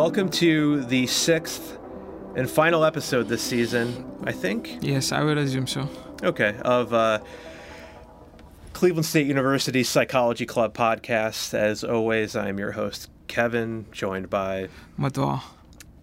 welcome 0.00 0.30
to 0.30 0.82
the 0.84 1.06
sixth 1.06 1.76
and 2.34 2.48
final 2.48 2.86
episode 2.86 3.28
this 3.28 3.42
season, 3.42 4.10
I 4.24 4.32
think. 4.32 4.78
Yes, 4.80 5.12
I 5.12 5.22
would 5.22 5.36
assume 5.36 5.66
so. 5.66 5.90
Okay, 6.22 6.56
of 6.62 6.94
uh, 6.94 7.18
Cleveland 8.72 9.04
State 9.04 9.26
University 9.26 9.82
Psychology 9.84 10.46
Club 10.46 10.72
podcast. 10.72 11.52
As 11.52 11.84
always, 11.84 12.34
I'm 12.34 12.58
your 12.58 12.72
host, 12.72 13.10
Kevin, 13.26 13.84
joined 13.92 14.30
by 14.30 14.70
Madhva. 14.98 15.42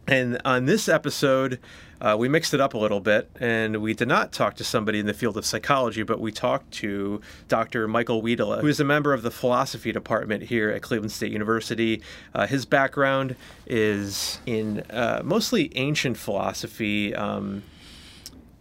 And 0.08 0.42
on 0.46 0.66
this 0.66 0.88
episode, 0.88 1.60
uh, 2.00 2.16
we 2.18 2.30
mixed 2.30 2.54
it 2.54 2.62
up 2.62 2.74
a 2.74 2.78
little 2.78 3.02
bit, 3.02 3.30
and 3.42 3.82
we 3.82 3.94
did 3.94 4.07
not 4.07 4.32
talk 4.32 4.56
to 4.56 4.64
somebody 4.64 5.00
in 5.00 5.06
the 5.06 5.14
field 5.14 5.36
of 5.36 5.46
psychology, 5.46 6.04
but 6.04 6.21
we 6.21 6.32
talked 6.32 6.71
to 6.76 7.20
Dr. 7.50 7.88
Michael 7.89 8.21
Wiitala, 8.21 8.62
who 8.62 8.68
is 8.68 8.80
a 8.80 8.86
member 8.86 9.14
of 9.14 9.21
the 9.21 9.32
philosophy 9.32 9.92
department 9.92 10.43
here 10.43 10.70
at 10.70 10.82
Cleveland 10.82 11.11
State 11.11 11.32
University. 11.32 12.02
Uh, 12.33 12.47
his 12.47 12.66
background 12.66 13.36
is 13.66 14.39
in 14.46 14.80
uh, 14.92 15.21
mostly 15.25 15.75
ancient 15.75 16.18
philosophy. 16.18 17.14
Um, 17.14 17.64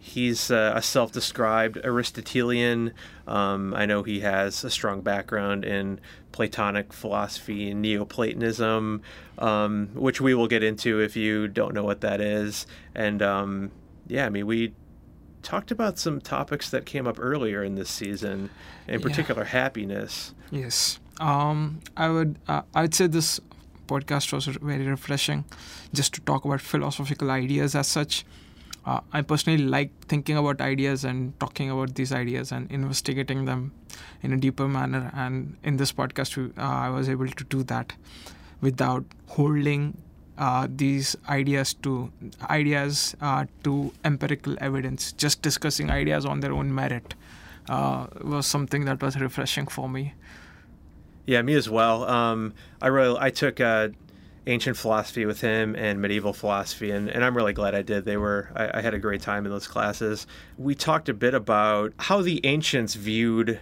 He's 0.07 0.49
uh, 0.49 0.71
a 0.73 0.81
self 0.81 1.11
described 1.11 1.77
Aristotelian. 1.83 2.93
Um, 3.27 3.73
I 3.73 3.85
know 3.85 4.03
he 4.03 4.21
has 4.21 4.63
a 4.63 4.69
strong 4.69 5.01
background 5.01 5.65
in 5.65 5.99
Platonic 6.31 6.93
philosophy 6.93 7.71
and 7.71 7.81
Neoplatonism, 7.81 9.01
um, 9.37 9.89
which 9.93 10.21
we 10.21 10.33
will 10.33 10.47
get 10.47 10.63
into 10.63 11.01
if 11.01 11.17
you 11.17 11.49
don't 11.49 11.73
know 11.73 11.83
what 11.83 11.99
that 12.01 12.21
is. 12.21 12.65
And 12.95 13.21
um, 13.21 13.71
yeah, 14.07 14.25
I 14.25 14.29
mean, 14.29 14.47
we 14.47 14.73
talked 15.43 15.71
about 15.71 15.99
some 15.99 16.21
topics 16.21 16.69
that 16.69 16.85
came 16.85 17.05
up 17.05 17.17
earlier 17.19 17.61
in 17.61 17.75
this 17.75 17.89
season, 17.89 18.49
in 18.87 19.01
particular, 19.01 19.43
yeah. 19.43 19.49
happiness. 19.49 20.33
Yes. 20.51 20.99
Um, 21.19 21.81
I 21.97 22.07
would 22.07 22.39
uh, 22.47 22.61
I'd 22.73 22.95
say 22.95 23.07
this 23.07 23.41
podcast 23.87 24.31
was 24.31 24.45
very 24.45 24.87
refreshing 24.87 25.43
just 25.93 26.13
to 26.13 26.21
talk 26.21 26.45
about 26.45 26.61
philosophical 26.61 27.29
ideas 27.29 27.75
as 27.75 27.87
such 27.87 28.25
uh, 28.87 29.01
I 29.11 29.21
personally 29.21 29.63
like 29.63 29.91
thinking 30.07 30.37
about 30.37 30.61
ideas 30.61 31.03
and 31.03 31.37
talking 31.41 31.69
about 31.69 31.95
these 31.95 32.13
ideas 32.13 32.53
and 32.53 32.71
investigating 32.71 33.43
them 33.43 33.73
in 34.23 34.31
a 34.31 34.37
deeper 34.37 34.67
manner. 34.67 35.11
And 35.13 35.57
in 35.63 35.75
this 35.75 35.91
podcast, 35.91 36.37
uh, 36.57 36.61
I 36.61 36.89
was 36.89 37.09
able 37.09 37.27
to 37.27 37.43
do 37.43 37.63
that 37.63 37.91
without 38.61 39.03
holding 39.27 39.97
uh, 40.37 40.67
these 40.69 41.17
ideas 41.27 41.73
to 41.73 42.11
ideas 42.49 43.15
uh, 43.19 43.45
to 43.65 43.91
empirical 44.05 44.55
evidence. 44.61 45.11
Just 45.11 45.41
discussing 45.41 45.89
ideas 45.89 46.25
on 46.25 46.39
their 46.39 46.53
own 46.53 46.73
merit 46.73 47.13
uh, 47.67 48.07
was 48.21 48.47
something 48.47 48.85
that 48.85 49.01
was 49.01 49.19
refreshing 49.19 49.67
for 49.67 49.89
me. 49.89 50.13
Yeah, 51.25 51.41
me 51.41 51.55
as 51.55 51.69
well. 51.69 52.05
Um, 52.05 52.53
I 52.81 52.87
really 52.87 53.17
I 53.19 53.31
took 53.31 53.59
uh, 53.59 53.89
ancient 54.47 54.77
philosophy 54.77 55.25
with 55.25 55.41
him 55.41 55.75
and 55.75 56.01
medieval 56.01 56.33
philosophy, 56.33 56.91
and, 56.91 57.09
and 57.09 57.23
I'm 57.23 57.35
really 57.35 57.53
glad 57.53 57.75
I 57.75 57.81
did. 57.81 58.05
They 58.05 58.17
were 58.17 58.49
I, 58.55 58.79
I 58.79 58.81
had 58.81 58.93
a 58.93 58.99
great 58.99 59.21
time 59.21 59.45
in 59.45 59.51
those 59.51 59.67
classes. 59.67 60.25
We 60.57 60.73
talked 60.73 61.09
a 61.09 61.13
bit 61.13 61.33
about 61.33 61.93
how 61.99 62.21
the 62.21 62.43
ancients 62.45 62.95
viewed 62.95 63.59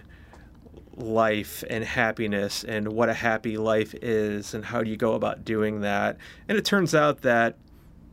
life 0.96 1.62
and 1.68 1.84
happiness 1.84 2.64
and 2.64 2.88
what 2.88 3.08
a 3.08 3.14
happy 3.14 3.58
life 3.58 3.94
is 4.00 4.54
and 4.54 4.64
how 4.64 4.82
do 4.82 4.88
you 4.88 4.96
go 4.96 5.12
about 5.12 5.44
doing 5.44 5.82
that. 5.82 6.16
And 6.48 6.56
it 6.56 6.64
turns 6.64 6.94
out 6.94 7.20
that 7.22 7.56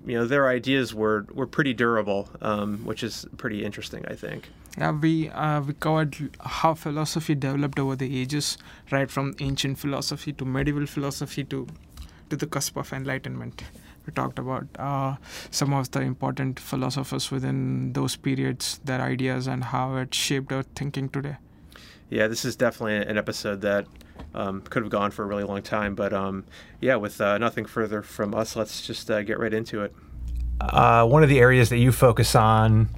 you 0.05 0.15
know 0.17 0.25
their 0.25 0.49
ideas 0.49 0.93
were 0.93 1.25
were 1.33 1.47
pretty 1.47 1.73
durable, 1.73 2.29
um, 2.41 2.85
which 2.85 3.03
is 3.03 3.25
pretty 3.37 3.63
interesting, 3.63 4.05
I 4.07 4.15
think. 4.15 4.49
Yeah, 4.77 4.91
we 4.91 5.29
uh, 5.29 5.61
we 5.61 5.73
covered 5.73 6.17
how 6.41 6.73
philosophy 6.73 7.35
developed 7.35 7.79
over 7.79 7.95
the 7.95 8.19
ages, 8.21 8.57
right 8.91 9.09
from 9.09 9.35
ancient 9.39 9.77
philosophy 9.77 10.33
to 10.33 10.45
medieval 10.45 10.85
philosophy 10.85 11.43
to 11.45 11.67
to 12.29 12.35
the 12.35 12.47
cusp 12.47 12.77
of 12.77 12.91
enlightenment. 12.93 13.63
We 14.05 14.11
talked 14.11 14.37
about 14.37 14.67
uh, 14.77 15.15
some 15.49 15.73
of 15.73 15.91
the 15.91 16.01
important 16.01 16.59
philosophers 16.59 17.31
within 17.31 17.93
those 17.93 18.15
periods, 18.17 18.79
their 18.83 19.01
ideas, 19.01 19.47
and 19.47 19.63
how 19.63 19.95
it 19.95 20.13
shaped 20.13 20.51
our 20.51 20.63
thinking 20.63 21.07
today. 21.09 21.37
Yeah, 22.09 22.27
this 22.27 22.43
is 22.43 22.55
definitely 22.55 22.97
an 22.97 23.17
episode 23.17 23.61
that 23.61 23.87
um, 24.35 24.61
could 24.61 24.83
have 24.83 24.91
gone 24.91 25.11
for 25.11 25.23
a 25.23 25.25
really 25.25 25.43
long 25.43 25.61
time. 25.61 25.95
But 25.95 26.13
um, 26.13 26.43
yeah, 26.81 26.95
with 26.95 27.19
uh, 27.21 27.37
nothing 27.37 27.65
further 27.65 28.01
from 28.01 28.35
us, 28.35 28.55
let's 28.55 28.85
just 28.85 29.09
uh, 29.09 29.23
get 29.23 29.39
right 29.39 29.53
into 29.53 29.81
it. 29.81 29.95
Uh, 30.59 31.05
one 31.05 31.23
of 31.23 31.29
the 31.29 31.39
areas 31.39 31.69
that 31.69 31.77
you 31.77 31.91
focus 31.91 32.35
on 32.35 32.89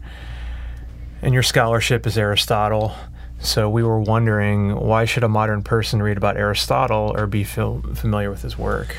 in 1.22 1.34
your 1.34 1.44
scholarship 1.44 2.06
is 2.06 2.18
Aristotle. 2.18 2.94
So 3.40 3.70
we 3.70 3.84
were 3.84 4.00
wondering 4.00 4.76
why 4.76 5.06
should 5.06 5.24
a 5.24 5.30
modern 5.30 5.62
person 5.62 6.02
read 6.02 6.18
about 6.18 6.36
Aristotle 6.36 7.14
or 7.16 7.28
be 7.28 7.44
fil- 7.44 7.82
familiar 7.94 8.30
with 8.30 8.42
his 8.42 8.58
work? 8.58 8.96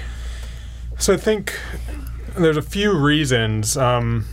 So 0.99 1.15
I 1.15 1.17
think 1.17 1.59
there's 2.37 2.57
a 2.57 2.63
few 2.63 2.97
reasons. 2.97 3.77
Um, 3.77 4.27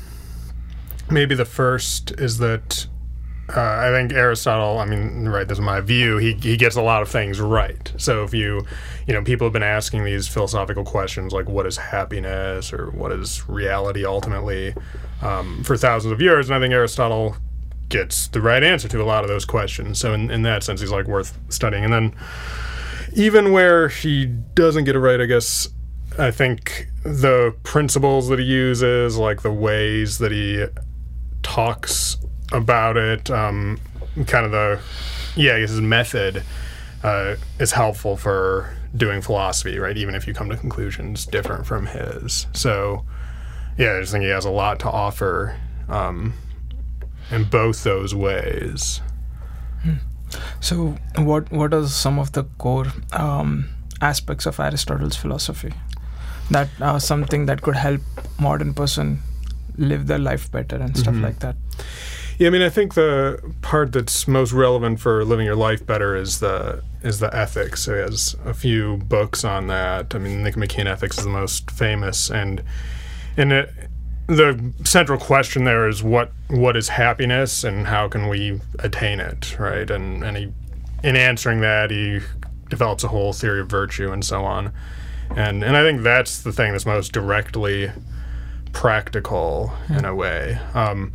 maybe 1.09 1.35
the 1.35 1.46
first 1.46 2.12
is 2.12 2.38
that 2.40 2.88
uh, 3.50 3.59
I 3.59 3.90
think 3.91 4.13
Aristotle. 4.13 4.79
I 4.79 4.85
mean, 4.85 5.28
right. 5.28 5.47
This 5.47 5.57
is 5.57 5.63
my 5.63 5.81
view. 5.81 6.18
He 6.18 6.34
he 6.34 6.56
gets 6.56 6.75
a 6.75 6.81
lot 6.81 7.01
of 7.01 7.09
things 7.09 7.41
right. 7.41 7.91
So 7.97 8.24
if 8.24 8.34
you, 8.34 8.66
you 9.06 9.13
know, 9.13 9.22
people 9.22 9.46
have 9.46 9.53
been 9.53 9.62
asking 9.62 10.06
these 10.06 10.28
philosophical 10.28 10.85
questions 10.85 11.34
like, 11.34 11.50
what 11.50 11.66
is 11.66 11.78
happiness 11.78 12.72
or 12.72 12.90
what 12.91 13.12
is 13.12 13.47
reality 13.50 14.06
ultimately, 14.06 14.74
um, 15.22 15.63
for 15.63 15.75
thousands 15.75 16.13
of 16.13 16.22
years, 16.22 16.50
and 16.50 16.56
I 16.56 16.59
think 16.59 16.74
Aristotle 16.74 17.35
gets 17.90 18.28
the 18.30 18.41
right 18.41 18.63
answer 18.63 18.88
to 18.88 19.01
a 19.01 19.03
lot 19.03 19.24
of 19.24 19.30
those 19.30 19.45
questions. 19.45 20.00
So 20.00 20.13
in, 20.13 20.31
in 20.31 20.41
that 20.44 20.63
sense, 20.63 20.80
he's 20.80 20.91
like 20.91 21.07
worth 21.07 21.38
studying. 21.50 21.84
And 21.84 21.94
then 21.94 22.16
even 23.13 23.51
where 23.51 23.90
he 23.90 24.25
doesn't 24.25 24.85
get 24.85 24.95
it 24.95 25.00
right, 25.00 25.22
I 25.22 25.25
guess 25.25 25.68
I 26.18 26.31
think 26.31 26.88
the 27.03 27.56
principles 27.63 28.28
that 28.29 28.40
he 28.40 28.46
uses, 28.46 29.18
like 29.18 29.41
the 29.41 29.51
ways 29.51 30.19
that 30.19 30.31
he 30.31 30.66
talks 31.41 32.18
about 32.51 32.97
it, 32.97 33.29
um, 33.31 33.79
kind 34.28 34.46
of 34.46 34.51
the, 34.51 34.79
yeah, 35.35 35.56
I 35.56 35.62
guess 35.62 35.72
his 35.72 35.81
method 35.81 36.44
uh, 37.03 37.35
is 37.59 37.72
helpful 37.72 38.16
for 38.16 38.75
doing 38.96 39.22
philosophy, 39.22 39.79
right? 39.79 39.97
Even 39.97 40.13
if 40.16 40.28
you 40.28 40.34
come 40.34 40.50
to 40.50 40.57
conclusions 40.57 41.25
different 41.25 41.66
from 41.66 41.88
his. 41.88 42.47
So, 42.53 43.06
yeah, 43.78 43.95
I 43.95 44.00
just 44.01 44.12
think 44.12 44.24
he 44.24 44.30
has 44.30 44.45
a 44.45 44.51
lot 44.51 44.80
to 44.81 44.90
offer 44.90 45.59
um, 45.90 46.34
in 47.31 47.45
both 47.45 47.84
those 47.84 48.13
ways. 48.13 49.01
So, 50.59 50.95
what 51.18 51.51
what 51.51 51.74
are 51.74 51.85
some 51.88 52.18
of 52.18 52.31
the 52.31 52.44
core 52.57 52.88
um, 53.12 53.69
aspects 54.01 54.45
of 54.45 54.59
Aristotle's 54.59 55.16
philosophy? 55.16 55.74
That 56.52 56.70
uh, 56.81 57.00
something 57.00 57.46
that 57.46 57.62
could 57.62 57.76
help 57.76 58.02
modern 58.40 58.74
person 58.74 59.20
live 59.78 60.08
their 60.08 60.20
life 60.20 60.52
better 60.52 60.76
and 60.76 60.98
stuff 60.98 61.14
mm-hmm. 61.14 61.24
like 61.24 61.40
that. 61.40 61.56
Yeah 62.38 62.48
i 62.48 62.50
mean 62.50 62.64
i 62.64 62.70
think 62.70 62.96
the 62.96 63.40
part 63.62 63.92
that's 63.92 64.28
most 64.28 64.54
relevant 64.54 65.00
for 65.00 65.24
living 65.24 65.46
your 65.46 65.56
life 65.56 65.86
better 65.86 66.16
is 66.16 66.40
the 66.40 66.84
is 67.04 67.20
the 67.20 67.36
ethics. 67.36 67.84
So 67.84 67.96
he 67.96 68.00
has 68.00 68.36
a 68.46 68.54
few 68.54 68.98
books 68.98 69.44
on 69.44 69.68
that. 69.68 70.16
I 70.16 70.20
mean 70.20 70.42
nicomachean 70.44 70.88
ethics 70.88 71.18
is 71.18 71.26
the 71.26 71.30
most 71.30 71.70
famous. 71.70 72.31
And 72.31 72.64
and 73.38 73.52
it 73.52 73.70
the 74.28 74.74
central 74.86 75.20
question 75.20 75.66
there 75.66 75.88
is 75.88 76.02
what 76.02 76.31
what 76.48 76.78
is 76.78 76.88
happiness 76.90 77.66
and 77.66 77.88
how 77.88 78.08
can 78.08 78.30
we 78.30 78.62
attain 78.80 79.20
it 79.20 79.58
right? 79.60 79.90
And 79.90 80.24
and 80.24 80.38
he 80.38 80.54
in 81.04 81.16
answering 81.18 81.60
that 81.62 81.92
he 81.92 82.22
develops 82.70 83.04
a 83.04 83.10
whole 83.10 83.34
theory 83.34 83.60
of 83.60 83.68
virtue 83.68 84.12
and 84.12 84.24
so 84.24 84.44
on 84.46 84.72
and 85.32 85.64
and 85.64 85.76
I 85.76 85.84
think 85.84 86.02
that's 86.02 86.42
the 86.42 86.52
thing 86.52 86.72
that's 86.72 86.86
most 86.86 87.12
directly 87.12 87.92
practical 88.72 89.74
in 89.90 90.06
a 90.06 90.14
way. 90.14 90.60
Um, 90.74 91.14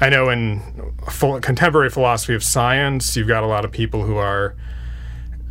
I 0.00 0.08
know 0.08 0.28
in 0.28 0.60
full, 1.08 1.40
contemporary 1.40 1.90
philosophy 1.90 2.34
of 2.34 2.42
science, 2.42 3.16
you've 3.16 3.28
got 3.28 3.44
a 3.44 3.46
lot 3.46 3.64
of 3.64 3.70
people 3.70 4.04
who 4.04 4.16
are 4.16 4.56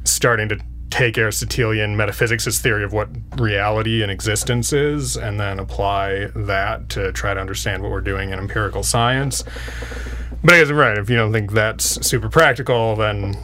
starting 0.04 0.50
to 0.50 0.60
take 0.90 1.18
Aristotelian 1.18 1.98
metaphysics 1.98 2.46
as 2.46 2.60
theory 2.60 2.84
of 2.84 2.94
what 2.94 3.10
reality 3.40 4.04
and 4.04 4.12
existence 4.12 4.72
is, 4.74 5.18
and 5.18 5.40
then 5.40 5.60
apply 5.60 6.28
that 6.36 6.90
to 6.90 7.12
try 7.14 7.34
to 7.34 7.40
understand 7.40 7.82
what 7.82 7.92
we're 7.92 8.02
doing 8.02 8.30
in 8.30 8.38
empirical 8.38 8.84
science. 8.84 9.44
But 10.44 10.54
I 10.56 10.60
guess 10.60 10.70
I'm 10.70 10.76
right. 10.76 10.98
If 10.98 11.10
you 11.10 11.16
don't 11.16 11.32
think 11.32 11.52
that's 11.54 12.06
super 12.06 12.30
practical, 12.30 12.96
then 12.96 13.38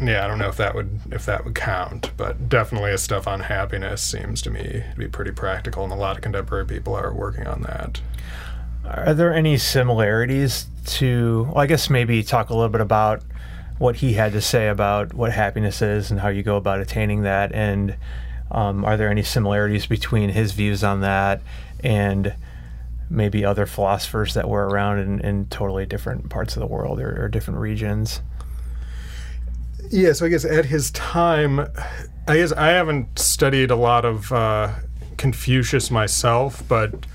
yeah, 0.00 0.24
I 0.24 0.28
don't 0.28 0.38
know 0.38 0.48
if 0.48 0.56
that 0.56 0.74
would 0.74 1.00
if 1.12 1.24
that 1.26 1.44
would 1.44 1.54
count, 1.54 2.10
but 2.16 2.48
definitely 2.48 2.92
a 2.92 2.98
stuff 2.98 3.28
on 3.28 3.40
happiness 3.40 4.02
seems 4.02 4.42
to 4.42 4.50
me 4.50 4.62
to 4.62 4.94
be 4.98 5.08
pretty 5.08 5.30
practical, 5.30 5.84
and 5.84 5.92
a 5.92 5.96
lot 5.96 6.16
of 6.16 6.22
contemporary 6.22 6.66
people 6.66 6.94
are 6.94 7.12
working 7.12 7.46
on 7.46 7.62
that. 7.62 8.00
Are 8.84 9.14
there 9.14 9.32
any 9.32 9.56
similarities 9.56 10.66
to? 10.86 11.44
Well, 11.44 11.58
I 11.58 11.66
guess 11.66 11.88
maybe 11.88 12.22
talk 12.22 12.50
a 12.50 12.54
little 12.54 12.70
bit 12.70 12.80
about 12.80 13.22
what 13.78 13.96
he 13.96 14.14
had 14.14 14.32
to 14.32 14.40
say 14.40 14.68
about 14.68 15.14
what 15.14 15.32
happiness 15.32 15.80
is 15.80 16.10
and 16.10 16.20
how 16.20 16.28
you 16.28 16.42
go 16.42 16.56
about 16.56 16.80
attaining 16.80 17.22
that, 17.22 17.52
and 17.52 17.96
um, 18.50 18.84
are 18.84 18.96
there 18.96 19.08
any 19.08 19.22
similarities 19.22 19.86
between 19.86 20.30
his 20.30 20.52
views 20.52 20.82
on 20.82 21.00
that 21.00 21.40
and 21.82 22.34
maybe 23.10 23.44
other 23.44 23.66
philosophers 23.66 24.34
that 24.34 24.48
were 24.48 24.68
around 24.68 24.98
in, 24.98 25.20
in 25.20 25.46
totally 25.46 25.86
different 25.86 26.30
parts 26.30 26.56
of 26.56 26.60
the 26.60 26.66
world 26.66 27.00
or, 27.00 27.24
or 27.24 27.28
different 27.28 27.60
regions? 27.60 28.20
Yeah, 29.94 30.12
so 30.12 30.26
I 30.26 30.28
guess 30.28 30.44
at 30.44 30.64
his 30.64 30.90
time, 30.90 31.60
I 32.26 32.38
guess 32.38 32.50
I 32.50 32.70
haven't 32.70 33.16
studied 33.16 33.70
a 33.70 33.76
lot 33.76 34.04
of 34.04 34.32
uh, 34.32 34.72
Confucius 35.18 35.88
myself, 35.88 36.64
but 36.66 37.06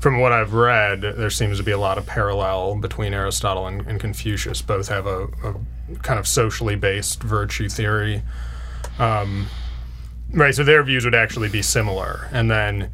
from 0.00 0.18
what 0.18 0.32
I've 0.32 0.52
read, 0.52 1.02
there 1.02 1.30
seems 1.30 1.58
to 1.58 1.62
be 1.62 1.70
a 1.70 1.78
lot 1.78 1.96
of 1.96 2.06
parallel 2.06 2.80
between 2.80 3.14
Aristotle 3.14 3.68
and, 3.68 3.86
and 3.86 4.00
Confucius. 4.00 4.62
Both 4.62 4.88
have 4.88 5.06
a, 5.06 5.28
a, 5.44 5.54
kind 6.02 6.18
of 6.18 6.26
socially 6.26 6.74
based 6.74 7.22
virtue 7.22 7.68
theory. 7.68 8.24
Um, 8.98 9.46
right, 10.32 10.56
so 10.56 10.64
their 10.64 10.82
views 10.82 11.04
would 11.04 11.14
actually 11.14 11.50
be 11.50 11.62
similar. 11.62 12.28
And 12.32 12.50
then 12.50 12.90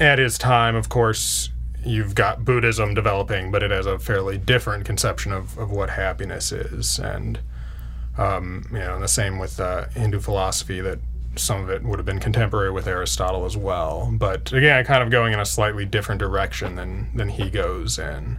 at 0.00 0.18
his 0.18 0.38
time, 0.38 0.74
of 0.74 0.88
course, 0.88 1.50
you've 1.84 2.14
got 2.14 2.46
Buddhism 2.46 2.94
developing, 2.94 3.50
but 3.50 3.62
it 3.62 3.70
has 3.70 3.84
a 3.84 3.98
fairly 3.98 4.38
different 4.38 4.86
conception 4.86 5.32
of, 5.32 5.58
of 5.58 5.70
what 5.70 5.90
happiness 5.90 6.50
is. 6.50 6.98
And, 6.98 7.38
um, 8.18 8.64
you 8.72 8.78
know, 8.78 8.94
and 8.94 9.02
the 9.02 9.08
same 9.08 9.38
with 9.38 9.58
uh, 9.60 9.88
Hindu 9.90 10.20
philosophy 10.20 10.80
that 10.80 10.98
some 11.36 11.62
of 11.62 11.70
it 11.70 11.82
would 11.82 11.98
have 11.98 12.06
been 12.06 12.20
contemporary 12.20 12.70
with 12.70 12.86
Aristotle 12.86 13.44
as 13.46 13.56
well. 13.56 14.10
But 14.12 14.52
again, 14.52 14.84
kind 14.84 15.02
of 15.02 15.10
going 15.10 15.32
in 15.32 15.40
a 15.40 15.46
slightly 15.46 15.84
different 15.84 16.18
direction 16.18 16.76
than 16.76 17.10
than 17.14 17.30
he 17.30 17.50
goes 17.50 17.98
in. 17.98 18.38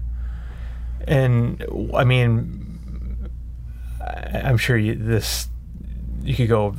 And 1.07 1.65
I 1.93 2.03
mean, 2.03 3.29
I'm 4.33 4.57
sure 4.57 4.77
you, 4.77 4.95
this 4.95 5.49
you 6.21 6.35
could 6.35 6.49
go 6.49 6.75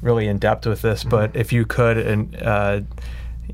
really 0.00 0.28
in 0.28 0.38
depth 0.38 0.66
with 0.66 0.80
this, 0.80 1.04
but 1.04 1.36
if 1.36 1.52
you 1.52 1.66
could, 1.66 1.98
and 1.98 2.42
uh, 2.42 2.80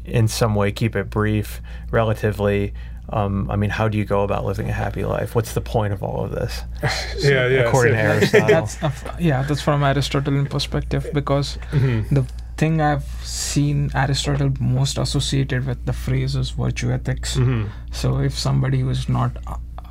in 0.04 0.28
some 0.28 0.54
way, 0.54 0.70
keep 0.72 0.94
it 0.94 1.10
brief, 1.10 1.60
relatively. 1.90 2.72
Um, 3.10 3.48
I 3.50 3.56
mean, 3.56 3.70
how 3.70 3.86
do 3.88 3.96
you 3.98 4.04
go 4.04 4.22
about 4.22 4.44
living 4.44 4.68
a 4.68 4.72
happy 4.72 5.04
life? 5.04 5.34
What's 5.36 5.52
the 5.54 5.60
point 5.60 5.92
of 5.92 6.02
all 6.02 6.24
of 6.24 6.32
this? 6.32 6.62
yeah, 7.18 7.46
yeah. 7.46 7.60
According 7.68 7.94
so- 7.94 8.02
to 8.02 8.08
Aristotle. 8.42 8.48
that's 8.48 8.78
yeah 9.20 9.42
that's 9.42 9.62
from 9.62 9.82
aristotelian 9.84 10.46
perspective 10.46 11.06
because 11.14 11.58
Mhm. 11.72 12.08
the 12.10 12.24
thing 12.56 12.80
i've 12.80 13.04
seen 13.22 13.90
aristotle 13.94 14.50
most 14.60 14.98
associated 14.98 15.66
with 15.66 15.84
the 15.84 15.92
phrase 15.92 16.34
is 16.42 16.50
virtue 16.50 16.90
ethics 16.92 17.36
Mhm. 17.36 17.68
so 17.92 18.18
if 18.28 18.38
somebody 18.38 18.82
was 18.82 19.08
not 19.08 19.32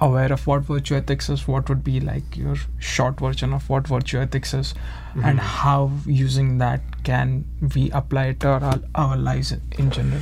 aware 0.01 0.31
of 0.33 0.45
what 0.47 0.63
virtue 0.63 0.95
ethics 0.95 1.29
is 1.29 1.47
what 1.47 1.69
would 1.69 1.83
be 1.83 1.99
like 1.99 2.35
your 2.35 2.55
short 2.79 3.19
version 3.19 3.53
of 3.53 3.69
what 3.69 3.87
virtue 3.87 4.19
ethics 4.19 4.53
is 4.53 4.73
and 5.23 5.39
how 5.39 5.91
using 6.05 6.57
that 6.57 6.81
can 7.03 7.45
we 7.75 7.89
apply 7.91 8.25
it 8.33 8.39
to 8.41 8.49
our, 8.49 8.79
our 8.95 9.15
lives 9.15 9.53
in 9.83 9.89
general 9.91 10.21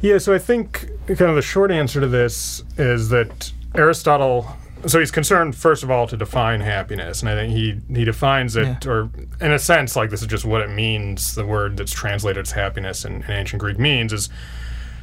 Yeah, 0.00 0.18
so 0.18 0.32
I 0.34 0.38
think 0.38 0.88
kind 1.06 1.22
of 1.22 1.36
the 1.36 1.42
short 1.42 1.70
answer 1.70 2.00
to 2.00 2.06
this 2.08 2.62
is 2.78 3.08
that 3.10 3.52
Aristotle. 3.74 4.46
So 4.86 4.98
he's 4.98 5.10
concerned 5.10 5.54
first 5.54 5.82
of 5.82 5.90
all 5.90 6.06
to 6.06 6.16
define 6.16 6.60
happiness, 6.62 7.20
and 7.20 7.28
I 7.28 7.34
think 7.34 7.52
he 7.52 7.80
he 7.94 8.04
defines 8.04 8.56
it, 8.56 8.84
Yeah. 8.84 8.90
or 8.90 9.10
in 9.40 9.52
a 9.52 9.58
sense, 9.58 9.94
like 9.94 10.08
this 10.08 10.22
is 10.22 10.26
just 10.26 10.46
what 10.46 10.62
it 10.62 10.70
means. 10.70 11.34
The 11.34 11.44
word 11.44 11.76
that's 11.76 11.92
translated 11.92 12.46
as 12.46 12.52
happiness 12.52 13.04
in, 13.04 13.22
in 13.24 13.30
ancient 13.30 13.60
Greek 13.60 13.78
means 13.78 14.10
is 14.14 14.30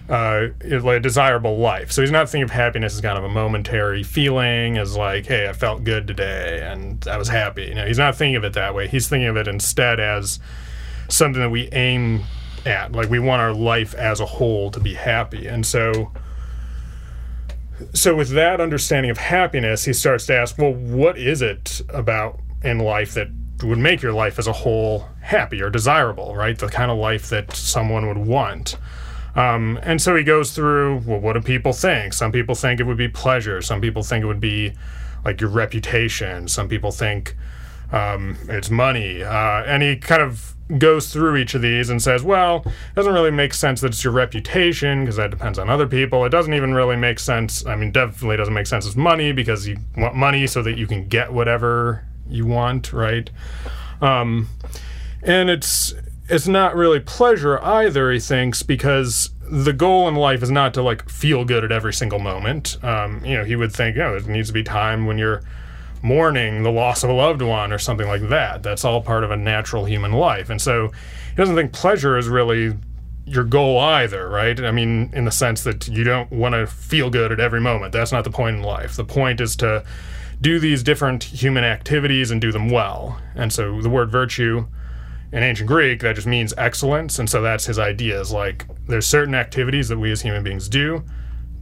uh, 0.10 0.48
like 0.64 0.98
a 0.98 1.00
desirable 1.00 1.58
life. 1.58 1.92
So 1.92 2.02
he's 2.02 2.10
not 2.12 2.28
thinking 2.28 2.46
of 2.46 2.52
happiness 2.52 2.96
as 2.96 3.02
kind 3.02 3.18
of 3.20 3.24
a 3.24 3.30
momentary 3.30 4.02
feeling, 4.04 4.78
as 4.80 4.96
like, 4.98 5.26
hey, 5.28 5.48
I 5.48 5.54
felt 5.54 5.84
good 5.84 6.08
today 6.08 6.62
and 6.64 7.06
I 7.08 7.18
was 7.18 7.28
happy. 7.28 7.66
You 7.66 7.76
know, 7.76 7.86
he's 7.86 7.98
not 8.00 8.16
thinking 8.16 8.38
of 8.38 8.46
it 8.46 8.54
that 8.54 8.74
way. 8.74 8.88
He's 8.88 9.08
thinking 9.08 9.28
of 9.28 9.36
it 9.38 9.48
instead 9.48 10.00
as 10.00 10.40
something 11.10 11.42
that 11.42 11.50
we 11.50 11.68
aim 11.74 12.24
at. 12.66 12.92
Like 12.92 13.10
we 13.10 13.20
want 13.20 13.42
our 13.42 13.54
life 13.54 13.94
as 13.96 14.20
a 14.20 14.26
whole 14.26 14.72
to 14.72 14.80
be 14.80 14.94
happy. 14.94 15.48
And 15.48 15.66
so 15.66 16.12
so 17.94 18.16
with 18.16 18.30
that 18.30 18.60
understanding 18.60 19.12
of 19.12 19.18
happiness, 19.18 19.86
he 19.86 19.94
starts 19.94 20.26
to 20.28 20.36
ask, 20.36 20.58
well, 20.58 20.74
what 20.74 21.18
is 21.18 21.42
it 21.42 21.82
about 21.90 22.40
in 22.64 22.80
life 22.80 23.14
that 23.14 23.28
would 23.64 23.78
make 23.78 24.02
your 24.02 24.14
life 24.14 24.40
as 24.40 24.48
a 24.48 24.54
whole 24.54 25.08
happy 25.22 25.62
or 25.62 25.70
desirable, 25.70 26.36
right? 26.36 26.58
The 26.58 26.68
kind 26.68 26.92
of 26.92 26.98
life 26.98 27.30
that 27.30 27.54
someone 27.54 28.08
would 28.08 28.18
want. 28.18 28.78
Um, 29.36 29.80
and 29.84 30.02
so 30.02 30.16
he 30.16 30.24
goes 30.24 30.54
through, 30.54 31.04
well, 31.06 31.20
what 31.20 31.34
do 31.34 31.42
people 31.42 31.74
think? 31.74 32.14
Some 32.14 32.32
people 32.32 32.56
think 32.56 32.80
it 32.80 32.84
would 32.84 32.98
be 32.98 33.08
pleasure. 33.08 33.62
Some 33.62 33.82
people 33.82 34.02
think 34.02 34.24
it 34.24 34.28
would 34.28 34.40
be 34.40 34.74
like 35.24 35.40
your 35.40 35.52
reputation. 35.52 36.48
Some 36.48 36.68
people 36.68 36.92
think 36.92 37.36
um, 37.92 38.38
it's 38.50 38.72
money. 38.72 39.22
Uh, 39.24 39.64
and 39.64 39.84
he 39.84 39.98
kind 39.98 40.22
of 40.22 40.56
goes 40.78 41.12
through 41.12 41.38
each 41.38 41.56
of 41.56 41.62
these 41.62 41.90
and 41.90 42.02
says, 42.02 42.24
well, 42.24 42.64
it 42.66 42.96
doesn't 42.96 43.14
really 43.14 43.32
make 43.32 43.54
sense 43.54 43.82
that 43.82 43.88
it's 43.88 44.04
your 44.04 44.14
reputation 44.14 45.02
because 45.02 45.16
that 45.16 45.32
depends 45.32 45.58
on 45.58 45.70
other 45.70 45.88
people. 45.88 46.26
It 46.26 46.30
doesn't 46.30 46.54
even 46.54 46.74
really 46.74 46.98
make 46.98 47.20
sense. 47.20 47.66
I 47.66 47.76
mean, 47.76 47.92
definitely 47.92 48.38
doesn't 48.38 48.54
make 48.54 48.68
sense 48.68 48.86
as 48.86 48.96
money 48.96 49.32
because 49.32 49.68
you 49.68 49.78
want 49.96 50.16
money 50.16 50.46
so 50.48 50.62
that 50.64 50.78
you 50.78 50.88
can 50.88 51.08
get 51.08 51.32
whatever 51.32 52.06
you 52.30 52.46
want, 52.46 52.92
right? 52.92 53.30
Um, 54.02 54.50
and 55.24 55.50
it's 55.50 55.94
it's 56.30 56.48
not 56.48 56.76
really 56.76 57.00
pleasure 57.00 57.64
either. 57.64 58.12
He 58.12 58.20
thinks 58.20 58.62
because 58.62 59.30
the 59.50 59.72
goal 59.72 60.10
in 60.10 60.16
life 60.16 60.44
is 60.44 60.52
not 60.52 60.74
to 60.74 60.82
like 60.82 61.10
feel 61.10 61.46
good 61.46 61.64
at 61.64 61.72
every 61.72 61.94
single 61.94 62.20
moment. 62.20 62.78
Um, 62.84 63.24
you 63.24 63.38
know, 63.38 63.46
he 63.46 63.56
would 63.56 63.72
think, 63.72 63.96
know, 63.96 64.20
there 64.20 64.32
needs 64.32 64.50
to 64.50 64.54
be 64.54 64.64
time 64.64 65.06
when 65.06 65.18
you're 65.18 65.42
mourning 66.08 66.64
the 66.64 66.72
loss 66.72 67.04
of 67.04 67.10
a 67.10 67.14
loved 67.14 67.42
one 67.42 67.72
or 67.74 67.78
something 67.78 68.08
like 68.08 68.30
that. 68.30 68.64
That's 68.64 68.86
all 68.86 69.02
part 69.02 69.24
of 69.24 69.32
a 69.32 69.38
natural 69.38 69.86
human 69.86 70.14
life. 70.14 70.50
And 70.50 70.62
so 70.62 70.88
he 70.88 71.36
doesn't 71.36 71.56
think 71.56 71.74
pleasure 71.74 72.18
is 72.18 72.28
really 72.30 72.76
your 73.26 73.44
goal 73.44 73.78
either, 73.78 74.30
right? 74.30 74.60
I 74.64 74.72
mean, 74.72 75.12
in 75.14 75.26
the 75.26 75.32
sense 75.32 75.64
that 75.64 75.88
you 75.90 76.04
don't 76.06 76.32
want 76.32 76.56
to 76.56 76.66
feel 76.66 77.10
good 77.10 77.32
at 77.32 77.42
every 77.42 77.60
moment. 77.60 77.92
That's 77.92 78.14
not 78.14 78.24
the 78.24 78.32
point 78.32 78.56
in 78.56 78.64
life. 78.64 78.96
The 78.96 79.04
point 79.04 79.42
is 79.42 79.56
to 79.58 79.84
do 80.40 80.60
these 80.60 80.82
different 80.82 81.24
human 81.24 81.66
activities 81.66 82.32
and 82.32 82.40
do 82.40 82.52
them 82.52 82.70
well. 82.70 83.20
And 83.36 83.52
so 83.52 83.82
the 83.82 83.90
word 83.90 84.10
virtue 84.12 84.66
in 85.34 85.44
ancient 85.44 85.68
Greek, 85.68 86.00
that 86.02 86.16
just 86.16 86.28
means 86.28 86.54
excellence. 86.58 87.20
And 87.20 87.30
so 87.30 87.42
that's 87.42 87.66
his 87.66 87.78
idea 87.78 88.20
is 88.22 88.32
like 88.32 88.66
there's 88.88 89.06
certain 89.06 89.36
activities 89.36 89.90
that 89.90 89.98
we 89.98 90.10
as 90.12 90.22
human 90.22 90.44
beings 90.44 90.70
do, 90.70 91.04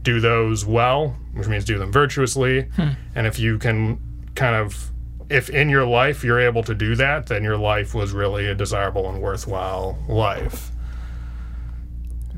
do 0.02 0.20
those 0.20 0.64
well, 0.64 1.16
which 1.34 1.48
means 1.48 1.64
do 1.64 1.78
them 1.78 1.90
virtuously. 1.90 2.62
Hmm. 2.76 2.90
And 3.16 3.26
if 3.26 3.40
you 3.40 3.58
can 3.58 3.98
kind 4.36 4.54
of, 4.54 4.90
if 5.28 5.50
in 5.50 5.68
your 5.68 5.84
life 5.84 6.22
you're 6.22 6.38
able 6.40 6.62
to 6.64 6.74
do 6.74 6.94
that, 6.96 7.26
then 7.26 7.42
your 7.42 7.56
life 7.56 7.94
was 7.94 8.12
really 8.12 8.46
a 8.46 8.54
desirable 8.54 9.08
and 9.08 9.20
worthwhile 9.20 9.98
life. 10.08 10.70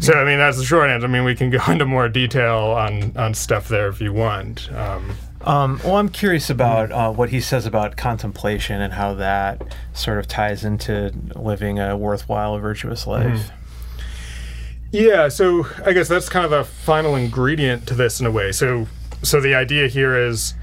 So 0.01 0.13
I 0.15 0.25
mean 0.25 0.39
that's 0.39 0.57
the 0.57 0.65
short 0.65 0.89
answer. 0.91 1.07
I 1.07 1.11
mean 1.11 1.25
we 1.25 1.35
can 1.35 1.51
go 1.51 1.59
into 1.69 1.85
more 1.85 2.09
detail 2.09 2.57
on 2.59 3.17
on 3.17 3.35
stuff 3.35 3.69
there 3.69 3.89
if 3.89 4.01
you 4.01 4.13
want. 4.13 4.73
Um, 4.73 5.17
Um, 5.43 5.81
well, 5.85 5.97
I'm 5.97 6.09
curious 6.09 6.51
about 6.51 6.91
uh, 6.93 7.13
what 7.13 7.29
he 7.31 7.41
says 7.41 7.65
about 7.67 7.97
contemplation 7.97 8.81
and 8.81 8.93
how 8.93 9.15
that 9.15 9.63
sort 9.93 10.19
of 10.19 10.27
ties 10.27 10.65
into 10.65 11.13
living 11.37 11.79
a 11.79 11.97
worthwhile, 11.97 12.59
virtuous 12.59 13.07
life. 13.07 13.51
Yeah, 14.91 15.29
so 15.29 15.67
I 15.85 15.93
guess 15.93 16.09
that's 16.09 16.29
kind 16.29 16.45
of 16.45 16.51
the 16.51 16.65
final 16.65 17.15
ingredient 17.15 17.87
to 17.89 17.95
this 17.95 18.21
in 18.21 18.27
a 18.27 18.31
way. 18.31 18.53
So 18.53 18.87
so 19.23 19.41
the 19.41 19.55
idea 19.55 19.89
here 19.89 20.17
is 20.17 20.55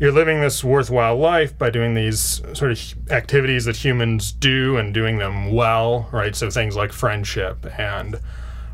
you're 0.00 0.10
living 0.10 0.40
this 0.40 0.64
worthwhile 0.64 1.16
life 1.16 1.56
by 1.56 1.68
doing 1.68 1.92
these 1.92 2.42
sort 2.54 2.72
of 2.72 3.10
activities 3.10 3.66
that 3.66 3.76
humans 3.76 4.32
do 4.32 4.78
and 4.78 4.94
doing 4.94 5.18
them 5.18 5.52
well, 5.52 6.08
right? 6.10 6.34
So 6.34 6.48
things 6.48 6.74
like 6.74 6.90
friendship 6.90 7.66
and 7.78 8.16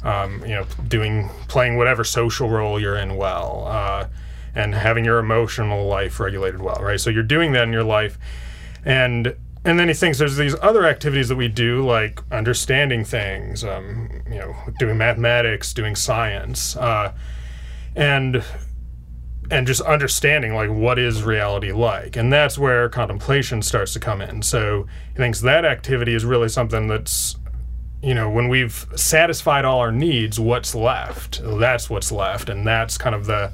um, 0.05 0.41
you 0.43 0.55
know 0.55 0.67
doing 0.87 1.29
playing 1.49 1.77
whatever 1.77 2.05
social 2.05 2.49
role 2.49 2.81
you're 2.81 2.97
in 2.97 3.17
well, 3.17 3.65
uh, 3.67 4.07
and 4.55 4.73
having 4.73 5.05
your 5.05 5.19
emotional 5.19 5.87
life 5.89 6.21
regulated 6.21 6.63
well, 6.63 6.79
right? 6.81 7.01
So 7.01 7.11
you're 7.11 7.25
doing 7.25 7.53
that 7.53 7.65
in 7.65 7.73
your 7.73 7.85
life, 7.85 8.19
and 8.85 9.35
and 9.65 9.81
then 9.81 9.89
he 9.89 9.95
thinks 9.95 10.19
there's 10.19 10.37
these 10.37 10.55
other 10.63 10.87
activities 10.87 11.29
that 11.29 11.37
we 11.37 11.49
do, 11.49 11.85
like 11.85 12.21
understanding 12.31 13.05
things, 13.05 13.65
um, 13.65 14.23
you 14.31 14.39
know, 14.39 14.55
doing 14.79 14.97
mathematics, 14.97 15.75
doing 15.75 15.97
science, 15.97 16.77
uh, 16.77 17.13
and 17.97 18.45
and 19.51 19.67
just 19.67 19.81
understanding 19.83 20.55
like 20.55 20.71
what 20.71 20.99
is 20.99 21.23
reality 21.23 21.73
like, 21.73 22.17
and 22.17 22.33
that's 22.33 22.59
where 22.59 22.89
contemplation 22.89 23.63
starts 23.63 23.93
to 23.95 24.01
come 24.01 24.21
in. 24.21 24.43
So 24.43 24.87
he 25.13 25.17
thinks 25.17 25.41
that 25.41 25.65
activity 25.65 26.15
is 26.15 26.25
really 26.25 26.49
something 26.49 26.89
that's 26.89 27.37
you 28.03 28.15
know, 28.15 28.31
when 28.31 28.49
we've 28.49 28.87
satisfied 28.95 29.65
all 29.65 29.81
our 29.81 29.91
needs, 29.91 30.39
what's 30.39 30.75
left? 30.75 31.41
That's 31.43 31.89
what's 31.89 32.13
left, 32.13 32.49
and 32.49 32.67
that's 32.67 32.99
kind 32.99 33.15
of 33.15 33.27
the 33.27 33.53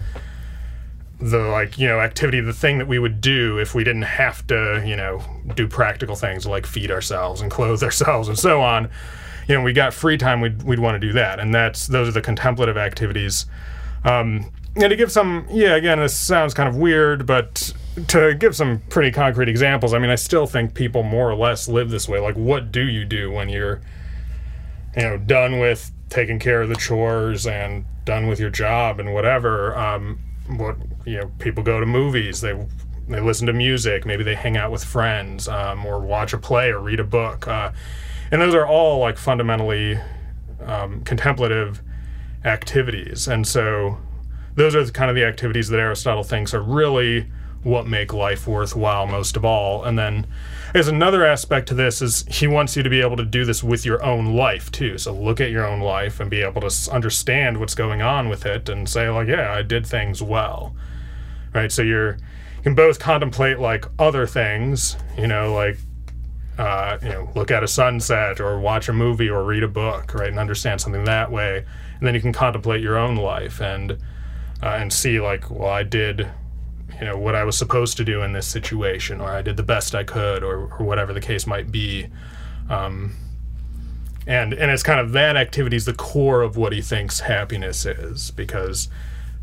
the 1.20 1.38
like 1.38 1.78
you 1.78 1.86
know 1.86 2.00
activity, 2.00 2.40
the 2.40 2.52
thing 2.52 2.78
that 2.78 2.88
we 2.88 2.98
would 2.98 3.20
do 3.20 3.58
if 3.58 3.74
we 3.74 3.84
didn't 3.84 4.02
have 4.02 4.44
to 4.48 4.82
you 4.84 4.96
know 4.96 5.22
do 5.54 5.68
practical 5.68 6.16
things 6.16 6.44
like 6.46 6.66
feed 6.66 6.90
ourselves 6.90 7.40
and 7.40 7.50
clothe 7.50 7.82
ourselves 7.84 8.28
and 8.28 8.38
so 8.38 8.60
on. 8.60 8.90
You 9.48 9.56
know, 9.56 9.62
we 9.62 9.72
got 9.72 9.94
free 9.94 10.18
time, 10.18 10.40
we'd 10.40 10.62
we'd 10.64 10.80
want 10.80 11.00
to 11.00 11.06
do 11.06 11.12
that, 11.14 11.38
and 11.38 11.54
that's 11.54 11.86
those 11.86 12.08
are 12.08 12.12
the 12.12 12.20
contemplative 12.20 12.76
activities. 12.76 13.46
Um, 14.04 14.50
and 14.76 14.90
to 14.90 14.96
give 14.96 15.12
some, 15.12 15.46
yeah, 15.50 15.74
again, 15.74 15.98
this 15.98 16.16
sounds 16.16 16.54
kind 16.54 16.68
of 16.68 16.76
weird, 16.76 17.26
but 17.26 17.72
to 18.08 18.34
give 18.34 18.56
some 18.56 18.82
pretty 18.88 19.10
concrete 19.10 19.48
examples, 19.48 19.92
I 19.92 19.98
mean, 19.98 20.10
I 20.10 20.14
still 20.14 20.46
think 20.46 20.74
people 20.74 21.02
more 21.02 21.30
or 21.30 21.34
less 21.34 21.68
live 21.68 21.90
this 21.90 22.08
way. 22.08 22.20
Like, 22.20 22.36
what 22.36 22.72
do 22.72 22.82
you 22.82 23.04
do 23.04 23.30
when 23.30 23.48
you're 23.48 23.80
you 24.96 25.02
know 25.02 25.18
done 25.18 25.58
with 25.58 25.90
taking 26.10 26.38
care 26.38 26.60
of 26.60 26.68
the 26.68 26.74
chores 26.74 27.46
and 27.46 27.86
done 28.04 28.26
with 28.26 28.38
your 28.38 28.50
job 28.50 29.00
and 29.00 29.14
whatever 29.14 29.74
um, 29.74 30.18
what 30.58 30.76
you 31.06 31.18
know 31.18 31.30
people 31.38 31.62
go 31.62 31.80
to 31.80 31.86
movies 31.86 32.42
they 32.42 32.52
they 33.08 33.18
listen 33.18 33.46
to 33.46 33.54
music 33.54 34.04
maybe 34.04 34.22
they 34.22 34.34
hang 34.34 34.54
out 34.54 34.70
with 34.70 34.84
friends 34.84 35.48
um, 35.48 35.86
or 35.86 35.98
watch 35.98 36.34
a 36.34 36.38
play 36.38 36.68
or 36.68 36.78
read 36.78 37.00
a 37.00 37.04
book 37.04 37.48
uh, 37.48 37.72
and 38.30 38.42
those 38.42 38.54
are 38.54 38.66
all 38.66 38.98
like 38.98 39.16
fundamentally 39.16 39.98
um, 40.66 41.02
contemplative 41.02 41.82
activities. 42.44 43.28
And 43.28 43.46
so 43.46 43.98
those 44.54 44.74
are 44.74 44.84
the, 44.84 44.92
kind 44.92 45.10
of 45.10 45.16
the 45.16 45.24
activities 45.24 45.68
that 45.68 45.80
Aristotle 45.80 46.22
thinks 46.22 46.54
are 46.54 46.62
really 46.62 47.26
what 47.62 47.86
make 47.86 48.12
life 48.12 48.46
worthwhile 48.46 49.06
most 49.06 49.36
of 49.36 49.44
all. 49.44 49.84
And 49.84 49.98
then 49.98 50.26
there's 50.72 50.88
another 50.88 51.24
aspect 51.24 51.68
to 51.68 51.74
this 51.74 52.02
is 52.02 52.24
he 52.28 52.46
wants 52.46 52.76
you 52.76 52.82
to 52.82 52.90
be 52.90 53.00
able 53.00 53.16
to 53.16 53.24
do 53.24 53.44
this 53.44 53.62
with 53.62 53.86
your 53.86 54.02
own 54.04 54.34
life 54.34 54.70
too. 54.72 54.98
So 54.98 55.12
look 55.12 55.40
at 55.40 55.50
your 55.50 55.66
own 55.66 55.80
life 55.80 56.18
and 56.18 56.28
be 56.28 56.42
able 56.42 56.60
to 56.62 56.90
understand 56.90 57.60
what's 57.60 57.74
going 57.74 58.02
on 58.02 58.28
with 58.28 58.46
it 58.46 58.68
and 58.68 58.88
say 58.88 59.08
like, 59.08 59.28
yeah, 59.28 59.52
I 59.52 59.62
did 59.62 59.86
things 59.86 60.22
well. 60.22 60.74
Right? 61.54 61.70
So 61.70 61.82
you're 61.82 62.14
you 62.14 62.62
can 62.64 62.74
both 62.74 62.98
contemplate 62.98 63.58
like 63.58 63.86
other 63.98 64.26
things, 64.26 64.96
you 65.16 65.26
know, 65.26 65.52
like 65.52 65.78
uh, 66.58 66.98
you 67.02 67.08
know, 67.08 67.30
look 67.34 67.50
at 67.50 67.62
a 67.62 67.68
sunset 67.68 68.40
or 68.40 68.60
watch 68.60 68.88
a 68.88 68.92
movie 68.92 69.28
or 69.28 69.42
read 69.42 69.62
a 69.62 69.68
book, 69.68 70.14
right, 70.14 70.28
and 70.28 70.38
understand 70.38 70.80
something 70.80 71.04
that 71.04 71.30
way, 71.30 71.64
and 71.98 72.06
then 72.06 72.14
you 72.14 72.20
can 72.20 72.32
contemplate 72.32 72.82
your 72.82 72.98
own 72.98 73.16
life 73.16 73.60
and 73.60 73.98
uh, 74.62 74.76
and 74.78 74.92
see 74.92 75.20
like, 75.20 75.50
well, 75.50 75.68
I 75.68 75.82
did, 75.82 76.28
you 76.98 77.06
know, 77.06 77.18
what 77.18 77.34
I 77.34 77.44
was 77.44 77.58
supposed 77.58 77.96
to 77.96 78.04
do 78.04 78.22
in 78.22 78.32
this 78.32 78.46
situation, 78.46 79.20
or 79.20 79.30
I 79.30 79.42
did 79.42 79.56
the 79.56 79.62
best 79.62 79.94
I 79.94 80.04
could, 80.04 80.42
or, 80.42 80.72
or 80.78 80.84
whatever 80.84 81.12
the 81.12 81.20
case 81.20 81.46
might 81.46 81.72
be. 81.72 82.08
Um, 82.70 83.16
and 84.26 84.52
and 84.52 84.70
it's 84.70 84.82
kind 84.82 85.00
of 85.00 85.12
that 85.12 85.36
activity 85.36 85.76
is 85.76 85.84
the 85.84 85.94
core 85.94 86.42
of 86.42 86.56
what 86.56 86.72
he 86.72 86.80
thinks 86.80 87.20
happiness 87.20 87.84
is 87.84 88.30
because 88.30 88.88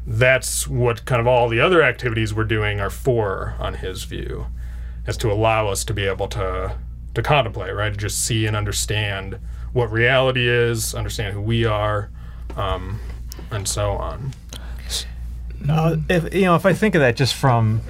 that's 0.07 0.67
what 0.67 1.05
kind 1.05 1.19
of 1.19 1.27
all 1.27 1.49
the 1.49 1.59
other 1.59 1.81
activities 1.81 2.33
we're 2.33 2.43
doing 2.45 2.79
are 2.79 2.89
for 2.89 3.55
on 3.59 3.75
his 3.75 4.05
view 4.05 4.47
is 5.05 5.17
to 5.17 5.31
allow 5.31 5.67
us 5.67 5.83
to 5.83 5.93
be 5.93 6.05
able 6.05 6.27
to 6.27 6.77
to 7.13 7.21
contemplate 7.21 7.75
right 7.75 7.91
to 7.91 7.99
just 7.99 8.23
see 8.23 8.45
and 8.45 8.55
understand 8.55 9.37
what 9.73 9.91
reality 9.91 10.47
is 10.47 10.95
understand 10.95 11.33
who 11.33 11.41
we 11.41 11.65
are 11.65 12.09
um, 12.55 12.99
and 13.51 13.67
so 13.67 13.91
on 13.91 14.33
uh, 15.67 15.97
if 16.09 16.33
you 16.33 16.43
know, 16.43 16.55
if 16.55 16.65
I 16.65 16.73
think 16.73 16.95
of 16.95 17.01
that 17.01 17.15
just 17.15 17.35
from, 17.35 17.81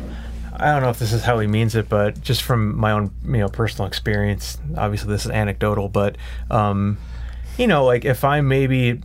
I 0.54 0.72
don't 0.72 0.82
know 0.82 0.90
if 0.90 1.00
this 1.00 1.14
is 1.14 1.24
how 1.24 1.40
he 1.40 1.48
means 1.48 1.76
it, 1.76 1.90
but 1.90 2.22
just 2.22 2.42
from 2.42 2.78
my 2.78 2.92
own 2.92 3.12
you 3.26 3.38
know 3.38 3.50
personal 3.50 3.88
experience. 3.88 4.58
Obviously, 4.78 5.10
this 5.10 5.26
is 5.26 5.32
anecdotal, 5.32 5.90
but 5.90 6.18
um, 6.50 6.98
you 7.58 7.68
know, 7.68 7.86
like 7.86 8.06
if 8.06 8.24
I'm 8.24 8.48
maybe 8.48 9.02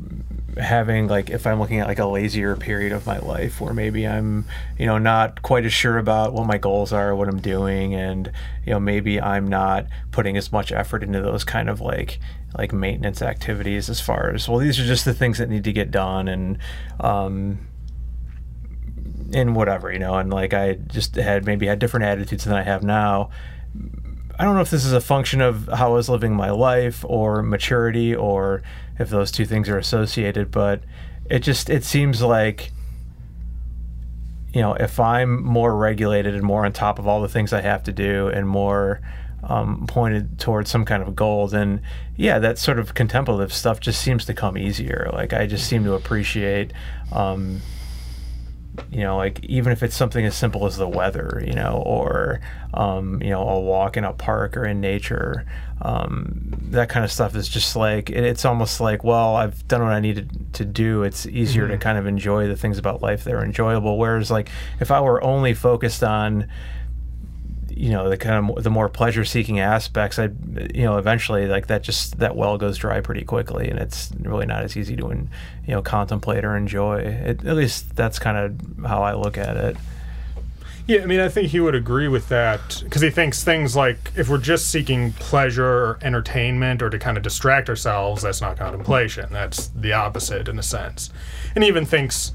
having 0.57 1.09
like 1.09 1.31
if 1.31 1.47
I'm 1.47 1.59
looking 1.59 1.81
at 1.81 1.89
like 1.89 1.99
a 1.99 2.07
lazier 2.07 2.57
period 2.57 2.93
of 2.93 3.07
my 3.07 3.19
life 3.19 3.61
where 3.61 3.75
maybe 3.75 4.07
I'm 4.07 4.45
you 4.79 4.87
know 4.87 4.99
not 4.99 5.43
quite 5.43 5.65
as 5.65 5.73
sure 5.73 5.99
about 5.99 6.33
what 6.33 6.47
my 6.47 6.59
goals 6.59 6.93
are, 6.93 7.15
what 7.15 7.29
I'm 7.29 7.41
doing, 7.41 7.95
and 7.95 8.31
you 8.65 8.73
know 8.73 8.81
maybe 8.81 9.21
I'm 9.21 9.49
not 9.49 9.87
putting 10.13 10.37
as 10.37 10.53
much 10.53 10.73
effort 10.73 11.03
into 11.03 11.21
those 11.21 11.45
kind 11.45 11.69
of 11.69 11.81
like 11.81 12.19
like 12.57 12.73
maintenance 12.73 13.21
activities 13.21 13.91
as 13.91 14.01
far 14.01 14.31
as 14.31 14.49
well 14.49 14.59
these 14.59 14.79
are 14.79 14.85
just 14.85 15.05
the 15.05 15.13
things 15.13 15.39
that 15.39 15.49
need 15.49 15.65
to 15.65 15.73
get 15.73 15.91
done 15.91 16.29
and 16.29 16.57
um 17.01 17.59
and 19.35 19.57
whatever, 19.57 19.93
you 19.93 19.99
know, 19.99 20.15
and 20.15 20.33
like 20.33 20.55
I 20.55 20.75
just 20.75 21.17
had 21.17 21.45
maybe 21.45 21.67
had 21.67 21.79
different 21.79 22.07
attitudes 22.07 22.45
than 22.45 22.55
I 22.55 22.63
have 22.63 22.83
now. 22.83 23.31
I 24.39 24.45
don't 24.45 24.55
know 24.55 24.61
if 24.61 24.71
this 24.71 24.85
is 24.85 24.93
a 24.93 25.01
function 25.01 25.41
of 25.41 25.69
how 25.69 25.91
I 25.91 25.95
was 25.95 26.09
living 26.09 26.35
my 26.35 26.51
life 26.51 27.05
or 27.07 27.43
maturity 27.43 28.15
or 28.15 28.63
if 28.99 29.11
those 29.11 29.31
two 29.31 29.45
things 29.45 29.69
are 29.69 29.79
associated, 29.79 30.51
but 30.51 30.83
it 31.29 31.41
just 31.41 31.69
it 31.69 31.85
seems 31.85 32.23
like 32.23 32.71
you 34.55 34.61
know, 34.61 34.75
if 34.75 35.01
I'm 35.01 35.43
more 35.43 35.77
regulated 35.77 36.35
and 36.35 36.45
more 36.45 36.65
on 36.65 36.73
top 36.73 37.01
of 37.01 37.09
all 37.09 37.21
the 37.21 37.29
things 37.29 37.53
I 37.53 37.61
have 37.61 37.83
to 37.85 37.93
do 37.93 38.29
and 38.29 38.49
more 38.49 39.01
um, 39.43 39.85
pointed 39.89 40.39
towards 40.39 40.71
some 40.71 40.85
kind 40.85 41.03
of 41.03 41.17
goal, 41.17 41.49
then 41.49 41.83
yeah, 42.17 42.39
that 42.39 42.59
sort 42.59 42.79
of 42.79 42.95
contemplative 42.95 43.53
stuff 43.53 43.81
just 43.81 44.01
seems 44.01 44.25
to 44.27 44.35
come 44.35 44.57
easier. 44.57 45.11
Like 45.13 45.33
I 45.33 45.47
just 45.47 45.69
seem 45.69 45.83
to 45.85 45.95
appreciate 45.95 46.73
um, 47.11 47.61
you 48.91 49.01
know, 49.01 49.17
like 49.17 49.45
even 49.45 49.73
if 49.73 49.83
it's 49.83 49.97
something 49.97 50.25
as 50.25 50.35
simple 50.35 50.67
as 50.67 50.77
the 50.77 50.89
weather, 50.89 51.43
you 51.47 51.53
know, 51.53 51.83
or 51.87 52.41
um, 52.73 53.23
you 53.23 53.31
know, 53.31 53.49
a 53.49 53.61
walk 53.61 53.97
in 53.97 54.05
a 54.05 54.13
park 54.13 54.57
or 54.57 54.65
in 54.65 54.81
nature, 54.81 55.47
um, 55.83 56.51
that 56.71 56.89
kind 56.89 57.05
of 57.05 57.13
stuff 57.13 57.37
is 57.37 57.49
just 57.49 57.77
like 57.77 58.11
it, 58.11 58.25
it's 58.25 58.45
almost 58.45 58.81
like, 58.81 59.05
well, 59.05 59.37
I've 59.37 59.67
done 59.69 59.83
what 59.83 59.93
I 59.93 60.01
needed 60.01 60.53
to 60.55 60.65
do. 60.65 61.03
It's 61.03 61.27
easier 61.27 61.65
mm-hmm. 61.65 61.73
to 61.73 61.79
kind 61.79 61.99
of 61.99 62.07
enjoy 62.07 62.49
the 62.49 62.57
things 62.57 62.79
about 62.79 63.03
life 63.03 63.25
that 63.25 63.35
are 63.35 63.45
enjoyable. 63.45 63.99
Whereas, 63.99 64.31
like, 64.31 64.49
if 64.81 64.91
I 64.91 65.01
were 65.01 65.23
only 65.23 65.55
focused 65.55 66.03
on 66.03 66.49
you 67.77 67.91
know 67.91 68.09
the 68.09 68.17
kind 68.17 68.51
of 68.51 68.63
the 68.63 68.71
more 68.71 68.89
pleasure 68.89 69.25
seeking 69.25 69.59
aspects 69.59 70.19
i 70.19 70.25
you 70.75 70.85
know 70.85 70.97
eventually 70.97 71.47
like 71.47 71.67
that 71.67 71.83
just 71.83 72.19
that 72.19 72.37
well 72.37 72.57
goes 72.57 72.79
dry 72.79 73.01
pretty 73.01 73.25
quickly 73.25 73.69
and 73.69 73.79
it's 73.79 74.11
really 74.21 74.47
not 74.47 74.63
as 74.63 74.77
easy 74.77 74.97
to 74.97 75.09
you 75.67 75.75
know 75.75 75.83
contemplate 75.83 76.45
or 76.45 76.57
enjoy. 76.57 76.99
It, 76.99 77.45
at 77.45 77.57
least 77.57 77.97
that's 77.97 78.19
kind 78.19 78.37
of 78.37 78.87
how 78.87 79.03
i 79.03 79.15
look 79.15 79.39
at 79.39 79.57
it. 79.57 79.77
Yeah 80.87 81.03
i 81.03 81.07
mean 81.07 81.21
i 81.21 81.29
think 81.29 81.49
he 81.49 81.61
would 81.61 81.75
agree 81.75 82.09
with 82.09 82.29
that 82.29 82.83
because 82.85 83.03
he 83.03 83.11
thinks 83.11 83.43
things 83.43 83.75
like 83.75 84.13
if 84.17 84.29
we're 84.29 84.39
just 84.39 84.71
seeking 84.71 85.13
pleasure 85.13 85.67
or 85.67 85.99
entertainment 86.03 86.83
or 86.83 86.91
to 86.91 86.99
kind 86.99 87.17
of 87.17 87.23
distract 87.23 87.69
ourselves 87.69 88.23
that's 88.23 88.41
not 88.41 88.59
contemplation. 88.59 89.29
That's 89.31 89.69
the 89.69 89.93
opposite 89.93 90.49
in 90.49 90.59
a 90.59 90.63
sense. 90.63 91.11
And 91.55 91.65
even 91.65 91.85
thinks 91.87 92.33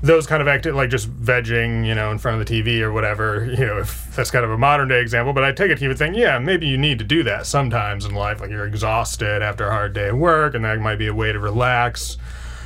those 0.00 0.26
kind 0.26 0.40
of 0.40 0.74
like 0.74 0.90
just 0.90 1.10
vegging, 1.10 1.84
you 1.84 1.94
know, 1.94 2.10
in 2.10 2.18
front 2.18 2.40
of 2.40 2.46
the 2.46 2.62
TV 2.62 2.80
or 2.80 2.92
whatever, 2.92 3.44
you 3.58 3.66
know, 3.66 3.78
if 3.78 4.14
that's 4.14 4.30
kind 4.30 4.44
of 4.44 4.50
a 4.50 4.58
modern 4.58 4.88
day 4.88 5.00
example. 5.00 5.32
But 5.32 5.44
I 5.44 5.52
take 5.52 5.70
it 5.70 5.78
he 5.78 5.88
would 5.88 5.98
think, 5.98 6.16
yeah, 6.16 6.38
maybe 6.38 6.66
you 6.66 6.78
need 6.78 6.98
to 6.98 7.04
do 7.04 7.22
that 7.24 7.46
sometimes 7.46 8.04
in 8.04 8.14
life. 8.14 8.40
Like 8.40 8.50
you're 8.50 8.66
exhausted 8.66 9.42
after 9.42 9.66
a 9.66 9.70
hard 9.70 9.92
day 9.92 10.08
of 10.08 10.18
work, 10.18 10.54
and 10.54 10.64
that 10.64 10.78
might 10.78 10.96
be 10.96 11.08
a 11.08 11.14
way 11.14 11.32
to 11.32 11.38
relax 11.38 12.16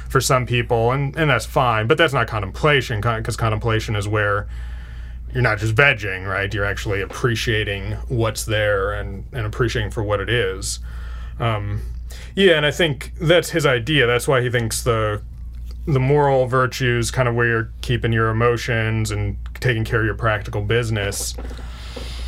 for 0.09 0.21
some 0.21 0.45
people, 0.45 0.93
and, 0.93 1.17
and 1.17 1.31
that's 1.31 1.47
fine. 1.47 1.87
But 1.87 1.97
that's 1.97 2.13
not 2.13 2.29
contemplation, 2.29 3.01
because 3.01 3.37
contemplation 3.37 3.97
is 3.97 4.07
where 4.07 4.47
you're 5.33 5.43
not 5.43 5.59
just 5.59 5.75
vegging, 5.75 6.29
right? 6.29 6.53
You're 6.53 6.67
actually 6.67 7.01
appreciating 7.01 7.93
what's 8.09 8.45
there 8.45 8.93
and, 8.93 9.25
and 9.33 9.47
appreciating 9.47 9.91
for 9.91 10.03
what 10.03 10.21
it 10.21 10.29
is. 10.29 10.81
Um, 11.41 11.81
yeah, 12.35 12.59
and 12.59 12.67
I 12.67 12.71
think 12.71 13.13
that's 13.19 13.51
his 13.51 13.65
idea. 13.65 14.07
That's 14.07 14.29
why 14.29 14.43
he 14.43 14.51
thinks 14.51 14.83
the 14.83 15.23
the 15.87 16.01
moral 16.01 16.47
virtues, 16.47 17.11
kind 17.11 17.29
of 17.29 17.35
where 17.35 17.47
you're 17.47 17.71
keeping 17.81 18.13
your 18.13 18.29
emotions 18.29 19.11
and 19.11 19.37
taking 19.61 19.85
care 19.85 20.01
of 20.01 20.07
your 20.07 20.15
practical 20.15 20.63
business, 20.63 21.35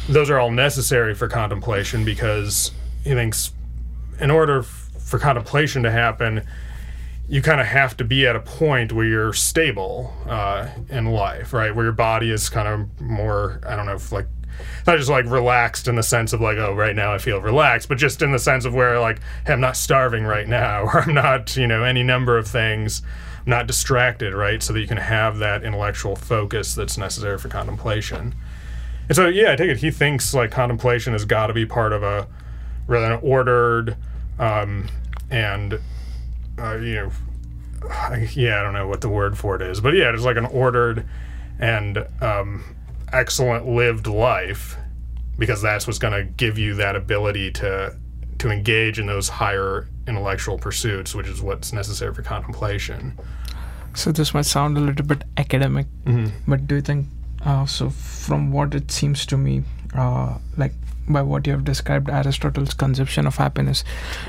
those 0.09 0.29
are 0.29 0.39
all 0.39 0.51
necessary 0.51 1.15
for 1.15 1.29
contemplation 1.29 2.05
because 2.05 2.73
he 3.05 3.11
thinks 3.15 3.53
in 4.21 4.31
order 4.31 4.63
for 4.63 5.19
contemplation 5.19 5.83
to 5.83 5.91
happen, 5.91 6.45
you 7.29 7.41
kind 7.41 7.61
of 7.61 7.67
have 7.67 7.97
to 7.97 8.05
be 8.05 8.27
at 8.27 8.37
a 8.37 8.41
point 8.41 8.93
where 8.93 9.07
you're 9.07 9.33
stable 9.33 10.13
uh, 10.27 10.69
in 10.91 11.07
life, 11.07 11.53
right? 11.53 11.75
Where 11.75 11.87
your 11.87 11.93
body 11.93 12.31
is 12.31 12.49
kind 12.49 12.69
of 12.69 13.01
more, 13.01 13.61
I 13.67 13.77
don't 13.77 13.87
know, 13.87 13.95
if 13.95 14.13
like 14.13 14.27
not 14.87 14.99
just 14.99 15.11
like 15.11 15.25
relaxed 15.27 15.89
in 15.89 15.97
the 15.97 16.03
sense 16.03 16.33
of 16.33 16.41
like, 16.41 16.59
oh, 16.59 16.75
right 16.75 16.95
now 16.95 17.13
I 17.13 17.19
feel 17.19 17.41
relaxed, 17.41 17.89
but 17.89 17.99
just 17.99 18.21
in 18.21 18.33
the 18.33 18.39
sense 18.39 18.65
of 18.65 18.75
where 18.75 19.01
like, 19.01 19.21
hey, 19.47 19.55
I'm 19.55 19.61
not 19.61 19.77
starving 19.77 20.25
right 20.25 20.47
now, 20.47 20.83
or 20.93 21.01
I'm 21.01 21.15
not, 21.15 21.57
you 21.57 21.67
know, 21.67 21.83
any 21.83 22.03
number 22.03 22.37
of 22.37 22.47
things 22.47 23.03
not 23.47 23.67
distracted, 23.67 24.35
right? 24.35 24.63
So 24.63 24.73
that 24.73 24.81
you 24.81 24.87
can 24.87 24.97
have 24.97 25.39
that 25.39 25.65
intellectual 25.65 26.17
focus 26.17 26.75
that's 26.75 26.97
necessary 26.97 27.39
for 27.39 27.49
contemplation. 27.49 28.35
And 29.09 29.17
so, 29.17 29.29
yeah, 29.29 29.53
I 29.53 29.57
take 29.57 29.71
it 29.71 29.79
he 29.79 29.91
thinks 29.91 30.33
like 30.33 30.51
contemplation 30.51 31.13
has 31.13 31.25
got 31.25 31.49
to 31.49 31.53
be 31.53 31.67
part 31.67 31.93
of 31.93 32.03
a 32.03 32.27
rather 32.87 33.15
an 33.15 33.21
ordered 33.23 33.97
um, 34.39 34.89
and, 35.31 35.79
uh, 36.59 36.77
you 36.77 36.95
know, 36.95 37.11
yeah, 38.33 38.61
I 38.61 38.63
don't 38.63 38.73
know 38.73 38.89
what 38.89 39.01
the 39.01 39.09
word 39.09 39.37
for 39.37 39.57
it 39.57 39.63
is, 39.63 39.81
but 39.81 39.95
yeah, 39.95 40.13
it's 40.13 40.23
like 40.23 40.37
an 40.37 40.47
ordered 40.47 41.07
and 41.59 42.07
um, 42.21 42.65
excellent 43.13 43.67
lived 43.67 44.07
life 44.07 44.77
because 45.39 45.61
that's 45.61 45.87
what's 45.87 45.99
going 45.99 46.13
to 46.13 46.25
give 46.25 46.59
you 46.59 46.75
that 46.75 46.97
ability 46.97 47.51
to 47.51 47.97
to 48.45 48.51
engage 48.51 48.99
in 48.99 49.07
those 49.07 49.31
higher 49.31 49.89
intellectual 50.07 50.59
pursuits, 50.59 51.15
which 51.15 51.27
is 51.27 51.41
what's 51.41 51.73
necessary 51.73 52.13
for 52.13 52.21
contemplation. 52.21 53.19
So 53.95 54.13
this 54.13 54.35
might 54.35 54.45
sound 54.45 54.77
a 54.77 54.81
little 54.81 55.07
bit 55.07 55.25
academic, 55.39 55.87
mm-hmm. 56.05 56.29
but 56.47 56.67
do 56.67 56.75
you 56.75 56.83
think? 56.83 57.07
Uh, 57.43 57.65
so 57.65 57.89
from 57.89 58.53
what 58.53 58.75
it 58.75 58.91
seems 58.91 59.25
to 59.27 59.39
me, 59.39 59.63
uh, 59.95 60.37
like 60.59 60.73
by 61.09 61.23
what 61.23 61.47
you 61.47 61.55
have 61.55 61.65
described 61.65 62.11
Aristotle's 62.11 62.75
conception 62.75 63.27
of 63.27 63.37
happiness, 63.37 63.83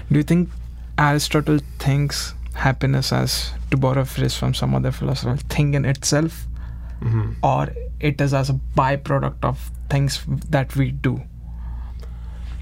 do 0.10 0.16
you 0.16 0.24
think 0.24 0.50
Aristotle 0.98 1.60
thinks 1.80 2.34
happiness 2.54 3.12
as 3.12 3.52
to 3.72 3.76
borrow 3.76 4.04
a 4.04 4.06
phrase 4.06 4.38
from 4.38 4.54
some 4.54 4.74
other 4.74 4.94
philosopher, 4.94 5.36
thing 5.50 5.74
in 5.74 5.84
itself, 5.84 6.48
mm-hmm. 7.02 7.34
or 7.44 7.68
it 8.00 8.22
is 8.22 8.34
as 8.34 8.50
a 8.50 8.54
byproduct 8.78 9.44
of 9.44 9.72
things 9.90 10.24
that 10.52 10.74
we 10.78 10.92
do? 10.92 11.22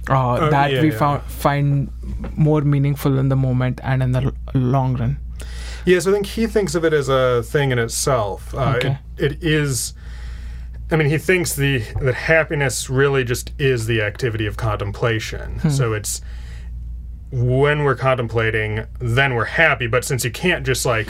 Uh, 0.09 0.33
uh, 0.33 0.49
that 0.49 0.71
yeah, 0.71 0.81
we 0.81 0.91
yeah. 0.91 0.97
found, 0.97 1.23
find 1.23 1.89
more 2.35 2.61
meaningful 2.61 3.17
in 3.19 3.29
the 3.29 3.35
moment 3.35 3.79
and 3.83 4.03
in 4.03 4.11
the 4.11 4.21
l- 4.23 4.33
long 4.53 4.97
run. 4.97 5.17
Yes, 5.85 6.07
I 6.07 6.11
think 6.11 6.25
he 6.25 6.47
thinks 6.47 6.75
of 6.75 6.83
it 6.85 6.93
as 6.93 7.09
a 7.09 7.41
thing 7.43 7.71
in 7.71 7.79
itself. 7.79 8.53
Uh, 8.53 8.73
Okay. 8.77 8.97
it, 9.17 9.33
it 9.33 9.43
is. 9.43 9.93
I 10.91 10.95
mean, 10.97 11.09
he 11.09 11.17
thinks 11.17 11.55
the 11.55 11.79
that 12.01 12.13
happiness 12.15 12.89
really 12.89 13.23
just 13.23 13.51
is 13.57 13.85
the 13.87 14.01
activity 14.01 14.45
of 14.45 14.57
contemplation. 14.57 15.59
So 15.71 15.93
it's 15.93 16.21
when 17.31 17.83
we're 17.83 17.95
contemplating, 17.95 18.85
then 18.99 19.33
we're 19.33 19.45
happy. 19.45 19.87
But 19.87 20.05
since 20.05 20.23
you 20.23 20.31
can't 20.31 20.65
just 20.65 20.85
like 20.85 21.07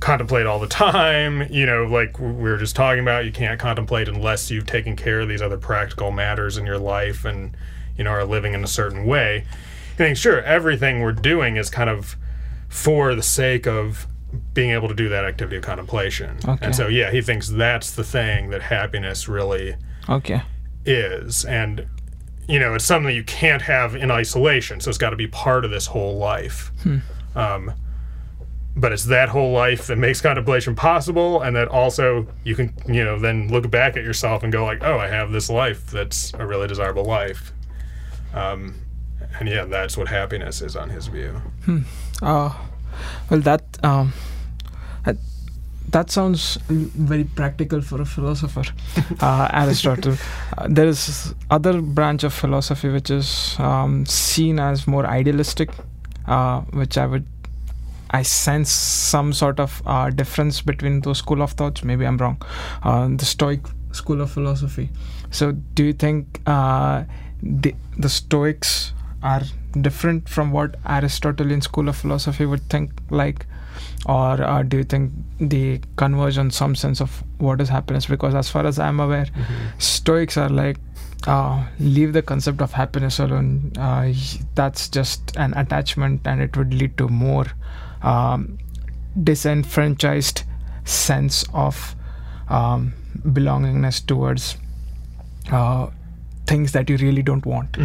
contemplate 0.00 0.46
all 0.46 0.58
the 0.58 0.66
time, 0.66 1.46
you 1.50 1.66
know, 1.66 1.84
like 1.84 2.18
we 2.18 2.32
were 2.32 2.56
just 2.56 2.74
talking 2.76 3.00
about, 3.00 3.26
you 3.26 3.32
can't 3.32 3.60
contemplate 3.60 4.08
unless 4.08 4.50
you've 4.50 4.66
taken 4.66 4.96
care 4.96 5.20
of 5.20 5.28
these 5.28 5.42
other 5.42 5.58
practical 5.58 6.10
matters 6.10 6.56
in 6.56 6.64
your 6.64 6.78
life 6.78 7.24
and, 7.24 7.54
you 8.00 8.04
know, 8.04 8.12
are 8.12 8.24
living 8.24 8.54
in 8.54 8.64
a 8.64 8.66
certain 8.66 9.04
way. 9.04 9.44
I 9.92 9.96
think, 9.96 10.16
sure, 10.16 10.40
everything 10.40 11.00
we're 11.00 11.12
doing 11.12 11.56
is 11.56 11.68
kind 11.68 11.90
of 11.90 12.16
for 12.70 13.14
the 13.14 13.22
sake 13.22 13.66
of 13.66 14.06
being 14.54 14.70
able 14.70 14.88
to 14.88 14.94
do 14.94 15.10
that 15.10 15.26
activity 15.26 15.58
of 15.58 15.62
contemplation. 15.62 16.38
Okay. 16.48 16.64
And 16.64 16.74
so, 16.74 16.88
yeah, 16.88 17.10
he 17.10 17.20
thinks 17.20 17.46
that's 17.48 17.90
the 17.90 18.02
thing 18.02 18.48
that 18.48 18.62
happiness 18.62 19.28
really 19.28 19.76
Okay. 20.08 20.40
is. 20.86 21.44
And, 21.44 21.86
you 22.48 22.58
know, 22.58 22.72
it's 22.72 22.86
something 22.86 23.14
you 23.14 23.22
can't 23.22 23.60
have 23.60 23.94
in 23.94 24.10
isolation. 24.10 24.80
So 24.80 24.88
it's 24.88 24.96
got 24.96 25.10
to 25.10 25.16
be 25.16 25.26
part 25.26 25.66
of 25.66 25.70
this 25.70 25.84
whole 25.84 26.16
life. 26.16 26.72
Hmm. 26.82 26.98
Um, 27.34 27.72
but 28.74 28.92
it's 28.92 29.04
that 29.06 29.28
whole 29.28 29.52
life 29.52 29.88
that 29.88 29.96
makes 29.98 30.22
contemplation 30.22 30.74
possible. 30.74 31.42
And 31.42 31.54
that 31.54 31.68
also 31.68 32.26
you 32.44 32.54
can, 32.54 32.72
you 32.88 33.04
know, 33.04 33.18
then 33.18 33.48
look 33.48 33.70
back 33.70 33.98
at 33.98 34.04
yourself 34.04 34.42
and 34.42 34.50
go, 34.50 34.64
like, 34.64 34.82
oh, 34.82 34.98
I 34.98 35.08
have 35.08 35.32
this 35.32 35.50
life 35.50 35.90
that's 35.90 36.32
a 36.38 36.46
really 36.46 36.66
desirable 36.66 37.04
life. 37.04 37.52
Um, 38.34 38.74
and 39.38 39.48
yeah, 39.48 39.64
that's 39.64 39.96
what 39.96 40.08
happiness 40.08 40.60
is 40.62 40.76
on 40.76 40.90
his 40.90 41.06
view. 41.08 41.40
Uh, 42.22 42.52
well, 43.30 43.40
that 43.40 43.62
um, 43.82 44.12
that- 45.04 45.16
that 45.92 46.08
sounds 46.08 46.56
very 46.68 47.24
practical 47.24 47.80
for 47.80 48.00
a 48.00 48.04
philosopher, 48.04 48.62
uh, 49.20 49.48
Aristotle. 49.52 50.16
Uh, 50.56 50.68
there 50.70 50.86
is 50.86 51.34
other 51.50 51.80
branch 51.82 52.22
of 52.22 52.32
philosophy 52.32 52.88
which 52.88 53.10
is 53.10 53.56
um, 53.58 54.06
seen 54.06 54.60
as 54.60 54.86
more 54.86 55.04
idealistic, 55.04 55.70
uh, 56.28 56.60
which 56.74 56.96
I 56.96 57.06
would 57.06 57.26
I 58.12 58.22
sense 58.22 58.70
some 58.70 59.32
sort 59.32 59.58
of 59.58 59.82
uh, 59.84 60.10
difference 60.10 60.60
between 60.62 61.00
those 61.00 61.18
school 61.18 61.42
of 61.42 61.52
thoughts. 61.52 61.82
Maybe 61.82 62.06
I'm 62.06 62.18
wrong. 62.18 62.40
Uh, 62.84 63.08
the 63.08 63.24
Stoic 63.24 63.60
school 63.90 64.20
of 64.20 64.30
philosophy. 64.30 64.90
So, 65.32 65.52
do 65.52 65.84
you 65.84 65.92
think 65.92 66.40
uh, 66.46 67.02
the 67.42 67.74
the 67.98 68.08
Stoics 68.08 68.92
are 69.22 69.42
different 69.80 70.28
from 70.28 70.50
what 70.50 70.76
Aristotelian 70.86 71.60
school 71.60 71.88
of 71.88 71.96
philosophy 71.96 72.46
would 72.46 72.62
think 72.70 72.92
like, 73.10 73.46
or 74.06 74.42
uh, 74.42 74.62
do 74.62 74.78
you 74.78 74.84
think 74.84 75.12
they 75.38 75.80
converge 75.96 76.38
on 76.38 76.50
some 76.50 76.74
sense 76.74 77.00
of 77.00 77.22
what 77.38 77.60
is 77.60 77.68
happiness? 77.68 78.06
Because 78.06 78.34
as 78.34 78.48
far 78.48 78.66
as 78.66 78.78
I'm 78.78 79.00
aware, 79.00 79.26
Stoics 79.78 80.36
are 80.36 80.48
like. 80.48 80.78
Uh, 81.26 81.66
leave 81.78 82.14
the 82.14 82.22
concept 82.22 82.62
of 82.62 82.72
happiness 82.72 83.18
alone. 83.18 83.70
Uh, 83.76 84.10
that's 84.54 84.88
just 84.88 85.36
an 85.36 85.52
attachment, 85.54 86.26
and 86.26 86.40
it 86.40 86.56
would 86.56 86.72
lead 86.72 86.96
to 86.96 87.08
more 87.08 87.44
um, 88.00 88.58
disenfranchised 89.22 90.44
sense 90.84 91.44
of 91.52 91.94
um, 92.48 92.94
belongingness 93.18 94.04
towards 94.06 94.56
uh, 95.52 95.88
things 96.50 96.72
that 96.76 96.90
you 96.92 96.96
really 97.02 97.22
don't 97.30 97.46
want. 97.46 97.78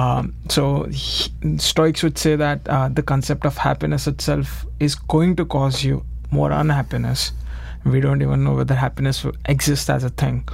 Um, 0.00 0.32
so 0.48 0.84
he- 0.84 1.58
Stoics 1.58 2.02
would 2.06 2.18
say 2.24 2.36
that 2.36 2.68
uh, 2.68 2.88
the 2.88 3.02
concept 3.02 3.44
of 3.50 3.56
happiness 3.66 4.06
itself 4.06 4.64
is 4.78 4.94
going 5.14 5.36
to 5.36 5.44
cause 5.44 5.82
you 5.84 6.02
more 6.30 6.50
unhappiness. 6.52 7.32
We 7.84 8.00
don't 8.00 8.22
even 8.22 8.44
know 8.44 8.54
whether 8.56 8.74
happiness 8.74 9.24
will 9.24 9.36
exist 9.46 9.88
as 9.90 10.04
a 10.04 10.10
thing. 10.10 10.46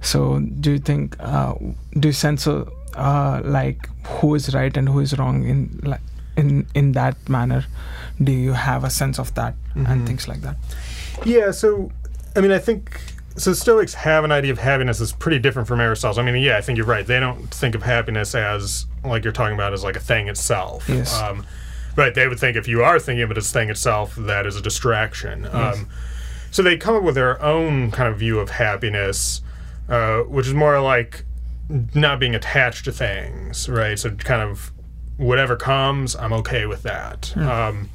So, 0.00 0.40
do 0.60 0.72
you 0.72 0.78
think, 0.80 1.16
uh, 1.20 1.54
do 2.00 2.08
you 2.08 2.12
sense 2.12 2.48
uh, 2.48 2.64
uh, 2.96 3.40
like 3.44 3.88
who 4.14 4.34
is 4.34 4.52
right 4.54 4.76
and 4.76 4.88
who 4.88 4.98
is 5.00 5.16
wrong 5.20 5.44
in 5.46 5.80
like 5.84 6.00
in 6.36 6.66
in 6.74 6.92
that 6.92 7.28
manner? 7.28 7.64
Do 8.30 8.32
you 8.32 8.52
have 8.54 8.82
a 8.82 8.90
sense 8.90 9.20
of 9.20 9.32
that 9.34 9.54
and 9.76 10.04
things 10.06 10.26
like 10.26 10.40
that? 10.42 10.56
Yeah, 11.24 11.52
so 11.52 11.92
I 12.36 12.40
mean, 12.40 12.50
I 12.50 12.58
think 12.58 13.00
so. 13.36 13.52
Stoics 13.52 13.94
have 13.94 14.24
an 14.24 14.32
idea 14.32 14.52
of 14.52 14.58
happiness 14.58 14.98
that's 14.98 15.12
pretty 15.12 15.38
different 15.38 15.68
from 15.68 15.80
Aristotle's. 15.80 16.18
I 16.18 16.22
mean, 16.22 16.42
yeah, 16.42 16.56
I 16.56 16.60
think 16.60 16.76
you're 16.76 16.86
right. 16.86 17.06
They 17.06 17.20
don't 17.20 17.52
think 17.52 17.74
of 17.74 17.82
happiness 17.82 18.34
as 18.34 18.86
like 19.04 19.24
you're 19.24 19.32
talking 19.32 19.54
about 19.54 19.72
as 19.72 19.84
like 19.84 19.96
a 19.96 20.00
thing 20.00 20.28
itself. 20.28 20.88
Yes. 20.88 21.18
Um, 21.20 21.46
but 21.96 22.14
they 22.14 22.26
would 22.26 22.40
think 22.40 22.56
if 22.56 22.66
you 22.66 22.82
are 22.82 22.98
thinking 22.98 23.22
of 23.22 23.30
it 23.30 23.36
as 23.38 23.50
a 23.50 23.52
thing 23.52 23.70
itself, 23.70 24.14
that 24.16 24.46
is 24.46 24.56
a 24.56 24.62
distraction. 24.62 25.46
Um, 25.46 25.88
so 26.50 26.62
they 26.62 26.76
come 26.76 26.94
up 26.96 27.02
with 27.02 27.14
their 27.14 27.40
own 27.42 27.90
kind 27.90 28.12
of 28.12 28.18
view 28.18 28.38
of 28.40 28.50
happiness, 28.50 29.42
uh, 29.88 30.20
which 30.20 30.46
is 30.46 30.54
more 30.54 30.80
like 30.80 31.24
not 31.68 32.18
being 32.20 32.34
attached 32.34 32.84
to 32.86 32.92
things, 32.92 33.68
right? 33.68 33.98
So 33.98 34.10
kind 34.10 34.42
of 34.42 34.72
whatever 35.16 35.56
comes, 35.56 36.16
I'm 36.16 36.32
okay 36.32 36.66
with 36.66 36.82
that. 36.82 37.36
Um, 37.36 37.90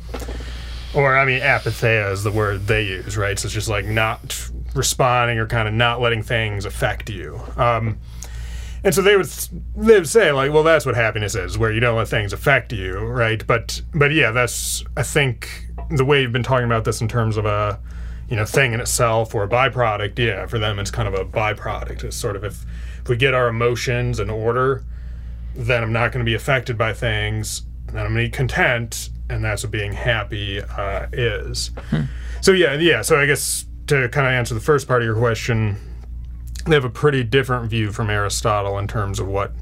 or 0.94 1.18
I 1.18 1.26
mean, 1.26 1.42
apatheia 1.42 2.12
is 2.12 2.24
the 2.24 2.32
word 2.32 2.68
they 2.68 2.84
use, 2.84 3.18
right? 3.18 3.38
So 3.38 3.46
it's 3.46 3.54
just 3.54 3.70
like 3.70 3.86
not 3.86 4.50
responding 4.76 5.38
or 5.38 5.48
kind 5.48 5.68
of 5.68 5.74
not 5.74 6.02
letting 6.02 6.24
things 6.24 6.66
affect 6.66 7.10
you. 7.10 7.40
Um, 7.58 8.00
and 8.84 8.96
so 8.96 9.02
they 9.02 9.18
would 9.18 9.28
they 9.76 9.96
would 9.96 10.08
say 10.08 10.32
like, 10.32 10.54
well, 10.54 10.64
that's 10.64 10.86
what 10.86 10.96
happiness 10.96 11.36
is, 11.36 11.58
where 11.58 11.72
you 11.72 11.80
don't 11.80 11.98
let 11.98 12.08
things 12.08 12.34
affect 12.34 12.72
you, 12.72 13.00
right? 13.00 13.46
But 13.46 13.82
but 13.94 14.12
yeah, 14.12 14.32
that's 14.32 14.84
I 14.96 15.04
think 15.04 15.68
the 15.90 16.06
way 16.06 16.22
you've 16.22 16.32
been 16.32 16.44
talking 16.44 16.66
about 16.66 16.86
this 16.86 17.02
in 17.02 17.08
terms 17.08 17.38
of 17.38 17.46
a 17.46 17.80
you 18.30 18.36
know 18.36 18.46
thing 18.46 18.74
in 18.74 18.80
itself 18.80 19.36
or 19.36 19.44
a 19.44 19.50
byproduct. 19.50 20.18
Yeah, 20.18 20.46
for 20.46 20.60
them 20.60 20.80
it's 20.80 20.92
kind 20.92 21.08
of 21.08 21.14
a 21.14 21.26
byproduct. 21.26 22.04
It's 22.04 22.16
sort 22.16 22.36
of 22.36 22.44
if 22.44 22.66
if 23.02 23.10
we 23.10 23.18
get 23.18 23.34
our 23.34 23.50
emotions 23.50 24.20
in 24.20 24.30
order, 24.30 24.84
then 25.56 25.84
I'm 25.84 25.94
not 25.94 26.12
going 26.12 26.26
to 26.26 26.30
be 26.30 26.36
affected 26.36 26.78
by 26.78 26.94
things. 26.94 27.64
Then 27.88 28.06
I'm 28.06 28.14
going 28.14 28.26
to 28.26 28.32
be 28.32 28.38
content, 28.38 29.10
and 29.30 29.44
that's 29.44 29.64
what 29.64 29.72
being 29.72 29.94
happy 29.94 30.62
uh, 30.62 31.08
is. 31.14 31.72
So 32.42 32.52
yeah, 32.52 32.74
yeah. 32.74 33.02
So 33.02 33.20
I 33.20 33.26
guess 33.26 33.66
to 33.88 34.10
kind 34.10 34.28
of 34.28 34.34
answer 34.34 34.54
the 34.54 34.60
first 34.60 34.88
part 34.88 35.02
of 35.02 35.06
your 35.06 35.16
question, 35.16 35.78
they 36.66 36.76
have 36.76 36.86
a 36.86 36.90
pretty 36.90 37.24
different 37.24 37.70
view 37.70 37.92
from 37.92 38.10
Aristotle 38.10 38.78
in 38.80 38.88
terms 38.88 39.20
of 39.20 39.28
what 39.28 39.54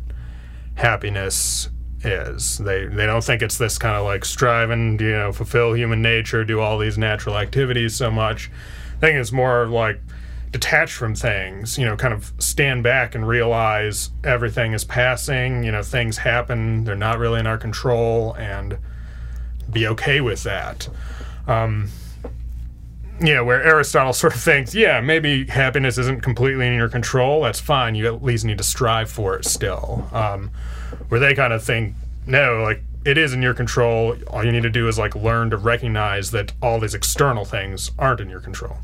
happiness 0.76 1.70
is. 2.04 2.58
They 2.58 2.86
they 2.86 3.06
don't 3.06 3.24
think 3.24 3.42
it's 3.42 3.58
this 3.58 3.78
kind 3.78 3.96
of 3.96 4.06
like 4.06 4.26
striving, 4.26 4.98
to, 4.98 5.04
you 5.04 5.12
know, 5.12 5.32
fulfill 5.32 5.74
human 5.74 6.02
nature, 6.02 6.44
do 6.44 6.60
all 6.60 6.78
these 6.78 6.98
natural 6.98 7.38
activities 7.38 7.96
so 7.96 8.12
much. 8.12 8.52
I 8.98 9.00
think 9.00 9.18
it's 9.18 9.32
more 9.32 9.68
like 9.68 10.00
detached 10.52 10.94
from 10.94 11.14
things, 11.14 11.78
you 11.78 11.86
know, 11.86 11.96
kind 11.96 12.14
of 12.14 12.32
stand 12.40 12.84
back 12.84 13.16
and 13.16 13.28
realize 13.28 14.12
everything 14.24 14.74
is 14.74 14.84
passing, 14.84 15.64
you 15.64 15.72
know, 15.72 15.84
things 15.84 16.18
happen, 16.18 16.84
they're 16.84 16.96
not 16.96 17.20
really 17.20 17.40
in 17.40 17.48
our 17.48 17.58
control 17.58 18.34
and 18.36 18.78
be 19.72 19.88
okay 19.88 20.22
with 20.22 20.44
that. 20.44 20.88
Um, 21.48 21.90
you 23.20 23.34
know, 23.34 23.44
where 23.44 23.64
Aristotle 23.64 24.14
sort 24.14 24.36
of 24.36 24.42
thinks, 24.42 24.76
yeah, 24.76 25.02
maybe 25.02 25.46
happiness 25.46 25.98
isn't 25.98 26.22
completely 26.22 26.68
in 26.68 26.74
your 26.74 26.90
control. 26.90 27.42
That's 27.42 27.60
fine. 27.60 27.96
You 27.96 28.06
at 28.08 28.24
least 28.24 28.46
need 28.46 28.60
to 28.60 28.64
strive 28.64 29.10
for 29.10 29.36
it 29.36 29.46
still. 29.46 30.08
Um, 30.12 30.52
where 31.10 31.20
they 31.20 31.34
kind 31.34 31.52
of 31.52 31.64
think, 31.64 31.96
no, 32.28 32.62
like 32.62 32.84
it 33.06 33.18
is 33.18 33.34
in 33.34 33.42
your 33.42 33.54
control. 33.54 34.16
All 34.28 34.44
you 34.44 34.52
need 34.52 34.64
to 34.64 34.70
do 34.70 34.88
is 34.88 35.00
like 35.00 35.16
learn 35.16 35.50
to 35.50 35.58
recognize 35.58 36.32
that 36.32 36.54
all 36.62 36.80
these 36.80 36.94
external 36.94 37.46
things 37.46 37.92
aren't 37.98 38.20
in 38.20 38.30
your 38.30 38.42
control. 38.42 38.78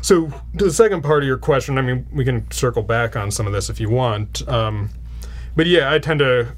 So, 0.00 0.32
to 0.58 0.64
the 0.64 0.72
second 0.72 1.02
part 1.02 1.22
of 1.22 1.28
your 1.28 1.38
question, 1.38 1.78
I 1.78 1.82
mean, 1.82 2.06
we 2.12 2.24
can 2.24 2.50
circle 2.50 2.82
back 2.82 3.14
on 3.14 3.30
some 3.30 3.46
of 3.46 3.52
this 3.52 3.70
if 3.70 3.78
you 3.78 3.88
want. 3.88 4.46
Um, 4.48 4.90
but 5.54 5.66
yeah, 5.66 5.92
I 5.92 6.00
tend 6.00 6.18
to 6.18 6.56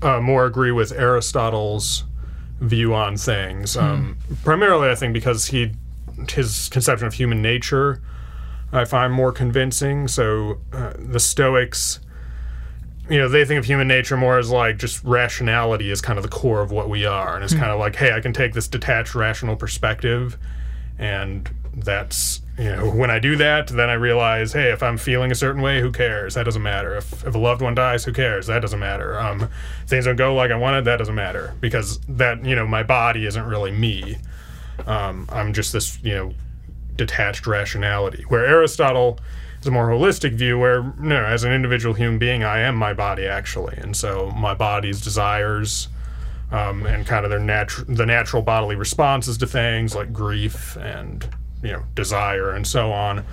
uh, 0.00 0.20
more 0.20 0.46
agree 0.46 0.70
with 0.70 0.92
Aristotle's 0.92 2.04
view 2.60 2.94
on 2.94 3.16
things. 3.16 3.76
Um, 3.76 4.18
primarily, 4.44 4.88
I 4.90 4.94
think 4.94 5.12
because 5.12 5.46
he 5.46 5.72
his 6.28 6.68
conception 6.68 7.06
of 7.06 7.14
human 7.14 7.40
nature 7.40 8.00
I 8.72 8.84
find 8.84 9.12
more 9.12 9.32
convincing. 9.32 10.08
So 10.08 10.58
uh, 10.72 10.92
the 10.96 11.20
Stoics, 11.20 12.00
you 13.08 13.18
know, 13.18 13.28
they 13.28 13.44
think 13.44 13.58
of 13.58 13.64
human 13.64 13.88
nature 13.88 14.16
more 14.16 14.38
as 14.38 14.50
like 14.50 14.78
just 14.78 15.02
rationality 15.04 15.90
is 15.90 16.00
kind 16.00 16.18
of 16.18 16.22
the 16.22 16.28
core 16.28 16.60
of 16.60 16.70
what 16.70 16.88
we 16.88 17.04
are, 17.04 17.34
and 17.34 17.44
it's 17.44 17.54
kind 17.54 17.70
of 17.70 17.78
like, 17.78 17.96
hey, 17.96 18.12
I 18.12 18.20
can 18.20 18.32
take 18.32 18.52
this 18.52 18.68
detached, 18.68 19.14
rational 19.14 19.56
perspective, 19.56 20.38
and 20.98 21.50
that's 21.74 22.40
you 22.60 22.70
know, 22.70 22.90
when 22.90 23.10
I 23.10 23.18
do 23.18 23.36
that, 23.36 23.68
then 23.68 23.88
I 23.88 23.94
realize, 23.94 24.52
hey, 24.52 24.70
if 24.70 24.82
I'm 24.82 24.98
feeling 24.98 25.32
a 25.32 25.34
certain 25.34 25.62
way, 25.62 25.80
who 25.80 25.90
cares? 25.90 26.34
That 26.34 26.42
doesn't 26.44 26.62
matter. 26.62 26.94
If, 26.94 27.24
if 27.24 27.34
a 27.34 27.38
loved 27.38 27.62
one 27.62 27.74
dies, 27.74 28.04
who 28.04 28.12
cares? 28.12 28.48
That 28.48 28.60
doesn't 28.60 28.78
matter. 28.78 29.18
Um, 29.18 29.48
things 29.86 30.04
don't 30.04 30.16
go 30.16 30.34
like 30.34 30.50
I 30.50 30.56
wanted, 30.56 30.84
that 30.84 30.98
doesn't 30.98 31.14
matter 31.14 31.54
because 31.60 32.00
that 32.00 32.44
you 32.44 32.54
know, 32.54 32.66
my 32.66 32.82
body 32.82 33.24
isn't 33.24 33.46
really 33.46 33.70
me. 33.70 34.18
Um, 34.86 35.26
I'm 35.30 35.54
just 35.54 35.72
this 35.72 35.98
you 36.02 36.14
know, 36.14 36.34
detached 36.96 37.46
rationality. 37.46 38.24
Where 38.28 38.44
Aristotle 38.44 39.18
is 39.62 39.66
a 39.66 39.70
more 39.70 39.88
holistic 39.88 40.34
view, 40.34 40.58
where 40.58 40.82
no, 40.98 41.24
as 41.24 41.44
an 41.44 41.52
individual 41.52 41.94
human 41.94 42.18
being, 42.18 42.44
I 42.44 42.58
am 42.58 42.74
my 42.76 42.92
body 42.92 43.26
actually, 43.26 43.78
and 43.78 43.96
so 43.96 44.32
my 44.32 44.52
body's 44.52 45.00
desires. 45.00 45.88
Um, 46.52 46.84
and 46.84 47.06
kind 47.06 47.24
of 47.24 47.30
their 47.30 47.38
natu- 47.38 47.96
the 47.96 48.04
natural 48.04 48.42
bodily 48.42 48.74
responses 48.74 49.38
to 49.38 49.46
things 49.46 49.94
like 49.94 50.12
grief 50.12 50.74
and 50.74 51.24
you 51.62 51.72
know 51.72 51.82
desire 51.94 52.50
and 52.50 52.66
so 52.66 52.90
on 52.92 53.24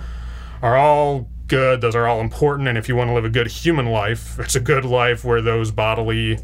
are 0.62 0.76
all 0.76 1.28
good 1.46 1.80
those 1.80 1.94
are 1.96 2.06
all 2.06 2.20
important 2.20 2.68
and 2.68 2.76
if 2.76 2.88
you 2.88 2.96
want 2.96 3.08
to 3.08 3.14
live 3.14 3.24
a 3.24 3.30
good 3.30 3.46
human 3.46 3.86
life 3.86 4.38
it's 4.38 4.54
a 4.56 4.60
good 4.60 4.84
life 4.84 5.24
where 5.24 5.40
those 5.40 5.70
bodily 5.70 6.38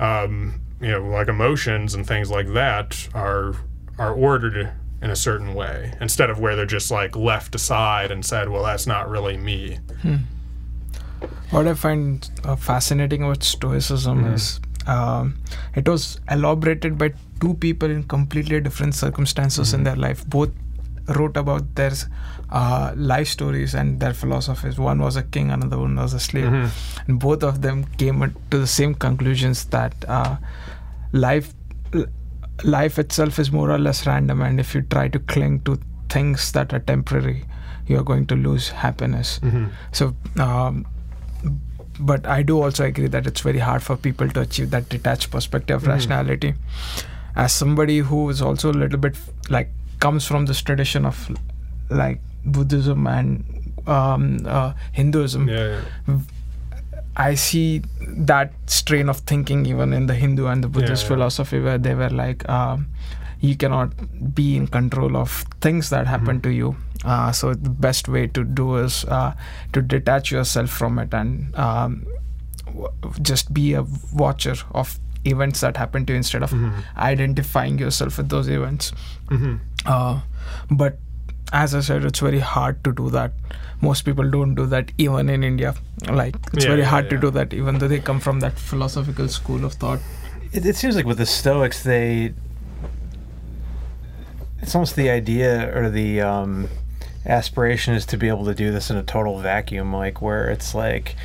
um, 0.00 0.60
you 0.80 0.88
know, 0.90 1.06
like 1.06 1.28
emotions 1.28 1.94
and 1.94 2.04
things 2.06 2.28
like 2.30 2.48
that 2.54 3.08
are 3.14 3.54
are 3.98 4.12
ordered 4.12 4.72
in 5.00 5.10
a 5.10 5.14
certain 5.16 5.54
way 5.54 5.92
instead 6.00 6.28
of 6.28 6.40
where 6.40 6.56
they're 6.56 6.66
just 6.66 6.90
like 6.90 7.14
left 7.14 7.54
aside 7.54 8.10
and 8.10 8.24
said, 8.24 8.48
well, 8.48 8.64
that's 8.64 8.86
not 8.86 9.08
really 9.08 9.36
me. 9.36 9.78
What 11.50 11.68
I 11.68 11.74
find 11.74 12.28
uh, 12.44 12.56
fascinating 12.56 13.22
about 13.22 13.42
Stoicism 13.44 14.24
Mhm. 14.24 14.34
is 14.34 14.60
um, 14.86 15.34
it 15.76 15.86
was 15.88 16.18
elaborated 16.28 16.98
by 16.98 17.12
two 17.40 17.54
people 17.54 17.88
in 17.90 18.02
completely 18.04 18.60
different 18.60 18.94
circumstances 18.96 19.72
in 19.74 19.80
Mhm. 19.80 19.84
their 19.84 19.96
life. 19.96 20.26
Both 20.26 20.50
wrote 21.08 21.36
about 21.36 21.74
their 21.74 21.92
uh, 22.50 22.92
life 22.96 23.28
stories 23.28 23.74
and 23.74 23.98
their 24.00 24.12
philosophies. 24.12 24.78
One 24.78 24.98
was 25.00 25.16
a 25.16 25.22
king, 25.22 25.50
another 25.50 25.78
one 25.78 25.96
was 25.96 26.12
a 26.14 26.20
slave, 26.20 26.46
Mhm. 26.50 26.70
and 27.08 27.18
both 27.18 27.42
of 27.42 27.62
them 27.62 27.84
came 27.96 28.20
to 28.50 28.58
the 28.58 28.66
same 28.66 28.94
conclusions 28.94 29.64
that 29.66 29.94
uh, 30.08 30.36
life 31.12 31.54
life 32.64 32.98
itself 32.98 33.38
is 33.38 33.50
more 33.50 33.70
or 33.70 33.78
less 33.78 34.06
random, 34.06 34.42
and 34.42 34.60
if 34.60 34.74
you 34.74 34.82
try 34.82 35.08
to 35.08 35.18
cling 35.18 35.60
to 35.60 35.78
things 36.08 36.52
that 36.52 36.72
are 36.72 36.78
temporary, 36.78 37.44
you 37.86 37.98
are 37.98 38.04
going 38.04 38.26
to 38.26 38.36
lose 38.36 38.68
happiness. 38.68 39.40
Mhm. 39.42 39.70
So, 39.90 40.14
um, 40.38 40.84
but 41.98 42.26
I 42.26 42.42
do 42.42 42.60
also 42.62 42.84
agree 42.84 43.08
that 43.08 43.26
it's 43.26 43.40
very 43.40 43.58
hard 43.58 43.82
for 43.82 43.96
people 43.96 44.28
to 44.28 44.40
achieve 44.40 44.70
that 44.70 44.88
detached 44.88 45.30
perspective 45.30 45.76
of 45.76 45.82
Mhm. 45.84 45.88
rationality. 45.88 46.54
As 47.34 47.52
somebody 47.52 47.98
who 47.98 48.28
is 48.30 48.42
also 48.42 48.70
a 48.70 48.78
little 48.84 48.98
bit 48.98 49.16
like 49.48 49.70
comes 50.04 50.26
from 50.26 50.46
this 50.50 50.60
tradition 50.68 51.06
of 51.06 51.18
like 52.02 52.20
Buddhism 52.44 53.06
and 53.06 53.44
um, 53.86 54.24
uh, 54.46 54.72
Hinduism, 54.92 55.48
Yeah, 55.48 55.82
yeah. 56.08 56.18
I 57.16 57.34
see 57.34 57.82
that 58.30 58.52
strain 58.66 59.08
of 59.08 59.18
thinking 59.32 59.66
even 59.66 59.92
in 59.92 60.06
the 60.06 60.14
Hindu 60.14 60.46
and 60.46 60.64
the 60.64 60.68
Buddhist 60.68 61.02
yeah. 61.04 61.08
philosophy 61.08 61.60
where 61.60 61.78
they 61.78 61.94
were 61.94 62.08
like, 62.10 62.48
um, 62.48 62.86
you 63.40 63.54
cannot 63.56 63.90
be 64.34 64.56
in 64.56 64.66
control 64.66 65.16
of 65.16 65.44
things 65.60 65.90
that 65.90 66.06
happen 66.06 66.38
Mhm. 66.38 66.42
to 66.44 66.50
you. 66.50 66.76
Uh, 67.04 67.30
so 67.32 67.52
the 67.52 67.68
best 67.86 68.08
way 68.08 68.26
to 68.28 68.44
do 68.44 68.76
is 68.76 69.04
uh, 69.06 69.32
to 69.74 69.82
detach 69.82 70.30
yourself 70.30 70.70
from 70.70 70.98
it 71.04 71.12
and 71.12 71.54
um, 71.56 72.06
w- 72.66 72.88
just 73.20 73.52
be 73.52 73.74
a 73.74 73.84
watcher 74.14 74.54
of 74.70 74.98
events 75.24 75.60
that 75.60 75.76
happen 75.76 76.04
to 76.06 76.12
you 76.12 76.16
instead 76.16 76.42
of 76.42 76.50
Mhm. 76.50 76.72
identifying 76.96 77.78
yourself 77.78 78.18
with 78.18 78.28
those 78.28 78.48
events. 78.48 78.92
Mhm. 79.30 79.58
Uh, 79.86 80.20
but 80.70 80.98
as 81.52 81.74
I 81.74 81.80
said, 81.80 82.04
it's 82.04 82.20
very 82.20 82.40
hard 82.40 82.82
to 82.84 82.92
do 82.92 83.10
that. 83.10 83.32
Most 83.80 84.02
people 84.04 84.28
don't 84.30 84.54
do 84.54 84.66
that 84.66 84.90
even 84.98 85.28
in 85.28 85.44
India. 85.44 85.74
Like 86.08 86.36
it's 86.52 86.64
Yeah, 86.64 86.70
very 86.70 86.82
yeah, 86.82 86.88
hard 86.88 87.10
to 87.10 87.18
do 87.18 87.30
that, 87.30 87.52
even 87.52 87.78
though 87.78 87.88
they 87.88 87.98
come 88.00 88.20
from 88.20 88.40
that 88.40 88.58
philosophical 88.58 89.28
school 89.28 89.64
of 89.64 89.74
thought. 89.74 90.00
It, 90.52 90.64
it 90.66 90.76
seems 90.76 90.96
like 90.96 91.04
with 91.06 91.18
the 91.18 91.26
Stoics, 91.26 91.82
they 91.82 92.32
it's 94.60 94.74
almost 94.74 94.94
the 94.96 95.10
idea 95.10 95.76
or 95.76 95.90
the 95.90 96.20
um, 96.20 96.68
aspiration 97.26 97.94
is 97.94 98.06
to 98.06 98.16
be 98.16 98.28
able 98.28 98.44
to 98.44 98.54
do 98.54 98.70
this 98.70 98.90
in 98.90 98.96
a 98.96 99.02
total 99.02 99.38
vacuum, 99.40 99.92
like 99.94 100.20
where 100.22 100.48
it's 100.50 100.74
like. 100.74 101.16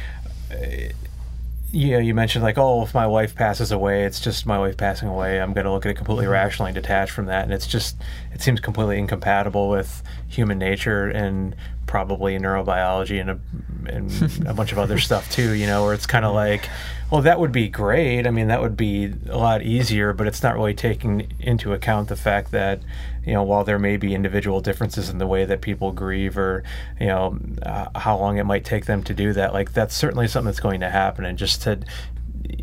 You 1.71 1.91
know, 1.91 1.99
you 1.99 2.13
mentioned 2.13 2.43
like, 2.43 2.57
oh, 2.57 2.83
if 2.83 2.93
my 2.93 3.05
wife 3.05 3.35
passes 3.35 3.71
away, 3.71 4.03
it's 4.03 4.19
just 4.19 4.45
my 4.45 4.57
wife 4.57 4.77
passing 4.77 5.09
away. 5.09 5.41
I'm 5.41 5.53
going 5.53 5.65
to 5.65 5.71
look 5.71 5.85
at 5.85 5.89
it 5.89 5.95
completely 5.95 6.25
mm-hmm. 6.25 6.33
rationally 6.33 6.71
detached 6.71 7.11
from 7.11 7.25
that, 7.25 7.43
and 7.43 7.53
it's 7.53 7.67
just, 7.67 7.97
it 8.33 8.41
seems 8.41 8.59
completely 8.59 8.97
incompatible 8.97 9.69
with 9.69 10.01
human 10.27 10.57
nature 10.57 11.09
and 11.09 11.55
probably 11.85 12.37
neurobiology 12.37 13.19
and 13.19 13.29
a, 13.29 13.39
and 13.87 14.47
a 14.47 14.53
bunch 14.53 14.71
of 14.71 14.77
other 14.77 14.97
stuff 14.99 15.29
too. 15.29 15.51
You 15.51 15.67
know, 15.67 15.83
where 15.83 15.93
it's 15.93 16.07
kind 16.07 16.25
of 16.25 16.33
like, 16.33 16.69
well, 17.09 17.21
that 17.21 17.39
would 17.39 17.53
be 17.53 17.69
great. 17.69 18.27
I 18.27 18.31
mean, 18.31 18.47
that 18.47 18.61
would 18.61 18.75
be 18.75 19.13
a 19.29 19.37
lot 19.37 19.61
easier, 19.61 20.11
but 20.11 20.27
it's 20.27 20.43
not 20.43 20.55
really 20.55 20.73
taking 20.73 21.31
into 21.39 21.71
account 21.71 22.09
the 22.09 22.17
fact 22.17 22.51
that, 22.51 22.81
you 23.25 23.33
know, 23.33 23.43
while 23.43 23.63
there 23.63 23.79
may 23.79 23.95
be 23.95 24.13
individual 24.13 24.59
differences 24.59 25.09
in 25.09 25.17
the 25.17 25.27
way 25.27 25.45
that 25.45 25.61
people 25.61 25.93
grieve 25.93 26.37
or, 26.37 26.63
you 26.99 27.07
know, 27.07 27.37
uh, 27.63 27.87
how 27.97 28.17
long 28.17 28.37
it 28.37 28.43
might 28.43 28.65
take 28.65 28.85
them 28.85 29.03
to 29.03 29.13
do 29.13 29.31
that, 29.33 29.53
like 29.53 29.71
that's 29.71 29.95
certainly 29.95 30.27
something 30.27 30.47
that's 30.47 30.59
going 30.59 30.81
to 30.81 30.89
happen. 30.89 31.23
And 31.23 31.37
just 31.37 31.61
to, 31.61 31.79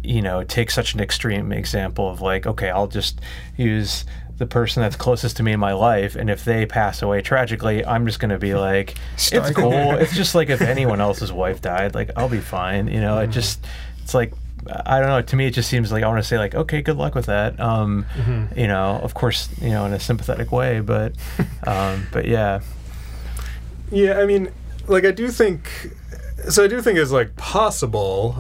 you 0.03 0.21
know, 0.21 0.45
take 0.45 0.71
such 0.71 0.93
an 0.93 1.01
extreme 1.01 1.51
example 1.51 2.11
of 2.11 2.21
like, 2.21 2.47
okay, 2.47 2.69
I'll 2.69 2.87
just 2.87 3.23
use 3.57 4.05
the 4.37 4.47
person 4.47 4.83
that's 4.83 4.97
closest 4.97 5.37
to 5.37 5.43
me 5.43 5.53
in 5.53 5.61
my 5.61 5.73
life, 5.73 6.17
and 6.17 6.29
if 6.29 6.45
they 6.45 6.67
pass 6.67 7.03
away 7.03 7.23
tragically, 7.23 7.85
I'm 7.87 8.05
just 8.05 8.19
going 8.19 8.31
to 8.31 8.39
be 8.39 8.55
like, 8.55 8.97
it's 9.15 9.51
cool. 9.53 9.73
it's 9.73 10.15
just 10.15 10.35
like 10.35 10.51
if 10.51 10.61
anyone 10.61 11.01
else's 11.01 11.33
wife 11.33 11.61
died, 11.63 11.95
like 11.95 12.11
I'll 12.17 12.29
be 12.29 12.41
fine. 12.41 12.89
You 12.89 13.01
know, 13.01 13.21
it 13.21 13.29
just, 13.29 13.65
it's 14.05 14.15
like, 14.15 14.33
I 14.87 14.99
don't 15.01 15.09
know. 15.09 15.21
To 15.23 15.37
me, 15.37 15.47
it 15.47 15.51
just 15.51 15.69
seems 15.69 15.91
like 15.91 16.05
I 16.05 16.07
want 16.09 16.23
to 16.23 16.29
say 16.29 16.39
like, 16.39 16.55
okay, 16.55 16.81
good 16.83 16.97
luck 16.97 17.15
with 17.15 17.27
that. 17.27 17.59
Um, 17.59 18.07
Mhm. 18.17 18.57
You 18.57 18.67
know, 18.69 19.01
of 19.03 19.13
course, 19.15 19.49
you 19.61 19.71
know, 19.71 19.85
in 19.87 19.93
a 19.93 20.01
sympathetic 20.01 20.53
way, 20.53 20.81
but, 20.81 21.13
um, 21.67 22.07
but 22.13 22.27
yeah, 22.27 22.61
Yeah, 23.91 24.19
I 24.21 24.27
mean, 24.27 24.51
like 24.87 25.05
I 25.05 25.11
do 25.11 25.29
think, 25.31 25.69
so 26.49 26.65
I 26.65 26.67
do 26.69 26.81
think 26.83 26.99
it's 26.99 27.11
like 27.11 27.35
possible, 27.37 28.35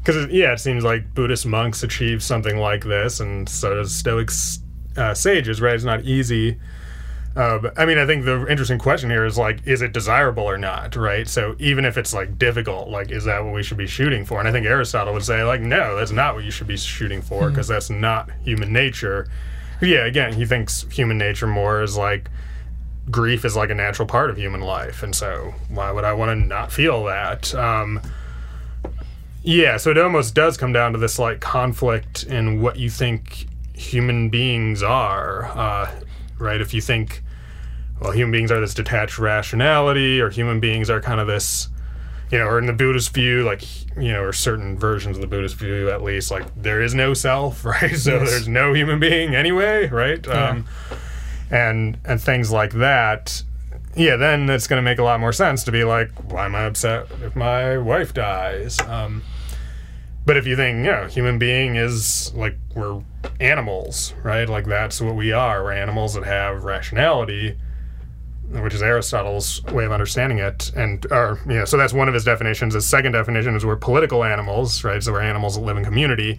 because 0.00 0.26
yeah, 0.30 0.52
it 0.52 0.60
seems 0.60 0.84
like 0.84 1.14
Buddhist 1.14 1.46
monks 1.46 1.82
achieve 1.82 2.22
something 2.22 2.58
like 2.58 2.84
this, 2.84 3.20
and 3.20 3.48
so 3.48 3.74
does 3.74 3.94
Stoics 3.94 4.58
uh, 4.96 5.14
sages, 5.14 5.60
right? 5.60 5.74
It's 5.74 5.84
not 5.84 6.02
easy. 6.02 6.56
Uh, 7.36 7.70
I 7.76 7.84
mean, 7.84 7.98
I 7.98 8.06
think 8.06 8.24
the 8.24 8.46
interesting 8.46 8.78
question 8.78 9.10
here 9.10 9.24
is 9.24 9.36
like, 9.36 9.66
is 9.66 9.82
it 9.82 9.92
desirable 9.92 10.44
or 10.44 10.56
not, 10.56 10.94
right? 10.94 11.26
So 11.28 11.56
even 11.58 11.84
if 11.84 11.98
it's 11.98 12.14
like 12.14 12.38
difficult, 12.38 12.88
like, 12.88 13.10
is 13.10 13.24
that 13.24 13.44
what 13.44 13.52
we 13.52 13.64
should 13.64 13.76
be 13.76 13.88
shooting 13.88 14.24
for? 14.24 14.38
And 14.38 14.48
I 14.48 14.52
think 14.52 14.66
Aristotle 14.66 15.12
would 15.14 15.24
say 15.24 15.42
like, 15.42 15.60
no, 15.60 15.96
that's 15.96 16.12
not 16.12 16.36
what 16.36 16.44
you 16.44 16.52
should 16.52 16.68
be 16.68 16.76
shooting 16.76 17.20
for, 17.20 17.50
because 17.50 17.66
that's 17.66 17.90
not 17.90 18.30
human 18.44 18.72
nature. 18.72 19.28
Yeah, 19.82 20.06
again, 20.06 20.32
he 20.32 20.46
thinks 20.46 20.86
human 20.92 21.18
nature 21.18 21.48
more 21.48 21.82
is 21.82 21.96
like 21.96 22.30
grief 23.10 23.44
is 23.44 23.56
like 23.56 23.68
a 23.70 23.74
natural 23.74 24.06
part 24.06 24.30
of 24.30 24.36
human 24.36 24.60
life, 24.60 25.02
and 25.02 25.14
so 25.14 25.54
why 25.68 25.90
would 25.90 26.04
I 26.04 26.12
want 26.12 26.30
to 26.30 26.46
not 26.46 26.70
feel 26.70 27.04
that? 27.04 27.52
Um, 27.54 28.00
yeah, 29.42 29.76
so 29.76 29.90
it 29.90 29.98
almost 29.98 30.34
does 30.34 30.56
come 30.56 30.72
down 30.72 30.92
to 30.92 30.98
this 30.98 31.18
like 31.18 31.40
conflict 31.40 32.22
in 32.22 32.62
what 32.62 32.78
you 32.78 32.88
think 32.88 33.48
human 33.74 34.30
beings 34.30 34.84
are, 34.84 35.46
uh, 35.46 35.90
right? 36.38 36.60
If 36.60 36.72
you 36.72 36.80
think, 36.80 37.22
well, 38.00 38.12
human 38.12 38.32
beings 38.32 38.50
are 38.50 38.60
this 38.60 38.74
detached 38.74 39.18
rationality, 39.18 40.20
or 40.20 40.30
human 40.30 40.60
beings 40.60 40.90
are 40.90 41.00
kind 41.00 41.20
of 41.20 41.26
this, 41.26 41.68
you 42.30 42.38
know, 42.38 42.46
or 42.46 42.58
in 42.58 42.66
the 42.66 42.72
Buddhist 42.72 43.14
view, 43.14 43.42
like, 43.44 43.62
you 43.96 44.12
know, 44.12 44.22
or 44.22 44.32
certain 44.32 44.78
versions 44.78 45.16
of 45.16 45.20
the 45.20 45.26
Buddhist 45.26 45.56
view 45.56 45.88
at 45.90 46.02
least, 46.02 46.30
like, 46.30 46.44
there 46.60 46.82
is 46.82 46.94
no 46.94 47.14
self, 47.14 47.64
right? 47.64 47.94
So 47.96 48.18
Yes. 48.18 48.30
there's 48.30 48.48
no 48.48 48.72
human 48.74 48.98
being 49.00 49.34
anyway, 49.34 49.88
right? 49.88 50.24
Yeah. 50.26 50.48
Um, 50.50 50.64
and 51.50 51.98
and 52.06 52.20
things 52.20 52.50
like 52.50 52.72
that 52.72 53.42
yeah 53.96 54.16
then 54.16 54.48
it's 54.48 54.66
going 54.66 54.78
to 54.78 54.82
make 54.82 54.98
a 54.98 55.02
lot 55.04 55.20
more 55.20 55.32
sense 55.32 55.62
to 55.62 55.70
be 55.70 55.84
like 55.84 56.10
why 56.32 56.46
am 56.46 56.54
i 56.54 56.64
upset 56.64 57.06
if 57.22 57.36
my 57.36 57.76
wife 57.76 58.14
dies 58.14 58.80
um, 58.80 59.22
but 60.24 60.38
if 60.38 60.46
you 60.46 60.56
think 60.56 60.78
you 60.78 60.90
know 60.90 61.06
human 61.06 61.38
being 61.38 61.76
is 61.76 62.32
like 62.34 62.56
we're 62.74 63.00
animals 63.40 64.14
right 64.24 64.48
like 64.48 64.64
that's 64.64 65.00
what 65.02 65.14
we 65.14 65.32
are 65.32 65.62
we're 65.62 65.70
animals 65.72 66.14
that 66.14 66.24
have 66.24 66.64
rationality 66.64 67.56
which 68.50 68.74
is 68.74 68.82
aristotle's 68.82 69.62
way 69.64 69.84
of 69.84 69.90
understanding 69.92 70.38
it 70.38 70.70
and 70.76 71.06
or 71.10 71.40
you 71.46 71.54
know 71.54 71.64
so 71.64 71.76
that's 71.76 71.92
one 71.92 72.08
of 72.08 72.14
his 72.14 72.24
definitions. 72.24 72.74
His 72.74 72.86
second 72.86 73.12
definition 73.12 73.56
is 73.56 73.64
we're 73.66 73.76
political 73.76 74.22
animals 74.24 74.84
right? 74.84 75.02
So 75.02 75.12
we're 75.12 75.22
animals 75.22 75.56
that 75.56 75.62
live 75.62 75.76
in 75.76 75.84
community. 75.84 76.38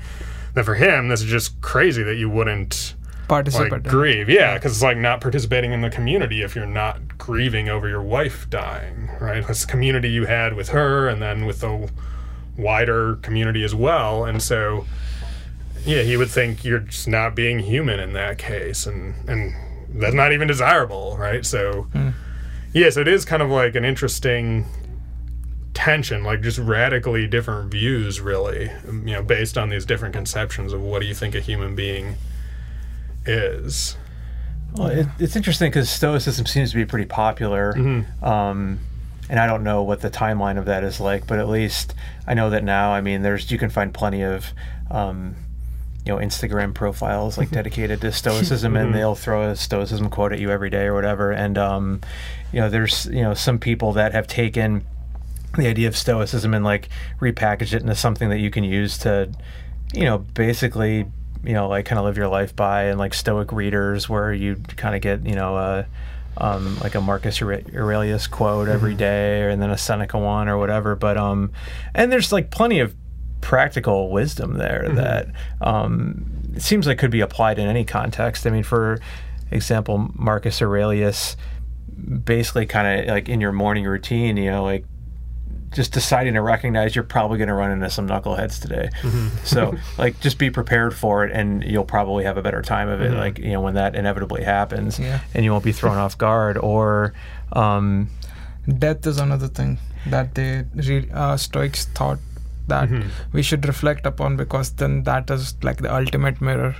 Then 0.53 0.63
for 0.63 0.75
him 0.75 1.09
this 1.09 1.21
is 1.21 1.29
just 1.29 1.59
crazy 1.61 2.03
that 2.03 2.15
you 2.15 2.29
wouldn't 2.29 2.95
Participate. 3.27 3.71
like 3.71 3.83
grieve. 3.83 4.29
Yeah 4.29 4.53
because 4.53 4.71
it's 4.73 4.83
like 4.83 4.97
not 4.97 5.19
participating 5.19 5.71
in 5.73 5.81
the 5.81 5.89
community 5.89 6.41
if 6.41 6.55
you're 6.55 6.65
not 6.65 7.17
grieving 7.17 7.67
over 7.69 7.89
your 7.89 8.01
wife 8.01 8.49
dying 8.49 9.09
right? 9.19 9.45
That's 9.45 9.65
the 9.65 9.71
community 9.71 10.09
you 10.09 10.25
had 10.25 10.53
with 10.53 10.69
her 10.69 11.07
and 11.09 11.21
then 11.21 11.45
with 11.45 11.61
the 11.61 11.89
wider 12.57 13.15
community 13.17 13.63
as 13.63 13.75
well. 13.75 14.23
And 14.25 14.41
so 14.41 14.85
yeah 15.83 16.03
he 16.03 16.15
would 16.17 16.29
think 16.29 16.63
you're 16.63 16.79
just 16.79 17.07
not 17.07 17.35
being 17.35 17.59
human 17.59 17.99
in 17.99 18.13
that 18.13 18.37
case. 18.37 18.85
And 18.85 19.15
and 19.27 19.53
that's 19.95 20.13
not 20.15 20.31
even 20.33 20.47
desirable 20.47 21.15
right 21.17 21.45
so 21.45 21.83
Hmm. 21.93 22.09
yeah 22.73 22.89
so 22.89 23.01
it 23.01 23.07
is 23.07 23.25
kind 23.25 23.41
of 23.41 23.49
like 23.49 23.75
an 23.75 23.83
interesting 23.85 24.65
tension 25.73 26.23
like 26.23 26.41
just 26.41 26.57
radically 26.57 27.27
different 27.27 27.69
views 27.71 28.21
really 28.21 28.71
you 28.87 29.13
know 29.13 29.21
based 29.21 29.57
on 29.57 29.69
these 29.69 29.85
different 29.85 30.13
conceptions 30.15 30.71
of 30.73 30.81
what 30.81 31.01
do 31.01 31.05
you 31.07 31.13
think 31.13 31.35
a 31.35 31.39
human 31.41 31.75
being 31.75 32.15
is 33.25 33.97
Well, 34.75 34.87
it, 34.87 35.07
it's 35.19 35.35
interesting 35.35 35.69
because 35.71 35.89
Stoicism 35.89 36.45
seems 36.45 36.71
to 36.71 36.75
be 36.77 36.85
pretty 36.85 37.05
popular. 37.07 37.73
Mhm. 37.73 38.21
Um, 38.23 38.79
and 39.29 39.39
I 39.39 39.47
don't 39.47 39.63
know 39.63 39.81
what 39.83 40.01
the 40.01 40.11
timeline 40.11 40.57
of 40.59 40.65
that 40.65 40.83
is 40.83 40.99
like, 40.99 41.25
but 41.25 41.39
at 41.39 41.47
least 41.49 41.95
I 42.27 42.33
know 42.35 42.49
that 42.51 42.63
now. 42.63 42.91
I 42.91 43.01
mean, 43.01 43.21
there's 43.23 43.49
you 43.49 43.57
can 43.57 43.69
find 43.71 43.93
plenty 43.93 44.21
of, 44.21 44.53
um, 44.91 45.35
you 46.05 46.13
know, 46.13 46.19
Instagram 46.19 46.73
profiles 46.73 47.37
like 47.37 47.49
dedicated 47.59 48.01
to 48.01 48.11
Stoicism, 48.11 48.75
and 48.75 48.93
they'll 48.93 49.15
throw 49.15 49.49
a 49.49 49.55
Stoicism 49.55 50.09
quote 50.09 50.33
at 50.33 50.39
you 50.39 50.51
every 50.51 50.69
day 50.69 50.85
or 50.85 50.93
whatever. 50.93 51.31
And 51.31 51.57
um, 51.57 52.01
you 52.51 52.59
know, 52.61 52.69
there's 52.69 53.05
you 53.07 53.21
know 53.21 53.33
some 53.33 53.59
people 53.59 53.93
that 53.93 54.13
have 54.13 54.27
taken 54.27 54.85
the 55.57 55.67
idea 55.67 55.87
of 55.87 55.95
Stoicism 55.97 56.53
and 56.53 56.63
like 56.65 56.89
repackaged 57.19 57.73
it 57.73 57.81
into 57.81 57.95
something 57.95 58.29
that 58.29 58.39
you 58.39 58.51
can 58.51 58.63
use 58.63 58.97
to 58.99 59.31
you 59.93 60.03
know, 60.03 60.17
basically, 60.17 61.05
you 61.43 61.53
know, 61.53 61.69
like 61.69 61.85
kind 61.85 61.99
of 61.99 62.05
live 62.05 62.17
your 62.17 62.27
life 62.27 62.55
by 62.55 62.85
and 62.85 62.99
like 62.99 63.13
Stoic 63.13 63.51
readers 63.51 64.09
where 64.09 64.33
you 64.33 64.55
kind 64.75 64.95
of 64.95 65.01
get, 65.01 65.25
you 65.25 65.35
know, 65.35 65.55
uh, 65.55 65.85
um, 66.37 66.77
like 66.79 66.95
a 66.95 67.01
Marcus 67.01 67.41
Aurelius 67.41 68.27
quote 68.27 68.67
every 68.67 68.91
Mm-hmm. 68.91 68.97
day, 68.97 69.51
and 69.51 69.61
then 69.61 69.69
a 69.69 69.77
Seneca 69.77 70.17
one 70.17 70.49
or 70.49 70.57
whatever. 70.57 70.95
But 70.95 71.17
um, 71.17 71.51
and 71.93 72.11
there's 72.11 72.33
like 72.33 72.51
plenty 72.51 72.79
of 72.79 72.93
practical 73.45 74.09
wisdom 74.09 74.57
there 74.57 74.83
Mm-hmm. 74.87 74.95
that 74.95 75.27
um, 75.61 76.25
it 76.55 76.61
seems 76.63 76.87
like 76.87 76.97
could 76.97 77.11
be 77.11 77.21
applied 77.21 77.59
in 77.59 77.67
any 77.67 77.85
context. 77.85 78.45
I 78.47 78.49
mean, 78.49 78.63
for 78.63 78.99
example, 79.51 80.09
Marcus 80.15 80.61
Aurelius 80.61 81.37
basically 82.23 82.65
kind 82.65 83.01
of 83.01 83.07
like 83.07 83.29
in 83.29 83.39
your 83.39 83.51
morning 83.51 83.85
routine, 83.85 84.35
you 84.37 84.49
know, 84.49 84.63
like 84.63 84.83
just 85.71 85.91
deciding 85.93 86.33
to 86.33 86.41
recognize 86.41 86.95
you're 86.95 87.03
probably 87.03 87.37
going 87.37 87.47
to 87.49 87.53
run 87.53 87.69
into 87.69 87.89
some 87.89 88.07
knuckleheads 88.07 88.59
today. 88.61 88.89
Mm-hmm. 89.01 89.27
so, 89.43 89.75
like, 89.97 90.19
just 90.21 90.37
be 90.39 90.49
prepared 90.49 90.93
for 90.95 91.25
it, 91.25 91.31
and 91.33 91.63
you'll 91.63 91.83
probably 91.85 92.23
have 92.23 92.37
a 92.37 92.41
better 92.41 92.61
time 92.61 92.87
of 92.87 93.01
it. 93.01 93.11
Like, 93.11 93.37
you 93.39 93.51
know, 93.51 93.59
when 93.61 93.73
that 93.75 93.93
inevitably 93.95 94.43
happens, 94.43 94.97
Yeah. 94.97 95.19
and 95.33 95.43
you 95.45 95.51
won't 95.51 95.65
be 95.65 95.73
thrown 95.73 95.97
off 95.97 96.17
guard. 96.17 96.57
Or, 96.57 97.13
um, 97.51 98.07
death 98.79 99.05
is 99.05 99.17
another 99.19 99.49
thing 99.49 99.77
that 100.07 100.33
the 100.35 100.65
re- 100.75 101.09
uh, 101.13 101.35
stoics 101.35 101.85
thought 101.85 102.19
that 102.67 102.89
we 103.33 103.41
should 103.41 103.65
reflect 103.65 104.05
upon 104.05 104.37
because 104.37 104.71
then 104.71 105.03
that 105.03 105.29
is 105.29 105.55
like 105.63 105.77
the 105.87 105.93
ultimate 105.93 106.41
mirror. 106.41 106.75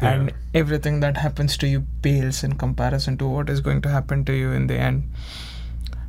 And 0.00 0.28
Yeah. 0.28 0.60
everything 0.60 1.00
that 1.00 1.16
happens 1.16 1.56
to 1.58 1.66
you 1.66 1.84
pales 2.02 2.42
in 2.44 2.54
comparison 2.62 3.16
to 3.18 3.26
what 3.26 3.48
is 3.48 3.60
going 3.68 3.80
to 3.86 3.88
happen 3.88 4.24
to 4.26 4.34
you 4.34 4.50
in 4.52 4.66
the 4.66 4.78
end. 4.78 5.04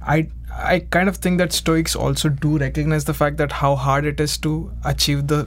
I 0.02 0.28
i 0.74 0.80
kind 0.96 1.10
of 1.10 1.18
think 1.24 1.38
that 1.40 1.54
stoics 1.54 1.96
also 1.96 2.30
do 2.44 2.58
recognize 2.58 3.04
the 3.06 3.14
fact 3.14 3.38
that 3.42 3.52
how 3.62 3.76
hard 3.76 4.06
it 4.12 4.20
is 4.26 4.38
to 4.46 4.54
achieve 4.92 5.28
the 5.32 5.40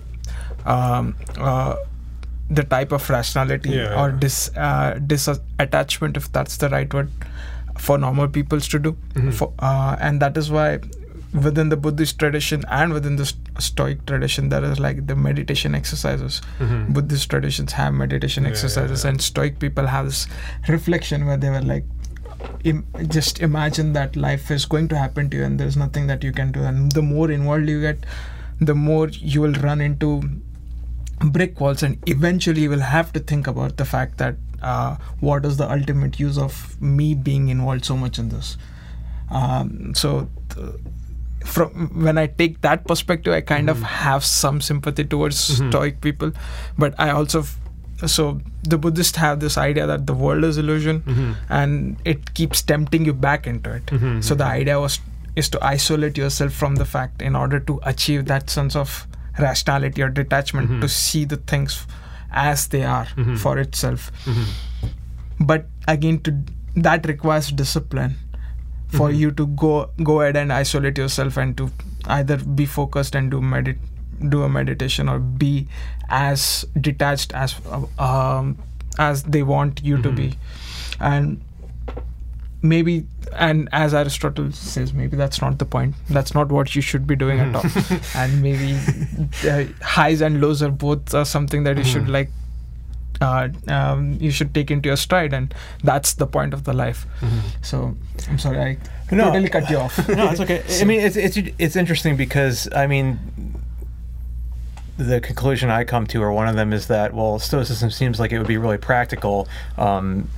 um, 0.75 1.15
uh, 1.39 1.75
the 2.59 2.63
type 2.75 2.93
of 2.93 3.09
rationality 3.11 3.71
Yeah, 3.71 4.01
or 4.03 4.13
dis 4.25 4.39
uh, 4.57 4.95
disattachment 5.13 6.17
if 6.23 6.31
that's 6.33 6.57
the 6.65 6.69
right 6.69 6.93
word 6.99 7.11
for 7.79 7.99
normal 7.99 8.29
peoples 8.29 8.69
to 8.69 8.79
do. 8.79 8.93
Mm-hmm. 9.15 9.31
for, 9.31 9.53
uh, 9.59 9.97
and 10.01 10.21
that 10.23 10.37
is 10.37 10.51
why 10.51 10.79
within 11.33 11.69
the 11.69 11.77
buddhist 11.77 12.19
tradition 12.19 12.65
and 12.69 12.93
within 12.93 13.17
the 13.17 13.25
st- 13.27 13.63
stoic 13.63 14.05
tradition 14.07 14.49
there 14.49 14.65
is 14.65 14.81
like 14.81 15.07
the 15.07 15.15
meditation 15.15 15.75
exercises 15.75 16.41
buddhist 16.89 17.31
traditions 17.31 17.73
have 17.73 17.93
meditation 17.95 18.43
Mm-hmm. 18.43 18.47
Yeah, 18.47 18.49
yeah, 18.49 18.65
exercises 18.65 19.05
yeah. 19.05 19.11
and 19.11 19.21
stoic 19.23 19.59
people 19.61 19.87
have 19.87 20.07
this 20.07 20.27
reflection 20.69 21.27
where 21.27 21.37
they 21.37 21.51
were 21.51 21.63
like 21.63 21.85
Im- 22.65 22.87
just 23.09 23.39
imagine 23.41 23.93
that 23.93 24.17
life 24.17 24.51
is 24.51 24.65
going 24.65 24.89
to 24.89 24.97
happen 24.99 25.31
to 25.31 25.37
you 25.37 25.45
and 25.45 25.61
there's 25.61 25.77
nothing 25.77 26.07
that 26.09 26.25
you 26.25 26.33
can 26.33 26.51
do 26.53 26.63
and 26.63 26.91
the 26.93 27.03
more 27.03 27.31
involved 27.31 27.69
you 27.69 27.81
get 27.81 28.05
the 28.61 28.75
more 28.75 29.09
you 29.09 29.41
will 29.41 29.53
run 29.55 29.81
into 29.81 30.23
brick 31.33 31.61
walls 31.61 31.83
and 31.83 31.99
eventually 32.07 32.63
you 32.63 32.71
will 32.71 32.81
have 32.81 33.13
to 33.13 33.21
think 33.21 33.47
about 33.47 33.77
the 33.77 33.85
fact 33.85 34.17
that 34.19 34.37
uh, 34.63 34.97
what 35.21 35.45
is 35.45 35.59
the 35.59 35.71
ultimate 35.71 36.19
use 36.19 36.39
of 36.39 36.81
me 36.81 37.15
being 37.15 37.49
involved 37.49 37.85
so 37.85 37.97
much 37.97 38.19
in 38.19 38.31
this 38.31 38.57
um, 39.31 39.95
so 39.95 40.29
th- 40.55 40.75
from 41.45 42.03
when 42.05 42.19
I 42.19 42.27
take 42.27 42.61
that 42.63 42.87
perspective, 42.87 43.33
I 43.33 43.41
kind 43.41 43.71
of 43.71 43.77
mm-hmm. 43.77 43.87
have 43.87 44.25
some 44.25 44.61
sympathy 44.61 45.05
towards 45.05 45.37
mm-hmm. 45.37 45.71
Stoic 45.71 46.01
people, 46.01 46.33
but 46.79 46.95
I 46.99 47.11
also 47.11 47.41
f- 47.41 47.57
so 48.07 48.41
the 48.63 48.79
Buddhists 48.79 49.17
have 49.17 49.41
this 49.41 49.59
idea 49.59 49.87
that 49.87 50.07
the 50.07 50.15
world 50.15 50.45
is 50.45 50.57
illusion, 50.59 51.01
mm-hmm. 51.01 51.33
and 51.49 51.97
it 52.05 52.35
keeps 52.35 52.63
tempting 52.63 53.05
you 53.05 53.13
back 53.13 53.47
into 53.47 53.73
it. 53.75 53.91
So 54.25 54.35
the 54.35 54.45
idea 54.45 54.81
was 54.81 55.01
is 55.37 55.49
to 55.51 55.65
isolate 55.65 56.19
yourself 56.19 56.53
from 56.53 56.77
the 56.77 56.85
fact 56.85 57.23
in 57.23 57.37
order 57.37 57.61
to 57.61 57.81
achieve 57.85 58.27
that 58.27 58.51
sense 58.51 58.75
of 58.75 59.07
rationality 59.39 60.03
or 60.03 60.09
detachment 60.09 60.81
to 60.81 60.89
see 60.89 61.25
the 61.25 61.37
things 61.37 61.87
as 62.33 62.69
they 62.69 62.85
are 62.85 63.07
for 63.39 63.59
itself. 63.59 64.11
But 65.39 65.67
again 65.87 66.21
to 66.21 66.37
that 66.77 67.07
requires 67.07 67.51
discipline 67.51 68.17
for 68.93 69.11
you 69.11 69.31
to 69.31 69.47
go 69.49 69.91
go 70.03 70.21
ahead 70.21 70.37
and 70.37 70.53
isolate 70.53 70.99
yourself 70.99 71.37
and 71.37 71.57
to 71.57 71.71
either 72.07 72.37
be 72.39 72.67
focused 72.67 73.15
and 73.15 73.31
do 73.31 73.41
medit 73.41 73.79
do 74.29 74.43
a 74.43 74.49
meditation 74.49 75.09
or 75.09 75.19
be 75.19 75.69
as 76.09 76.65
detached 76.81 77.33
as 77.35 77.55
uh, 77.67 78.03
um, 78.03 78.59
as 78.99 79.23
they 79.23 79.43
want 79.43 79.83
you 79.83 80.01
to 80.03 80.11
be. 80.11 80.35
And 81.01 81.41
maybe 82.63 83.07
and 83.33 83.71
as 83.73 83.95
aristotle 83.95 84.53
says 84.53 84.93
maybe 84.93 85.17
that's 85.17 85.41
not 85.41 85.59
the 85.59 85.65
point. 85.65 85.95
That's 86.11 86.35
not 86.35 86.51
what 86.51 86.75
you 86.75 86.83
should 86.83 87.07
be 87.07 87.17
doing 87.17 87.41
at 87.41 87.55
all. 87.55 87.65
And 88.15 88.43
maybe 88.43 88.79
uh, 89.49 89.65
highs 89.83 90.21
and 90.21 90.41
lows 90.41 90.63
are 90.63 90.71
both 90.71 91.15
uh, 91.15 91.25
something 91.25 91.63
that 91.65 91.79
you 91.79 91.85
should 91.85 92.09
like 92.09 92.31
uh, 93.21 93.49
um, 93.69 94.17
you 94.21 94.31
should 94.31 94.55
take 94.55 94.71
into 94.71 94.89
your 94.89 94.97
stride 94.97 95.33
and 95.35 95.55
that's 95.85 96.15
the 96.15 96.27
point 96.27 96.55
of 96.55 96.65
the 96.65 96.73
life 96.73 97.07
so 97.63 97.95
i'm 98.29 98.39
sorry 98.39 98.59
i 98.61 99.15
No. 99.15 99.25
totally 99.25 99.49
cut 99.49 99.69
you 99.71 99.77
off 99.79 100.09
no, 100.09 100.31
it's 100.31 100.41
okay. 100.41 100.63
I 100.81 100.85
mean, 100.85 101.01
it's 101.01 101.17
it's 101.17 101.37
it's 101.59 101.77
interesting 101.77 102.17
because 102.17 102.69
I 102.73 102.87
mean, 102.87 103.19
the 104.97 105.21
conclusion 105.21 105.71
I 105.71 105.85
come 105.85 106.07
to, 106.09 106.23
or 106.23 106.33
one 106.33 106.47
of 106.49 106.57
them, 106.57 106.73
is 106.73 106.87
that 106.89 107.13
well, 107.15 107.39
Stoicism 107.39 107.91
seems 107.91 108.21
like 108.21 108.33
it 108.33 108.39
would 108.39 108.47
be 108.47 108.59
really 108.59 108.79
practical. 108.79 109.49
Um, 109.79 110.29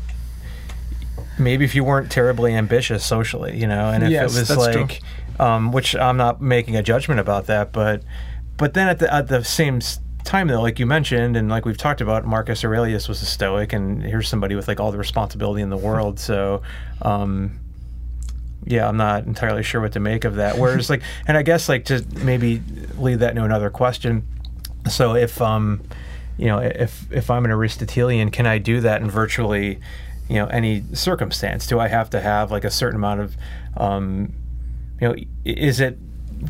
maybe 1.38 1.64
if 1.64 1.74
you 1.74 1.84
weren't 1.84 2.10
terribly 2.10 2.54
ambitious 2.54 3.04
socially, 3.04 3.58
you 3.58 3.66
know, 3.66 3.90
and 3.90 4.04
if 4.04 4.10
Yes, 4.10 4.34
it 4.36 4.48
was 4.48 4.56
like, 4.56 5.00
um, 5.40 5.72
which 5.72 5.94
I'm 5.96 6.16
not 6.16 6.40
making 6.40 6.76
a 6.76 6.82
judgment 6.82 7.20
about 7.20 7.46
that, 7.46 7.72
but 7.72 8.02
but 8.56 8.74
then 8.74 8.88
at 8.88 8.98
the 9.00 9.12
at 9.12 9.28
the 9.28 9.42
same 9.44 9.80
time 10.24 10.48
though, 10.48 10.60
like 10.60 10.78
you 10.78 10.86
mentioned, 10.86 11.36
and 11.36 11.48
like 11.48 11.64
we've 11.64 11.76
talked 11.76 12.00
about, 12.00 12.24
Marcus 12.24 12.64
Aurelius 12.64 13.08
was 13.08 13.22
a 13.22 13.26
Stoic, 13.26 13.72
and 13.72 14.02
here's 14.02 14.28
somebody 14.28 14.54
with 14.54 14.68
like 14.68 14.80
all 14.80 14.92
the 14.92 14.98
responsibility 14.98 15.62
in 15.62 15.70
the 15.70 15.76
world, 15.76 16.18
so. 16.18 16.62
Um, 17.02 17.58
yeah, 18.64 18.86
I'm 18.86 18.96
not 18.96 19.24
entirely 19.24 19.62
sure 19.62 19.80
what 19.80 19.92
to 19.92 20.00
make 20.00 20.24
of 20.24 20.36
that. 20.36 20.56
Whereas, 20.56 20.88
like, 20.88 21.02
and 21.26 21.36
I 21.36 21.42
guess 21.42 21.68
like 21.68 21.86
to 21.86 22.04
maybe 22.22 22.62
lead 22.96 23.18
that 23.20 23.30
into 23.30 23.44
another 23.44 23.70
question. 23.70 24.26
So, 24.88 25.14
if 25.14 25.40
um, 25.40 25.82
you 26.38 26.46
know, 26.46 26.58
if 26.58 27.10
if 27.12 27.30
I'm 27.30 27.44
an 27.44 27.50
Aristotelian, 27.50 28.30
can 28.30 28.46
I 28.46 28.58
do 28.58 28.80
that 28.80 29.00
in 29.00 29.10
virtually, 29.10 29.80
you 30.28 30.36
know, 30.36 30.46
any 30.46 30.84
circumstance? 30.92 31.66
Do 31.66 31.78
I 31.80 31.88
have 31.88 32.10
to 32.10 32.20
have 32.20 32.50
like 32.50 32.64
a 32.64 32.70
certain 32.70 32.96
amount 32.96 33.20
of, 33.20 33.36
um, 33.76 34.32
you 35.00 35.08
know, 35.08 35.16
is 35.44 35.80
it 35.80 35.98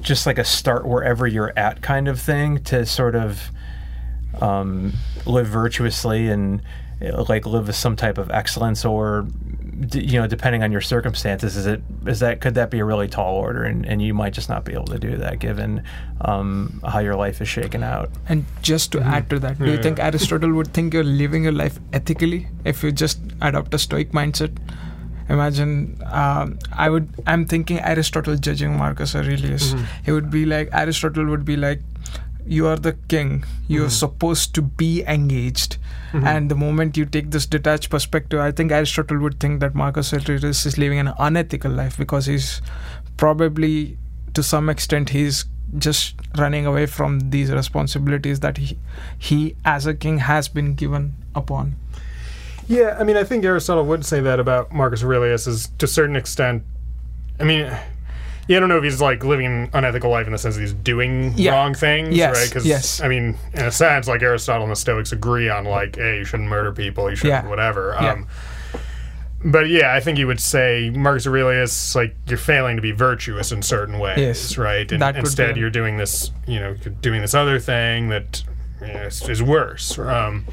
just 0.01 0.27
like 0.27 0.39
a 0.39 0.45
start 0.45 0.87
wherever 0.87 1.27
you're 1.27 1.53
at 1.57 1.83
kind 1.83 2.09
of 2.09 2.21
thing 2.21 2.63
to 2.65 2.87
sort 2.87 3.15
of 3.15 3.51
um, 4.41 4.93
live 5.27 5.47
virtuously 5.47 6.29
and 6.29 6.63
uh, 7.03 7.25
like 7.29 7.45
live 7.47 7.67
with 7.67 7.77
some 7.77 7.97
type 7.97 8.19
of 8.19 8.31
excellence 8.31 8.85
or 8.85 9.27
you 9.93 10.21
know 10.21 10.29
depending 10.29 10.63
on 10.63 10.71
your 10.71 10.81
circumstances 10.81 11.57
is 11.57 11.67
it 11.67 11.83
is 12.07 12.21
that 12.21 12.41
could 12.41 12.55
that 12.55 12.71
be 12.71 12.79
a 12.79 12.85
really 12.85 13.09
tall 13.09 13.35
order 13.35 13.65
and, 13.65 13.85
and 13.85 14.01
you 14.01 14.15
might 14.15 14.33
just 14.33 14.49
not 14.49 14.65
be 14.65 14.73
able 14.73 14.85
to 14.85 14.99
do 14.99 15.17
that 15.17 15.41
given 15.41 15.83
um, 16.21 16.81
how 16.87 17.01
your 17.01 17.17
life 17.17 17.41
is 17.41 17.49
shaken 17.49 17.83
out 17.83 18.09
And 18.29 18.45
just 18.63 18.93
to 18.93 19.01
add 19.01 19.29
to 19.31 19.39
that, 19.41 19.59
do 19.59 19.65
you 19.67 19.73
Yeah. 19.73 19.83
think 19.83 19.99
Aristotle 19.99 20.53
would 20.53 20.73
think 20.73 20.95
you're 20.95 21.03
living 21.03 21.43
your 21.43 21.53
life 21.53 21.81
ethically 21.93 22.47
if 22.65 22.85
you 22.85 22.93
just 22.93 23.19
adopt 23.41 23.75
a 23.75 23.79
Stoic 23.79 24.13
mindset? 24.13 24.57
Imagine, 25.29 25.99
um, 26.07 26.59
I 26.73 26.91
would. 26.91 27.09
I'm 27.27 27.47
thinking 27.47 27.79
Aristotle 27.81 28.37
judging 28.37 28.77
Marcus 28.77 29.15
Aurelius. 29.15 29.75
He 30.05 30.13
would 30.13 30.31
be 30.31 30.45
like 30.45 30.69
Aristotle 30.73 31.25
would 31.27 31.45
be 31.45 31.57
like, 31.57 31.81
"You 32.47 32.67
are 32.67 32.77
the 32.77 32.95
king. 33.09 33.45
You're 33.69 33.87
mm-hmm. 33.87 33.91
supposed 33.91 34.55
to 34.55 34.63
be 34.63 35.05
engaged." 35.05 35.77
Mm-hmm. 36.13 36.27
And 36.27 36.51
the 36.51 36.55
moment 36.55 36.97
you 36.97 37.07
take 37.07 37.31
this 37.31 37.47
detached 37.47 37.91
perspective, 37.91 38.39
I 38.41 38.53
think 38.53 38.71
Aristotle 38.71 39.19
would 39.19 39.41
think 39.41 39.61
that 39.61 39.75
Marcus 39.75 40.13
Aurelius 40.13 40.67
is 40.67 40.77
living 40.77 40.99
an 40.99 41.13
unethical 41.19 41.71
life 41.71 41.97
because 41.97 42.27
he's 42.27 42.61
probably, 43.17 43.97
to 44.35 44.43
some 44.43 44.69
extent, 44.69 45.11
he's 45.11 45.47
just 45.79 46.15
running 46.37 46.67
away 46.67 46.85
from 46.85 47.31
these 47.31 47.51
responsibilities 47.51 48.41
that 48.41 48.59
he, 48.59 48.79
he 49.19 49.57
as 49.65 49.87
a 49.87 49.95
king 49.95 50.19
has 50.19 50.49
been 50.49 50.75
given 50.75 51.15
upon. 51.35 51.77
Yeah, 52.69 52.97
I 52.99 53.05
mean, 53.05 53.17
I 53.17 53.25
think 53.25 53.45
Aristotle 53.45 53.85
would 53.87 54.05
say 54.05 54.21
that 54.21 54.39
about 54.39 54.73
Marcus 54.73 55.03
Aurelius 55.03 55.47
is 55.47 55.69
to 55.79 55.87
a 55.87 55.89
certain 55.89 56.17
extent. 56.17 56.63
I 57.41 57.45
mean, 57.45 57.75
yeah, 58.49 58.57
I 58.57 58.61
don't 58.61 58.69
know 58.69 58.79
if 58.79 58.85
he's 58.85 59.01
like 59.01 59.25
living 59.25 59.47
an 59.47 59.71
unethical 59.73 60.11
life 60.11 60.27
in 60.27 60.33
the 60.33 60.39
sense 60.39 60.57
that 60.57 60.61
he's 60.61 60.73
doing 60.73 61.33
Yeah. 61.37 61.53
wrong 61.53 61.75
things, 61.75 62.15
Yes, 62.17 62.37
right? 62.37 62.49
Because 62.49 62.67
yes. 62.67 63.01
I 63.01 63.09
mean, 63.09 63.37
in 63.55 63.65
a 63.65 63.71
sense, 63.73 64.09
like 64.09 64.23
Aristotle 64.23 64.63
and 64.65 64.71
the 64.73 64.77
Stoics 64.77 65.13
agree 65.13 65.49
on 65.49 65.65
like, 65.65 65.97
hey, 65.97 66.19
you 66.19 66.25
shouldn't 66.25 66.49
murder 66.49 66.73
people, 66.73 67.09
you 67.09 67.17
shouldn't 67.17 67.45
Yeah. 67.45 67.51
whatever. 67.51 67.97
Um, 67.97 68.27
but 69.45 69.69
yeah, 69.69 69.93
I 69.93 70.01
think 70.01 70.19
he 70.19 70.25
would 70.25 70.41
say 70.41 70.91
Marcus 70.91 71.27
Aurelius, 71.27 71.95
like 71.97 72.15
you're 72.29 72.39
failing 72.39 72.77
to 72.77 72.83
be 72.83 72.93
virtuous 72.93 73.51
in 73.51 73.61
certain 73.63 73.99
ways, 73.99 74.19
Yes, 74.19 74.57
right? 74.59 74.91
And 74.93 75.03
that 75.03 75.17
instead, 75.17 75.57
you're 75.57 75.71
doing 75.71 75.97
this, 75.97 76.31
you 76.47 76.61
know, 76.61 76.75
doing 76.75 77.21
this 77.23 77.35
other 77.35 77.59
thing 77.59 78.09
that 78.11 78.43
you 78.81 78.87
know, 78.89 79.03
is, 79.03 79.29
is 79.29 79.43
worse. 79.43 79.99
Um, 79.99 80.47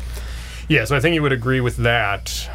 yeah, 0.67 0.85
so 0.85 0.95
I 0.95 0.99
think 0.99 1.13
he 1.13 1.19
would 1.19 1.31
agree 1.31 1.61
with 1.61 1.77
that. 1.77 2.49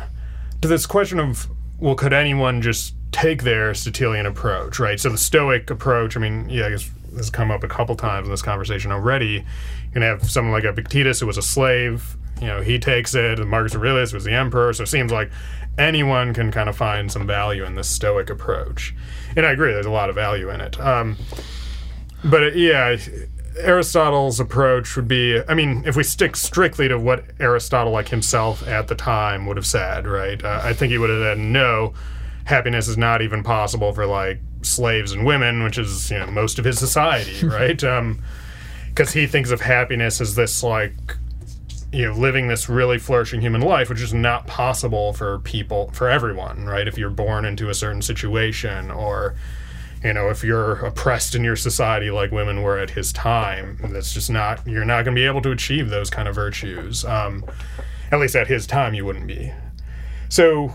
To 0.63 0.69
this 0.69 0.87
question 0.87 1.21
of, 1.21 1.49
well, 1.79 1.95
could 1.95 2.13
anyone 2.13 2.63
just 2.63 2.95
take 3.15 3.45
their 3.45 3.67
Aristotelian 3.67 4.27
approach, 4.27 4.81
right? 4.81 4.99
So 4.99 5.09
the 5.09 5.17
Stoic 5.17 5.71
approach, 5.71 6.17
I 6.17 6.21
mean, 6.21 6.49
yeah, 6.49 6.67
I 6.67 6.71
guess 6.71 6.91
has 7.17 7.31
come 7.31 7.53
up 7.53 7.63
a 7.63 7.69
couple 7.69 7.95
times 7.95 8.27
in 8.27 8.33
this 8.33 8.43
conversation 8.43 8.91
already. 8.91 9.35
You 9.35 9.91
can 9.93 10.03
have 10.03 10.29
someone 10.29 10.53
like 10.53 10.65
Epictetus 10.65 11.21
who 11.21 11.27
was 11.27 11.39
a 11.39 11.43
slave. 11.43 12.17
You 12.41 12.49
know, 12.49 12.61
he 12.61 12.81
takes 12.81 13.15
it, 13.15 13.39
and 13.39 13.49
Marcus 13.49 13.77
Aurelius 13.77 14.13
was 14.13 14.25
the 14.25 14.33
emperor. 14.33 14.73
So 14.73 14.83
it 14.83 14.89
seems 14.89 15.13
like 15.13 15.31
anyone 15.79 16.35
can 16.35 16.51
kind 16.51 16.69
of 16.69 16.77
find 16.77 17.11
some 17.11 17.25
value 17.25 17.65
in 17.65 17.77
this 17.77 17.89
Stoic 17.89 18.31
approach. 18.31 18.93
And 19.37 19.47
I 19.47 19.53
agree, 19.53 19.73
there's 19.73 19.87
a 19.87 19.91
lot 19.91 20.09
of 20.09 20.17
value 20.17 20.51
in 20.51 20.61
it. 20.61 20.81
Um, 20.81 21.17
but 22.25 22.43
it, 22.43 22.57
yeah, 22.57 22.97
Aristotle's 23.61 24.41
approach 24.41 24.97
would 24.97 25.07
be 25.07 25.41
I 25.49 25.55
mean, 25.55 25.85
if 25.87 25.95
we 25.95 26.03
stick 26.03 26.35
strictly 26.35 26.89
to 26.89 26.99
what 26.99 27.25
Aristotle, 27.39 27.93
like 27.93 28.09
himself 28.09 28.67
at 28.67 28.89
the 28.89 28.97
time, 28.97 29.47
would 29.47 29.57
have 29.57 29.67
said, 29.67 30.09
right? 30.09 30.43
Uh, 30.43 30.61
I 30.65 30.73
think 30.73 30.91
he 30.91 30.99
would 30.99 31.11
have 31.11 31.21
said, 31.21 31.39
no, 31.39 31.95
happiness 32.45 32.89
is 32.89 32.97
not 32.97 33.23
even 33.23 33.43
possible 33.43 33.93
for 33.93 34.07
like 34.07 34.39
slaves 34.63 35.13
and 35.13 35.25
women, 35.27 35.63
which 35.63 35.79
is, 35.79 36.11
you 36.11 36.19
know, 36.19 36.27
most 36.27 36.59
of 36.59 36.65
his 36.65 36.79
society, 36.79 37.47
right? 37.47 37.79
Because 37.79 37.89
um, 37.99 39.13
he 39.13 39.27
thinks 39.27 39.51
of 39.51 39.61
happiness 39.61 40.21
as 40.21 40.35
this 40.35 40.63
like 40.63 40.93
you 41.95 42.05
know 42.05 42.13
living 42.13 42.49
this 42.49 42.69
really 42.69 42.99
flourishing 42.99 43.41
human 43.41 43.61
life 43.61 43.89
which 43.89 44.01
is 44.01 44.13
not 44.13 44.49
possible 44.49 45.13
for 45.13 45.39
people 45.41 45.91
for 45.93 46.09
everyone 46.09 46.65
right 46.67 46.89
if 46.89 46.99
you're 46.99 47.09
born 47.09 47.45
into 47.45 47.69
a 47.69 47.75
certain 47.75 48.03
situation 48.03 48.91
or 48.91 49.37
you 50.03 50.13
know 50.13 50.29
if 50.29 50.43
you're 50.43 50.85
oppressed 50.85 51.37
in 51.37 51.45
your 51.45 51.55
society 51.55 52.11
like 52.11 52.33
women 52.33 52.63
were 52.63 52.77
at 52.77 52.91
his 52.91 53.13
time 53.13 53.79
that's 53.91 54.13
just 54.13 54.29
not 54.29 54.67
you're 54.67 54.85
not 54.85 55.05
going 55.05 55.15
to 55.15 55.21
be 55.21 55.25
able 55.25 55.41
to 55.41 55.53
achieve 55.53 55.89
those 55.89 56.11
kind 56.11 56.27
of 56.27 56.35
virtues 56.35 57.05
um, 57.05 57.45
at 58.11 58.19
least 58.19 58.35
at 58.35 58.49
his 58.49 58.67
time 58.67 58.93
you 58.93 59.05
wouldn't 59.05 59.29
be 59.29 59.53
so 60.29 60.75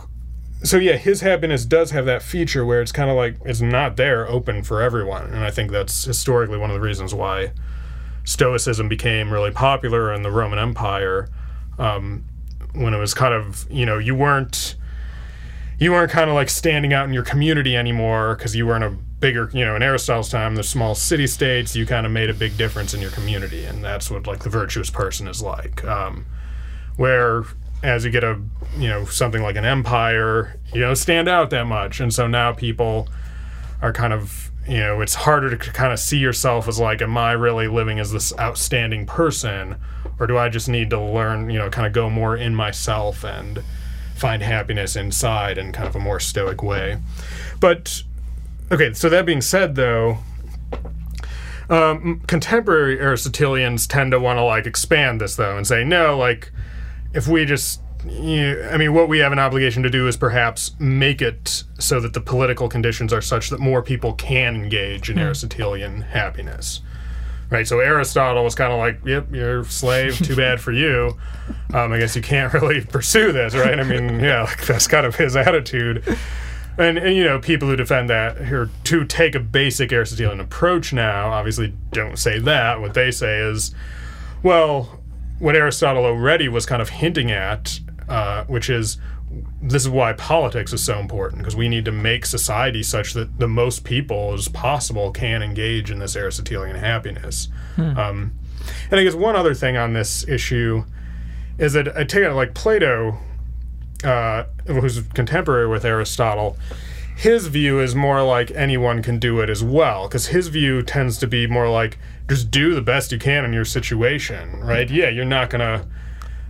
so 0.64 0.78
yeah 0.78 0.96
his 0.96 1.22
happiness 1.22 1.66
does 1.66 1.92
have 1.92 2.06
that 2.06 2.22
feature 2.22 2.66
where 2.66 2.82
it's 2.82 2.92
kind 2.92 3.10
of 3.10 3.16
like 3.16 3.38
it's 3.46 3.62
not 3.62 3.96
there 3.98 4.28
open 4.28 4.62
for 4.62 4.82
everyone 4.82 5.26
and 5.28 5.44
i 5.44 5.52
think 5.52 5.72
that's 5.72 6.04
historically 6.04 6.58
one 6.58 6.70
of 6.70 6.74
the 6.74 6.82
reasons 6.82 7.14
why 7.14 7.52
Stoicism 8.30 8.88
became 8.88 9.34
really 9.34 9.50
popular 9.50 10.14
in 10.14 10.22
the 10.22 10.30
Roman 10.30 10.60
Empire 10.60 11.30
um, 11.80 12.26
when 12.74 12.94
it 12.94 13.00
was 13.00 13.16
kind 13.16 13.34
of 13.34 13.66
you 13.72 13.88
know 13.88 13.98
you 13.98 14.14
weren't 14.14 14.76
you 15.80 15.92
weren't 15.92 16.12
kind 16.12 16.30
of 16.30 16.36
like 16.36 16.48
standing 16.48 16.94
out 16.94 17.08
in 17.08 17.14
your 17.14 17.24
community 17.24 17.76
anymore 17.76 18.36
because 18.36 18.56
you 18.56 18.68
were 18.68 18.76
in 18.76 18.84
a 18.84 18.92
bigger 18.92 19.50
you 19.52 19.66
know 19.66 19.76
in 19.76 19.82
Aristotle's 19.82 20.30
time 20.30 20.56
the 20.56 20.62
small 20.62 20.94
city 20.94 21.26
states 21.26 21.76
you 21.76 21.88
kind 21.88 22.06
of 22.06 22.12
made 22.12 22.30
a 22.30 22.34
big 22.36 22.56
difference 22.56 22.94
in 22.94 23.02
your 23.02 23.10
community 23.10 23.66
and 23.66 23.84
that's 23.84 24.12
what 24.12 24.28
like 24.28 24.44
the 24.44 24.50
virtuous 24.50 24.92
person 24.92 25.28
is 25.28 25.42
like 25.42 25.84
um, 25.86 26.28
where 26.98 27.46
as 27.84 28.04
you 28.04 28.12
get 28.12 28.24
a 28.24 28.40
you 28.78 28.88
know 28.88 29.06
something 29.06 29.42
like 29.42 29.56
an 29.56 29.66
empire 29.66 30.60
you 30.74 30.82
don't 30.82 30.96
stand 30.96 31.28
out 31.28 31.50
that 31.50 31.66
much 31.66 32.00
and 32.00 32.14
so 32.14 32.28
now 32.28 32.52
people 32.54 33.08
are 33.82 33.94
kind 33.94 34.14
of 34.14 34.50
you 34.70 34.78
know, 34.78 35.02
it's 35.02 35.16
harder 35.16 35.50
to 35.50 35.72
kind 35.72 35.92
of 35.92 36.00
see 36.00 36.20
yourself 36.20 36.68
as 36.68 36.80
like, 36.80 37.02
am 37.02 37.18
I 37.18 37.32
really 37.32 37.68
living 37.68 38.00
as 38.00 38.12
this 38.12 38.32
outstanding 38.38 39.08
person, 39.08 39.78
or 40.20 40.28
do 40.28 40.38
I 40.38 40.48
just 40.50 40.70
need 40.70 40.92
to 40.92 41.02
learn, 41.02 41.50
you 41.50 41.58
know, 41.58 41.72
kind 41.72 41.88
of 41.88 41.94
go 41.94 42.08
more 42.08 42.38
in 42.38 42.54
myself 42.54 43.24
and 43.24 43.64
find 44.16 44.44
happiness 44.44 44.96
inside 44.96 45.58
in 45.58 45.72
kind 45.72 45.88
of 45.88 45.96
a 45.96 46.00
more 46.00 46.20
stoic 46.20 46.62
way? 46.62 47.00
But 47.60 48.04
okay, 48.72 48.94
so 48.94 49.10
that 49.10 49.26
being 49.26 49.42
said, 49.42 49.76
though. 49.76 50.20
Um, 51.68 52.22
contemporary 52.26 53.00
Aristotelians 53.00 53.86
tend 53.86 54.12
to 54.12 54.20
want 54.20 54.38
to 54.38 54.44
like 54.44 54.66
expand 54.66 55.22
this 55.22 55.36
though 55.36 55.56
and 55.56 55.68
say 55.68 55.84
no, 55.84 56.18
like 56.18 56.52
if 57.14 57.28
we 57.28 57.46
just 57.46 57.82
you, 58.06 58.64
I 58.72 58.78
mean, 58.78 58.94
what 58.94 59.10
we 59.10 59.20
have 59.20 59.32
an 59.32 59.40
obligation 59.40 59.84
to 59.84 59.90
do 59.90 60.08
is 60.08 60.16
perhaps 60.16 60.76
make 60.80 61.22
it 61.22 61.64
so 61.80 62.00
that 62.00 62.14
the 62.14 62.22
political 62.22 62.70
conditions 62.70 63.12
are 63.12 63.22
such 63.22 63.50
that 63.50 63.60
more 63.60 63.82
people 63.82 64.14
can 64.14 64.56
engage 64.56 65.10
in 65.10 65.18
mm. 65.18 65.22
Aristotelian 65.24 66.02
happiness. 66.02 66.82
Right, 67.50 67.68
so 67.68 67.80
Aristotle 67.80 68.44
was 68.44 68.54
kind 68.54 68.72
of 68.72 68.78
like, 68.78 69.00
"Yep, 69.06 69.34
you're 69.34 69.62
a 69.62 69.66
slave. 69.66 70.18
Too 70.20 70.36
bad 70.36 70.62
for 70.62 70.72
you. 70.72 71.18
Um, 71.72 71.92
I 71.92 72.00
guess 72.00 72.16
you 72.16 72.22
can't 72.24 72.52
really 72.62 72.82
pursue 72.82 73.32
this, 73.32 73.56
right? 73.56 73.80
I 73.80 73.84
mean, 73.84 74.20
yeah, 74.20 74.44
like 74.50 74.66
that's 74.66 74.88
kind 74.88 75.06
of 75.06 75.16
his 75.16 75.36
attitude." 75.36 76.04
And, 76.80 76.98
and 76.98 77.16
you 77.16 77.24
know, 77.24 77.40
people 77.40 77.68
who 77.68 77.76
defend 77.76 78.10
that 78.10 78.46
here 78.46 78.70
to 78.86 79.04
take 79.04 79.36
a 79.36 79.40
basic 79.40 79.92
Aristotelian 79.92 80.40
approach 80.40 80.94
now 80.94 81.30
obviously 81.30 81.74
don't 81.92 82.18
say 82.18 82.40
that. 82.40 82.82
What 82.82 82.94
they 82.94 83.12
say 83.12 83.40
is, 83.40 83.76
well, 84.42 85.00
what 85.40 85.56
Aristotle 85.56 86.06
already 86.06 86.48
was 86.48 86.66
kind 86.66 86.82
of 86.82 86.90
hinting 86.90 87.32
at 87.32 87.80
uh, 88.10 88.44
which 88.46 88.70
is 88.70 88.98
this 89.62 89.84
is 89.84 89.90
why 89.90 90.12
politics 90.14 90.74
is 90.74 90.84
so 90.84 90.98
important 90.98 91.40
because 91.40 91.56
we 91.56 91.70
need 91.70 91.86
to 91.86 91.92
make 91.92 92.26
society 92.26 92.82
such 92.82 93.14
that 93.14 93.38
the 93.38 93.48
most 93.48 93.84
people 93.84 94.34
as 94.34 94.48
possible 94.48 95.12
can 95.12 95.44
engage 95.44 95.92
in 95.92 96.00
this 96.00 96.16
Aristotelian 96.16 96.76
happiness. 96.76 97.48
Hmm. 97.76 97.98
Um, 97.98 98.32
and 98.90 99.00
I 99.00 99.04
guess 99.04 99.14
one 99.14 99.36
other 99.36 99.54
thing 99.54 99.78
on 99.78 99.94
this 99.94 100.28
issue 100.28 100.84
is 101.60 101.74
that 101.74 101.96
I 101.96 102.04
take 102.04 102.24
it 102.24 102.34
like 102.34 102.56
Plato, 102.56 103.20
uh, 104.04 104.46
who's 104.66 105.02
contemporary 105.14 105.68
with 105.68 105.86
Aristotle. 105.86 106.58
His 107.20 107.48
view 107.48 107.82
is 107.82 107.96
more 107.96 108.24
like 108.24 108.50
anyone 108.52 109.04
can 109.04 109.20
do 109.20 109.42
it 109.42 109.50
as 109.50 109.62
well, 109.62 110.08
because 110.08 110.28
his 110.28 110.48
view 110.48 110.82
tends 110.82 111.18
to 111.18 111.28
be 111.28 111.48
more 111.48 111.68
like 111.70 111.98
just 112.30 112.50
do 112.50 112.74
the 112.74 112.82
best 112.82 113.12
you 113.12 113.20
can 113.20 113.44
in 113.44 113.52
your 113.52 113.66
situation, 113.66 114.62
right? 114.62 114.90
Yeah, 114.90 115.10
you're 115.10 115.26
not 115.26 115.50
gonna 115.50 115.86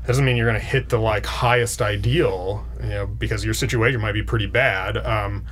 doesn't 0.06 0.24
mean 0.24 0.38
you're 0.38 0.54
to 0.54 0.60
hit 0.60 0.90
the 0.90 1.00
like 1.00 1.26
highest 1.26 1.82
ideal, 1.82 2.64
you 2.84 2.90
know, 2.90 3.08
because 3.08 3.44
your 3.44 3.56
situation 3.56 4.00
might 4.00 4.12
be 4.12 4.22
pretty 4.22 4.46
bad. 4.46 4.98
Um, 4.98 5.44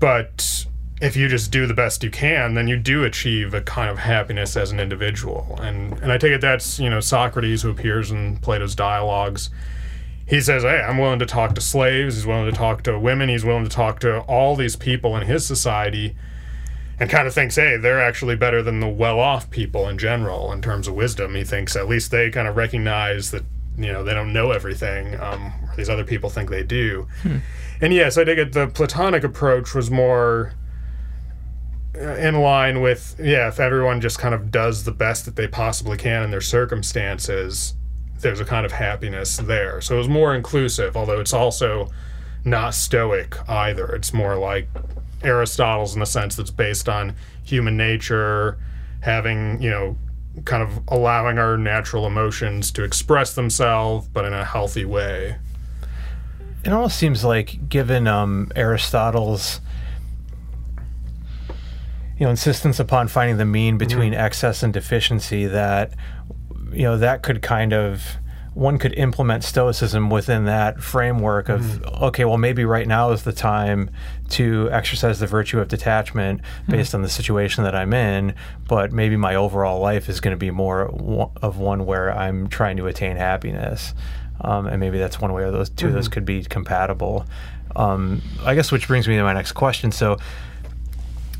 but 0.00 0.64
if 1.02 1.14
you 1.14 1.28
just 1.28 1.50
do 1.50 1.66
the 1.66 1.74
best 1.74 2.02
you 2.02 2.10
can, 2.10 2.54
then 2.54 2.68
you 2.68 2.78
do 2.78 3.04
achieve 3.04 3.52
a 3.52 3.60
kind 3.60 3.90
of 3.90 3.98
happiness 3.98 4.56
as 4.56 4.72
an 4.72 4.80
individual. 4.80 5.58
And 5.60 5.92
and 5.98 6.10
I 6.10 6.16
take 6.16 6.32
it 6.32 6.40
that's 6.40 6.78
you 6.78 6.88
know 6.88 7.00
Socrates 7.00 7.60
who 7.60 7.68
appears 7.68 8.10
in 8.10 8.38
Plato's 8.38 8.74
dialogues. 8.74 9.50
He 10.26 10.40
says, 10.40 10.64
"Hey, 10.64 10.80
I'm 10.80 10.98
willing 10.98 11.20
to 11.20 11.26
talk 11.26 11.54
to 11.54 11.60
slaves. 11.60 12.16
He's 12.16 12.26
willing 12.26 12.50
to 12.50 12.56
talk 12.56 12.82
to 12.82 12.98
women. 12.98 13.28
He's 13.28 13.44
willing 13.44 13.64
to 13.64 13.70
talk 13.70 14.00
to 14.00 14.20
all 14.22 14.56
these 14.56 14.76
people 14.76 15.16
in 15.16 15.26
his 15.26 15.46
society." 15.46 16.16
and 16.98 17.10
kind 17.10 17.26
of 17.26 17.34
thinks, 17.34 17.56
hey, 17.56 17.76
they're 17.76 18.00
actually 18.00 18.36
better 18.36 18.62
than 18.62 18.80
the 18.80 18.88
well 18.88 19.20
off 19.20 19.50
people 19.50 19.88
in 19.88 19.98
general 19.98 20.52
in 20.52 20.62
terms 20.62 20.88
of 20.88 20.94
wisdom. 20.94 21.34
He 21.34 21.44
thinks 21.44 21.76
at 21.76 21.88
least 21.88 22.10
they 22.10 22.30
kind 22.30 22.48
of 22.48 22.56
recognize 22.56 23.30
that, 23.32 23.44
you 23.76 23.92
know, 23.92 24.02
they 24.02 24.14
don't 24.14 24.32
know 24.32 24.50
everything, 24.50 25.18
um, 25.20 25.52
these 25.76 25.90
other 25.90 26.04
people 26.04 26.30
think 26.30 26.48
they 26.48 26.62
do. 26.62 27.06
Hmm. 27.22 27.38
And 27.82 27.92
yes, 27.92 28.16
I 28.16 28.24
dig 28.24 28.38
it. 28.38 28.52
The 28.52 28.68
Platonic 28.68 29.24
approach 29.24 29.74
was 29.74 29.90
more 29.90 30.54
uh, 31.94 32.14
in 32.14 32.40
line 32.40 32.80
with, 32.80 33.16
yeah, 33.22 33.48
if 33.48 33.60
everyone 33.60 34.00
just 34.00 34.18
kind 34.18 34.34
of 34.34 34.50
does 34.50 34.84
the 34.84 34.92
best 34.92 35.26
that 35.26 35.36
they 35.36 35.46
possibly 35.46 35.98
can 35.98 36.22
in 36.22 36.30
their 36.30 36.40
circumstances, 36.40 37.74
there's 38.20 38.40
a 38.40 38.44
kind 38.44 38.64
of 38.64 38.72
happiness 38.72 39.36
there. 39.36 39.80
So 39.80 39.94
it 39.94 39.98
was 39.98 40.08
more 40.08 40.34
inclusive, 40.34 40.96
although 40.96 41.20
it's 41.20 41.32
also 41.32 41.88
not 42.44 42.74
stoic 42.74 43.36
either. 43.48 43.86
It's 43.94 44.12
more 44.12 44.36
like 44.36 44.68
Aristotle's 45.22 45.94
in 45.94 46.00
the 46.00 46.06
sense 46.06 46.36
that's 46.36 46.50
based 46.50 46.88
on 46.88 47.14
human 47.44 47.76
nature, 47.76 48.58
having, 49.00 49.60
you 49.60 49.70
know, 49.70 49.96
kind 50.44 50.62
of 50.62 50.80
allowing 50.88 51.38
our 51.38 51.56
natural 51.56 52.06
emotions 52.06 52.70
to 52.72 52.84
express 52.84 53.34
themselves, 53.34 54.08
but 54.08 54.24
in 54.24 54.32
a 54.32 54.44
healthy 54.44 54.84
way. 54.84 55.36
It 56.64 56.72
almost 56.72 56.98
seems 56.98 57.24
like, 57.24 57.68
given 57.68 58.06
um, 58.06 58.50
Aristotle's 58.56 59.60
you 62.18 62.24
know 62.24 62.30
insistence 62.30 62.80
upon 62.80 63.08
finding 63.08 63.36
the 63.36 63.44
mean 63.44 63.76
between 63.76 64.12
mm-hmm. 64.12 64.20
excess 64.20 64.62
and 64.62 64.72
deficiency, 64.72 65.46
that 65.46 65.92
you 66.76 66.82
know 66.82 66.98
that 66.98 67.22
could 67.22 67.42
kind 67.42 67.72
of 67.72 68.18
one 68.56 68.78
could 68.78 68.94
implement 68.94 69.44
stoicism 69.44 70.08
within 70.08 70.46
that 70.46 70.82
framework 70.82 71.50
of 71.50 71.60
mm. 71.60 72.02
okay 72.02 72.24
well 72.24 72.38
maybe 72.38 72.64
right 72.64 72.86
now 72.86 73.10
is 73.10 73.22
the 73.22 73.32
time 73.32 73.90
to 74.30 74.68
exercise 74.72 75.20
the 75.20 75.26
virtue 75.26 75.60
of 75.60 75.68
detachment 75.68 76.40
mm. 76.40 76.70
based 76.70 76.94
on 76.94 77.02
the 77.02 77.08
situation 77.08 77.64
that 77.64 77.74
i'm 77.74 77.92
in 77.92 78.34
but 78.66 78.92
maybe 78.92 79.16
my 79.16 79.34
overall 79.34 79.80
life 79.80 80.08
is 80.08 80.20
going 80.20 80.32
to 80.32 80.38
be 80.38 80.50
more 80.50 80.86
of 81.42 81.58
one 81.58 81.84
where 81.84 82.10
i'm 82.16 82.48
trying 82.48 82.76
to 82.76 82.86
attain 82.86 83.16
happiness 83.16 83.94
um, 84.42 84.66
and 84.66 84.80
maybe 84.80 84.98
that's 84.98 85.20
one 85.20 85.32
way 85.32 85.42
or 85.42 85.50
those 85.50 85.70
2 85.70 85.74
mm-hmm. 85.74 85.86
of 85.88 85.94
those 85.94 86.04
mm-hmm. 86.06 86.12
could 86.12 86.24
be 86.24 86.42
compatible 86.44 87.26
um, 87.74 88.22
i 88.44 88.54
guess 88.54 88.72
which 88.72 88.86
brings 88.86 89.06
me 89.06 89.16
to 89.16 89.22
my 89.22 89.32
next 89.34 89.52
question 89.52 89.92
so 89.92 90.16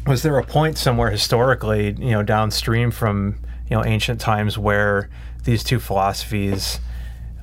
was 0.07 0.23
there 0.23 0.39
a 0.39 0.45
point 0.45 0.79
somewhere 0.79 1.11
historically 1.11 1.95
you 1.99 2.11
know 2.11 2.23
downstream 2.23 2.91
from 2.91 3.39
you 3.71 3.77
know 3.77 3.85
ancient 3.85 4.21
times 4.21 4.59
where 4.59 5.09
these 5.47 5.65
two 5.65 5.81
philosophies 5.81 6.81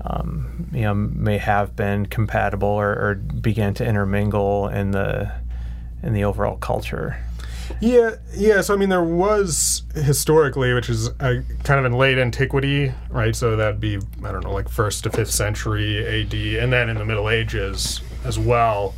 um, 0.06 0.68
you 0.72 0.82
know, 0.82 0.94
may 0.94 1.38
have 1.38 1.76
been 1.76 2.06
compatible 2.06 2.68
or, 2.68 2.92
or 2.92 3.16
began 3.16 3.74
to 3.76 3.86
intermingle 3.86 4.68
in 4.68 4.92
the 4.92 5.32
in 6.02 6.14
the 6.14 6.26
overall 6.26 6.58
culture. 6.58 7.24
Yeah, 7.80 8.16
yeah. 8.36 8.62
So 8.62 8.74
I 8.74 8.78
mean, 8.78 8.90
there 8.90 9.04
was 9.04 9.84
historically, 9.96 10.74
which 10.74 10.90
is 10.90 11.10
kind 11.20 11.46
of 11.70 11.86
in 11.86 11.94
late 11.94 12.18
antiquity, 12.18 12.92
right? 13.10 13.36
So 13.36 13.56
that'd 13.56 13.80
be 13.80 13.98
I 14.24 14.32
don't 14.32 14.44
know, 14.44 14.52
like 14.52 14.68
first 14.68 15.04
to 15.06 15.10
fifth 15.10 15.32
century 15.32 16.06
A.D., 16.06 16.58
and 16.60 16.74
then 16.74 16.90
in 16.90 16.98
the 16.98 17.06
Middle 17.06 17.30
Ages 17.30 18.02
as 18.26 18.38
well. 18.38 18.94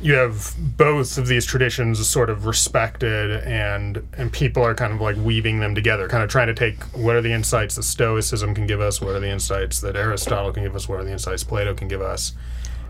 You 0.00 0.14
have 0.14 0.54
both 0.58 1.18
of 1.18 1.26
these 1.26 1.44
traditions 1.44 2.06
sort 2.08 2.30
of 2.30 2.46
respected 2.46 3.42
and 3.44 4.06
and 4.16 4.32
people 4.32 4.62
are 4.62 4.74
kind 4.74 4.92
of 4.92 5.00
like 5.00 5.16
weaving 5.16 5.58
them 5.58 5.74
together 5.74 6.06
kind 6.08 6.22
of 6.22 6.30
trying 6.30 6.46
to 6.46 6.54
take 6.54 6.82
what 6.94 7.16
are 7.16 7.20
the 7.20 7.32
insights 7.32 7.74
that 7.74 7.82
stoicism 7.82 8.54
can 8.54 8.66
give 8.66 8.80
us 8.80 9.00
what 9.00 9.14
are 9.14 9.20
the 9.20 9.28
insights 9.28 9.80
that 9.80 9.96
aristotle 9.96 10.52
can 10.52 10.62
give 10.62 10.76
us 10.76 10.88
what 10.88 11.00
are 11.00 11.04
the 11.04 11.10
insights 11.10 11.42
plato 11.42 11.74
can 11.74 11.88
give 11.88 12.00
us 12.00 12.32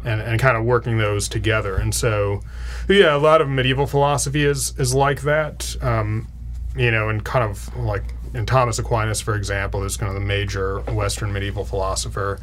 and, 0.05 0.21
and 0.21 0.41
kind 0.41 0.57
of 0.57 0.65
working 0.65 0.99
those 0.99 1.29
together. 1.29 1.77
And 1.77 1.95
so 1.95 2.43
yeah 2.89 3.15
a 3.15 3.19
lot 3.19 3.41
of 3.41 3.49
medieval 3.49 3.87
philosophy 3.87 4.45
is 4.45 4.79
is 4.79 4.95
like 4.95 5.23
that. 5.23 5.77
Um, 5.83 6.29
you 6.77 6.91
know 6.91 7.09
and 7.09 7.25
kind 7.25 7.49
of 7.49 7.75
like 7.77 8.05
in 8.35 8.45
thomas 8.45 8.79
aquinas 8.79 9.21
for 9.21 9.35
example 9.35 9.83
is 9.85 9.97
kind 9.97 10.11
of 10.11 10.15
the 10.15 10.27
major 10.27 10.81
western 10.93 11.33
medieval 11.33 11.65
philosopher 11.65 12.39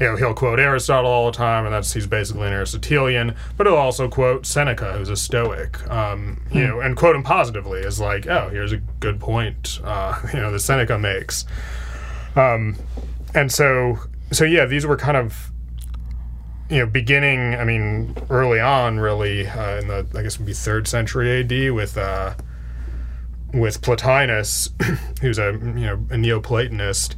you 0.00 0.06
know, 0.06 0.16
he'll 0.16 0.32
quote 0.32 0.58
Aristotle 0.58 1.10
all 1.10 1.30
the 1.30 1.36
time, 1.36 1.66
and 1.66 1.74
that's 1.74 1.92
he's 1.92 2.06
basically 2.06 2.46
an 2.46 2.54
Aristotelian. 2.54 3.36
But 3.58 3.66
he'll 3.66 3.76
also 3.76 4.08
quote 4.08 4.46
Seneca, 4.46 4.94
who's 4.94 5.10
a 5.10 5.16
Stoic, 5.16 5.86
um, 5.90 6.40
you 6.50 6.66
know, 6.66 6.80
and 6.80 6.96
quote 6.96 7.14
him 7.14 7.22
positively 7.22 7.84
as 7.84 8.00
like, 8.00 8.26
oh, 8.26 8.48
here's 8.48 8.72
a 8.72 8.78
good 8.78 9.20
point, 9.20 9.78
uh, 9.84 10.18
you 10.32 10.40
know, 10.40 10.50
that 10.50 10.60
Seneca 10.60 10.98
makes. 10.98 11.44
Um, 12.34 12.76
and 13.34 13.52
so, 13.52 13.98
so 14.32 14.44
yeah, 14.44 14.64
these 14.64 14.86
were 14.86 14.96
kind 14.96 15.18
of, 15.18 15.50
you 16.70 16.78
know, 16.78 16.86
beginning. 16.86 17.54
I 17.54 17.64
mean, 17.64 18.16
early 18.30 18.58
on, 18.58 19.00
really, 19.00 19.46
uh, 19.46 19.80
in 19.80 19.88
the 19.88 20.06
I 20.14 20.22
guess 20.22 20.38
would 20.38 20.46
be 20.46 20.54
third 20.54 20.88
century 20.88 21.30
A.D. 21.40 21.70
with. 21.70 21.98
Uh, 21.98 22.34
with 23.52 23.82
Plotinus, 23.82 24.70
who's 25.20 25.36
a 25.36 25.52
you 25.52 25.86
know 25.86 25.94
a 25.94 26.14
Neoplatonist, 26.14 27.16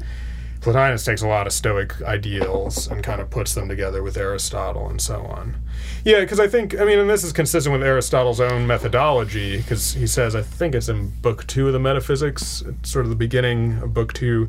Plotinus 0.63 1.05
takes 1.05 1.23
a 1.23 1.27
lot 1.27 1.49
of 1.49 1.53
Stoic 1.53 2.01
ideals 2.03 2.87
and 2.87 3.03
kind 3.03 3.21
of 3.21 3.31
puts 3.31 3.53
them 3.55 3.69
together 3.69 4.01
with 4.03 4.17
Aristotle 4.17 4.89
and 4.89 5.01
so 5.01 5.23
on. 5.23 5.57
Yeah, 6.05 6.21
because 6.21 6.39
I 6.39 6.47
think, 6.47 6.81
I 6.81 6.85
mean, 6.85 7.01
and 7.01 7.11
this 7.11 7.25
is 7.25 7.33
consistent 7.33 7.73
with 7.73 7.83
Aristotle's 7.83 8.41
own 8.41 8.67
methodology, 8.67 9.57
because 9.57 9.95
he 9.95 10.07
says, 10.07 10.37
I 10.37 10.43
think 10.43 10.77
it's 10.77 10.89
in 10.89 11.09
Book 11.21 11.47
Two 11.49 11.67
of 11.67 11.73
the 11.73 11.81
Metaphysics, 11.81 12.63
sort 12.85 13.05
of 13.05 13.11
the 13.11 13.17
beginning 13.17 13.83
of 13.83 13.93
Book 13.93 14.13
Two, 14.13 14.47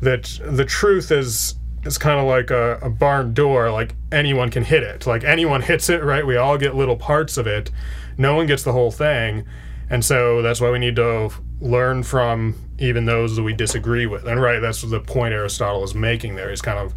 that 0.00 0.40
the 0.44 0.64
truth 0.64 1.10
is 1.10 1.56
is 1.84 1.98
kind 1.98 2.20
of 2.20 2.26
like 2.26 2.50
a, 2.52 2.78
a 2.80 2.88
barn 2.88 3.34
door, 3.34 3.68
like 3.70 3.96
anyone 4.12 4.50
can 4.50 4.62
hit 4.62 4.84
it. 4.84 5.04
Like 5.06 5.24
anyone 5.24 5.62
hits 5.62 5.88
it, 5.90 6.04
right? 6.04 6.24
We 6.24 6.36
all 6.36 6.56
get 6.56 6.76
little 6.76 6.96
parts 6.96 7.36
of 7.36 7.48
it. 7.48 7.72
No 8.16 8.36
one 8.36 8.46
gets 8.46 8.62
the 8.62 8.72
whole 8.72 8.92
thing. 8.92 9.44
And 9.90 10.04
so 10.04 10.42
that's 10.42 10.60
why 10.60 10.70
we 10.70 10.78
need 10.78 10.94
to 10.96 11.32
learn 11.62 12.02
from 12.02 12.56
even 12.78 13.04
those 13.04 13.36
that 13.36 13.42
we 13.44 13.52
disagree 13.52 14.04
with. 14.04 14.26
And 14.26 14.42
right, 14.42 14.58
that's 14.58 14.82
the 14.82 15.00
point 15.00 15.32
Aristotle 15.32 15.84
is 15.84 15.94
making 15.94 16.34
there. 16.34 16.50
He's 16.50 16.60
kind 16.60 16.78
of, 16.78 16.92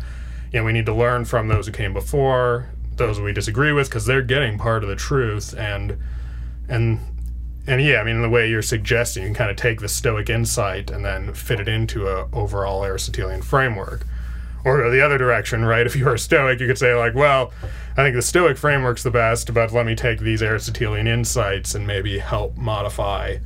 you 0.51 0.59
know, 0.59 0.66
we 0.66 0.74
need 0.74 0.88
to 0.88 0.93
learn 0.93 1.26
from 1.26 1.47
those 1.47 1.68
who 1.68 1.72
came 1.72 1.93
before, 1.93 2.70
those 2.95 3.22
we 3.22 3.32
disagree 3.32 3.72
with, 3.72 3.89
because 3.89 4.05
they're 4.05 4.24
getting 4.24 4.57
part 4.57 4.84
of 4.84 4.89
the 4.89 4.95
truth. 4.95 5.53
And 5.55 5.97
and 6.68 6.99
and 7.68 7.82
yeah, 7.82 7.99
I 7.99 8.03
mean, 8.03 8.22
the 8.22 8.30
way 8.30 8.49
you're 8.49 8.63
suggesting, 8.63 9.24
you 9.24 9.30
can 9.30 9.36
kind 9.36 9.51
of 9.51 9.57
take 9.57 9.80
the 9.80 9.88
Stoic 9.88 10.30
insight 10.30 10.89
and 10.89 11.05
then 11.05 11.34
fit 11.34 11.59
it 11.59 11.68
into 11.68 12.07
a 12.07 12.28
overall 12.34 12.84
Aristotelian 12.84 13.43
framework. 13.43 14.05
Or 14.63 14.89
the 14.89 15.05
other 15.05 15.20
direction, 15.20 15.63
right? 15.63 15.86
If 15.86 15.95
you 15.95 16.05
were 16.05 16.16
a 16.16 16.20
Stoic, 16.20 16.59
you 16.59 16.66
could 16.66 16.80
say 16.80 16.95
like, 16.95 17.13
well, 17.13 17.53
I 17.91 18.03
think 18.03 18.16
the 18.16 18.24
Stoic 18.24 18.57
framework's 18.57 19.03
the 19.03 19.11
best, 19.11 19.53
but 19.53 19.72
let 19.72 19.86
me 19.86 19.93
take 19.93 20.20
these 20.20 20.41
Aristotelian 20.41 21.07
insights 21.07 21.76
and 21.76 21.86
maybe 21.86 22.18
help 22.18 22.57
modify 22.57 23.38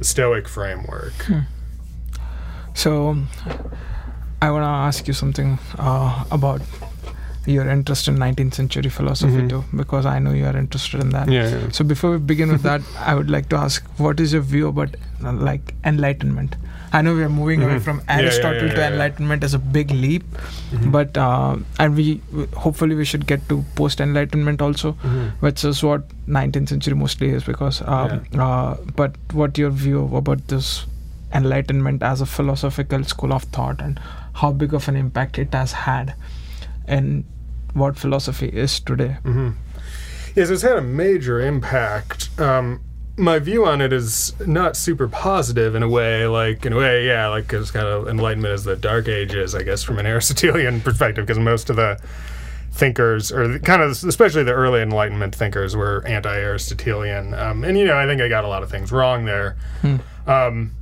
Stoic 0.00 0.48
framework. 0.48 1.14
Hmm. 1.24 1.40
So, 2.74 3.16
I 4.42 4.50
want 4.50 4.62
to 4.62 4.68
ask 4.68 5.08
you 5.08 5.14
something 5.14 5.58
uh, 5.78 6.24
about 6.30 6.60
your 7.46 7.68
interest 7.68 8.08
in 8.08 8.16
19th 8.16 8.54
century 8.54 8.90
philosophy 8.90 9.32
mm-hmm. 9.32 9.48
too, 9.48 9.64
because 9.74 10.04
I 10.04 10.18
know 10.18 10.32
you 10.32 10.44
are 10.46 10.56
interested 10.56 11.00
in 11.00 11.10
that. 11.10 11.30
Yeah, 11.30 11.48
yeah. 11.48 11.68
So 11.70 11.84
before 11.84 12.10
we 12.12 12.18
begin 12.18 12.50
with 12.50 12.62
that, 12.62 12.82
I 12.98 13.14
would 13.14 13.30
like 13.30 13.48
to 13.50 13.56
ask, 13.56 13.84
what 13.98 14.20
is 14.20 14.32
your 14.32 14.42
view 14.42 14.68
about 14.68 14.96
uh, 15.24 15.32
like 15.32 15.74
enlightenment? 15.84 16.56
I 16.92 17.02
know 17.02 17.14
we 17.14 17.22
are 17.22 17.28
moving 17.28 17.60
mm-hmm. 17.60 17.70
away 17.70 17.78
from 17.80 18.02
Aristotle 18.08 18.68
yeah, 18.68 18.74
to 18.74 18.86
enlightenment 18.86 19.44
as 19.44 19.54
a 19.54 19.58
big 19.58 19.90
leap, 19.90 20.22
mm-hmm. 20.22 20.90
but 20.90 21.16
uh, 21.16 21.56
and 21.78 21.96
we 21.96 22.20
hopefully 22.54 22.94
we 22.94 23.04
should 23.04 23.26
get 23.26 23.48
to 23.48 23.64
post 23.74 24.00
enlightenment 24.00 24.62
also, 24.62 24.92
mm-hmm. 24.92 25.28
which 25.40 25.64
is 25.64 25.82
what 25.82 26.08
19th 26.28 26.68
century 26.68 26.94
mostly 26.94 27.30
is. 27.30 27.44
Because, 27.44 27.82
um, 27.82 28.24
uh, 28.38 28.76
but 28.94 29.16
what 29.32 29.58
your 29.58 29.70
view 29.70 30.16
about 30.16 30.46
this 30.48 30.86
enlightenment 31.34 32.02
as 32.02 32.20
a 32.20 32.26
philosophical 32.26 33.04
school 33.04 33.32
of 33.32 33.42
thought 33.44 33.80
and 33.80 34.00
how 34.34 34.52
big 34.52 34.74
of 34.74 34.88
an 34.88 34.96
impact 34.96 35.38
it 35.38 35.52
has 35.52 35.72
had 35.72 36.14
and 36.86 37.24
what 37.74 37.96
philosophy 37.96 38.48
is 38.48 38.78
today 38.80 39.16
mm-hmm. 39.24 39.50
yes 40.34 40.50
it's 40.50 40.62
had 40.62 40.76
a 40.76 40.82
major 40.82 41.40
impact 41.40 42.28
um, 42.40 42.80
my 43.16 43.38
view 43.38 43.64
on 43.64 43.80
it 43.80 43.92
is 43.92 44.34
not 44.46 44.76
super 44.76 45.08
positive 45.08 45.74
in 45.74 45.82
a 45.82 45.88
way 45.88 46.26
like 46.26 46.66
in 46.66 46.72
a 46.72 46.76
way 46.76 47.06
yeah 47.06 47.28
like 47.28 47.50
it's 47.52 47.70
kind 47.70 47.86
of 47.86 48.08
enlightenment 48.08 48.52
is 48.52 48.64
the 48.64 48.76
dark 48.76 49.08
ages 49.08 49.54
i 49.54 49.62
guess 49.62 49.82
from 49.82 49.98
an 49.98 50.06
aristotelian 50.06 50.80
perspective 50.80 51.24
because 51.24 51.38
most 51.38 51.70
of 51.70 51.76
the 51.76 51.98
thinkers, 52.76 53.32
or 53.32 53.58
kind 53.60 53.82
of 53.82 53.90
especially 53.90 54.44
the 54.44 54.52
early 54.52 54.82
Enlightenment 54.82 55.34
thinkers, 55.34 55.74
were 55.74 56.04
anti-Aristotelian, 56.06 57.34
um, 57.34 57.64
and 57.64 57.76
you 57.76 57.84
know 57.84 57.96
I 57.96 58.06
think 58.06 58.20
I 58.20 58.28
got 58.28 58.44
a 58.44 58.48
lot 58.48 58.62
of 58.62 58.70
things 58.70 58.92
wrong 58.92 59.24
there. 59.24 59.56
Hmm. 59.80 59.96
Um, 60.26 60.72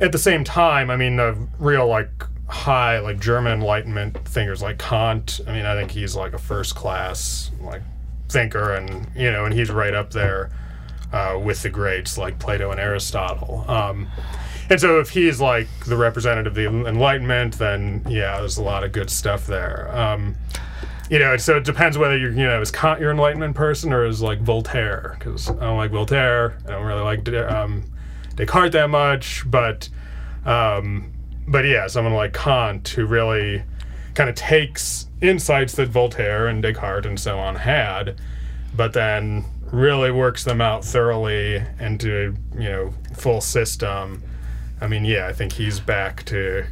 at 0.00 0.12
the 0.12 0.18
same 0.18 0.44
time, 0.44 0.90
I 0.90 0.96
mean, 0.96 1.16
the 1.16 1.36
real 1.58 1.86
like 1.86 2.10
high 2.48 2.98
like 3.00 3.20
German 3.20 3.52
Enlightenment 3.52 4.16
thinkers 4.26 4.62
like 4.62 4.78
Kant. 4.78 5.40
I 5.46 5.52
mean, 5.52 5.66
I 5.66 5.74
think 5.74 5.90
he's 5.90 6.14
like 6.14 6.32
a 6.32 6.38
first 6.38 6.74
class 6.74 7.50
like 7.60 7.82
thinker, 8.28 8.72
and 8.72 9.08
you 9.16 9.30
know, 9.30 9.44
and 9.44 9.52
he's 9.52 9.70
right 9.70 9.94
up 9.94 10.12
there 10.12 10.50
uh, 11.12 11.38
with 11.42 11.62
the 11.62 11.70
greats 11.70 12.16
like 12.18 12.38
Plato 12.38 12.70
and 12.70 12.80
Aristotle. 12.80 13.64
Um, 13.68 14.08
and 14.70 14.80
so, 14.80 15.00
if 15.00 15.10
he's 15.10 15.40
like 15.40 15.68
the 15.86 15.96
representative 15.96 16.52
of 16.52 16.54
the 16.54 16.88
Enlightenment, 16.88 17.58
then 17.58 18.04
yeah, 18.08 18.38
there's 18.38 18.58
a 18.58 18.62
lot 18.62 18.84
of 18.84 18.92
good 18.92 19.10
stuff 19.10 19.46
there. 19.46 19.94
Um, 19.94 20.36
you 21.10 21.18
know, 21.18 21.36
so 21.36 21.58
it 21.58 21.64
depends 21.64 21.98
whether 21.98 22.16
you're, 22.16 22.30
you 22.30 22.44
know, 22.44 22.60
is 22.62 22.70
Kant 22.70 22.98
your 22.98 23.10
Enlightenment 23.10 23.54
person 23.54 23.92
or 23.92 24.06
is 24.06 24.22
like 24.22 24.40
Voltaire? 24.40 25.16
Because 25.18 25.50
I 25.50 25.60
don't 25.60 25.76
like 25.76 25.90
Voltaire. 25.90 26.56
I 26.66 26.70
don't 26.70 26.86
really 26.86 27.02
like 27.02 27.28
um, 27.50 27.84
Descartes 28.34 28.72
that 28.72 28.88
much, 28.88 29.42
but 29.50 29.90
um, 30.46 31.12
but 31.46 31.66
yeah, 31.66 31.86
someone 31.86 32.14
like 32.14 32.32
Kant 32.32 32.88
who 32.88 33.04
really 33.04 33.62
kind 34.14 34.30
of 34.30 34.36
takes 34.36 35.06
insights 35.20 35.74
that 35.74 35.88
Voltaire 35.88 36.46
and 36.46 36.62
Descartes 36.62 37.06
and 37.06 37.20
so 37.20 37.38
on 37.38 37.56
had, 37.56 38.18
but 38.74 38.92
then 38.92 39.44
really 39.72 40.10
works 40.10 40.44
them 40.44 40.60
out 40.60 40.84
thoroughly 40.84 41.64
into 41.80 42.36
you 42.54 42.68
know 42.70 42.94
full 43.16 43.40
system. 43.40 44.22
I 44.80 44.86
mean, 44.86 45.04
yeah, 45.04 45.26
I 45.26 45.32
think 45.32 45.52
he's 45.52 45.80
back 45.80 46.24
to 46.26 46.66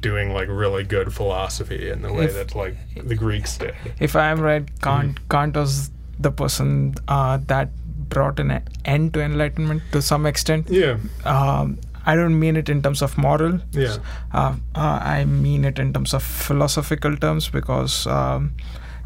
doing 0.00 0.32
like 0.32 0.48
really 0.48 0.84
good 0.84 1.12
philosophy 1.12 1.90
in 1.90 2.02
the 2.02 2.12
way 2.12 2.24
if, 2.24 2.34
that 2.34 2.54
like 2.54 2.76
the 2.96 3.14
Greeks 3.14 3.58
did. 3.58 3.74
If 4.00 4.16
I'm 4.16 4.40
right, 4.40 4.66
Kant 4.80 5.16
mm-hmm. 5.16 5.28
Kant 5.28 5.56
was 5.56 5.90
the 6.18 6.32
person 6.32 6.94
uh, 7.06 7.38
that 7.46 7.70
brought 8.08 8.40
an 8.40 8.62
end 8.84 9.12
to 9.14 9.20
enlightenment 9.20 9.82
to 9.92 10.00
some 10.00 10.24
extent. 10.26 10.68
Yeah. 10.70 10.98
Um, 11.24 11.78
I 12.06 12.16
don't 12.16 12.38
mean 12.38 12.56
it 12.56 12.70
in 12.70 12.80
terms 12.80 13.02
of 13.02 13.18
moral. 13.18 13.60
Yeah. 13.72 13.98
Uh, 14.32 14.56
uh, 14.74 15.00
I 15.02 15.24
mean 15.26 15.64
it 15.64 15.78
in 15.78 15.92
terms 15.92 16.14
of 16.14 16.22
philosophical 16.22 17.16
terms 17.16 17.50
because 17.50 18.06
um, 18.06 18.54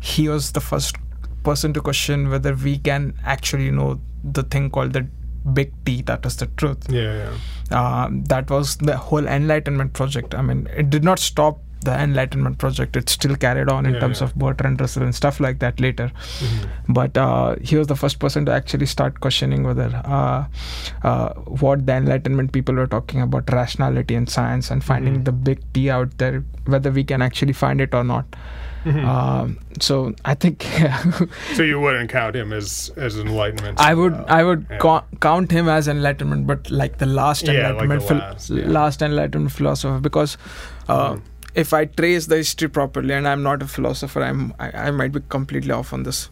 he 0.01 0.29
was 0.29 0.53
the 0.53 0.61
first 0.61 0.97
person 1.43 1.73
to 1.75 1.81
question 1.81 2.31
whether 2.31 2.55
we 2.55 2.79
can 2.79 3.15
actually 3.25 3.71
know 3.71 4.01
the 4.25 4.43
thing 4.43 4.71
called 4.71 4.93
the 4.93 5.07
big 5.53 5.73
T, 5.85 6.03
that 6.03 6.25
is 6.25 6.37
the 6.37 6.47
truth. 6.47 6.87
Yeah, 6.91 7.31
yeah. 7.71 7.79
Uh, 7.79 8.09
that 8.13 8.51
was 8.51 8.77
the 8.77 8.97
whole 8.97 9.27
Enlightenment 9.27 9.93
project. 9.93 10.35
I 10.35 10.43
mean, 10.43 10.69
it 10.77 10.91
did 10.91 11.05
not 11.05 11.19
stop 11.19 11.59
the 11.85 11.93
Enlightenment 12.01 12.59
project. 12.59 12.97
It 12.97 13.09
still 13.09 13.35
carried 13.37 13.69
on 13.69 13.87
in 13.87 13.95
yeah, 13.95 14.01
terms 14.01 14.21
yeah. 14.21 14.27
of 14.27 14.35
Bertrand 14.37 14.81
Russell 14.81 15.03
and 15.03 15.15
stuff 15.15 15.41
like 15.41 15.59
that 15.59 15.81
later. 15.81 16.13
Mm-hmm. 16.39 16.93
But 16.93 17.17
uh, 17.17 17.57
he 17.61 17.77
was 17.77 17.89
the 17.89 17.97
first 17.97 18.19
person 18.19 18.47
to 18.47 18.53
actually 18.53 18.87
start 18.87 19.21
questioning 19.21 19.65
whether 19.65 19.91
uh, 20.05 20.47
uh, 21.03 21.35
what 21.35 21.87
the 21.87 21.95
Enlightenment 21.95 22.53
people 22.53 22.75
were 22.75 22.87
talking 22.87 23.21
about 23.21 23.53
rationality 23.53 24.15
and 24.15 24.29
science 24.29 24.71
and 24.71 24.85
finding 24.85 25.15
mm-hmm. 25.15 25.25
the 25.25 25.33
big 25.33 25.61
T 25.73 25.91
out 25.91 26.17
there, 26.19 26.45
whether 26.67 26.91
we 26.91 27.05
can 27.05 27.23
actually 27.23 27.53
find 27.53 27.81
it 27.81 27.95
or 27.95 28.05
not. 28.05 28.27
Mm-hmm. 28.85 29.07
Um, 29.07 29.59
so 29.81 30.15
I 30.25 30.35
think. 30.35 30.67
so 31.55 31.63
you 31.63 31.81
wouldn't 31.81 32.11
count 32.11 32.35
him 32.35 32.53
as 32.53 32.91
as 32.97 33.17
enlightenment. 33.17 33.81
I 33.81 33.95
would 33.95 34.15
uh, 34.15 34.25
I 34.29 34.43
would 34.43 34.67
yeah. 34.71 35.01
count 35.21 35.51
him 35.51 35.69
as 35.69 35.89
enlightenment, 35.89 36.47
but 36.47 36.71
like 36.71 36.99
the 36.99 37.07
last 37.07 37.47
yeah, 37.47 37.71
enlightenment, 37.71 38.01
like 38.01 38.09
the 38.09 38.15
last, 38.15 38.49
phil- 38.49 38.59
yeah. 38.59 38.67
last, 38.69 39.03
enlightenment 39.03 39.53
philosopher, 39.53 39.99
because 40.01 40.37
uh, 40.89 41.15
mm 41.15 41.23
if 41.55 41.73
I 41.73 41.85
trace 41.85 42.27
the 42.27 42.37
history 42.37 42.69
properly, 42.69 43.15
and 43.15 43.29
I'm 43.29 43.43
not 43.43 43.63
a 43.63 43.67
philosopher, 43.67 44.23
I'm 44.23 44.55
I, 44.59 44.71
I 44.71 44.91
might 44.91 45.13
be 45.13 45.21
completely 45.29 45.73
off 45.73 45.93
on 45.93 46.03
this. 46.03 46.31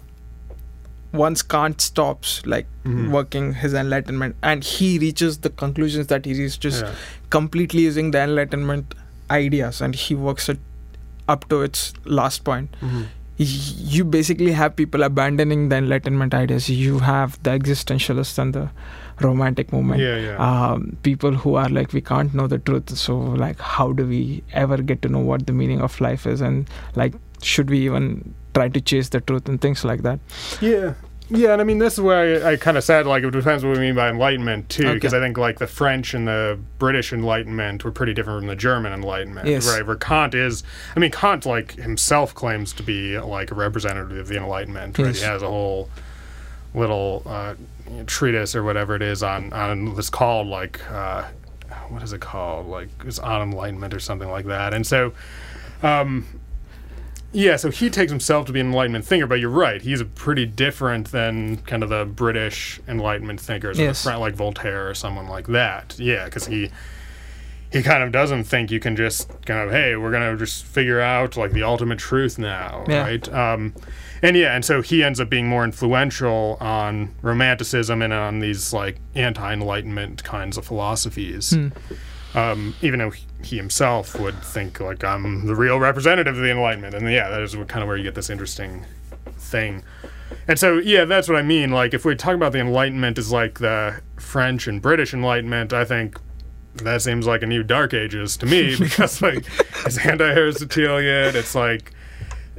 Once 1.13 1.43
Kant 1.43 1.81
stops 1.81 2.45
like 2.47 2.67
mm-hmm. 2.85 3.11
working 3.11 3.55
his 3.55 3.75
enlightenment, 3.75 4.37
and 4.43 4.65
he 4.65 4.99
reaches 4.99 5.39
the 5.39 5.51
conclusions 5.51 6.07
that 6.07 6.25
he 6.25 6.35
reaches 6.35 6.81
yeah. 6.81 6.95
completely 7.31 7.83
using 7.83 8.13
the 8.13 8.21
enlightenment 8.21 8.95
ideas, 9.31 9.81
and 9.81 9.95
he 9.95 10.15
works 10.15 10.49
it 10.49 10.59
up 11.29 11.49
to 11.49 11.63
its 11.63 11.93
last 12.05 12.45
point. 12.45 12.71
Mm-hmm. 12.81 13.03
you 13.43 14.05
basically 14.05 14.53
have 14.53 14.73
people 14.79 15.03
abandoning 15.05 15.61
the 15.71 15.77
enlightenment 15.83 16.35
ideas 16.39 16.67
you 16.69 16.99
have 17.05 17.37
the 17.47 17.51
existentialists 17.59 18.39
and 18.43 18.53
the 18.57 18.65
romantic 19.27 19.73
movement 19.73 20.01
Yeah, 20.03 20.17
yeah. 20.25 20.35
um, 20.49 20.97
people 21.03 21.33
who 21.45 21.55
are 21.55 21.69
like 21.77 21.95
we 21.95 22.03
can't 22.11 22.35
know 22.35 22.47
the 22.47 22.59
truth 22.59 22.91
so 23.05 23.17
like 23.45 23.59
how 23.59 23.87
do 23.93 24.07
we 24.07 24.43
ever 24.53 24.77
get 24.91 25.01
to 25.03 25.09
know 25.09 25.21
what 25.31 25.47
the 25.47 25.55
meaning 25.63 25.81
of 25.81 25.99
life 26.09 26.27
is 26.27 26.43
and 26.43 26.69
like 26.97 27.15
should 27.43 27.71
we 27.71 27.79
even 27.87 28.35
try 28.53 28.69
to 28.69 28.81
chase 28.93 29.09
the 29.09 29.21
truth 29.23 29.49
and 29.49 29.61
things 29.63 29.85
like 29.93 30.03
that 30.03 30.21
Yeah. 30.61 30.93
Yeah, 31.33 31.53
and 31.53 31.61
I 31.61 31.65
mean, 31.65 31.79
this 31.79 31.95
is 31.95 32.01
where 32.01 32.45
I, 32.45 32.53
I 32.53 32.57
kind 32.57 32.77
of 32.77 32.83
said, 32.83 33.07
like, 33.07 33.23
it 33.23 33.31
depends 33.31 33.65
what 33.65 33.73
we 33.75 33.79
mean 33.79 33.95
by 33.95 34.09
enlightenment, 34.11 34.69
too, 34.69 34.93
because 34.95 35.15
Okay. 35.15 35.23
I 35.23 35.25
think, 35.25 35.39
like, 35.39 35.59
the 35.61 35.67
French 35.69 36.13
and 36.13 36.27
the 36.27 36.59
British 36.81 37.13
enlightenment 37.13 37.85
were 37.85 37.93
pretty 37.93 38.15
different 38.15 38.41
from 38.41 38.47
the 38.49 38.57
German 38.57 38.93
enlightenment, 38.93 39.47
Yes. 39.47 39.69
right? 39.69 39.87
Where 39.87 39.95
Kant 39.97 40.35
is, 40.35 40.65
I 40.97 40.99
mean, 40.99 41.13
Kant, 41.13 41.47
like, 41.47 41.75
himself 41.77 42.35
claims 42.35 42.73
to 42.75 42.83
be, 42.83 43.17
like, 43.19 43.53
a 43.53 43.55
representative 43.55 44.17
of 44.19 44.27
the 44.29 44.39
enlightenment, 44.39 44.99
right? 44.99 45.07
Yes. 45.07 45.21
He 45.21 45.25
has 45.25 45.43
a 45.43 45.47
whole 45.49 45.89
little 46.75 47.23
uh, 47.27 47.55
treatise 48.07 48.57
or 48.57 48.65
whatever 48.65 48.97
it 48.97 49.03
is 49.03 49.23
on, 49.23 49.53
on 49.53 49.95
it's 49.97 50.11
called, 50.11 50.49
like, 50.49 50.81
uh, 50.91 51.25
what 51.91 52.03
is 52.03 52.13
it 52.13 52.21
called? 52.21 52.67
Like, 52.67 52.89
it's 53.05 53.21
on 53.21 53.41
enlightenment 53.43 53.95
or 53.95 54.01
something 54.01 54.31
like 54.31 54.47
that. 54.47 54.75
And 54.75 54.85
so, 54.85 55.13
um, 55.85 56.27
yeah, 57.33 57.57
so 57.57 57.71
he 57.71 57.91
takes 57.91 58.11
himself 58.11 58.47
to 58.47 58.53
be 58.53 58.61
an 58.61 58.67
Enlightenment 58.69 59.05
thinker, 59.05 59.27
but 59.27 59.41
you're 59.41 59.51
right. 59.51 59.81
He's 59.83 60.01
a 60.01 60.05
pretty 60.05 60.47
different 60.47 61.13
than 61.13 61.59
kind 61.59 61.83
of 61.83 61.89
the 61.89 62.05
British 62.05 62.81
Enlightenment 62.89 63.41
thinkers, 63.41 63.79
Yes. 63.79 64.03
Fran- 64.03 64.21
like 64.21 64.35
Voltaire 64.35 64.89
or 64.89 64.95
someone 64.95 65.29
like 65.29 65.47
that. 65.49 65.95
Yeah, 65.99 66.25
because 66.25 66.47
he 66.47 66.71
he 67.73 67.85
kind 67.85 68.03
of 68.03 68.11
doesn't 68.11 68.43
think 68.45 68.73
you 68.73 68.81
can 68.81 68.97
just 68.97 69.29
kind 69.47 69.61
of 69.61 69.71
hey, 69.71 69.95
we're 69.95 70.11
gonna 70.11 70.37
just 70.37 70.65
figure 70.65 71.01
out 71.01 71.37
like 71.37 71.53
the 71.53 71.63
ultimate 71.63 72.01
truth 72.01 72.37
now, 72.37 72.85
Yeah. 72.89 73.03
right? 73.03 73.33
Um, 73.33 73.75
and 74.23 74.37
yeah, 74.37 74.57
and 74.57 74.65
so 74.65 74.83
he 74.83 75.05
ends 75.05 75.21
up 75.21 75.31
being 75.31 75.47
more 75.47 75.63
influential 75.63 76.57
on 76.61 77.15
Romanticism 77.23 78.03
and 78.03 78.13
on 78.13 78.41
these 78.41 78.73
like 78.73 78.97
anti-Enlightenment 79.15 80.25
kinds 80.25 80.57
of 80.59 80.65
philosophies 80.67 81.51
Hmm. 81.53 81.69
Um, 82.35 82.75
even 82.83 82.99
though 82.99 83.11
he- 83.43 83.57
himself 83.57 84.19
would 84.19 84.41
think 84.43 84.81
like 84.81 85.03
I'm 85.05 85.47
the 85.47 85.55
real 85.55 85.81
representative 85.81 86.37
of 86.37 86.43
the 86.43 86.51
Enlightenment, 86.51 86.95
and 86.95 87.11
yeah, 87.11 87.29
that 87.29 87.41
is 87.43 87.57
what, 87.57 87.69
kind 87.69 87.83
of 87.83 87.89
where 87.89 87.97
you 87.97 88.03
get 88.05 88.15
this 88.15 88.31
interesting 88.31 88.85
thing. 89.37 89.83
And 90.47 90.59
so, 90.59 90.79
yeah, 90.79 91.05
that's 91.05 91.29
what 91.29 91.37
I 91.37 91.43
mean. 91.43 91.71
Like, 91.71 91.93
if 91.93 92.05
we 92.05 92.15
talk 92.15 92.35
about 92.35 92.53
the 92.53 92.61
Enlightenment 92.61 93.19
as 93.19 93.33
like 93.33 93.59
the 93.59 94.01
French 94.17 94.67
and 94.69 94.81
British 94.81 95.13
Enlightenment, 95.13 95.73
I 95.73 95.85
think 95.85 96.19
that 96.77 97.03
seems 97.03 97.27
like 97.27 97.43
a 97.43 97.47
new 97.47 97.63
Dark 97.63 97.95
Ages 97.95 98.37
to 98.39 98.47
me 98.47 98.77
because 98.79 99.21
like 99.21 99.45
it's 99.85 99.99
anti-Aristotelian. 99.99 101.35
It's 101.37 101.55
like 101.55 101.93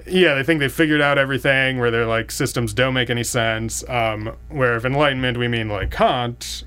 yeah, 0.07 0.33
they 0.35 0.43
think 0.43 0.59
they 0.59 0.67
figured 0.69 1.01
out 1.01 1.17
everything 1.17 1.79
where 1.79 1.91
their 1.91 2.05
like 2.05 2.31
systems 2.31 2.73
don't 2.73 2.93
make 2.93 3.09
any 3.09 3.23
sense. 3.23 3.87
Um, 3.89 4.35
where 4.49 4.75
if 4.75 4.85
Enlightenment 4.85 5.37
we 5.37 5.47
mean 5.47 5.69
like 5.69 5.91
Kant, 5.91 6.63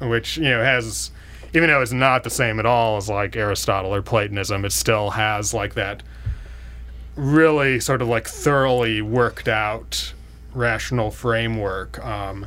which 0.00 0.36
you 0.36 0.44
know 0.44 0.62
has 0.62 1.10
even 1.54 1.68
though 1.68 1.82
it's 1.82 1.92
not 1.92 2.24
the 2.24 2.30
same 2.30 2.58
at 2.58 2.66
all 2.66 2.96
as 2.96 3.08
like 3.08 3.36
Aristotle 3.36 3.94
or 3.94 4.02
Platonism, 4.02 4.64
it 4.64 4.72
still 4.72 5.10
has 5.10 5.54
like 5.54 5.74
that 5.74 6.02
really 7.14 7.80
sort 7.80 8.02
of 8.02 8.08
like 8.08 8.28
thoroughly 8.28 9.00
worked 9.00 9.48
out 9.48 10.12
rational 10.52 11.10
framework. 11.10 12.04
Um, 12.04 12.46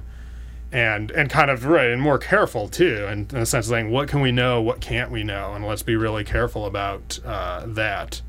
and 0.72 1.12
and 1.12 1.30
kind 1.30 1.50
of 1.50 1.66
right 1.66 1.90
and 1.90 2.02
more 2.02 2.20
careful 2.20 2.68
too, 2.68 3.06
and 3.10 3.32
in 3.34 3.40
the 3.40 3.46
sense 3.46 3.66
of 3.66 3.72
saying 3.72 3.90
what 3.90 4.08
can 4.08 4.22
we 4.22 4.32
know, 4.32 4.62
what 4.62 4.82
can't 4.82 5.12
we 5.12 5.24
know, 5.24 5.54
and 5.54 5.66
let's 5.66 5.82
be 5.84 5.96
really 5.96 6.24
careful 6.24 6.66
about 6.66 7.20
uh, 7.26 7.64
that. 7.66 8.22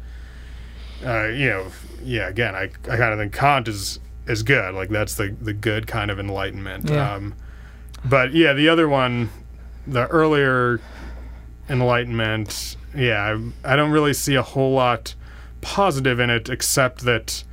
Uh, 1.04 1.28
you 1.28 1.48
know, 1.48 1.66
yeah. 2.02 2.28
Again, 2.28 2.54
I 2.54 2.70
I 2.84 2.96
kind 2.96 3.12
of 3.12 3.18
think 3.18 3.34
Kant 3.34 3.68
is 3.68 4.00
is 4.26 4.42
good. 4.42 4.74
Like 4.74 4.88
that's 4.88 5.16
the 5.16 5.36
the 5.40 5.52
good 5.52 5.86
kind 5.86 6.10
of 6.10 6.18
enlightenment. 6.18 6.88
Yeah. 6.88 7.14
Um, 7.14 7.34
but 8.04 8.32
yeah, 8.32 8.54
the 8.54 8.68
other 8.68 8.88
one, 8.88 9.28
the 9.86 10.06
earlier 10.08 10.80
enlightenment, 11.68 12.76
yeah, 12.94 13.38
I, 13.64 13.72
I 13.72 13.76
don't 13.76 13.90
really 13.90 14.12
see 14.12 14.34
a 14.34 14.42
whole 14.42 14.72
lot 14.72 15.14
positive 15.60 16.20
in 16.20 16.30
it, 16.30 16.48
except 16.48 17.04
that 17.04 17.44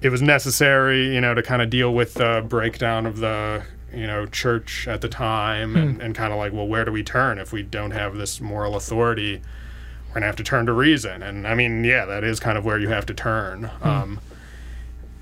it 0.00 0.10
was 0.10 0.20
necessary, 0.20 1.14
you 1.14 1.20
know, 1.20 1.34
to 1.34 1.42
kind 1.42 1.62
of 1.62 1.70
deal 1.70 1.92
with 1.94 2.14
the 2.14 2.44
breakdown 2.48 3.06
of 3.06 3.18
the 3.18 3.62
you 3.92 4.06
know 4.06 4.24
church 4.26 4.88
at 4.88 5.00
the 5.00 5.08
time, 5.08 5.76
and, 5.76 6.00
and 6.02 6.14
kind 6.14 6.32
of 6.32 6.38
like, 6.38 6.52
well, 6.52 6.66
where 6.66 6.84
do 6.84 6.92
we 6.92 7.02
turn 7.02 7.38
if 7.38 7.52
we 7.52 7.62
don't 7.62 7.92
have 7.92 8.16
this 8.16 8.40
moral 8.40 8.76
authority? 8.76 9.42
We're 10.08 10.14
gonna 10.14 10.26
have 10.26 10.36
to 10.36 10.42
turn 10.42 10.66
to 10.66 10.72
reason, 10.72 11.22
and 11.22 11.46
I 11.46 11.54
mean, 11.54 11.84
yeah, 11.84 12.04
that 12.06 12.24
is 12.24 12.40
kind 12.40 12.58
of 12.58 12.64
where 12.64 12.78
you 12.78 12.88
have 12.88 13.06
to 13.06 13.14
turn. 13.14 13.70
Um, 13.82 14.20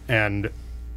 and 0.09 0.51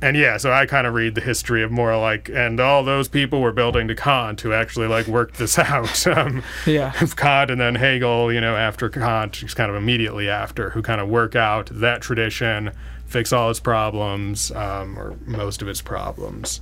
and 0.03 0.17
yeah, 0.17 0.35
so 0.35 0.51
I 0.51 0.65
kind 0.65 0.85
of 0.85 0.93
read 0.93 1.15
the 1.15 1.21
history 1.21 1.63
of 1.63 1.71
more 1.71 1.97
like, 1.97 2.27
and 2.27 2.59
all 2.59 2.83
those 2.83 3.07
people 3.07 3.39
were 3.39 3.53
building 3.53 3.87
to 3.87 3.95
Kant 3.95 4.41
who 4.41 4.51
actually 4.51 4.87
like 4.87 5.07
worked 5.07 5.37
this 5.37 5.57
out. 5.59 6.05
Um, 6.05 6.43
yeah 6.65 6.91
Kant 7.15 7.49
and 7.49 7.61
then 7.61 7.75
Hegel, 7.75 8.31
you 8.33 8.41
know, 8.41 8.57
after 8.57 8.89
Kant, 8.89 9.31
just 9.31 9.55
kind 9.55 9.71
of 9.71 9.77
immediately 9.77 10.27
after, 10.27 10.71
who 10.71 10.81
kind 10.81 10.99
of 10.99 11.07
work 11.07 11.37
out 11.37 11.69
that 11.71 12.01
tradition, 12.01 12.71
fix 13.05 13.31
all 13.31 13.49
its 13.49 13.61
problems, 13.61 14.51
um, 14.51 14.99
or 14.99 15.15
most 15.25 15.61
of 15.61 15.69
its 15.69 15.81
problems. 15.81 16.59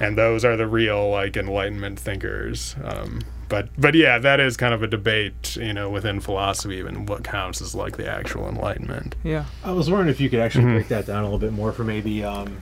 And 0.00 0.18
those 0.18 0.44
are 0.44 0.56
the 0.56 0.66
real 0.66 1.08
like 1.08 1.36
Enlightenment 1.36 2.00
thinkers. 2.00 2.74
Um, 2.82 3.20
but 3.48 3.68
but 3.78 3.94
yeah, 3.94 4.18
that 4.18 4.40
is 4.40 4.56
kind 4.56 4.74
of 4.74 4.82
a 4.82 4.86
debate, 4.86 5.56
you 5.56 5.72
know, 5.72 5.88
within 5.90 6.20
philosophy, 6.20 6.76
even 6.76 7.06
what 7.06 7.22
counts 7.24 7.60
as 7.60 7.74
like 7.74 7.96
the 7.96 8.08
actual 8.08 8.48
Enlightenment. 8.48 9.14
yeah 9.22 9.44
I 9.64 9.72
was 9.72 9.88
wondering 9.90 10.08
if 10.10 10.20
you 10.20 10.28
could 10.30 10.40
actually 10.40 10.64
Mhm. 10.64 10.72
break 10.74 10.88
that 10.88 11.06
down 11.06 11.20
a 11.20 11.22
little 11.24 11.38
bit 11.38 11.52
more 11.52 11.72
for 11.72 11.84
maybe, 11.84 12.24
um, 12.24 12.56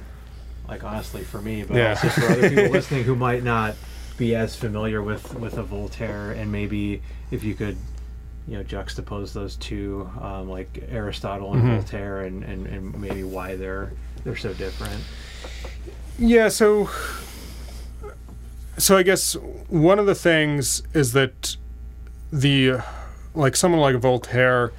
like 0.69 0.85
honestly 0.85 1.23
for 1.23 1.41
me, 1.41 1.63
but 1.63 1.77
Yeah. 1.77 1.91
also 1.91 2.09
for 2.09 2.27
other 2.31 2.49
people 2.49 2.69
listening 2.71 3.05
who 3.05 3.15
might 3.17 3.43
not 3.45 3.75
be 4.17 4.35
as 4.37 4.55
familiar 4.57 5.03
with 5.03 5.35
with 5.35 5.57
a 5.59 5.63
Voltaire, 5.63 6.31
and 6.33 6.51
maybe 6.53 7.03
if 7.31 7.43
you 7.45 7.55
could, 7.55 7.77
you 8.47 8.57
know, 8.57 8.63
juxtapose 8.65 9.33
those 9.33 9.57
two, 9.57 10.09
um, 10.21 10.49
like 10.49 10.85
Aristotle 10.91 11.53
and 11.55 11.63
Mhm. 11.63 11.77
Voltaire, 11.77 12.21
and, 12.21 12.43
and 12.45 12.67
and 12.67 13.01
maybe 13.01 13.23
why 13.25 13.57
they're 13.57 13.91
they're 14.23 14.37
so 14.37 14.53
different. 14.55 15.03
Yeah, 16.19 16.49
so 16.49 16.89
so 18.79 18.97
I 18.97 19.03
guess 19.03 19.35
one 19.69 19.99
of 19.99 20.07
the 20.07 20.15
things 20.15 20.83
is 20.95 21.13
that 21.13 21.57
the 22.33 22.83
like 23.35 23.57
someone 23.57 23.81
like 23.81 23.97
Voltaire 23.97 24.73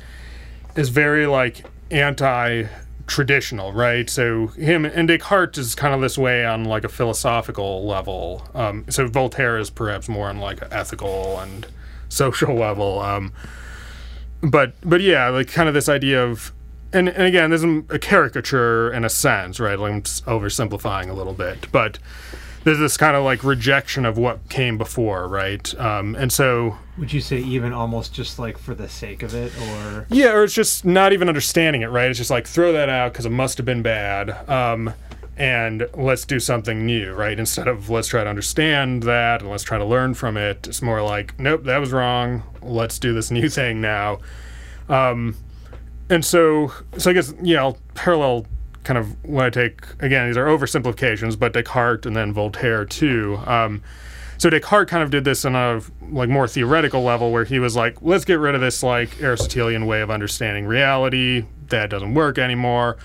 is 0.75 0.89
very 0.89 1.27
like 1.27 1.65
anti 1.91 2.65
traditional, 3.07 3.71
right? 3.71 4.09
So 4.09 4.47
him 4.47 4.85
and 4.85 5.07
Descartes 5.07 5.57
is 5.57 5.75
kind 5.75 5.93
of 5.93 6.01
this 6.01 6.17
way 6.17 6.45
on 6.45 6.65
like 6.65 6.83
a 6.83 6.89
philosophical 6.89 7.85
level. 7.85 8.47
Um, 8.53 8.85
so 8.89 9.07
Voltaire 9.07 9.57
is 9.57 9.69
perhaps 9.69 10.09
more 10.09 10.27
on 10.27 10.39
like 10.39 10.61
an 10.61 10.69
ethical 10.71 11.39
and 11.39 11.67
social 12.09 12.55
level. 12.55 12.99
Um, 12.99 13.33
but 14.41 14.73
but 14.83 15.01
yeah, 15.01 15.29
like 15.29 15.51
kind 15.51 15.67
of 15.67 15.73
this 15.73 15.89
idea 15.89 16.23
of 16.23 16.51
and, 16.93 17.09
and 17.09 17.23
again, 17.23 17.49
this 17.49 17.61
is 17.61 17.83
a 17.89 17.99
caricature 17.99 18.91
in 18.93 19.03
a 19.03 19.09
sense, 19.09 19.59
right? 19.59 19.77
Like 19.77 19.91
I'm 19.91 20.01
oversimplifying 20.01 21.09
a 21.09 21.13
little 21.13 21.33
bit, 21.33 21.67
but 21.71 21.99
there's 22.65 22.79
this 22.79 22.97
kind 22.97 23.15
of 23.15 23.23
like 23.23 23.43
rejection 23.43 24.05
of 24.05 24.17
what 24.17 24.49
came 24.49 24.77
before, 24.77 25.27
right? 25.27 25.79
Um, 25.79 26.15
and 26.15 26.33
so 26.33 26.77
Would 26.97 27.13
you 27.13 27.21
say 27.21 27.37
even 27.37 27.71
almost 27.71 28.11
just 28.11 28.39
like 28.39 28.57
for 28.57 28.73
the 28.73 28.89
sake 28.89 29.21
of 29.21 29.35
it, 29.35 29.53
or 29.61 30.07
yeah, 30.09 30.33
or 30.33 30.43
it's 30.43 30.53
just 30.55 30.83
not 30.83 31.13
even 31.13 31.29
understanding 31.29 31.83
it, 31.83 31.87
right? 31.87 32.09
It's 32.09 32.17
just 32.17 32.31
like 32.31 32.47
throw 32.47 32.73
that 32.73 32.89
out 32.89 33.13
because 33.13 33.27
it 33.27 33.31
must 33.31 33.57
have 33.57 33.67
been 33.67 33.83
bad. 33.83 34.49
Um, 34.49 34.93
and 35.37 35.87
let's 35.93 36.25
do 36.25 36.39
something 36.39 36.87
new, 36.87 37.13
right? 37.13 37.37
Instead 37.37 37.67
of 37.67 37.91
let's 37.91 38.07
try 38.07 38.23
to 38.23 38.29
understand 38.29 39.03
that 39.03 39.41
and 39.41 39.51
let's 39.51 39.63
try 39.63 39.77
to 39.77 39.85
learn 39.85 40.15
from 40.15 40.35
it, 40.35 40.65
it's 40.67 40.81
more 40.81 41.03
like, 41.03 41.39
nope, 41.39 41.65
that 41.65 41.77
was 41.77 41.91
wrong. 41.91 42.41
Let's 42.63 42.97
do 42.97 43.13
this 43.13 43.29
new 43.29 43.47
thing 43.47 43.79
now. 43.79 44.19
Um, 44.89 45.35
and 46.09 46.25
so, 46.25 46.71
so 46.97 47.11
I 47.11 47.13
guess 47.13 47.31
yeah, 47.43 47.59
I'll 47.59 47.77
parallel 47.93 48.47
kind 48.85 48.97
of 48.97 49.23
when 49.25 49.45
I 49.45 49.49
take 49.49 49.81
again 49.99 50.27
these 50.27 50.37
are 50.37 50.45
oversimplifications, 50.45 51.37
but 51.37 51.53
Descartes 51.53 52.05
and 52.05 52.15
then 52.15 52.31
Voltaire 52.31 52.85
too. 52.85 53.39
Um, 53.45 53.81
so 54.37 54.49
Descartes 54.49 54.89
kind 54.89 55.03
of 55.03 55.09
did 55.09 55.23
this 55.23 55.45
on 55.45 55.55
a 55.55 55.81
like 56.09 56.29
more 56.29 56.47
theoretical 56.47 57.01
level 57.03 57.31
where 57.31 57.45
he 57.45 57.59
was 57.59 57.75
like, 57.75 58.01
let's 58.01 58.25
get 58.25 58.39
rid 58.39 58.55
of 58.55 58.61
this 58.61 58.83
like 58.83 59.21
Aristotelian 59.21 59.85
way 59.85 60.01
of 60.01 60.11
understanding 60.11 60.65
reality. 60.65 61.45
That 61.69 61.89
doesn't 61.89 62.13
work 62.13 62.37
anymore. 62.37 62.97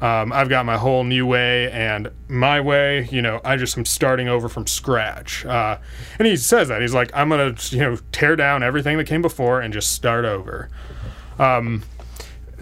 Um, 0.00 0.32
I've 0.32 0.48
got 0.48 0.64
my 0.66 0.76
whole 0.76 1.02
new 1.02 1.26
way, 1.26 1.68
and 1.72 2.12
my 2.28 2.60
way, 2.60 3.08
you 3.10 3.20
know, 3.20 3.40
I 3.44 3.56
just 3.56 3.76
am 3.76 3.84
starting 3.84 4.28
over 4.28 4.48
from 4.48 4.68
scratch. 4.68 5.44
Uh, 5.44 5.78
and 6.18 6.28
he 6.28 6.36
says 6.36 6.68
that 6.68 6.80
he's 6.80 6.94
like, 6.94 7.10
I'm 7.12 7.28
gonna, 7.28 7.56
you 7.70 7.80
know, 7.80 7.98
tear 8.12 8.36
down 8.36 8.62
everything 8.62 8.98
that 8.98 9.08
came 9.08 9.20
before 9.20 9.60
and 9.60 9.74
just 9.74 9.90
start 9.90 10.24
over. 10.24 10.68
Um, 11.40 11.82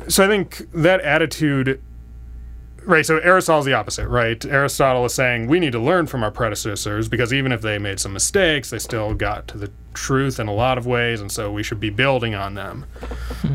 so 0.08 0.24
I 0.24 0.28
think 0.28 0.62
that 0.72 1.02
attitude 1.02 1.82
right. 2.84 3.04
So 3.04 3.18
Aristotle's 3.18 3.64
the 3.64 3.74
opposite, 3.74 4.08
right? 4.08 4.44
Aristotle 4.44 5.04
is 5.04 5.14
saying 5.14 5.46
we 5.46 5.60
need 5.60 5.72
to 5.72 5.78
learn 5.78 6.06
from 6.06 6.22
our 6.22 6.30
predecessors 6.30 7.08
because 7.08 7.32
even 7.32 7.52
if 7.52 7.62
they 7.62 7.78
made 7.78 8.00
some 8.00 8.12
mistakes, 8.12 8.70
they 8.70 8.78
still 8.78 9.14
got 9.14 9.48
to 9.48 9.58
the 9.58 9.70
truth 9.94 10.40
in 10.40 10.48
a 10.48 10.54
lot 10.54 10.78
of 10.78 10.86
ways, 10.86 11.20
and 11.20 11.30
so 11.30 11.52
we 11.52 11.62
should 11.62 11.80
be 11.80 11.90
building 11.90 12.34
on 12.34 12.54
them. 12.54 12.86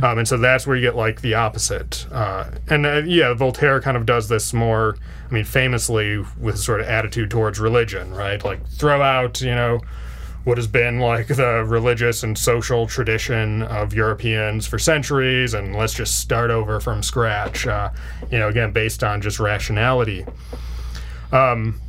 Um, 0.01 0.19
and 0.19 0.27
so 0.27 0.37
that's 0.37 0.67
where 0.67 0.75
you 0.75 0.81
get 0.81 0.95
like 0.95 1.21
the 1.21 1.33
opposite. 1.33 2.05
Uh, 2.11 2.51
and 2.69 2.85
uh, 2.85 3.01
yeah, 3.05 3.33
Voltaire 3.33 3.81
kind 3.81 3.97
of 3.97 4.05
does 4.05 4.29
this 4.29 4.53
more. 4.53 4.97
I 5.29 5.33
mean, 5.33 5.43
famously 5.43 6.19
with 6.39 6.55
a 6.55 6.59
sort 6.59 6.79
of 6.79 6.87
attitude 6.87 7.29
towards 7.29 7.59
religion, 7.59 8.13
right? 8.13 8.43
Like 8.43 8.65
throw 8.67 9.01
out, 9.01 9.41
you 9.41 9.55
know, 9.55 9.81
what 10.47 10.57
has 10.57 10.65
been 10.65 10.97
like 10.97 11.27
the 11.27 11.65
religious 11.67 12.23
and 12.23 12.37
social 12.37 12.87
tradition 12.87 13.63
of 13.63 13.93
Europeans 13.93 14.65
for 14.65 14.79
centuries, 14.79 15.53
and 15.53 15.75
let's 15.75 15.93
just 15.93 16.21
start 16.21 16.51
over 16.51 16.79
from 16.79 17.03
scratch. 17.03 17.67
Uh, 17.67 17.89
you 18.31 18.39
know, 18.39 18.47
again, 18.47 18.71
based 18.71 19.03
on 19.03 19.21
just 19.21 19.41
rationality. 19.41 20.25
Um, 21.33 21.81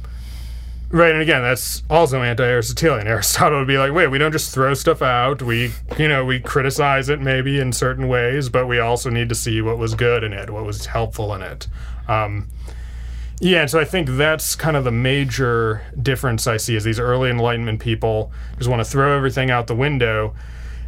right, 0.90 1.12
and 1.12 1.22
again, 1.22 1.40
that's 1.40 1.84
also 1.88 2.20
anti-Aristotelian. 2.20 3.06
Aristotle 3.06 3.60
would 3.60 3.68
be 3.68 3.78
like, 3.78 3.92
wait, 3.92 4.08
we 4.08 4.18
don't 4.18 4.32
just 4.32 4.52
throw 4.52 4.74
stuff 4.74 5.02
out. 5.02 5.40
We, 5.40 5.70
you 5.96 6.08
know, 6.08 6.24
we 6.24 6.40
criticize 6.40 7.08
it 7.08 7.20
maybe 7.20 7.60
in 7.60 7.72
certain 7.72 8.08
ways, 8.08 8.48
but 8.48 8.66
we 8.66 8.80
also 8.80 9.08
need 9.08 9.28
to 9.28 9.36
see 9.36 9.62
what 9.62 9.78
was 9.78 9.94
good 9.94 10.24
in 10.24 10.32
it, 10.32 10.50
what 10.50 10.64
was 10.64 10.86
helpful 10.86 11.32
in 11.32 11.42
it. 11.42 11.68
Um, 12.08 12.48
yeah, 13.40 13.60
and 13.60 13.70
so 13.70 13.78
I 13.78 13.84
think 13.84 14.08
that's 14.10 14.56
kind 14.56 14.76
of 14.76 14.84
the 14.84 14.90
major 14.90 15.82
difference 16.00 16.46
I 16.46 16.56
see 16.56 16.74
is 16.74 16.84
these 16.84 16.98
early 16.98 17.30
Enlightenment 17.30 17.80
people 17.80 18.32
just 18.56 18.68
want 18.68 18.80
to 18.80 18.84
throw 18.84 19.16
everything 19.16 19.50
out 19.50 19.66
the 19.68 19.76
window. 19.76 20.34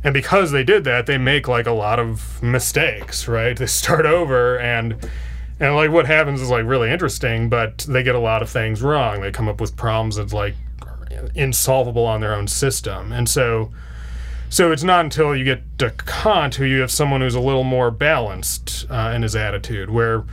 And 0.02 0.14
because 0.14 0.50
they 0.50 0.64
did 0.64 0.84
that, 0.84 1.06
they 1.06 1.18
make 1.18 1.46
like 1.46 1.66
a 1.66 1.72
lot 1.72 1.98
of 1.98 2.42
mistakes, 2.42 3.28
right? 3.28 3.56
They 3.56 3.66
start 3.66 4.06
over 4.06 4.58
and 4.58 4.96
and 5.60 5.76
like 5.76 5.90
what 5.90 6.06
happens 6.06 6.40
is 6.40 6.48
like 6.48 6.64
really 6.64 6.90
interesting, 6.90 7.50
but 7.50 7.78
they 7.80 8.02
get 8.02 8.14
a 8.14 8.20
lot 8.20 8.40
of 8.40 8.48
things 8.48 8.80
wrong. 8.80 9.20
They 9.20 9.30
come 9.30 9.46
up 9.46 9.60
with 9.60 9.76
problems 9.76 10.16
that's 10.16 10.32
like 10.32 10.54
insolvable 11.34 12.06
on 12.06 12.20
their 12.20 12.34
own 12.34 12.48
system. 12.48 13.12
And 13.12 13.28
so 13.28 13.70
so 14.48 14.72
it's 14.72 14.82
not 14.82 15.04
until 15.04 15.36
you 15.36 15.44
get 15.44 15.78
to 15.78 15.90
Kant 15.90 16.56
who 16.56 16.64
you 16.64 16.80
have 16.80 16.90
someone 16.90 17.20
who's 17.20 17.36
a 17.36 17.40
little 17.40 17.62
more 17.62 17.92
balanced 17.92 18.84
uh, 18.90 19.12
in 19.14 19.22
his 19.22 19.36
attitude, 19.36 19.90
where 19.90 20.24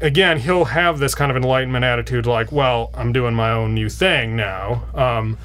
again, 0.00 0.38
he'll 0.38 0.66
have 0.66 0.98
this 0.98 1.14
kind 1.14 1.30
of 1.30 1.36
enlightenment 1.36 1.84
attitude 1.84 2.26
like, 2.26 2.50
well, 2.52 2.90
I'm 2.94 3.12
doing 3.12 3.34
my 3.34 3.50
own 3.50 3.74
new 3.74 3.88
thing 3.88 4.36
now. 4.36 4.84
Um, 4.94 5.38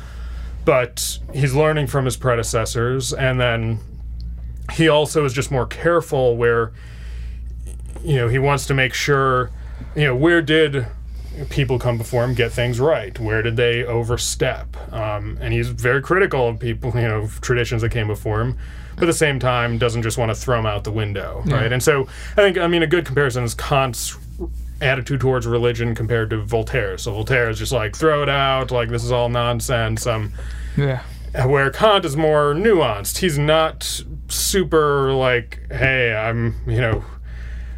but 0.64 1.20
he's 1.34 1.54
learning 1.54 1.88
from 1.88 2.06
his 2.06 2.18
predecessors. 2.18 3.14
And 3.14 3.40
then 3.40 3.80
he 4.74 4.88
also 4.88 5.26
is 5.26 5.34
just 5.34 5.52
more 5.52 5.66
careful 5.68 6.38
where, 6.38 6.72
you 8.04 8.16
know, 8.16 8.28
he 8.28 8.40
wants 8.40 8.66
to 8.68 8.74
make 8.74 8.94
sure, 8.94 9.52
you 9.96 10.06
know, 10.06 10.16
where 10.16 10.42
did 10.42 10.88
people 11.50 11.78
come 11.78 11.98
before 11.98 12.24
him 12.24 12.34
get 12.34 12.52
things 12.52 12.80
right? 12.80 13.20
Where 13.20 13.42
did 13.42 13.58
they 13.58 13.84
overstep? 13.84 14.76
Um, 14.94 15.38
and 15.42 15.54
he's 15.54 15.68
very 15.68 16.02
critical 16.02 16.48
of 16.48 16.60
people, 16.60 16.92
you 16.96 17.02
know, 17.08 17.30
traditions 17.42 17.82
that 17.82 17.90
came 17.92 18.08
before 18.08 18.42
him. 18.42 18.58
But 18.96 19.04
at 19.04 19.08
the 19.08 19.14
same 19.14 19.40
time, 19.40 19.78
doesn't 19.78 20.04
just 20.04 20.18
want 20.18 20.30
to 20.30 20.36
throw 20.36 20.56
them 20.58 20.66
out 20.66 20.86
the 20.86 20.92
window, 20.92 21.44
right? 21.46 21.72
And 21.74 21.84
so 21.84 22.08
I 22.32 22.36
think, 22.36 22.58
I 22.58 22.68
mean, 22.68 22.82
a 22.82 22.88
good 22.88 23.06
comparison 23.06 23.44
is 23.44 23.54
Kant's 23.54 24.18
attitude 24.82 25.22
towards 25.22 25.48
religion 25.48 25.96
compared 25.96 26.30
to 26.32 26.38
Voltaire. 26.44 26.98
So 26.98 27.12
Voltaire 27.14 27.50
is 27.50 27.58
just 27.60 27.72
like 27.72 27.96
throw 27.96 28.24
it 28.24 28.30
out, 28.30 28.72
like 28.72 28.90
this 28.90 29.04
is 29.04 29.12
all 29.12 29.30
nonsense. 29.30 30.06
Um, 30.06 30.34
Yeah. 30.78 31.02
where 31.46 31.70
Kant 31.70 32.06
is 32.06 32.16
more 32.18 32.54
nuanced. 32.54 33.18
He's 33.20 33.38
not 33.38 34.04
super 34.28 35.14
like, 35.14 35.60
hey, 35.72 36.14
I'm 36.16 36.56
you 36.68 36.82
know, 36.82 37.04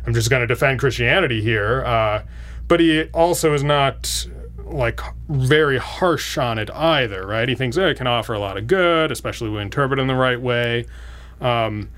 I'm 0.05 0.13
just 0.13 0.29
going 0.29 0.41
to 0.41 0.47
defend 0.47 0.79
Christianity 0.79 1.41
here. 1.41 1.83
Uh, 1.85 2.23
but 2.67 2.79
he 2.79 3.03
also 3.13 3.53
is 3.53 3.63
not 3.63 4.27
like 4.65 4.99
very 5.29 5.77
harsh 5.77 6.37
on 6.37 6.57
it 6.57 6.69
either, 6.71 7.25
right? 7.25 7.47
He 7.47 7.55
thinks 7.55 7.77
oh, 7.77 7.87
it 7.87 7.97
can 7.97 8.07
offer 8.07 8.33
a 8.33 8.39
lot 8.39 8.57
of 8.57 8.67
good, 8.67 9.11
especially 9.11 9.49
when 9.49 9.61
interpreted 9.63 10.01
in 10.01 10.07
the 10.07 10.15
right 10.15 10.39
way. 10.41 10.85
Um, 11.39 11.89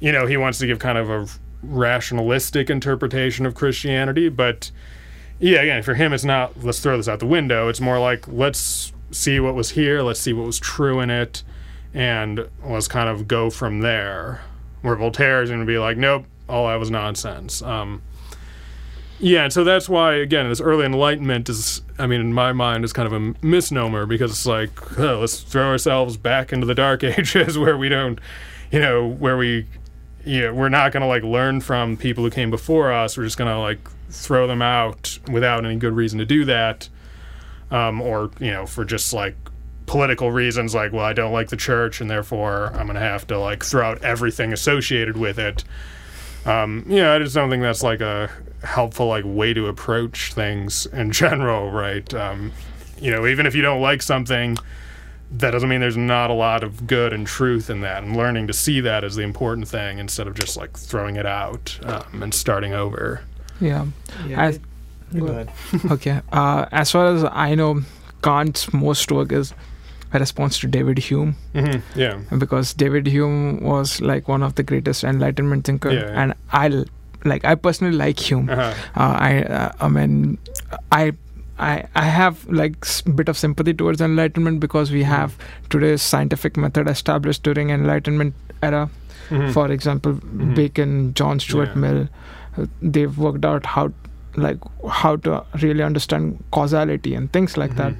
you 0.00 0.12
know, 0.12 0.26
he 0.26 0.36
wants 0.36 0.58
to 0.58 0.66
give 0.66 0.78
kind 0.78 0.98
of 0.98 1.08
a 1.10 1.26
rationalistic 1.62 2.70
interpretation 2.70 3.46
of 3.46 3.54
Christianity, 3.54 4.28
but 4.28 4.70
yeah, 5.38 5.60
again, 5.60 5.82
for 5.82 5.94
him, 5.94 6.12
it's 6.12 6.24
not 6.24 6.64
let's 6.64 6.80
throw 6.80 6.96
this 6.96 7.08
out 7.08 7.20
the 7.20 7.26
window. 7.26 7.68
It's 7.68 7.80
more 7.80 7.98
like 7.98 8.26
let's 8.28 8.92
see 9.10 9.40
what 9.40 9.54
was 9.54 9.70
here, 9.70 10.02
let's 10.02 10.20
see 10.20 10.32
what 10.32 10.46
was 10.46 10.58
true 10.58 11.00
in 11.00 11.10
it, 11.10 11.42
and 11.94 12.48
let's 12.64 12.88
kind 12.88 13.08
of 13.08 13.28
go 13.28 13.50
from 13.50 13.80
there. 13.80 14.42
Where 14.82 14.96
Voltaire 14.96 15.42
is 15.42 15.50
going 15.50 15.60
to 15.60 15.66
be 15.66 15.78
like, 15.78 15.96
nope, 15.96 16.24
all 16.48 16.68
that 16.68 16.76
was 16.76 16.90
nonsense. 16.90 17.62
Um, 17.62 18.02
yeah, 19.20 19.44
and 19.44 19.52
so 19.52 19.64
that's 19.64 19.88
why, 19.88 20.14
again, 20.14 20.48
this 20.48 20.60
early 20.60 20.84
enlightenment 20.86 21.48
is, 21.48 21.82
I 21.98 22.06
mean, 22.06 22.20
in 22.20 22.32
my 22.32 22.52
mind, 22.52 22.84
is 22.84 22.92
kind 22.92 23.12
of 23.12 23.12
a 23.12 23.34
misnomer 23.44 24.06
because 24.06 24.30
it's 24.30 24.46
like, 24.46 24.98
oh, 24.98 25.20
let's 25.20 25.40
throw 25.40 25.66
ourselves 25.68 26.16
back 26.16 26.52
into 26.52 26.66
the 26.66 26.74
dark 26.74 27.02
ages 27.04 27.58
where 27.58 27.76
we 27.76 27.88
don't, 27.88 28.20
you 28.70 28.78
know, 28.78 29.06
where 29.06 29.36
we, 29.36 29.66
you 30.28 30.42
know, 30.42 30.52
we're 30.52 30.68
not 30.68 30.92
going 30.92 31.00
to 31.00 31.06
like 31.06 31.22
learn 31.22 31.62
from 31.62 31.96
people 31.96 32.22
who 32.22 32.28
came 32.28 32.50
before 32.50 32.92
us. 32.92 33.16
We're 33.16 33.24
just 33.24 33.38
going 33.38 33.50
to 33.50 33.58
like 33.58 33.78
throw 34.10 34.46
them 34.46 34.60
out 34.60 35.18
without 35.30 35.64
any 35.64 35.76
good 35.76 35.94
reason 35.94 36.18
to 36.18 36.26
do 36.26 36.44
that. 36.44 36.90
Um, 37.70 38.02
or, 38.02 38.30
you 38.38 38.50
know, 38.50 38.66
for 38.66 38.84
just 38.84 39.14
like 39.14 39.36
political 39.86 40.30
reasons, 40.30 40.74
like, 40.74 40.92
well, 40.92 41.04
I 41.04 41.14
don't 41.14 41.32
like 41.32 41.48
the 41.48 41.56
church 41.56 42.02
and 42.02 42.10
therefore 42.10 42.66
I'm 42.74 42.86
going 42.86 42.94
to 42.94 43.00
have 43.00 43.26
to 43.28 43.38
like 43.38 43.64
throw 43.64 43.88
out 43.88 44.04
everything 44.04 44.52
associated 44.52 45.16
with 45.16 45.38
it. 45.38 45.64
Um, 46.44 46.84
yeah, 46.86 47.14
I 47.14 47.18
just 47.18 47.34
don't 47.34 47.48
think 47.48 47.62
that's 47.62 47.82
like 47.82 48.02
a 48.02 48.30
helpful 48.62 49.06
like 49.06 49.24
way 49.26 49.54
to 49.54 49.66
approach 49.66 50.34
things 50.34 50.84
in 50.86 51.10
general, 51.10 51.70
right? 51.70 52.12
Um, 52.12 52.52
you 53.00 53.10
know, 53.10 53.26
even 53.26 53.46
if 53.46 53.54
you 53.54 53.62
don't 53.62 53.80
like 53.80 54.02
something, 54.02 54.58
that 55.30 55.50
doesn't 55.50 55.68
mean 55.68 55.80
there's 55.80 55.96
not 55.96 56.30
a 56.30 56.34
lot 56.34 56.62
of 56.64 56.86
good 56.86 57.12
and 57.12 57.26
truth 57.26 57.68
in 57.70 57.80
that. 57.82 58.02
And 58.02 58.16
learning 58.16 58.46
to 58.46 58.52
see 58.52 58.80
that 58.80 59.04
is 59.04 59.14
the 59.16 59.22
important 59.22 59.68
thing 59.68 59.98
instead 59.98 60.26
of 60.26 60.34
just 60.34 60.56
like 60.56 60.76
throwing 60.76 61.16
it 61.16 61.26
out 61.26 61.78
um, 61.84 62.22
and 62.22 62.32
starting 62.32 62.72
over. 62.72 63.20
Yeah. 63.60 63.86
Yeah. 64.26 64.42
As- 64.46 64.60
Go 65.16 65.26
ahead. 65.26 65.50
okay. 65.90 66.20
Uh, 66.32 66.66
as 66.72 66.90
far 66.90 67.06
as 67.14 67.24
I 67.24 67.54
know, 67.54 67.82
Kant's 68.22 68.72
most 68.72 69.10
work 69.12 69.32
is 69.32 69.54
a 70.12 70.18
response 70.18 70.58
to 70.60 70.66
David 70.66 70.98
Hume 70.98 71.36
Mm-hmm. 71.54 71.98
Yeah. 72.00 72.20
because 72.38 72.72
David 72.74 73.06
Hume 73.06 73.60
was 73.62 74.00
like 74.00 74.28
one 74.28 74.42
of 74.42 74.54
the 74.56 74.62
greatest 74.62 75.04
Enlightenment 75.04 75.64
thinker, 75.64 75.90
Yeah, 75.92 76.00
yeah. 76.10 76.22
and 76.22 76.34
I 76.52 76.84
like 77.24 77.44
I 77.44 77.54
personally 77.56 77.94
like 77.96 78.18
Hume. 78.18 78.48
Uh-huh. 78.48 78.74
Uh, 78.96 79.16
I 79.18 79.42
uh, 79.42 79.72
I 79.80 79.88
mean 79.88 80.38
I. 80.92 81.12
I, 81.58 81.86
I 81.96 82.04
have 82.04 82.46
like 82.48 82.86
bit 83.16 83.28
of 83.28 83.36
sympathy 83.38 83.74
towards 83.74 84.00
enlightenment 84.00 84.60
because 84.60 84.90
we 84.92 85.02
have 85.02 85.36
today's 85.70 86.02
scientific 86.02 86.56
method 86.56 86.88
established 86.88 87.42
during 87.42 87.70
enlightenment 87.70 88.34
era 88.62 88.88
Mhm. 89.30 89.52
for 89.54 89.70
example 89.72 90.12
bacon 90.58 90.92
john 91.14 91.40
stuart 91.46 91.70
Yeah. 91.74 91.80
mill 91.82 91.98
uh, 92.56 92.66
they've 92.80 93.18
worked 93.24 93.44
out 93.44 93.66
how 93.72 93.82
like 94.36 94.58
how 95.00 95.16
to 95.26 95.44
really 95.64 95.82
understand 95.82 96.42
causality 96.58 97.14
and 97.14 97.30
things 97.32 97.56
like 97.62 97.74
that 97.80 97.94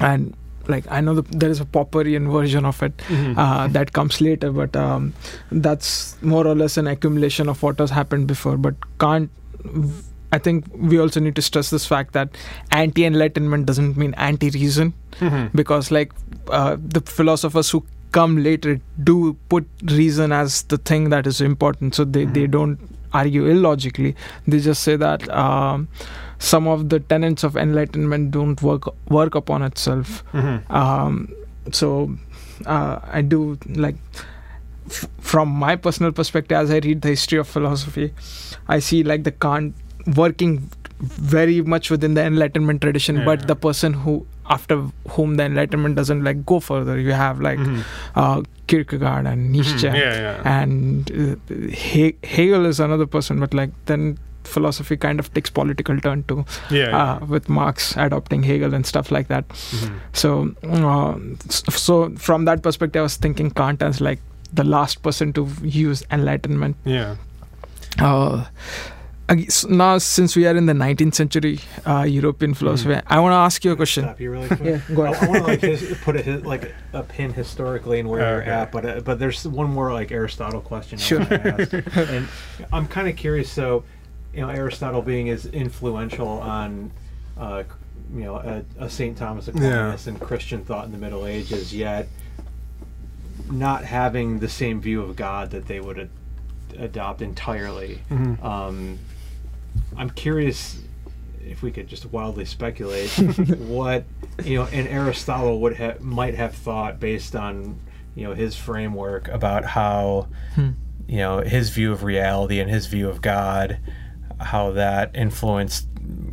and 0.00 0.34
like 0.68 0.84
i 0.90 1.00
know 1.00 1.14
the, 1.14 1.22
there 1.36 1.50
is 1.50 1.60
a 1.60 1.64
popperian 1.64 2.30
version 2.32 2.64
of 2.64 2.82
it 2.82 2.96
Mhm. 3.08 3.34
uh, 3.44 3.66
that 3.78 3.92
comes 3.92 4.20
later 4.20 4.52
but 4.52 4.76
um, 4.76 5.12
that's 5.50 5.90
more 6.22 6.46
or 6.46 6.54
less 6.54 6.76
an 6.76 6.86
accumulation 6.86 7.48
of 7.48 7.62
what 7.62 7.78
has 7.80 7.90
happened 7.90 8.26
before 8.26 8.56
but 8.56 8.74
can't 8.98 9.30
i 10.32 10.38
think 10.38 10.64
we 10.92 10.98
also 11.04 11.20
need 11.20 11.34
to 11.36 11.42
stress 11.42 11.70
this 11.70 11.86
fact 11.86 12.12
that 12.12 12.28
anti-enlightenment 12.70 13.66
doesn't 13.66 13.96
mean 13.96 14.14
anti-reason. 14.14 14.92
Mhm. 15.20 15.50
because 15.60 15.90
like 15.90 16.12
uh, 16.58 16.76
the 16.96 17.00
philosophers 17.14 17.70
who 17.70 17.84
come 18.12 18.36
later 18.44 18.80
do 19.08 19.16
put 19.54 19.66
reason 19.96 20.32
as 20.32 20.62
the 20.74 20.78
thing 20.90 21.10
that 21.10 21.26
is 21.26 21.40
important. 21.40 21.94
So 21.94 22.04
they, 22.04 22.24
they 22.24 22.46
don't 22.46 22.78
argue 23.12 23.44
illogically. 23.46 24.14
They 24.48 24.60
just 24.60 24.82
say 24.82 24.96
that 24.96 25.28
um, 25.42 25.88
some 26.38 26.66
of 26.66 26.88
the 26.88 27.00
tenets 27.00 27.44
of 27.44 27.56
enlightenment 27.56 28.30
don't 28.30 28.62
work 28.62 28.88
work 29.18 29.34
upon 29.34 29.62
itself. 29.62 30.24
Mhm. 30.32 30.56
um, 30.70 31.28
so 31.72 31.92
uh, 32.66 32.98
i 33.18 33.20
do 33.22 33.58
like 33.74 33.96
f- 34.86 35.06
from 35.18 35.48
my 35.48 35.76
personal 35.76 36.12
perspective 36.12 36.56
as 36.56 36.70
i 36.70 36.78
read 36.78 37.02
the 37.02 37.08
history 37.08 37.38
of 37.38 37.46
philosophy 37.46 38.12
i 38.68 38.78
see 38.88 39.02
like 39.12 39.24
the 39.24 39.32
kant 39.46 39.74
working 40.16 40.70
very 41.00 41.60
much 41.62 41.90
within 41.90 42.14
the 42.14 42.22
enlightenment 42.22 42.80
tradition 42.82 43.16
Yeah. 43.16 43.24
but 43.24 43.46
the 43.48 43.56
person 43.56 43.92
who 43.94 44.26
after 44.50 44.76
whom 45.10 45.36
the 45.36 45.44
enlightenment 45.44 45.94
doesn't 45.96 46.22
like 46.24 46.44
go 46.44 46.60
further 46.60 46.98
you 46.98 47.12
have 47.12 47.40
like 47.40 47.58
Mhm. 47.58 47.82
uh, 48.16 48.42
kierkegaard 48.66 49.26
and 49.26 49.50
nietzsche 49.52 49.86
Mhm. 49.88 49.94
Yeah, 49.94 50.16
yeah. 50.24 50.62
and 50.62 51.10
uh, 51.12 51.54
he- 51.84 52.16
hegel 52.24 52.66
is 52.66 52.80
another 52.80 53.06
person 53.06 53.38
but 53.40 53.54
like 53.54 53.70
then 53.86 54.18
philosophy 54.44 54.96
kind 54.96 55.20
of 55.20 55.32
takes 55.34 55.50
political 55.50 55.98
turn 56.00 56.24
too 56.24 56.44
yeah, 56.70 56.96
uh, 57.00 57.24
with 57.26 57.48
marx 57.48 57.96
adopting 57.96 58.42
hegel 58.42 58.74
and 58.74 58.84
stuff 58.86 59.10
like 59.16 59.28
that 59.28 59.48
Mhm. 59.48 59.94
so, 60.12 60.54
uh, 60.64 61.14
so 61.86 62.10
from 62.16 62.44
that 62.46 62.62
perspective, 62.62 63.00
I 63.00 63.02
was 63.04 63.16
thinking 63.16 63.50
Kant 63.50 63.82
as 63.82 64.00
like 64.00 64.20
the 64.52 64.64
last 64.64 65.02
person 65.02 65.32
to 65.34 65.46
use 65.62 66.02
enlightenment. 66.10 66.76
Yeah. 66.84 67.14
Ag- 69.30 69.46
s- 69.48 69.64
now 69.66 69.96
since 69.98 70.34
we 70.36 70.46
are 70.46 70.56
in 70.56 70.66
the 70.66 70.72
19th 70.72 71.14
century 71.14 71.60
uh, 71.86 72.02
European 72.02 72.52
philosophy, 72.54 73.00
I 73.06 73.20
want 73.20 73.32
to 73.32 73.36
ask 73.36 73.64
you 73.64 73.70
a 73.72 73.76
question. 73.76 74.04
Stop 74.04 74.20
you 74.20 74.30
really 74.32 74.48
quick. 74.48 74.60
Yeah, 74.88 74.94
go 74.94 75.02
I, 75.04 75.10
ahead. 75.12 75.28
want 75.28 75.38
to 75.44 75.46
like 75.50 75.60
his, 75.60 75.98
put 76.02 76.16
a, 76.16 76.22
his- 76.22 76.44
like 76.44 76.74
a 76.92 77.02
pin 77.04 77.32
historically 77.32 78.00
in 78.00 78.08
where 78.08 78.20
you're 78.20 78.42
Okay. 78.42 78.50
at, 78.50 78.72
but 78.72 78.84
uh, 78.84 79.00
but 79.00 79.18
there's 79.20 79.46
one 79.46 79.70
more 79.70 79.92
like 79.92 80.10
Aristotle 80.10 80.60
question 80.60 80.98
Sure. 80.98 81.20
want 81.20 81.30
ask, 81.30 81.84
and 81.94 82.28
I'm 82.72 82.86
kind 82.88 83.08
of 83.08 83.16
curious. 83.16 83.50
So, 83.50 83.84
you 84.34 84.40
know, 84.40 84.48
Aristotle 84.48 85.02
being 85.02 85.28
as 85.30 85.46
influential 85.46 86.28
on, 86.28 86.90
uh, 87.38 87.62
you 88.12 88.24
know, 88.24 88.36
a, 88.36 88.64
a 88.84 88.90
Saint 88.90 89.16
Thomas 89.16 89.46
Aquinas 89.48 90.06
and 90.08 90.20
Christian 90.20 90.64
thought 90.64 90.86
in 90.86 90.92
the 90.92 90.98
Middle 90.98 91.24
Ages, 91.26 91.72
yet 91.74 92.08
not 93.50 93.84
having 93.84 94.38
the 94.40 94.48
same 94.48 94.80
view 94.80 95.02
of 95.02 95.14
God 95.16 95.50
that 95.50 95.66
they 95.66 95.80
would 95.80 95.98
ad- 95.98 96.10
adopt 96.78 97.22
entirely. 97.22 98.00
Mhm. 98.10 98.42
Um, 98.44 98.98
I'm 99.96 100.10
curious 100.10 100.78
if 101.46 101.62
we 101.62 101.70
could 101.70 101.88
just 101.88 102.06
wildly 102.12 102.44
speculate 102.44 103.10
what 103.58 104.04
you 104.44 104.56
know 104.58 104.64
and 104.72 104.86
Aristotle 104.88 105.60
would 105.60 105.74
have 105.76 106.00
might 106.00 106.34
have 106.34 106.54
thought 106.54 107.00
based 107.00 107.34
on 107.34 107.78
you 108.14 108.24
know 108.24 108.34
his 108.34 108.56
framework 108.56 109.28
about 109.28 109.64
how 109.64 110.28
Hmm. 110.54 110.70
you 111.08 111.18
know 111.18 111.40
his 111.40 111.70
view 111.70 111.92
of 111.92 112.02
reality 112.04 112.60
and 112.60 112.70
his 112.70 112.86
view 112.86 113.08
of 113.08 113.20
God 113.22 113.78
how 114.40 114.70
that 114.72 115.10
influenced 115.14 115.86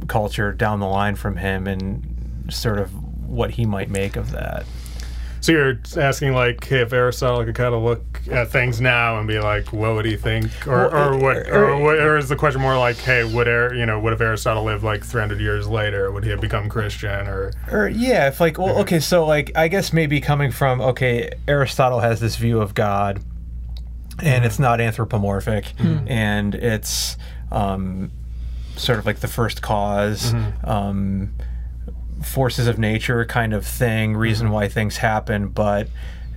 culture 0.07 0.53
down 0.53 0.79
the 0.79 0.87
line 0.87 1.15
from 1.15 1.37
him 1.37 1.67
and 1.67 2.47
sort 2.49 2.79
of 2.79 2.91
what 3.27 3.51
he 3.51 3.65
might 3.65 3.89
make 3.89 4.15
of 4.15 4.31
that. 4.31 4.65
So 5.41 5.51
you're 5.51 5.79
asking 5.95 6.33
like, 6.33 6.63
hey, 6.63 6.81
if 6.81 6.93
Aristotle 6.93 7.45
could 7.45 7.55
kind 7.55 7.73
of 7.73 7.83
look 7.83 8.21
at 8.29 8.49
things 8.49 8.81
now 8.81 9.19
and 9.19 9.27
be 9.27 9.39
like, 9.39 9.71
what 9.71 9.93
would 9.93 10.05
he 10.05 10.17
think, 10.17 10.51
or, 10.67 10.89
Well, 10.89 11.13
or 11.13 11.17
what, 11.17 11.37
er, 11.37 11.65
or- 11.65 11.69
or, 11.69 11.83
what, 11.83 11.99
or 11.99 12.17
is 12.17 12.29
the 12.29 12.35
question 12.35 12.61
more 12.61 12.77
like, 12.77 12.97
hey, 12.97 13.23
would 13.23 13.47
Ar- 13.47 13.73
you 13.73 13.85
know, 13.85 13.99
what 13.99 14.13
if 14.13 14.21
Aristotle 14.21 14.63
lived 14.63 14.83
like 14.83 15.03
300 15.03 15.39
years 15.39 15.67
later? 15.67 16.11
Would 16.11 16.23
he 16.23 16.29
have 16.31 16.41
become 16.41 16.69
Christian, 16.69 17.27
or? 17.27 17.51
Or 17.71 17.87
yeah, 17.87 18.27
if 18.27 18.39
like 18.39 18.57
well, 18.57 18.79
okay, 18.79 18.99
so 18.99 19.25
like 19.25 19.51
I 19.55 19.67
guess 19.67 19.93
maybe 19.93 20.19
coming 20.19 20.51
from 20.51 20.81
okay, 20.81 21.31
Aristotle 21.47 21.99
has 21.99 22.19
this 22.19 22.35
view 22.35 22.59
of 22.59 22.73
God, 22.73 23.21
and 24.21 24.45
it's 24.45 24.59
not 24.59 24.81
anthropomorphic, 24.81 25.67
hmm. 25.77 26.07
and 26.07 26.55
it's 26.55 27.17
um, 27.51 28.11
sort 28.75 28.99
of 28.99 29.05
like 29.05 29.19
the 29.19 29.27
first 29.27 29.57
because 29.57 30.33
mm-hmm. 30.33 30.69
um, 30.69 31.33
forces 32.23 32.67
of 32.67 32.77
nature 32.77 33.25
kind 33.25 33.53
of 33.53 33.65
thing, 33.65 34.15
reason 34.15 34.47
mm-hmm. 34.47 34.55
why 34.55 34.67
things 34.67 34.97
happen, 34.97 35.49
but 35.49 35.87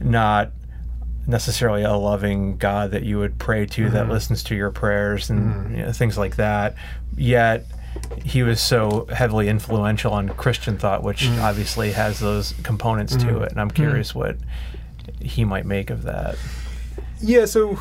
not 0.00 0.52
necessarily 1.26 1.82
a 1.82 1.94
loving 1.94 2.56
God 2.56 2.90
that 2.90 3.02
you 3.04 3.18
would 3.18 3.38
pray 3.38 3.66
to 3.66 3.90
that 3.90 4.02
mm-hmm. 4.02 4.12
listens 4.12 4.42
to 4.44 4.54
your 4.54 4.70
prayers 4.70 5.30
and 5.30 5.54
mm-hmm. 5.54 5.74
you 5.76 5.82
know, 5.84 5.92
things 5.92 6.18
like 6.18 6.36
that. 6.36 6.74
Yet 7.16 7.66
he 8.24 8.42
was 8.42 8.60
so 8.60 9.06
heavily 9.06 9.48
influential 9.48 10.12
on 10.12 10.28
Christian 10.30 10.78
thought, 10.78 11.02
which 11.02 11.24
mm. 11.24 11.42
obviously 11.42 11.92
has 11.92 12.20
those 12.20 12.54
components 12.62 13.16
to 13.16 13.26
mm. 13.26 13.42
it. 13.42 13.50
And 13.50 13.60
I'm 13.60 13.70
curious 13.70 14.12
mm. 14.12 14.16
what 14.16 14.36
he 15.20 15.44
might 15.44 15.66
make 15.66 15.90
of 15.90 16.04
that. 16.04 16.36
Yeah, 17.20 17.46
so 17.46 17.78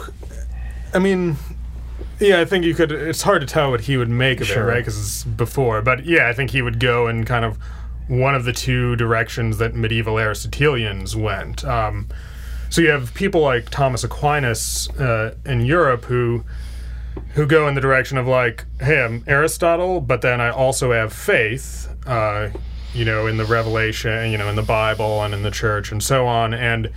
I 0.93 1.00
mean, 1.00 1.38
yeah, 2.20 2.41
I 2.41 2.45
think 2.45 2.66
you 2.66 2.74
could. 2.74 2.91
It's 2.91 3.22
hard 3.22 3.41
to 3.41 3.47
tell 3.47 3.72
what 3.72 3.82
he 3.82 3.97
would 3.97 4.10
make 4.10 4.41
of 4.41 4.47
Sure. 4.47 4.64
it, 4.64 4.72
right? 4.74 4.80
Because 4.80 4.97
it's 4.97 5.24
before, 5.24 5.82
but 5.82 6.06
yeah, 6.06 6.28
I 6.28 6.34
think 6.34 6.52
he 6.52 6.62
would 6.62 6.80
go 6.80 7.08
and 7.08 7.26
kind 7.26 7.45
of 7.45 7.58
one 8.10 8.36
of 8.36 8.43
the 8.43 8.51
two 8.51 8.95
directions 8.95 9.60
that 9.60 9.76
medieval 9.76 10.16
Aristotelians 10.16 11.16
went. 11.16 11.64
Um, 11.64 12.07
so 12.70 12.82
you 12.82 12.89
have 12.89 13.14
people 13.14 13.41
like 13.41 13.70
Thomas 13.70 14.03
Aquinas 14.03 14.89
uh, 14.99 15.36
in 15.45 15.66
Europe 15.66 16.05
who 16.05 16.43
who 17.34 17.45
go 17.45 17.68
in 17.68 17.76
the 17.76 17.82
direction 17.82 18.18
of 18.18 18.28
like, 18.28 18.66
hey, 18.80 19.03
I'm 19.03 19.24
Aristotle, 19.28 20.01
but 20.01 20.22
then 20.22 20.41
I 20.41 20.49
also 20.49 20.91
have 20.91 21.14
faith, 21.14 21.89
uh, 22.07 22.49
you 22.93 23.05
know, 23.05 23.28
in 23.28 23.38
the 23.38 23.45
Revelation, 23.45 24.32
you 24.32 24.38
know, 24.38 24.49
in 24.49 24.55
the 24.55 24.64
Bible 24.64 25.22
and 25.24 25.34
in 25.34 25.43
the 25.43 25.51
church 25.51 25.91
and 25.91 26.01
so 26.01 26.26
on, 26.26 26.53
and 26.53 26.89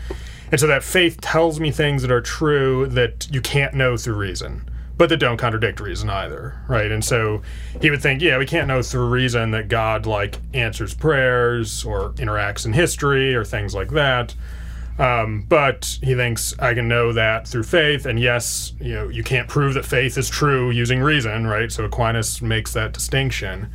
and 0.50 0.60
so 0.60 0.66
that 0.66 0.82
faith 0.82 1.20
tells 1.20 1.60
me 1.60 1.70
things 1.70 2.02
that 2.02 2.10
are 2.10 2.20
true 2.20 2.86
that 2.88 3.28
you 3.30 3.40
can't 3.40 3.74
know 3.74 3.96
through 3.96 4.14
reason, 4.14 4.68
but 4.96 5.08
that 5.08 5.16
don't 5.18 5.36
contradict 5.36 5.80
reason 5.80 6.10
either, 6.10 6.60
right? 6.68 6.90
And 6.90 7.04
so 7.04 7.42
he 7.80 7.90
would 7.90 8.02
think, 8.02 8.22
yeah, 8.22 8.38
we 8.38 8.46
can't 8.46 8.68
know 8.68 8.82
through 8.82 9.08
reason 9.08 9.50
that 9.52 9.68
God 9.68 10.06
like 10.06 10.38
answers 10.54 10.94
prayers 10.94 11.84
or 11.84 12.12
interacts 12.12 12.66
in 12.66 12.72
history 12.72 13.34
or 13.34 13.44
things 13.44 13.74
like 13.74 13.90
that. 13.90 14.34
Um, 14.98 15.46
but 15.48 15.98
he 16.02 16.14
thinks 16.14 16.54
I 16.58 16.74
can 16.74 16.86
know 16.86 17.12
that 17.14 17.48
through 17.48 17.62
faith, 17.62 18.04
and 18.04 18.20
yes, 18.20 18.74
you 18.78 18.92
know, 18.92 19.08
you 19.08 19.24
can't 19.24 19.48
prove 19.48 19.74
that 19.74 19.86
faith 19.86 20.18
is 20.18 20.28
true 20.28 20.70
using 20.70 21.00
reason, 21.00 21.46
right? 21.46 21.72
So 21.72 21.84
Aquinas 21.84 22.42
makes 22.42 22.74
that 22.74 22.92
distinction, 22.92 23.70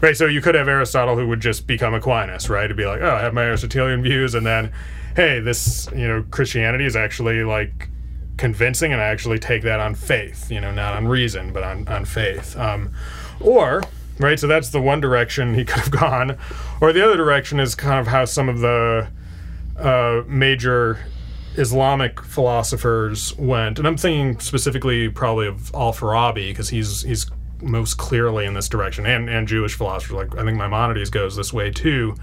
right? 0.00 0.16
So 0.16 0.26
you 0.26 0.40
could 0.40 0.54
have 0.54 0.68
Aristotle 0.68 1.16
who 1.16 1.26
would 1.26 1.40
just 1.40 1.66
become 1.66 1.92
Aquinas, 1.92 2.48
right? 2.48 2.68
To 2.68 2.74
be 2.74 2.86
like, 2.86 3.00
oh, 3.00 3.16
I 3.16 3.20
have 3.20 3.34
my 3.34 3.42
Aristotelian 3.42 4.02
views, 4.02 4.34
and 4.34 4.46
then, 4.46 4.72
hey, 5.16 5.40
this, 5.40 5.88
you 5.94 6.06
know, 6.06 6.24
Christianity 6.30 6.84
is 6.84 6.94
actually 6.94 7.42
like 7.42 7.88
convincing, 8.40 8.90
and 8.92 9.02
I 9.02 9.04
actually 9.04 9.38
take 9.38 9.62
that 9.62 9.80
on 9.80 9.94
faith, 9.94 10.50
you 10.50 10.60
know, 10.60 10.72
not 10.72 10.94
on 10.94 11.06
reason, 11.06 11.52
but 11.52 11.62
on 11.62 11.86
on 11.88 12.06
faith. 12.06 12.56
Um, 12.56 12.92
or 13.38 13.82
right, 14.18 14.40
so 14.40 14.46
that's 14.46 14.70
the 14.70 14.80
one 14.80 15.00
direction 15.00 15.54
he 15.54 15.64
could 15.66 15.80
have 15.80 15.90
gone, 15.90 16.38
or 16.80 16.92
the 16.92 17.04
other 17.04 17.16
direction 17.16 17.60
is 17.60 17.74
kind 17.74 18.00
of 18.00 18.06
how 18.06 18.24
some 18.24 18.48
of 18.48 18.60
the 18.60 19.08
uh, 19.78 20.22
major 20.26 20.98
Islamic 21.56 22.20
philosophers 22.22 23.36
went, 23.36 23.78
and 23.78 23.86
I'm 23.86 23.98
thinking 23.98 24.40
specifically 24.40 25.10
probably 25.10 25.46
of 25.46 25.72
Al 25.74 25.92
Farabi 25.92 26.48
because 26.48 26.70
he's 26.70 27.02
he's 27.02 27.30
most 27.60 27.98
clearly 27.98 28.46
in 28.46 28.54
this 28.54 28.70
direction, 28.70 29.04
and 29.04 29.28
and 29.28 29.46
Jewish 29.46 29.74
philosophers 29.74 30.16
like 30.16 30.38
I 30.38 30.44
think 30.44 30.56
Maimonides 30.56 31.10
goes 31.10 31.36
this 31.36 31.52
way 31.52 31.70
too. 31.70 32.16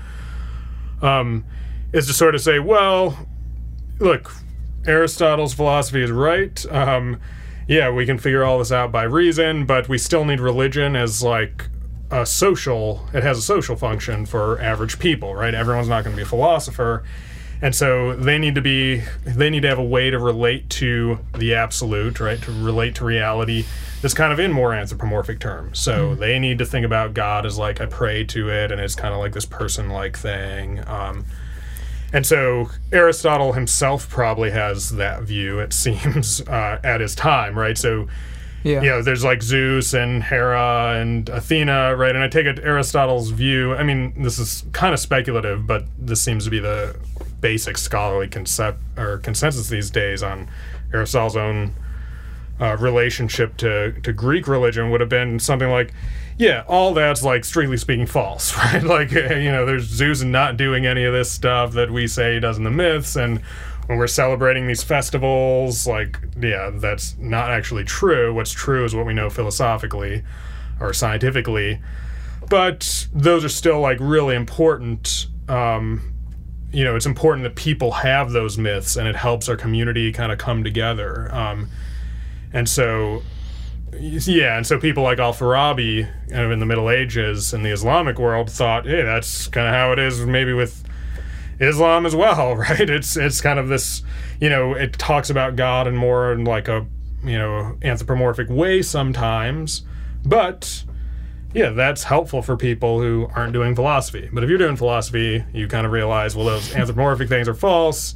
Um, 1.01 1.45
is 1.93 2.07
to 2.07 2.13
sort 2.13 2.33
of 2.33 2.41
say, 2.41 2.57
well, 2.57 3.15
look, 3.99 4.33
Aristotle's 4.87 5.53
philosophy 5.53 6.01
is 6.01 6.11
right. 6.11 6.65
Um, 6.71 7.19
yeah, 7.67 7.91
we 7.91 8.05
can 8.05 8.17
figure 8.17 8.43
all 8.43 8.59
this 8.59 8.71
out 8.71 8.91
by 8.91 9.03
reason, 9.03 9.65
but 9.65 9.89
we 9.89 9.97
still 9.97 10.23
need 10.23 10.39
religion 10.39 10.95
as 10.95 11.21
like 11.21 11.67
a 12.09 12.25
social. 12.25 13.05
It 13.13 13.23
has 13.23 13.37
a 13.37 13.41
social 13.41 13.75
function 13.75 14.25
for 14.25 14.59
average 14.61 14.99
people, 14.99 15.35
right? 15.35 15.53
Everyone's 15.53 15.89
not 15.89 16.03
going 16.05 16.15
to 16.15 16.17
be 16.17 16.23
a 16.23 16.25
philosopher, 16.25 17.03
and 17.61 17.75
so 17.75 18.15
they 18.15 18.37
need 18.37 18.55
to 18.55 18.61
be. 18.61 19.03
They 19.25 19.49
need 19.49 19.63
to 19.63 19.67
have 19.67 19.79
a 19.79 19.83
way 19.83 20.09
to 20.09 20.17
relate 20.17 20.69
to 20.71 21.19
the 21.37 21.53
absolute, 21.55 22.21
right? 22.21 22.41
To 22.43 22.51
relate 22.51 22.95
to 22.95 23.05
reality. 23.05 23.65
That's 24.01 24.13
kind 24.13 24.31
of 24.31 24.39
in 24.39 24.53
more 24.53 24.73
anthropomorphic 24.73 25.39
terms. 25.39 25.79
So 25.79 26.15
they 26.15 26.39
need 26.39 26.59
to 26.59 26.65
think 26.65 26.85
about 26.85 27.13
God 27.13 27.45
as 27.45 27.57
like 27.57 27.81
I 27.81 27.87
pray 27.87 28.23
to 28.25 28.49
it, 28.49 28.71
and 28.71 28.79
it's 28.79 28.95
kind 28.95 29.13
of 29.13 29.19
like 29.19 29.33
this 29.33 29.45
person-like 29.45 30.15
thing. 30.15 30.87
Um, 30.87 31.25
and 32.13 32.25
so 32.25 32.69
Aristotle 32.91 33.53
himself 33.53 34.09
probably 34.09 34.51
has 34.51 34.91
that 34.95 35.23
view, 35.23 35.59
it 35.59 35.73
seems, 35.83 36.41
uh, 36.41 36.79
at 36.83 37.01
his 37.01 37.15
time, 37.15 37.57
right? 37.57 37.77
So, 37.77 38.07
Yeah. 38.63 38.81
you 38.81 38.89
know, 38.89 39.01
there's 39.01 39.23
like 39.23 39.41
Zeus 39.43 39.93
and 39.93 40.23
Hera 40.23 40.97
and 40.99 41.27
Athena, 41.29 41.95
right? 41.95 42.15
And 42.15 42.23
I 42.23 42.27
take 42.27 42.45
it 42.45 42.59
Aristotle's 42.59 43.29
view, 43.31 43.73
I 43.75 43.83
mean, 43.83 44.23
this 44.23 44.39
is 44.39 44.63
kind 44.71 44.93
of 44.93 44.99
speculative, 44.99 45.65
but 45.67 45.85
this 45.97 46.21
seems 46.21 46.45
to 46.45 46.49
be 46.49 46.59
the 46.59 46.95
basic 47.39 47.77
scholarly 47.77 48.27
concept 48.27 48.79
or 48.97 49.19
consensus 49.19 49.69
these 49.69 49.89
days 49.91 50.23
on 50.23 50.49
Aristotle's 50.93 51.35
own 51.35 51.73
uh, 52.59 52.75
relationship 52.79 53.55
to, 53.57 53.91
to 54.01 54.11
Greek 54.11 54.47
religion 54.47 54.89
would 54.89 54.99
have 55.01 55.09
been 55.09 55.39
something 55.39 55.69
like, 55.69 55.93
yeah, 56.37 56.63
all 56.67 56.93
that's 56.93 57.23
like 57.23 57.43
strictly 57.43 57.77
speaking 57.77 58.05
false, 58.05 58.55
right? 58.57 58.83
Like, 58.83 59.11
you 59.11 59.51
know, 59.51 59.65
there's 59.65 59.85
Zeus 59.85 60.21
not 60.21 60.57
doing 60.57 60.85
any 60.85 61.03
of 61.03 61.13
this 61.13 61.31
stuff 61.31 61.73
that 61.73 61.91
we 61.91 62.07
say 62.07 62.35
he 62.35 62.39
does 62.39 62.57
in 62.57 62.63
the 62.63 62.71
myths, 62.71 63.15
and 63.15 63.41
when 63.87 63.97
we're 63.97 64.07
celebrating 64.07 64.67
these 64.67 64.83
festivals, 64.83 65.87
like, 65.87 66.19
yeah, 66.39 66.71
that's 66.73 67.17
not 67.17 67.49
actually 67.49 67.85
true. 67.85 68.33
What's 68.33 68.51
true 68.51 68.85
is 68.85 68.93
what 68.93 69.05
we 69.05 69.13
know 69.13 69.29
philosophically 69.29 70.23
or 70.79 70.93
scientifically, 70.93 71.79
but 72.49 73.07
those 73.13 73.43
are 73.43 73.49
still 73.49 73.79
like 73.79 73.97
really 73.99 74.35
important. 74.35 75.27
Um, 75.47 76.13
you 76.71 76.83
know, 76.83 76.97
it's 76.97 77.05
important 77.05 77.43
that 77.43 77.55
people 77.55 77.91
have 77.91 78.31
those 78.31 78.57
myths, 78.57 78.97
and 78.97 79.07
it 79.07 79.15
helps 79.15 79.49
our 79.49 79.55
community 79.55 80.11
kind 80.11 80.31
of 80.31 80.37
come 80.37 80.63
together. 80.63 81.33
Um, 81.33 81.69
and 82.53 82.67
so, 82.67 83.23
yeah, 83.93 84.57
and 84.57 84.65
so 84.65 84.79
people 84.79 85.03
like 85.03 85.19
Al 85.19 85.33
Farabi 85.33 86.09
kind 86.29 86.41
of 86.43 86.51
in 86.51 86.59
the 86.59 86.65
Middle 86.65 86.89
Ages 86.89 87.53
in 87.53 87.63
the 87.63 87.71
Islamic 87.71 88.19
world 88.19 88.51
thought, 88.51 88.85
hey, 88.85 89.03
that's 89.03 89.47
kind 89.47 89.67
of 89.67 89.73
how 89.73 89.91
it 89.91 89.99
is 89.99 90.25
maybe 90.25 90.53
with 90.53 90.83
Islam 91.59 92.05
as 92.05 92.15
well, 92.15 92.55
right? 92.55 92.89
It's 92.89 93.15
it's 93.17 93.41
kind 93.41 93.59
of 93.59 93.67
this, 93.67 94.03
you 94.39 94.49
know, 94.49 94.73
it 94.73 94.93
talks 94.93 95.29
about 95.29 95.55
God 95.55 95.87
in 95.87 95.95
more 95.95 96.31
in 96.33 96.43
like 96.43 96.67
a 96.67 96.85
you 97.23 97.37
know 97.37 97.77
anthropomorphic 97.81 98.49
way 98.49 98.81
sometimes, 98.81 99.83
but 100.25 100.83
yeah, 101.53 101.69
that's 101.69 102.03
helpful 102.03 102.41
for 102.41 102.57
people 102.57 103.01
who 103.01 103.29
aren't 103.33 103.53
doing 103.53 103.73
philosophy. 103.73 104.29
But 104.31 104.43
if 104.43 104.49
you're 104.49 104.59
doing 104.59 104.75
philosophy, 104.75 105.43
you 105.53 105.67
kind 105.67 105.85
of 105.85 105.91
realize, 105.91 106.35
well, 106.35 106.45
those 106.45 106.75
anthropomorphic 106.75 107.29
things 107.29 107.47
are 107.47 107.55
false 107.55 108.15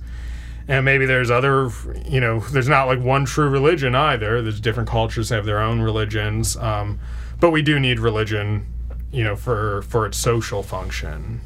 and 0.71 0.85
maybe 0.85 1.05
there's 1.05 1.29
other 1.29 1.69
you 2.05 2.21
know 2.21 2.39
there's 2.39 2.69
not 2.69 2.85
like 2.85 2.99
one 3.01 3.25
true 3.25 3.49
religion 3.49 3.93
either. 3.93 4.41
There's 4.41 4.61
different 4.61 4.87
cultures 4.87 5.29
have 5.29 5.45
their 5.45 5.59
own 5.59 5.81
religions 5.81 6.55
um, 6.55 6.97
but 7.41 7.51
we 7.51 7.61
do 7.61 7.77
need 7.77 7.99
religion 7.99 8.65
you 9.11 9.25
know 9.25 9.35
for 9.35 9.81
for 9.83 10.05
its 10.05 10.17
social 10.17 10.63
function. 10.63 11.41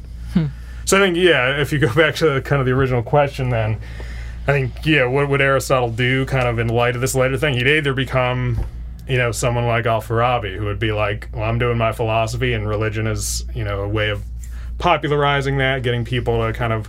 So 0.84 0.98
i 0.98 1.00
think 1.00 1.16
yeah 1.16 1.60
if 1.60 1.72
you 1.72 1.80
go 1.80 1.92
back 2.02 2.14
to 2.16 2.34
the, 2.34 2.40
kind 2.40 2.60
of 2.60 2.66
the 2.66 2.72
original 2.72 3.02
question 3.02 3.50
then 3.50 3.80
i 4.46 4.52
think 4.52 4.70
yeah 4.84 5.06
what 5.06 5.28
would 5.28 5.40
aristotle 5.40 5.90
do 5.90 6.24
kind 6.26 6.46
of 6.46 6.60
in 6.60 6.68
light 6.68 6.94
of 6.94 7.00
this 7.00 7.16
later 7.16 7.36
thing? 7.36 7.54
He'd 7.54 7.66
either 7.66 7.92
become 7.92 8.64
you 9.08 9.16
know 9.16 9.32
someone 9.32 9.66
like 9.66 9.86
al-farabi 9.86 10.56
who 10.56 10.66
would 10.66 10.78
be 10.78 10.92
like 10.92 11.28
well 11.32 11.42
i'm 11.42 11.58
doing 11.58 11.78
my 11.78 11.90
philosophy 11.90 12.52
and 12.52 12.68
religion 12.68 13.08
is 13.08 13.44
you 13.54 13.64
know 13.64 13.80
a 13.82 13.88
way 13.88 14.10
of 14.10 14.22
popularizing 14.78 15.58
that 15.58 15.82
getting 15.82 16.04
people 16.04 16.46
to 16.46 16.52
kind 16.52 16.72
of 16.72 16.88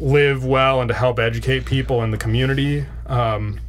live 0.00 0.44
well 0.44 0.80
and 0.80 0.88
to 0.88 0.94
help 0.94 1.18
educate 1.18 1.64
people 1.64 2.02
in 2.02 2.10
the 2.10 2.16
community. 2.16 2.84
Um, 3.06 3.60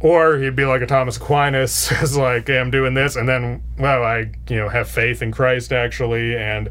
or 0.00 0.38
he'd 0.38 0.56
be 0.56 0.64
like 0.64 0.82
a 0.82 0.86
Thomas 0.86 1.16
Aquinas, 1.16 1.90
is 2.02 2.16
like, 2.16 2.46
hey, 2.46 2.58
I'm 2.58 2.70
doing 2.70 2.94
this, 2.94 3.16
and 3.16 3.28
then, 3.28 3.62
well, 3.78 4.02
I, 4.02 4.30
you 4.48 4.56
know, 4.56 4.68
have 4.68 4.88
faith 4.88 5.22
in 5.22 5.32
Christ 5.32 5.72
actually, 5.72 6.36
and 6.36 6.70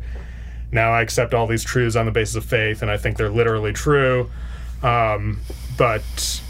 now 0.71 0.91
I 0.91 1.01
accept 1.01 1.33
all 1.33 1.47
these 1.47 1.63
truths 1.63 1.95
on 1.95 2.05
the 2.05 2.11
basis 2.11 2.35
of 2.35 2.45
faith, 2.45 2.81
and 2.81 2.91
I 2.91 2.97
think 2.97 3.17
they're 3.17 3.29
literally 3.29 3.73
true. 3.73 4.29
Um, 4.83 5.39
but 5.77 6.41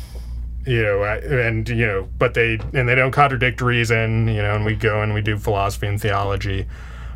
you 0.65 0.81
know, 0.81 1.03
and 1.03 1.67
you 1.69 1.85
know, 1.85 2.09
but 2.17 2.33
they 2.33 2.59
and 2.73 2.89
they 2.89 2.95
don't 2.95 3.11
contradict 3.11 3.61
reason, 3.61 4.27
you 4.27 4.41
know, 4.41 4.55
and 4.55 4.65
we 4.65 4.75
go 4.75 5.01
and 5.01 5.13
we 5.13 5.21
do 5.21 5.37
philosophy 5.37 5.87
and 5.87 6.01
theology. 6.01 6.65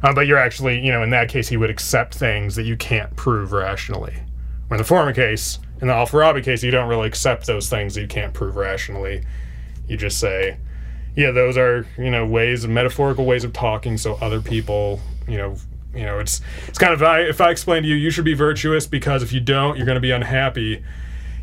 Uh, 0.04 0.14
but 0.14 0.28
you're 0.28 0.38
actually, 0.38 0.80
you 0.80 0.92
know, 0.92 1.04
in 1.04 1.10
that 1.10 1.28
case, 1.28 1.50
he 1.50 1.58
would 1.58 1.70
accept 1.70 2.16
things 2.16 2.56
that 2.56 2.64
you 2.64 2.78
can't 2.78 3.14
prove 3.16 3.52
rationally. 3.52 4.16
In 4.72 4.78
the 4.78 4.84
former 4.84 5.13
case, 5.13 5.59
in 5.82 5.88
the 5.88 5.93
Al-Farabi 5.93 6.43
case, 6.43 6.63
you 6.63 6.72
don't 6.72 6.89
really 6.89 7.07
accept 7.07 7.47
those 7.47 7.70
things 7.70 7.97
you 7.97 8.07
can't 8.07 8.34
prove 8.34 8.55
rationally. 8.55 9.24
You 9.88 9.97
just 9.97 10.20
say, 10.20 10.57
yeah, 11.15 11.32
those 11.32 11.57
are, 11.57 11.88
you 11.97 12.11
know, 12.11 12.26
ways, 12.26 12.67
metaphorical 12.67 13.26
ways 13.26 13.43
of 13.43 13.53
talking, 13.53 13.97
so 13.97 14.15
other 14.22 14.41
people, 14.41 15.01
you 15.28 15.38
know, 15.38 15.55
you 15.93 16.05
know, 16.05 16.20
it's 16.20 16.41
it's 16.67 16.78
kind 16.78 16.93
of 16.93 17.01
I, 17.01 17.22
if 17.22 17.41
I 17.41 17.49
explain 17.49 17.84
to 17.84 17.89
you, 17.89 17.95
you 17.95 18.11
should 18.11 18.26
be 18.26 18.36
virtuous 18.36 18.86
because 18.86 19.24
if 19.24 19.34
you 19.34 19.39
don't, 19.39 19.76
you're 19.76 19.88
going 19.88 19.95
to 19.95 20.01
be 20.01 20.11
unhappy. 20.11 20.84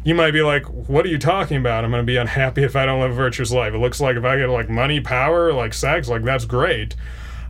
You 0.04 0.14
might 0.14 0.30
be 0.30 0.42
like, 0.42 0.64
"What 0.66 1.04
are 1.04 1.08
you 1.08 1.18
talking 1.18 1.56
about? 1.56 1.84
I'm 1.84 1.90
going 1.90 2.02
to 2.02 2.06
be 2.06 2.16
unhappy 2.16 2.62
if 2.62 2.76
I 2.76 2.86
don't 2.86 3.00
live 3.00 3.10
a 3.10 3.14
virtuous 3.14 3.50
life." 3.50 3.74
It 3.74 3.78
looks 3.78 4.00
like 4.00 4.16
if 4.16 4.24
I 4.24 4.36
get 4.38 4.48
like 4.48 4.70
money, 4.70 5.00
power, 5.00 5.52
like 5.52 5.74
sex, 5.74 6.08
like 6.08 6.22
that's 6.22 6.44
great. 6.44 6.94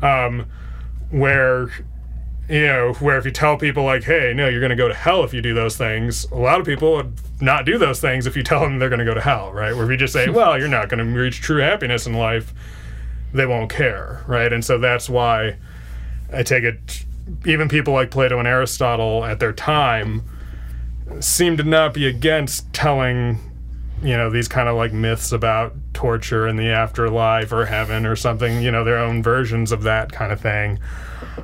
Um, 0.01 0.47
where 1.11 1.69
you 2.49 2.67
know, 2.67 2.93
where 2.95 3.19
if 3.19 3.25
you 3.25 3.33
tell 3.33 3.57
people 3.57 3.85
like, 3.85 4.05
"Hey, 4.05 4.33
no, 4.35 4.49
you're 4.49 4.61
going 4.61 4.71
to 4.71 4.77
go 4.77 4.89
to 4.89 4.95
hell 4.95 5.25
if 5.25 5.35
you 5.35 5.43
do 5.43 5.55
those 5.55 5.77
things," 5.77 6.25
a 6.31 6.37
lot 6.37 6.61
of 6.61 6.67
people 6.67 6.93
would 6.95 7.13
not 7.41 7.65
do 7.65 7.77
those 7.77 8.01
things 8.01 8.27
if 8.27 8.37
you 8.37 8.43
tell 8.43 8.61
them 8.61 8.79
they're 8.79 8.89
going 8.89 9.01
to 9.01 9.05
go 9.05 9.15
to 9.15 9.21
hell, 9.21 9.53
right? 9.53 9.75
Where 9.75 9.85
if 9.85 9.91
you 9.91 9.97
just 9.97 10.13
say, 10.13 10.29
"Well, 10.29 10.59
you're 10.59 10.69
not 10.69 10.89
going 10.89 11.05
to 11.05 11.19
reach 11.19 11.41
true 11.41 11.61
happiness 11.61 12.07
in 12.07 12.15
life," 12.15 12.55
they 13.33 13.47
won't 13.47 13.71
care, 13.71 14.23
right? 14.27 14.53
And 14.53 14.65
so 14.65 14.79
that's 14.79 15.09
why 15.09 15.57
I 16.33 16.43
take 16.43 16.65
it. 16.65 17.05
Even 17.45 17.69
people 17.69 17.93
like 17.93 18.11
Plato 18.11 18.39
and 18.39 18.47
Aristotle 18.47 19.25
at 19.25 19.41
their 19.41 19.53
time 19.53 20.23
seem 21.19 21.57
to 21.57 21.65
not 21.65 21.95
be 21.95 22.07
against 22.07 22.73
telling, 22.73 23.41
you 24.03 24.17
know, 24.17 24.31
these 24.31 24.47
kind 24.47 24.69
of 24.69 24.77
like 24.77 24.93
myths 24.93 25.33
about 25.33 25.75
torture 25.93 26.47
and 26.47 26.57
the 26.59 26.69
afterlife 26.69 27.53
or 27.53 27.67
heaven 27.67 28.07
or 28.07 28.15
something. 28.15 28.63
You 28.63 28.71
know, 28.71 28.85
their 28.85 28.99
own 28.99 29.23
versions 29.23 29.73
of 29.73 29.83
that 29.83 30.13
kind 30.13 30.31
of 30.33 30.41
thing. 30.41 30.79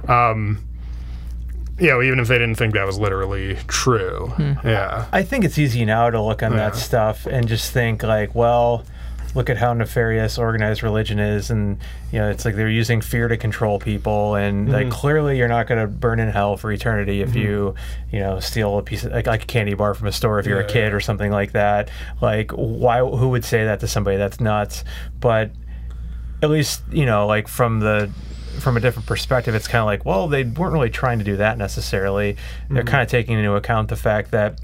Um, 0.07 0.64
you 1.82 1.88
know, 1.88 2.00
even 2.00 2.20
if 2.20 2.28
they 2.28 2.38
didn't 2.38 2.54
think 2.54 2.74
that 2.74 2.86
was 2.86 2.96
literally 2.96 3.56
true. 3.66 4.28
Hmm. 4.36 4.52
Yeah. 4.64 5.08
I 5.12 5.24
think 5.24 5.44
it's 5.44 5.58
easy 5.58 5.84
now 5.84 6.10
to 6.10 6.22
look 6.22 6.42
on 6.42 6.54
that 6.54 6.76
stuff 6.76 7.26
and 7.26 7.48
just 7.48 7.72
think 7.72 8.04
like, 8.04 8.36
well, 8.36 8.84
look 9.34 9.50
at 9.50 9.56
how 9.56 9.72
nefarious 9.72 10.38
organized 10.38 10.84
religion 10.84 11.18
is, 11.18 11.50
and 11.50 11.78
you 12.12 12.20
know, 12.20 12.30
it's 12.30 12.44
like 12.44 12.54
they're 12.54 12.68
using 12.68 13.00
fear 13.00 13.26
to 13.26 13.36
control 13.36 13.80
people, 13.80 14.36
and 14.36 14.70
like 14.70 14.84
hmm. 14.84 14.92
clearly 14.92 15.36
you're 15.38 15.48
not 15.48 15.66
going 15.66 15.80
to 15.80 15.88
burn 15.88 16.20
in 16.20 16.28
hell 16.28 16.56
for 16.56 16.70
eternity 16.70 17.20
if 17.20 17.32
hmm. 17.32 17.38
you, 17.38 17.74
you 18.12 18.20
know, 18.20 18.38
steal 18.38 18.78
a 18.78 18.82
piece 18.82 19.02
of 19.02 19.10
like, 19.10 19.26
like 19.26 19.42
a 19.42 19.46
candy 19.46 19.74
bar 19.74 19.94
from 19.94 20.06
a 20.06 20.12
store 20.12 20.38
if 20.38 20.46
you're 20.46 20.60
a 20.60 20.62
Yeah. 20.62 20.72
kid 20.72 20.94
or 20.94 21.00
something 21.00 21.32
like 21.32 21.50
that. 21.52 21.90
Like, 22.20 22.52
why? 22.52 23.00
Who 23.00 23.30
would 23.30 23.44
say 23.44 23.64
that 23.64 23.80
to 23.80 23.88
somebody? 23.88 24.18
That's 24.18 24.38
nuts. 24.38 24.84
But 25.18 25.50
at 26.42 26.50
least 26.50 26.82
you 26.92 27.06
know, 27.06 27.26
like 27.26 27.48
from 27.48 27.80
the 27.80 28.08
from 28.61 28.76
a 28.76 28.80
different 28.80 29.07
perspective, 29.07 29.55
it's 29.55 29.68
kind 29.68 29.80
of 29.80 29.86
like, 29.86 30.05
well, 30.05 30.28
they 30.28 30.44
weren't 30.44 30.72
really 30.72 30.90
trying 30.90 31.18
to 31.18 31.24
do 31.24 31.36
that 31.36 31.59
necessarily. 31.59 32.36
They're 32.68 32.82
mm-hmm. 32.82 32.90
kind 32.90 33.03
of 33.03 33.09
taking 33.09 33.38
into 33.38 33.55
account 33.55 33.88
the 33.88 33.96
fact 33.96 34.30
that 34.32 34.61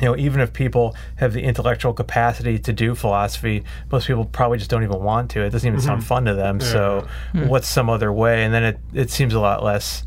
you 0.00 0.06
know, 0.06 0.16
even 0.16 0.40
if 0.40 0.52
people 0.52 0.94
have 1.16 1.32
the 1.32 1.42
intellectual 1.42 1.94
capacity 1.94 2.58
to 2.58 2.72
do 2.72 2.94
philosophy, 2.94 3.64
most 3.90 4.06
people 4.06 4.26
probably 4.26 4.58
just 4.58 4.70
don't 4.70 4.82
even 4.82 5.00
want 5.00 5.30
to. 5.30 5.42
It 5.42 5.50
doesn't 5.50 5.66
even 5.66 5.80
sound 5.80 6.00
mm-hmm. 6.00 6.08
fun 6.08 6.24
to 6.26 6.34
them. 6.34 6.60
So, 6.60 7.06
hmm. 7.32 7.48
what's 7.48 7.66
some 7.66 7.88
other 7.88 8.12
way? 8.12 8.44
And 8.44 8.52
then 8.52 8.62
it, 8.62 8.78
it 8.92 9.10
seems 9.10 9.32
a 9.32 9.40
lot 9.40 9.62
less, 9.62 10.04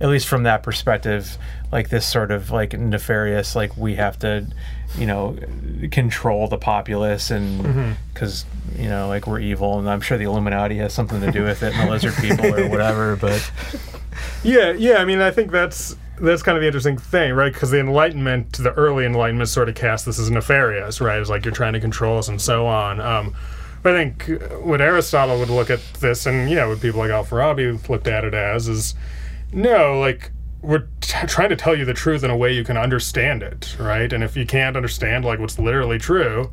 at 0.00 0.08
least 0.08 0.26
from 0.28 0.44
that 0.44 0.62
perspective, 0.62 1.36
like 1.70 1.88
this 1.90 2.06
sort 2.06 2.30
of 2.30 2.50
like 2.50 2.72
nefarious, 2.72 3.54
like 3.54 3.76
we 3.76 3.96
have 3.96 4.18
to, 4.20 4.46
you 4.96 5.06
know, 5.06 5.36
control 5.90 6.48
the 6.48 6.58
populace 6.58 7.30
and 7.30 7.96
because, 8.12 8.44
you 8.76 8.88
know, 8.88 9.08
like 9.08 9.26
we're 9.26 9.40
evil. 9.40 9.78
And 9.78 9.88
I'm 9.88 10.00
sure 10.00 10.16
the 10.16 10.24
Illuminati 10.24 10.78
has 10.78 10.94
something 10.94 11.20
to 11.20 11.30
do 11.30 11.42
with 11.42 11.62
it 11.62 11.74
and 11.74 11.88
the 11.88 11.92
lizard 11.92 12.14
people 12.14 12.46
or 12.46 12.68
whatever. 12.68 13.16
But 13.16 13.50
Yeah, 14.42 14.72
yeah. 14.72 14.96
I 14.96 15.04
mean, 15.04 15.20
I 15.20 15.30
think 15.30 15.50
that's 15.50 15.96
that's 16.20 16.42
kind 16.42 16.56
of 16.56 16.62
the 16.62 16.66
interesting 16.66 16.98
thing, 16.98 17.34
right? 17.34 17.52
Because 17.52 17.70
the 17.70 17.80
Enlightenment, 17.80 18.52
the 18.54 18.72
early 18.72 19.06
Enlightenment, 19.06 19.48
sort 19.48 19.68
of 19.68 19.74
cast 19.74 20.06
this 20.06 20.18
as 20.18 20.30
nefarious, 20.30 21.00
right? 21.00 21.18
It's 21.18 21.30
like 21.30 21.44
you're 21.44 21.54
trying 21.54 21.72
to 21.74 21.80
control 21.80 22.18
us 22.18 22.28
and 22.28 22.40
so 22.40 22.66
on. 22.66 23.00
Um, 23.00 23.34
but 23.82 23.96
I 23.96 24.10
think 24.10 24.42
what 24.62 24.80
Aristotle 24.80 25.38
would 25.38 25.48
look 25.48 25.70
at 25.70 25.80
this, 26.00 26.26
and 26.26 26.50
you 26.50 26.56
know, 26.56 26.68
what 26.68 26.80
people 26.80 27.00
like 27.00 27.10
Al-Farabi 27.10 27.88
looked 27.88 28.06
at 28.06 28.24
it 28.24 28.34
as, 28.34 28.68
is 28.68 28.94
no, 29.52 29.98
like 29.98 30.30
we're 30.62 30.86
t- 31.00 31.26
trying 31.26 31.48
to 31.48 31.56
tell 31.56 31.74
you 31.74 31.84
the 31.84 31.94
truth 31.94 32.22
in 32.22 32.30
a 32.30 32.36
way 32.36 32.52
you 32.52 32.64
can 32.64 32.76
understand 32.76 33.42
it, 33.42 33.76
right? 33.78 34.12
And 34.12 34.22
if 34.22 34.36
you 34.36 34.46
can't 34.46 34.76
understand 34.76 35.24
like 35.24 35.38
what's 35.38 35.58
literally 35.58 35.98
true, 35.98 36.50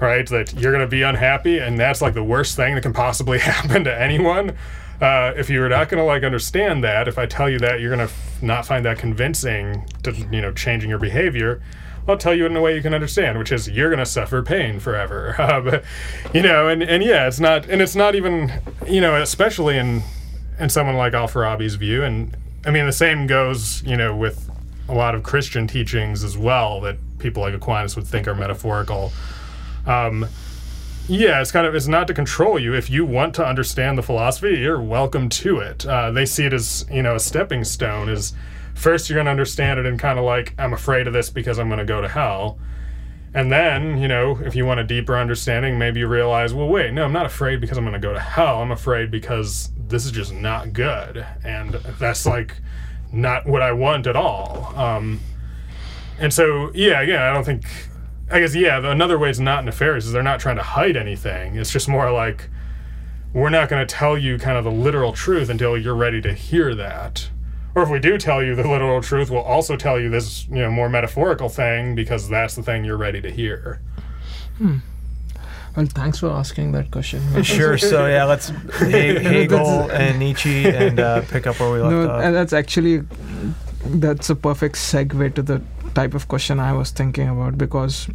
right? 0.00 0.28
That 0.28 0.54
you're 0.54 0.72
going 0.72 0.84
to 0.84 0.90
be 0.90 1.02
unhappy, 1.02 1.58
and 1.58 1.78
that's 1.78 2.00
like 2.00 2.14
the 2.14 2.24
worst 2.24 2.56
thing 2.56 2.74
that 2.74 2.82
can 2.82 2.92
possibly 2.92 3.38
happen 3.40 3.84
to 3.84 4.00
anyone. 4.00 4.56
Uh, 5.00 5.32
if 5.34 5.48
you're 5.48 5.68
not 5.68 5.88
going 5.88 5.98
to 5.98 6.04
like 6.04 6.22
understand 6.22 6.84
that, 6.84 7.08
if 7.08 7.18
I 7.18 7.24
tell 7.26 7.48
you 7.48 7.58
that, 7.60 7.80
you're 7.80 7.94
going 7.94 8.06
to 8.06 8.12
f- 8.12 8.42
not 8.42 8.66
find 8.66 8.84
that 8.84 8.98
convincing 8.98 9.86
to 10.02 10.12
you 10.30 10.40
know 10.40 10.52
changing 10.52 10.90
your 10.90 10.98
behavior. 10.98 11.62
I'll 12.08 12.16
tell 12.16 12.34
you 12.34 12.46
in 12.46 12.56
a 12.56 12.60
way 12.60 12.74
you 12.74 12.82
can 12.82 12.94
understand, 12.94 13.38
which 13.38 13.52
is 13.52 13.68
you're 13.68 13.94
to 13.94 14.06
suffer 14.06 14.42
pain 14.42 14.80
forever. 14.80 15.36
Uh, 15.50 15.60
but, 15.60 15.84
you 16.32 16.42
know, 16.42 16.68
and, 16.68 16.82
and 16.82 17.02
yeah, 17.02 17.26
it's 17.26 17.40
not, 17.40 17.68
and 17.68 17.82
it's 17.82 17.96
not 17.96 18.14
even, 18.14 18.52
you 18.86 19.00
know, 19.00 19.20
especially 19.20 19.78
in 19.78 20.02
in 20.60 20.68
someone 20.68 20.96
like 20.96 21.14
Al 21.14 21.26
Farabi's 21.26 21.74
view, 21.74 22.04
and 22.04 22.36
I 22.64 22.70
mean 22.70 22.86
the 22.86 22.92
same 22.92 23.26
goes, 23.26 23.82
you 23.82 23.96
know, 23.96 24.14
with 24.14 24.48
a 24.88 24.94
lot 24.94 25.14
of 25.14 25.22
Christian 25.22 25.66
teachings 25.66 26.22
as 26.22 26.36
well 26.36 26.80
that 26.82 26.96
people 27.18 27.42
like 27.42 27.54
Aquinas 27.54 27.96
would 27.96 28.06
think 28.06 28.28
are 28.28 28.34
metaphorical. 28.34 29.12
Um, 29.86 30.26
yeah, 31.08 31.40
it's 31.40 31.50
kind 31.50 31.66
of 31.66 31.74
it's 31.74 31.88
not 31.88 32.06
to 32.08 32.14
control 32.14 32.58
you. 32.58 32.74
If 32.74 32.90
you 32.90 33.04
want 33.04 33.34
to 33.36 33.46
understand 33.46 33.98
the 33.98 34.02
philosophy, 34.02 34.58
you're 34.58 34.80
welcome 34.80 35.28
to 35.30 35.58
it. 35.58 35.86
Uh, 35.86 36.10
they 36.12 36.26
see 36.26 36.44
it 36.44 36.52
as 36.52 36.84
you 36.90 37.02
know 37.02 37.16
a 37.16 37.20
stepping 37.20 37.64
stone. 37.64 38.08
Is 38.08 38.32
first 38.74 39.08
you're 39.08 39.16
going 39.16 39.26
to 39.26 39.30
understand 39.30 39.80
it 39.80 39.86
and 39.86 39.98
kind 39.98 40.18
of 40.18 40.24
like 40.24 40.54
I'm 40.58 40.72
afraid 40.72 41.06
of 41.06 41.12
this 41.12 41.30
because 41.30 41.58
I'm 41.58 41.68
going 41.68 41.78
to 41.78 41.84
go 41.84 42.00
to 42.00 42.08
hell. 42.08 42.58
And 43.32 43.52
then, 43.52 43.98
you 43.98 44.08
know, 44.08 44.38
if 44.40 44.56
you 44.56 44.66
want 44.66 44.80
a 44.80 44.84
deeper 44.84 45.16
understanding, 45.16 45.78
maybe 45.78 46.00
you 46.00 46.08
realize, 46.08 46.52
well, 46.52 46.68
wait, 46.68 46.92
no, 46.92 47.04
I'm 47.04 47.12
not 47.12 47.26
afraid 47.26 47.60
because 47.60 47.78
I'm 47.78 47.84
going 47.84 47.94
to 47.94 48.00
go 48.00 48.12
to 48.12 48.18
hell. 48.18 48.60
I'm 48.60 48.72
afraid 48.72 49.10
because 49.10 49.70
this 49.76 50.04
is 50.04 50.10
just 50.10 50.32
not 50.32 50.72
good. 50.72 51.24
And 51.44 51.74
that's 51.74 52.26
like 52.26 52.56
not 53.12 53.46
what 53.46 53.62
I 53.62 53.70
want 53.70 54.08
at 54.08 54.16
all. 54.16 54.72
Um, 54.76 55.20
and 56.18 56.32
so, 56.34 56.72
yeah, 56.74 57.02
yeah, 57.02 57.30
I 57.30 57.32
don't 57.32 57.44
think, 57.44 57.64
I 58.30 58.40
guess, 58.40 58.54
yeah, 58.54 58.90
another 58.90 59.18
way 59.18 59.30
it's 59.30 59.38
not 59.38 59.64
nefarious 59.64 60.06
is 60.06 60.12
they're 60.12 60.22
not 60.24 60.40
trying 60.40 60.56
to 60.56 60.62
hide 60.62 60.96
anything. 60.96 61.56
It's 61.56 61.70
just 61.70 61.88
more 61.88 62.10
like, 62.10 62.50
we're 63.32 63.50
not 63.50 63.68
going 63.68 63.86
to 63.86 63.94
tell 63.94 64.18
you 64.18 64.38
kind 64.38 64.58
of 64.58 64.64
the 64.64 64.72
literal 64.72 65.12
truth 65.12 65.48
until 65.48 65.78
you're 65.78 65.94
ready 65.94 66.20
to 66.20 66.32
hear 66.32 66.74
that. 66.74 67.30
Or 67.74 67.82
if 67.82 67.88
we 67.88 68.00
do 68.00 68.18
tell 68.18 68.42
you 68.42 68.54
the 68.54 68.66
literal 68.66 69.00
truth, 69.00 69.30
we'll 69.30 69.42
also 69.42 69.76
tell 69.76 70.00
you 70.00 70.10
this, 70.10 70.46
you 70.48 70.56
know, 70.56 70.70
more 70.70 70.88
metaphorical 70.88 71.48
thing 71.48 71.94
because 71.94 72.28
that's 72.28 72.56
the 72.56 72.62
thing 72.62 72.84
you're 72.84 72.96
ready 72.96 73.20
to 73.20 73.30
hear. 73.30 73.80
Well, 75.76 75.86
thanks 75.86 76.18
for 76.18 76.30
asking 76.30 76.72
that 76.72 76.90
question. 76.90 77.42
sure. 77.44 77.78
So, 77.78 78.06
yeah, 78.06 78.24
let's 78.24 78.48
He- 78.80 79.14
Hegel 79.14 79.90
and 79.90 80.18
Nietzsche 80.18 80.66
and 80.68 80.98
uh, 80.98 81.22
pick 81.22 81.46
up 81.46 81.60
where 81.60 81.72
we 81.72 81.78
left 81.80 81.92
no, 81.92 82.10
off. 82.10 82.22
and 82.22 82.34
that's 82.34 82.52
actually 82.52 83.04
that's 83.84 84.28
a 84.30 84.34
perfect 84.36 84.74
segue 84.74 85.34
to 85.34 85.42
the 85.42 85.62
type 85.94 86.14
of 86.14 86.28
question 86.28 86.58
I 86.60 86.72
was 86.72 86.90
thinking 86.90 87.28
about 87.28 87.56
because, 87.56 88.08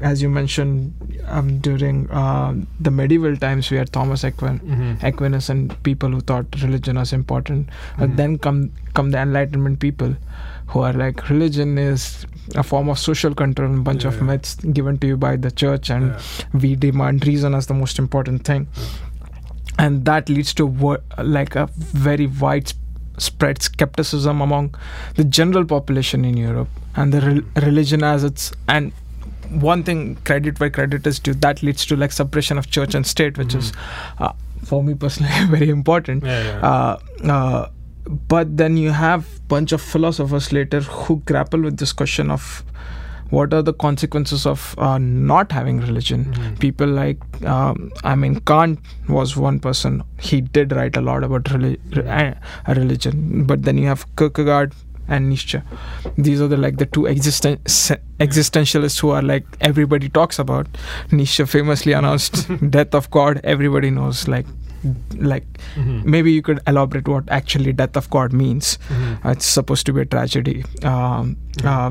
as 0.00 0.22
you 0.22 0.28
mentioned, 0.28 0.94
um, 1.30 1.58
during 1.60 2.10
uh, 2.10 2.54
the 2.80 2.90
medieval 2.90 3.36
times 3.36 3.70
we 3.70 3.76
had 3.76 3.92
Thomas 3.92 4.22
Aquin, 4.24 4.60
Mm-hmm. 4.60 5.06
Aquinas 5.06 5.48
and 5.50 5.82
people 5.82 6.08
who 6.10 6.20
thought 6.20 6.46
religion 6.62 6.96
was 6.96 7.12
important. 7.12 7.68
But 7.98 8.16
then 8.16 8.38
come 8.38 8.72
come 8.94 9.10
the 9.10 9.18
Enlightenment 9.18 9.80
people, 9.80 10.14
who 10.68 10.80
are 10.80 10.92
like 10.92 11.28
religion 11.30 11.76
is 11.78 12.26
a 12.54 12.62
form 12.62 12.88
of 12.88 12.98
social 12.98 13.34
control, 13.34 13.74
a 13.74 13.78
bunch 13.90 14.02
Yeah, 14.04 14.08
of 14.08 14.16
yeah. 14.16 14.22
myths 14.30 14.54
given 14.80 14.98
to 14.98 15.06
you 15.06 15.16
by 15.16 15.36
the 15.36 15.50
church, 15.50 15.90
and 15.90 16.08
Yeah. 16.10 16.20
we 16.64 16.74
demand 16.76 17.26
reason 17.26 17.54
as 17.54 17.66
the 17.66 17.74
most 17.74 17.98
important 17.98 18.44
thing, 18.44 18.66
and 19.78 20.04
that 20.04 20.28
leads 20.28 20.52
to 20.54 20.66
wo- 20.66 20.98
like 21.38 21.54
a 21.56 21.68
very 21.76 22.26
widespread 22.26 23.62
skepticism 23.62 24.40
among 24.40 24.74
the 25.16 25.24
general 25.24 25.64
population 25.64 26.24
in 26.24 26.36
Europe, 26.36 26.68
and 26.96 27.12
the 27.12 27.20
re- 27.20 27.62
religion 27.68 28.02
as 28.02 28.24
its 28.24 28.52
and 28.68 28.92
one 29.50 29.82
thing 29.82 30.16
credit 30.24 30.60
where 30.60 30.70
credit 30.70 31.06
is 31.06 31.18
due 31.18 31.34
that 31.34 31.62
leads 31.62 31.84
to 31.86 31.96
like 31.96 32.12
separation 32.12 32.58
of 32.58 32.70
church 32.70 32.94
and 32.94 33.06
state 33.06 33.36
which 33.38 33.54
is 33.54 33.72
uh, 34.18 34.32
for 34.64 34.82
me 34.84 34.94
personally 34.94 35.32
very 35.58 35.68
important. 35.70 36.24
Yeah, 36.24 36.42
yeah. 36.44 36.60
uh, 36.70 36.98
uh, 37.24 37.68
but 38.28 38.56
then 38.56 38.76
you 38.76 38.90
have 38.90 39.26
bunch 39.48 39.72
of 39.72 39.80
philosophers 39.80 40.52
later 40.52 40.80
who 40.80 41.20
grapple 41.26 41.60
with 41.60 41.76
this 41.78 41.92
question 41.92 42.30
of 42.30 42.64
what 43.30 43.52
are 43.54 43.62
the 43.62 43.72
consequences 43.72 44.44
of 44.46 44.74
uh, 44.78 44.98
not 44.98 45.52
having 45.52 45.80
religion. 45.80 46.24
Mhm. 46.34 46.58
people 46.58 46.88
like 46.88 47.18
um, 47.56 47.90
i 48.02 48.14
mean 48.14 48.38
kant 48.40 48.78
was 49.08 49.36
one 49.36 49.60
person. 49.60 50.02
He 50.18 50.40
did 50.40 50.72
write 50.72 50.96
a 50.96 51.00
lot 51.00 51.22
about 51.24 51.50
re- 51.52 51.78
uh, 52.06 52.34
religion. 52.74 53.44
But 53.44 53.62
then 53.62 53.78
you 53.78 53.86
have 53.86 54.04
kierkegaard 54.16 54.74
and 55.10 55.28
Nietzsche. 55.28 55.60
These 56.16 56.40
are 56.40 56.48
the 56.48 56.56
like 56.56 56.78
the 56.78 56.86
two 56.86 57.02
existen- 57.12 57.58
existentialists 58.20 59.00
who 59.00 59.10
are 59.10 59.22
like 59.22 59.44
everybody 59.60 60.08
talks 60.08 60.38
about. 60.38 60.66
Nietzsche 61.10 61.44
famously 61.44 61.92
announced 61.92 62.48
death 62.70 62.94
of 62.94 63.10
God. 63.10 63.40
Everybody 63.44 63.90
knows 63.90 64.26
like 64.28 64.46
like 65.30 65.46
Mhm. 65.76 66.04
maybe 66.12 66.32
you 66.32 66.42
could 66.44 66.60
elaborate 66.66 67.08
what 67.14 67.26
actually 67.38 67.72
death 67.80 67.96
of 68.02 68.08
God 68.14 68.32
means. 68.32 68.78
Mhm. 68.88 69.24
Uh, 69.24 69.30
it's 69.36 69.46
supposed 69.56 69.84
to 69.88 69.92
be 69.92 70.00
a 70.02 70.06
tragedy. 70.14 70.64
Um, 70.82 71.36
uh, 71.72 71.90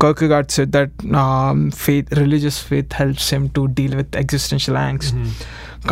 Kierkegaard 0.00 0.50
said 0.50 0.72
that 0.72 0.90
um, 1.22 1.70
faith, 1.70 2.12
religious 2.20 2.58
faith, 2.70 2.92
helps 2.92 3.28
him 3.30 3.48
to 3.58 3.68
deal 3.68 3.96
with 4.02 4.16
existential 4.24 4.74
angst. 4.86 5.12
Mhm. 5.12 5.30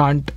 Kant 0.01 0.33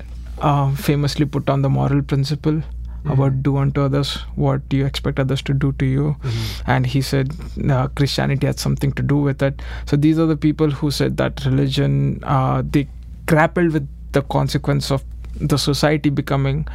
uh, 0.49 0.71
famously 0.89 1.25
put 1.25 1.49
on 1.55 1.61
the 1.61 1.69
moral 1.69 2.01
principle 2.01 2.61
Mhm. 3.03 3.13
about 3.13 3.37
do 3.45 3.57
unto 3.57 3.81
others 3.81 4.09
what 4.35 4.61
you 4.79 4.85
expect 4.85 5.19
others 5.19 5.41
to 5.49 5.53
do 5.65 5.71
to 5.83 5.85
you 5.85 6.15
Mhm. 6.23 6.41
and 6.75 6.85
he 6.95 7.01
said 7.01 7.31
uh, 7.75 7.87
christianity 8.01 8.47
had 8.47 8.59
something 8.65 8.91
to 8.99 9.05
do 9.13 9.17
with 9.29 9.41
it 9.49 9.61
so 9.91 9.97
these 10.07 10.19
are 10.19 10.27
the 10.33 10.37
people 10.47 10.69
who 10.81 10.91
said 10.91 11.17
that 11.23 11.45
religion 11.45 11.95
uh, 12.23 12.61
they 12.75 12.87
grappled 13.33 13.71
with 13.79 13.87
the 14.19 14.21
consequence 14.37 14.91
of 14.91 15.03
the 15.53 15.57
society 15.57 16.09
becoming 16.21 16.65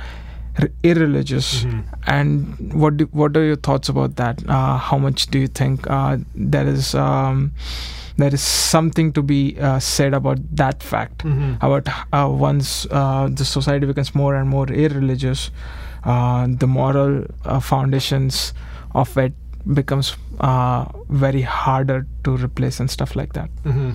irreligious 0.83 1.65
Mhm. 1.65 1.83
and 2.07 2.73
what 2.83 2.97
do, 2.97 3.07
what 3.13 3.37
are 3.37 3.45
your 3.45 3.57
thoughts 3.57 3.89
about 3.89 4.17
that 4.17 4.43
uh, 4.49 4.77
how 4.79 4.99
much 4.99 5.27
do 5.27 5.39
you 5.39 5.49
think 5.49 5.89
uh, 5.91 6.17
there 6.35 6.67
is 6.67 6.95
um, 6.95 7.53
there 8.17 8.33
is 8.33 8.41
something 8.41 9.13
to 9.13 9.23
be 9.23 9.41
uh, 9.61 9.79
said 9.79 10.15
about 10.15 10.39
that 10.63 10.83
fact 10.83 11.25
Mhm. 11.25 11.57
about 11.61 11.89
uh, 12.13 12.27
once 12.45 12.87
uh, 12.91 13.29
the 13.41 13.45
society 13.45 13.87
becomes 13.87 14.15
more 14.15 14.35
and 14.35 14.49
more 14.49 14.67
irreligious, 14.85 15.51
uh, 15.51 15.86
the 16.07 16.67
moral 16.67 17.25
uh, 17.45 17.61
foundations 17.61 18.55
of 18.95 19.17
it 19.19 19.33
becomes 19.75 20.17
uh, 20.41 20.85
very 21.09 21.43
harder 21.43 22.07
to 22.25 22.37
replace 22.37 22.81
and 22.81 22.91
stuff 22.91 23.17
like 23.17 23.33
that. 23.33 23.51
hmm 23.65 23.91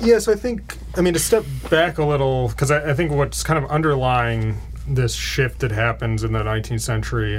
Yeah, 0.00 0.18
so 0.18 0.32
I 0.32 0.36
think, 0.36 0.76
I 0.96 1.00
mean, 1.00 1.14
to 1.14 1.20
step 1.20 1.44
back 1.70 1.98
a 1.98 2.04
little, 2.04 2.48
because 2.48 2.70
I, 2.70 2.90
I 2.90 2.94
think 2.94 3.12
what's 3.12 3.42
kind 3.42 3.62
of 3.62 3.70
underlying 3.70 4.56
this 4.88 5.14
shift 5.14 5.60
that 5.60 5.72
happens 5.72 6.22
in 6.24 6.32
the 6.32 6.42
19th 6.42 6.80
century, 6.80 7.38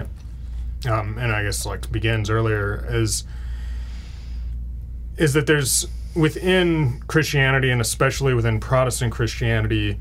um, 0.89 1.17
and 1.17 1.31
I 1.31 1.43
guess 1.43 1.65
like 1.65 1.91
begins 1.91 2.29
earlier, 2.29 2.85
is 2.89 3.23
is 5.17 5.33
that 5.33 5.47
there's 5.47 5.87
within 6.15 7.01
Christianity 7.07 7.71
and 7.71 7.81
especially 7.81 8.33
within 8.33 8.59
Protestant 8.59 9.11
Christianity, 9.11 9.99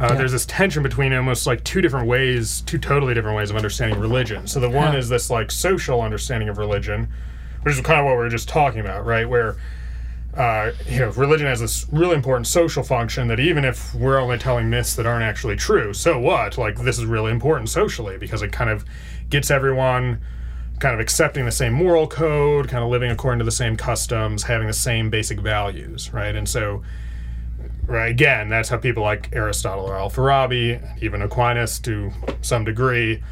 uh, 0.00 0.08
Yeah. 0.10 0.14
there's 0.16 0.32
this 0.32 0.46
tension 0.46 0.82
between 0.82 1.12
almost 1.12 1.46
like 1.46 1.64
two 1.64 1.80
different 1.80 2.06
ways, 2.06 2.62
two 2.66 2.78
totally 2.78 3.14
different 3.14 3.36
ways 3.36 3.50
of 3.50 3.56
understanding 3.56 3.98
religion. 3.98 4.46
So 4.46 4.60
the 4.60 4.68
one 4.68 4.92
Yeah. 4.92 4.98
is 4.98 5.08
this 5.08 5.30
like 5.30 5.50
social 5.50 6.02
understanding 6.02 6.48
of 6.48 6.58
religion, 6.58 7.08
which 7.62 7.74
is 7.74 7.80
kind 7.80 8.00
of 8.00 8.06
what 8.06 8.12
we 8.12 8.18
were 8.18 8.28
just 8.28 8.48
talking 8.48 8.80
about, 8.80 9.06
right? 9.06 9.28
Where 9.28 9.56
uh, 10.36 10.72
you 10.86 10.98
know, 10.98 11.08
religion 11.12 11.46
has 11.46 11.60
this 11.60 11.86
really 11.90 12.14
important 12.14 12.46
social 12.46 12.82
function 12.82 13.26
that 13.28 13.40
even 13.40 13.64
if 13.64 13.94
we're 13.94 14.18
only 14.18 14.36
telling 14.36 14.68
myths 14.68 14.94
that 14.94 15.06
aren't 15.06 15.22
actually 15.24 15.56
true, 15.56 15.94
so 15.94 16.18
what? 16.18 16.58
Like, 16.58 16.76
this 16.76 16.98
is 16.98 17.06
really 17.06 17.30
important 17.32 17.70
socially 17.70 18.18
because 18.18 18.42
it 18.42 18.52
kind 18.52 18.68
of 18.68 18.84
gets 19.30 19.50
everyone 19.50 20.20
kind 20.78 20.92
of 20.92 21.00
accepting 21.00 21.46
the 21.46 21.50
same 21.50 21.72
moral 21.72 22.06
code, 22.06 22.68
kind 22.68 22.84
of 22.84 22.90
living 22.90 23.10
according 23.10 23.38
to 23.38 23.46
the 23.46 23.50
same 23.50 23.78
customs, 23.78 24.42
having 24.42 24.66
the 24.66 24.74
same 24.74 25.08
basic 25.08 25.40
values, 25.40 26.12
right? 26.12 26.36
And 26.36 26.46
so, 26.46 26.82
right, 27.86 28.10
again, 28.10 28.48
that's 28.48 28.68
how 28.68 28.76
people 28.76 29.02
like 29.02 29.30
Aristotle 29.32 29.86
or 29.86 29.96
Al-Farabi, 29.96 31.02
even 31.02 31.22
Aquinas 31.22 31.78
to 31.80 32.12
some 32.42 32.64
degree, 32.64 33.22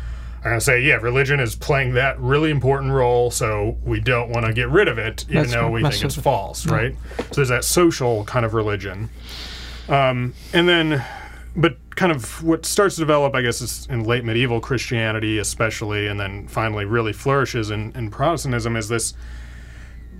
are 0.40 0.50
going 0.50 0.59
to 0.59 0.64
say, 0.64 0.82
yeah, 0.82 0.96
religion 0.96 1.40
is 1.40 1.55
playing 1.55 1.94
that 1.94 2.20
really 2.20 2.50
important 2.50 2.92
role, 2.92 3.30
so 3.30 3.76
we 3.82 4.00
don't 4.00 4.30
want 4.30 4.44
to 4.46 4.52
get 4.52 4.68
rid 4.68 4.88
of 4.88 4.98
it, 4.98 5.24
even 5.28 5.42
That's 5.42 5.52
though 5.52 5.62
right, 5.62 5.72
we 5.72 5.82
that's 5.82 5.96
think 5.96 6.07
it's 6.07 6.16
false, 6.16 6.66
right? 6.66 6.94
So 7.16 7.24
there's 7.36 7.48
that 7.48 7.64
social 7.64 8.24
kind 8.24 8.44
of 8.44 8.55
religion. 8.55 9.09
Um, 9.88 10.34
and 10.52 10.68
then, 10.68 11.05
but 11.57 11.76
kind 11.96 12.12
of 12.12 12.42
what 12.42 12.66
starts 12.66 12.96
to 12.96 13.00
develop, 13.00 13.34
I 13.34 13.42
guess, 13.42 13.61
is 13.61 13.86
in 13.88 14.05
late 14.05 14.24
medieval 14.24 14.61
Christianity, 14.61 15.38
especially, 15.38 16.09
and 16.09 16.18
then 16.18 16.46
finally 16.48 16.84
really 16.84 17.12
flourishes 17.12 17.70
in, 17.70 17.92
in 17.96 18.11
Protestantism, 18.11 18.76
is 18.76 18.88
this 18.88 19.14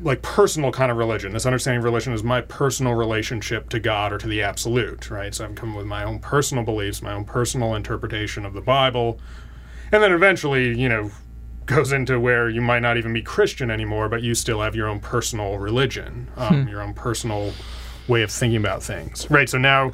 like 0.03 0.23
personal 0.23 0.73
kind 0.73 0.91
of 0.91 0.97
religion. 0.97 1.33
This 1.33 1.47
understanding 1.47 1.79
of 1.79 1.85
religion 1.85 2.13
is 2.13 2.23
my 2.23 2.41
personal 2.41 2.95
relationship 2.95 3.69
to 3.71 3.81
God 3.81 4.13
or 4.13 4.19
to 4.19 4.27
the 4.27 4.43
absolute, 4.43 5.11
right? 5.11 5.35
So 5.35 5.45
I'm 5.45 5.55
coming 5.55 5.77
with 5.77 5.87
my 5.87 6.05
own 6.05 6.19
personal 6.19 6.65
beliefs, 6.65 7.03
my 7.03 7.13
own 7.13 7.25
personal 7.25 7.75
interpretation 7.75 8.45
of 8.45 8.53
the 8.53 8.61
Bible, 8.61 9.19
and 9.93 10.03
then 10.03 10.13
eventually, 10.13 10.79
you 10.79 10.89
know, 10.89 11.11
goes 11.67 11.93
into 11.93 12.21
where 12.21 12.49
you 12.49 12.61
might 12.61 12.81
not 12.81 12.97
even 12.97 13.13
be 13.13 13.23
Christian 13.23 13.71
anymore, 13.71 14.09
but 14.09 14.23
you 14.23 14.35
still 14.35 14.61
have 14.61 14.75
your 14.75 14.89
own 14.89 15.01
personal 15.01 15.59
religion, 15.59 16.29
um, 16.37 16.69
your 16.69 16.83
own 16.83 16.93
personal 16.93 17.53
way 18.07 18.23
of 18.23 18.31
thinking 18.31 18.59
about 18.59 18.83
things, 18.83 19.31
right? 19.31 19.49
So 19.49 19.57
now, 19.57 19.93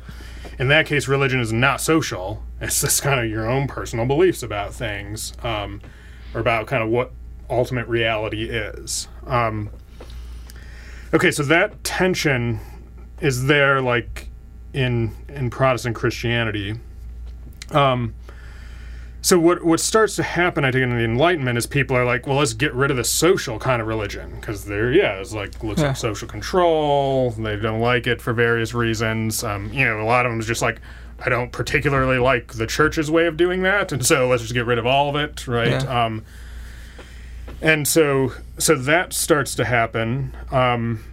in 0.58 0.68
that 0.68 0.86
case, 0.86 1.06
religion 1.06 1.40
is 1.40 1.52
not 1.52 1.80
social. 1.80 2.42
It's 2.60 2.80
just 2.80 3.02
kind 3.02 3.20
of 3.20 3.30
your 3.30 3.48
own 3.48 3.68
personal 3.68 4.06
beliefs 4.06 4.42
about 4.42 4.74
things, 4.74 5.32
um, 5.42 5.80
or 6.34 6.40
about 6.40 6.66
kind 6.66 6.82
of 6.82 6.88
what 6.88 7.12
ultimate 7.48 7.86
reality 7.86 8.50
is. 8.50 9.08
Um, 9.26 9.70
okay, 11.14 11.30
so 11.30 11.42
that 11.44 11.82
tension 11.84 12.60
is 13.20 13.46
there, 13.46 13.80
like 13.80 14.28
in 14.72 15.14
in 15.28 15.50
Protestant 15.50 15.96
Christianity. 15.96 16.78
Um, 17.70 18.14
so 19.22 19.38
what 19.38 19.62
what 19.62 19.80
starts 19.80 20.16
to 20.16 20.22
happen, 20.22 20.64
I 20.64 20.72
think, 20.72 20.82
in 20.84 20.90
the 20.96 21.04
Enlightenment 21.04 21.58
is 21.58 21.66
people 21.66 21.96
are 21.96 22.04
like, 22.06 22.26
well, 22.26 22.36
let's 22.38 22.54
get 22.54 22.72
rid 22.74 22.90
of 22.90 22.96
the 22.96 23.04
social 23.04 23.58
kind 23.58 23.82
of 23.82 23.88
religion 23.88 24.36
because 24.40 24.64
they're 24.64 24.92
yeah, 24.92 25.14
it's 25.20 25.32
like 25.34 25.62
looks 25.62 25.80
Yeah. 25.80 25.88
like 25.88 25.96
social 25.96 26.26
control. 26.26 27.30
They 27.32 27.56
don't 27.56 27.80
like 27.80 28.06
it 28.06 28.22
for 28.22 28.32
various 28.32 28.72
reasons. 28.72 29.44
Um, 29.44 29.70
you 29.72 29.84
know, 29.84 30.00
a 30.00 30.04
lot 30.04 30.26
of 30.26 30.32
them 30.32 30.40
is 30.40 30.46
just 30.46 30.62
like. 30.62 30.80
I 31.22 31.28
don't 31.28 31.52
particularly 31.52 32.16
like 32.18 32.54
the 32.54 32.66
church's 32.66 33.10
way 33.10 33.26
of 33.26 33.36
doing 33.36 33.62
that, 33.64 33.92
and 33.92 34.06
so 34.06 34.26
let's 34.26 34.40
just 34.40 34.54
get 34.54 34.64
rid 34.64 34.78
of 34.78 34.86
all 34.86 35.10
of 35.10 35.16
it, 35.16 35.46
right? 35.46 35.68
Yeah. 35.68 36.04
Um, 36.06 36.24
and 37.62 37.86
so, 37.86 38.32
so 38.58 38.74
that 38.74 39.12
starts 39.12 39.54
to 39.56 39.64
happen, 39.64 40.36
um, 40.50 41.04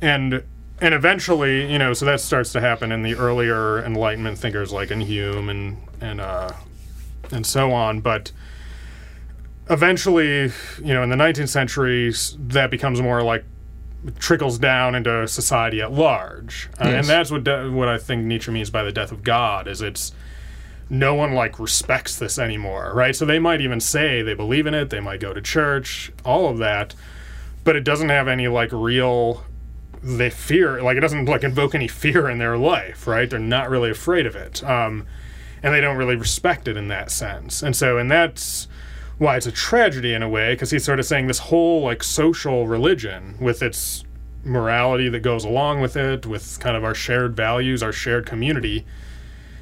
and 0.00 0.42
and 0.80 0.94
eventually, 0.94 1.70
you 1.70 1.78
know, 1.78 1.92
so 1.92 2.06
that 2.06 2.20
starts 2.20 2.52
to 2.52 2.60
happen 2.60 2.90
in 2.90 3.02
the 3.02 3.14
earlier 3.14 3.84
Enlightenment 3.84 4.38
thinkers 4.38 4.72
like 4.72 4.90
in 4.90 5.00
Hume 5.00 5.48
and 5.48 5.76
and 6.00 6.20
uh, 6.20 6.52
and 7.30 7.46
so 7.46 7.72
on. 7.72 8.00
But 8.00 8.32
eventually, 9.68 10.50
you 10.78 10.94
know, 10.94 11.02
in 11.02 11.10
the 11.10 11.16
19th 11.16 11.48
century, 11.48 12.12
that 12.38 12.70
becomes 12.70 13.02
more 13.02 13.22
like 13.22 13.44
trickles 14.18 14.58
down 14.58 14.94
into 14.94 15.28
society 15.28 15.82
at 15.82 15.92
large, 15.92 16.70
uh, 16.80 16.84
and 16.84 17.06
that's 17.06 17.30
what 17.30 17.44
de- 17.44 17.70
what 17.70 17.88
I 17.88 17.98
think 17.98 18.24
Nietzsche 18.24 18.50
means 18.50 18.70
by 18.70 18.82
the 18.82 18.92
death 18.92 19.12
of 19.12 19.22
God. 19.22 19.68
Is 19.68 19.82
it's 19.82 20.12
no 20.90 21.14
one 21.14 21.32
like 21.32 21.60
respects 21.60 22.18
this 22.18 22.38
anymore, 22.38 22.92
right? 22.92 23.14
So 23.14 23.24
they 23.24 23.38
might 23.38 23.60
even 23.60 23.78
say 23.78 24.22
they 24.22 24.34
believe 24.34 24.66
in 24.66 24.74
it, 24.74 24.90
they 24.90 24.98
might 24.98 25.20
go 25.20 25.32
to 25.32 25.40
church, 25.40 26.12
all 26.24 26.48
of 26.48 26.58
that, 26.58 26.96
but 27.62 27.76
it 27.76 27.84
doesn't 27.84 28.08
have 28.08 28.26
any 28.26 28.48
like 28.48 28.72
real 28.72 29.44
they 30.02 30.30
fear 30.30 30.82
like 30.82 30.96
it 30.96 31.00
doesn't 31.00 31.26
like 31.26 31.44
invoke 31.44 31.74
any 31.74 31.86
fear 31.86 32.28
in 32.28 32.38
their 32.38 32.56
life, 32.56 33.06
right? 33.06 33.30
They're 33.30 33.38
not 33.38 33.70
really 33.70 33.90
afraid 33.90 34.26
of 34.26 34.34
it. 34.34 34.64
Um 34.64 35.06
and 35.62 35.74
they 35.74 35.80
don't 35.80 35.98
really 35.98 36.16
respect 36.16 36.66
it 36.66 36.76
in 36.76 36.88
that 36.88 37.10
sense. 37.10 37.62
And 37.62 37.76
so 37.76 37.98
and 37.98 38.10
that's 38.10 38.66
why 39.18 39.36
it's 39.36 39.46
a 39.46 39.52
tragedy 39.52 40.14
in 40.14 40.22
a 40.22 40.28
way 40.28 40.54
because 40.54 40.70
he's 40.70 40.84
sort 40.84 40.98
of 40.98 41.04
saying 41.04 41.26
this 41.26 41.38
whole 41.38 41.82
like 41.82 42.02
social 42.02 42.66
religion 42.66 43.36
with 43.38 43.62
its 43.62 44.04
morality 44.42 45.10
that 45.10 45.20
goes 45.20 45.44
along 45.44 45.82
with 45.82 45.96
it 45.96 46.24
with 46.24 46.58
kind 46.60 46.76
of 46.76 46.82
our 46.82 46.94
shared 46.94 47.36
values, 47.36 47.82
our 47.82 47.92
shared 47.92 48.24
community 48.26 48.86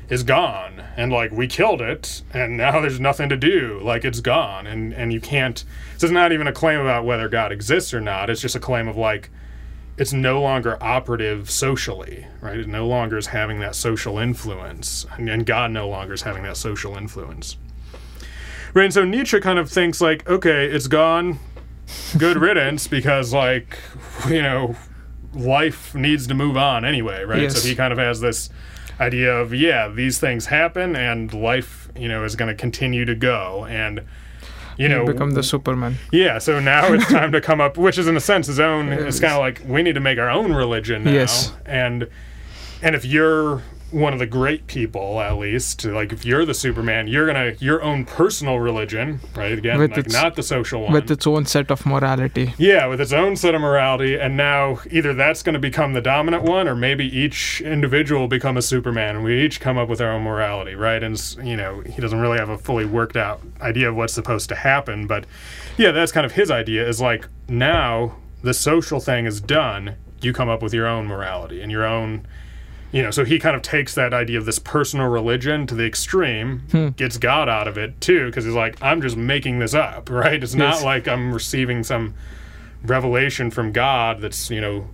is 0.08 0.22
gone. 0.22 0.82
And 0.96 1.12
like 1.12 1.30
we 1.32 1.46
killed 1.46 1.80
it 1.80 2.22
and 2.32 2.56
now 2.56 2.80
there's 2.80 3.00
nothing 3.00 3.28
to 3.28 3.36
do. 3.36 3.80
Like 3.82 4.04
it's 4.04 4.20
gone. 4.20 4.66
And 4.66 4.92
and 4.92 5.12
you 5.12 5.20
can't 5.20 5.64
this 5.94 6.04
is 6.04 6.10
not 6.10 6.32
even 6.32 6.46
a 6.46 6.52
claim 6.52 6.80
about 6.80 7.04
whether 7.04 7.28
god 7.28 7.52
exists 7.52 7.92
or 7.92 8.00
not. 8.00 8.30
It's 8.30 8.40
just 8.40 8.56
a 8.56 8.60
claim 8.60 8.88
of 8.88 8.96
like 8.96 9.30
it's 9.96 10.12
no 10.12 10.40
longer 10.40 10.82
operative 10.82 11.50
socially 11.50 12.26
right? 12.40 12.58
It 12.58 12.68
no 12.68 12.86
longer 12.86 13.18
is 13.18 13.28
having 13.28 13.60
that 13.60 13.74
social 13.74 14.18
influence. 14.18 15.06
And, 15.16 15.28
and 15.28 15.44
god 15.44 15.70
no 15.70 15.88
longer 15.88 16.14
is 16.14 16.22
having 16.22 16.42
that 16.44 16.56
social 16.56 16.96
influence. 16.96 17.56
Right 18.74 18.84
and 18.84 18.94
so 18.94 19.04
nietzsche 19.04 19.40
kind 19.40 19.58
of 19.58 19.70
thinks 19.70 20.00
like 20.00 20.28
okay 20.28 20.66
it's 20.66 20.86
gone. 20.86 21.38
Good 22.16 22.36
riddance 22.40 22.86
because 22.86 23.32
like 23.32 23.78
you 24.28 24.42
know 24.42 24.76
life 25.34 25.94
needs 25.94 26.26
to 26.26 26.34
move 26.34 26.56
on 26.56 26.84
anyway 26.86 27.22
right? 27.22 27.42
Yes. 27.42 27.60
so 27.60 27.68
he 27.68 27.74
kind 27.74 27.92
of 27.92 27.98
has 27.98 28.20
this 28.20 28.48
idea 29.00 29.34
of 29.36 29.54
yeah 29.54 29.88
these 29.88 30.18
things 30.18 30.46
happen 30.46 30.96
and 30.96 31.32
life 31.32 31.88
you 31.96 32.08
know 32.08 32.24
is 32.24 32.34
going 32.36 32.48
to 32.48 32.54
continue 32.54 33.04
to 33.04 33.14
go 33.14 33.64
and 33.66 34.00
you 34.76 34.88
know 34.88 35.04
become 35.06 35.32
the 35.32 35.42
Superman. 35.42 35.96
yeah 36.12 36.38
so 36.38 36.58
now 36.60 36.92
it's 36.92 37.06
time 37.10 37.30
to 37.32 37.40
come 37.40 37.60
up 37.60 37.76
which 37.76 37.96
is 37.98 38.06
in 38.08 38.16
a 38.16 38.20
sense 38.20 38.46
his 38.48 38.58
own 38.60 38.88
it's 38.92 39.20
kind 39.20 39.32
of 39.32 39.38
like 39.40 39.62
we 39.66 39.82
need 39.82 39.94
to 39.94 40.00
make 40.00 40.18
our 40.18 40.30
own 40.30 40.52
religion 40.52 41.04
now 41.04 41.12
Yes. 41.12 41.52
and 41.66 42.08
and 42.82 42.94
if 42.96 43.04
you're 43.04 43.62
one 43.90 44.12
of 44.12 44.18
the 44.18 44.26
great 44.26 44.66
people 44.66 45.18
at 45.20 45.38
least 45.38 45.84
like 45.86 46.12
if 46.12 46.22
you're 46.24 46.44
the 46.44 46.52
superman 46.52 47.08
you're 47.08 47.26
gonna 47.26 47.54
your 47.58 47.82
own 47.82 48.04
personal 48.04 48.58
religion 48.58 49.18
right 49.34 49.56
again 49.58 49.78
With 49.78 49.92
like 49.92 50.00
its- 50.06 50.12
not 50.12 50.36
the 50.36 50.42
social 50.42 50.82
one 50.82 50.92
With 50.92 51.10
its 51.10 51.26
own 51.26 51.46
set 51.46 51.70
of 51.70 51.86
morality. 51.86 52.52
yeah, 52.58 52.86
with 52.86 53.00
its 53.00 53.12
own 53.12 53.34
set 53.36 53.54
of 53.54 53.60
morality, 53.62 54.16
and 54.18 54.36
now 54.36 54.80
either 54.90 55.14
that's 55.14 55.42
going 55.42 55.54
to 55.54 55.58
become 55.58 55.94
the 55.94 56.00
dominant 56.02 56.42
one, 56.42 56.68
or 56.68 56.74
maybe 56.74 57.04
each 57.06 57.60
individual 57.62 58.20
will 58.22 58.28
become 58.28 58.56
a 58.58 58.62
Superman, 58.62 59.16
and 59.16 59.24
we 59.24 59.42
each 59.42 59.58
come 59.60 59.78
up 59.78 59.88
with 59.88 60.00
our 60.00 60.12
own 60.12 60.22
morality, 60.22 60.74
right? 60.74 61.02
And 61.02 61.18
you 61.42 61.56
know, 61.56 61.80
he 61.80 62.00
doesn't 62.02 62.20
really 62.20 62.38
have 62.38 62.48
a 62.50 62.58
fully 62.58 62.84
worked 62.84 63.16
out 63.16 63.40
idea 63.60 63.88
of 63.88 63.96
what's 63.96 64.12
supposed 64.12 64.48
to 64.50 64.54
happen, 64.54 65.06
but 65.06 65.24
yeah, 65.78 65.92
that's 65.92 66.12
kind 66.12 66.26
of 66.26 66.32
his 66.32 66.50
idea. 66.50 66.86
Is 66.86 67.00
like 67.00 67.26
now 67.48 68.16
the 68.42 68.52
social 68.54 69.00
thing 69.00 69.24
is 69.26 69.40
done, 69.40 69.96
you 70.20 70.32
come 70.32 70.48
up 70.50 70.60
with 70.62 70.74
your 70.74 70.86
own 70.86 71.06
morality 71.06 71.62
and 71.62 71.72
your 71.72 71.84
own. 71.86 72.26
You 72.90 73.02
know, 73.02 73.10
so 73.10 73.24
he 73.24 73.38
kind 73.38 73.54
of 73.54 73.60
takes 73.60 73.94
that 73.96 74.14
idea 74.14 74.38
of 74.38 74.46
this 74.46 74.58
personal 74.58 75.08
religion 75.08 75.66
to 75.66 75.74
the 75.74 75.84
extreme, 75.84 76.94
gets 76.96 77.18
God 77.18 77.48
out 77.48 77.68
of 77.68 77.76
it 77.76 78.00
too, 78.00 78.26
because 78.26 78.46
he's 78.46 78.54
like, 78.54 78.76
I'm 78.82 79.02
just 79.02 79.16
making 79.16 79.58
this 79.58 79.74
up, 79.74 80.08
right? 80.10 80.42
It's 80.42 80.54
not 80.54 80.76
Yes. 80.76 80.84
like 80.84 81.06
I'm 81.08 81.32
receiving 81.34 81.82
some 81.84 82.14
revelation 82.82 83.50
from 83.50 83.72
God 83.72 84.20
that's, 84.20 84.50
you 84.50 84.60
know, 84.60 84.88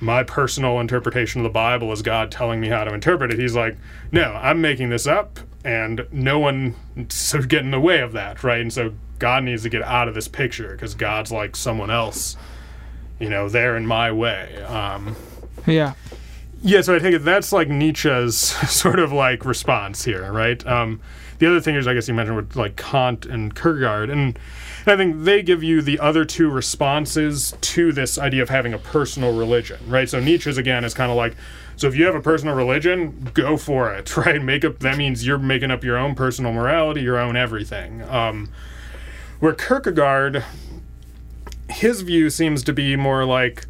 my 0.00 0.24
personal 0.24 0.80
interpretation 0.80 1.40
of 1.40 1.44
the 1.44 1.50
Bible 1.50 1.92
is 1.92 2.02
God 2.02 2.30
telling 2.30 2.60
me 2.60 2.68
how 2.68 2.84
to 2.84 2.92
interpret 2.92 3.30
it. 3.32 3.38
He's 3.38 3.54
like, 3.54 3.76
no, 4.10 4.32
I'm 4.34 4.60
making 4.60 4.90
this 4.90 5.06
up, 5.06 5.38
and 5.64 6.06
no 6.10 6.38
one 6.40 6.74
should 7.08 7.48
get 7.48 7.60
in 7.62 7.70
the 7.70 7.80
way 7.80 8.00
of 8.00 8.12
that, 8.12 8.42
right? 8.42 8.60
And 8.60 8.72
so 8.72 8.92
God 9.20 9.44
needs 9.44 9.62
to 9.62 9.68
get 9.68 9.82
out 9.82 10.08
of 10.08 10.14
this 10.14 10.26
picture 10.28 10.72
because 10.72 10.94
God's 10.94 11.30
like 11.30 11.54
someone 11.56 11.90
else, 11.90 12.36
you 13.20 13.28
know, 13.30 13.48
there 13.48 13.76
in 13.76 13.86
my 13.86 14.10
way. 14.12 14.60
Um, 14.64 15.14
Yeah. 15.66 15.94
Yeah, 16.62 16.80
so 16.80 16.94
I 16.94 17.00
take 17.00 17.14
it 17.14 17.24
that's 17.24 17.52
like 17.52 17.68
Nietzsche's 17.68 18.36
sort 18.70 18.98
of 18.98 19.12
like 19.12 19.44
response 19.44 20.04
here, 20.04 20.32
right? 20.32 20.64
Um, 20.66 21.00
the 21.38 21.48
other 21.48 21.60
thing 21.60 21.74
is, 21.74 21.88
I 21.88 21.94
guess 21.94 22.06
you 22.06 22.14
mentioned 22.14 22.36
with 22.36 22.56
like 22.56 22.76
Kant 22.76 23.26
and 23.26 23.54
Kierkegaard, 23.54 24.10
and 24.10 24.38
I 24.86 24.96
think 24.96 25.24
they 25.24 25.42
give 25.42 25.62
you 25.62 25.82
the 25.82 25.98
other 25.98 26.24
two 26.24 26.48
responses 26.48 27.54
to 27.60 27.92
this 27.92 28.16
idea 28.16 28.42
of 28.42 28.48
having 28.48 28.72
a 28.72 28.78
personal 28.78 29.36
religion, 29.36 29.80
right? 29.88 30.08
So 30.08 30.20
Nietzsche's 30.20 30.56
again 30.56 30.84
is 30.84 30.94
kind 30.94 31.10
of 31.10 31.16
like, 31.16 31.34
so 31.76 31.88
if 31.88 31.96
you 31.96 32.04
have 32.04 32.14
a 32.14 32.20
personal 32.20 32.54
religion, 32.54 33.28
go 33.34 33.56
for 33.56 33.92
it, 33.92 34.16
right? 34.16 34.40
Make 34.40 34.64
up 34.64 34.78
that 34.80 34.96
means 34.96 35.26
you're 35.26 35.38
making 35.38 35.72
up 35.72 35.82
your 35.82 35.98
own 35.98 36.14
personal 36.14 36.52
morality, 36.52 37.02
your 37.02 37.18
own 37.18 37.36
everything. 37.36 38.02
Um, 38.02 38.50
where 39.40 39.52
Kierkegaard, 39.52 40.44
his 41.68 42.02
view 42.02 42.30
seems 42.30 42.62
to 42.62 42.72
be 42.72 42.94
more 42.94 43.24
like 43.24 43.66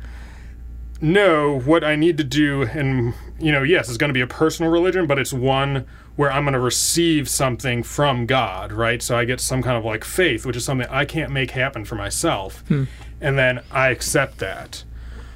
no, 1.03 1.59
what 1.59 1.83
I 1.83 1.97
need 1.97 2.17
to 2.19 2.25
do, 2.25 2.63
and 2.63 3.13
you 3.39 3.51
know, 3.51 3.65
yes, 3.65 3.89
it's 3.89 3.99
going 3.99 4.09
to 4.09 4.15
be 4.15 4.21
a 4.21 4.27
personal 4.27 4.71
religion, 4.71 5.07
but 5.07 5.19
it's 5.19 5.33
one 5.33 5.85
where 6.15 6.31
I'm 6.31 6.45
going 6.45 6.53
to 6.53 6.61
receive 6.61 7.29
something 7.29 7.83
from 7.83 8.25
God, 8.25 8.71
right? 8.71 9.03
So 9.03 9.17
I 9.17 9.25
get 9.25 9.41
some 9.41 9.63
kind 9.63 9.77
of 9.77 9.85
like 9.85 10.05
faith, 10.05 10.47
which 10.47 10.57
is 10.57 10.65
something 10.65 10.87
I 10.89 11.05
can't 11.05 11.33
make 11.33 11.51
happen 11.51 11.85
for 11.85 11.97
myself, 11.97 12.63
and 13.21 13.37
then 13.39 13.61
I 13.73 13.89
accept 13.89 14.39
that. 14.39 14.85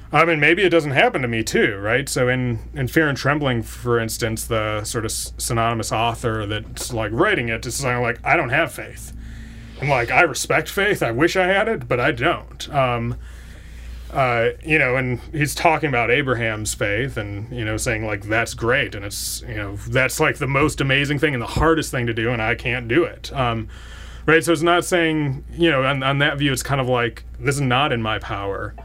I 0.09 0.23
mean, 0.23 0.39
maybe 0.39 0.63
it 0.63 0.69
doesn't 0.69 0.91
happen 0.91 1.21
to 1.21 1.27
me 1.27 1.43
too, 1.43 1.75
right? 1.75 2.07
So 2.07 2.29
in 2.29 2.59
in 2.73 2.87
Fear 2.87 3.09
and 3.09 3.17
Trembling, 3.17 3.61
for 3.63 3.99
instance, 3.99 4.45
the 4.45 4.85
sort 4.85 5.03
of 5.03 5.11
pseudonymous 5.11 5.91
author 5.91 6.45
that's 6.45 6.93
like 6.93 7.11
writing 7.11 7.49
it 7.49 7.65
is 7.65 7.75
saying 7.75 8.01
like, 8.01 8.19
I 8.23 8.37
don't 8.37 8.49
have 8.49 8.71
faith, 8.71 9.11
and 9.81 9.89
like 9.89 10.11
I 10.11 10.21
respect 10.21 10.69
faith, 10.69 11.03
I 11.03 11.11
wish 11.11 11.35
I 11.35 11.47
had 11.47 11.67
it, 11.67 11.89
but 11.89 11.99
I 11.99 12.13
don't. 12.13 12.73
Um, 12.73 13.17
uh, 14.11 14.49
you 14.63 14.79
know, 14.79 14.95
and 14.95 15.19
he's 15.31 15.53
talking 15.53 15.89
about 15.89 16.09
Abraham's 16.09 16.73
faith 16.73 17.17
and, 17.17 17.51
you 17.51 17.65
know, 17.65 17.77
saying 17.77 18.05
like 18.05 18.23
that's 18.23 18.53
great 18.53 18.95
and 18.95 19.03
it's, 19.03 19.41
you 19.47 19.55
know, 19.55 19.75
that's 19.89 20.19
like 20.19 20.37
the 20.37 20.47
most 20.47 20.79
amazing 20.79 21.19
thing 21.19 21.33
and 21.33 21.41
the 21.41 21.47
hardest 21.47 21.91
thing 21.91 22.07
to 22.07 22.13
do 22.13 22.31
and 22.31 22.41
I 22.41 22.55
can't 22.55 22.87
do 22.87 23.03
it. 23.03 23.31
Um, 23.33 23.67
right. 24.25 24.43
So 24.43 24.53
it's 24.53 24.61
not 24.61 24.85
saying, 24.85 25.43
you 25.51 25.69
know, 25.69 25.83
on, 25.83 26.03
on 26.03 26.19
that 26.19 26.37
view, 26.37 26.53
it's 26.53 26.63
kind 26.63 26.79
of 26.79 26.87
like 26.87 27.25
this 27.39 27.55
is 27.55 27.61
not 27.61 27.91
in 27.91 28.01
my 28.01 28.19
power. 28.19 28.75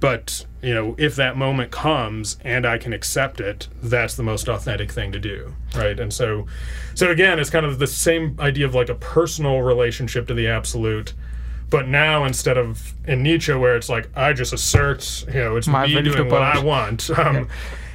But, 0.00 0.46
you 0.62 0.72
know, 0.72 0.94
if 0.96 1.16
that 1.16 1.36
moment 1.36 1.72
comes 1.72 2.36
and 2.42 2.64
I 2.64 2.78
can 2.78 2.92
accept 2.92 3.40
it, 3.40 3.66
that's 3.82 4.14
the 4.14 4.22
most 4.22 4.48
authentic 4.48 4.92
thing 4.92 5.10
to 5.10 5.18
do. 5.18 5.56
Right. 5.74 5.98
And 5.98 6.12
so, 6.12 6.46
so 6.94 7.10
again, 7.10 7.40
it's 7.40 7.50
kind 7.50 7.66
of 7.66 7.80
the 7.80 7.88
same 7.88 8.36
idea 8.38 8.64
of 8.64 8.76
like 8.76 8.88
a 8.88 8.94
personal 8.94 9.60
relationship 9.62 10.28
to 10.28 10.34
the 10.34 10.46
absolute. 10.46 11.14
But 11.70 11.86
now 11.88 12.24
instead 12.24 12.56
of 12.56 12.94
in 13.06 13.22
Nietzsche 13.22 13.52
where 13.52 13.76
it's 13.76 13.88
like 13.88 14.08
I 14.16 14.32
just 14.32 14.52
assert, 14.52 15.24
you 15.28 15.34
know, 15.34 15.56
it's 15.56 15.66
My 15.68 15.86
me 15.86 16.00
doing 16.02 16.28
what 16.30 16.42
I 16.42 16.58
want. 16.60 17.10
Um, 17.18 17.48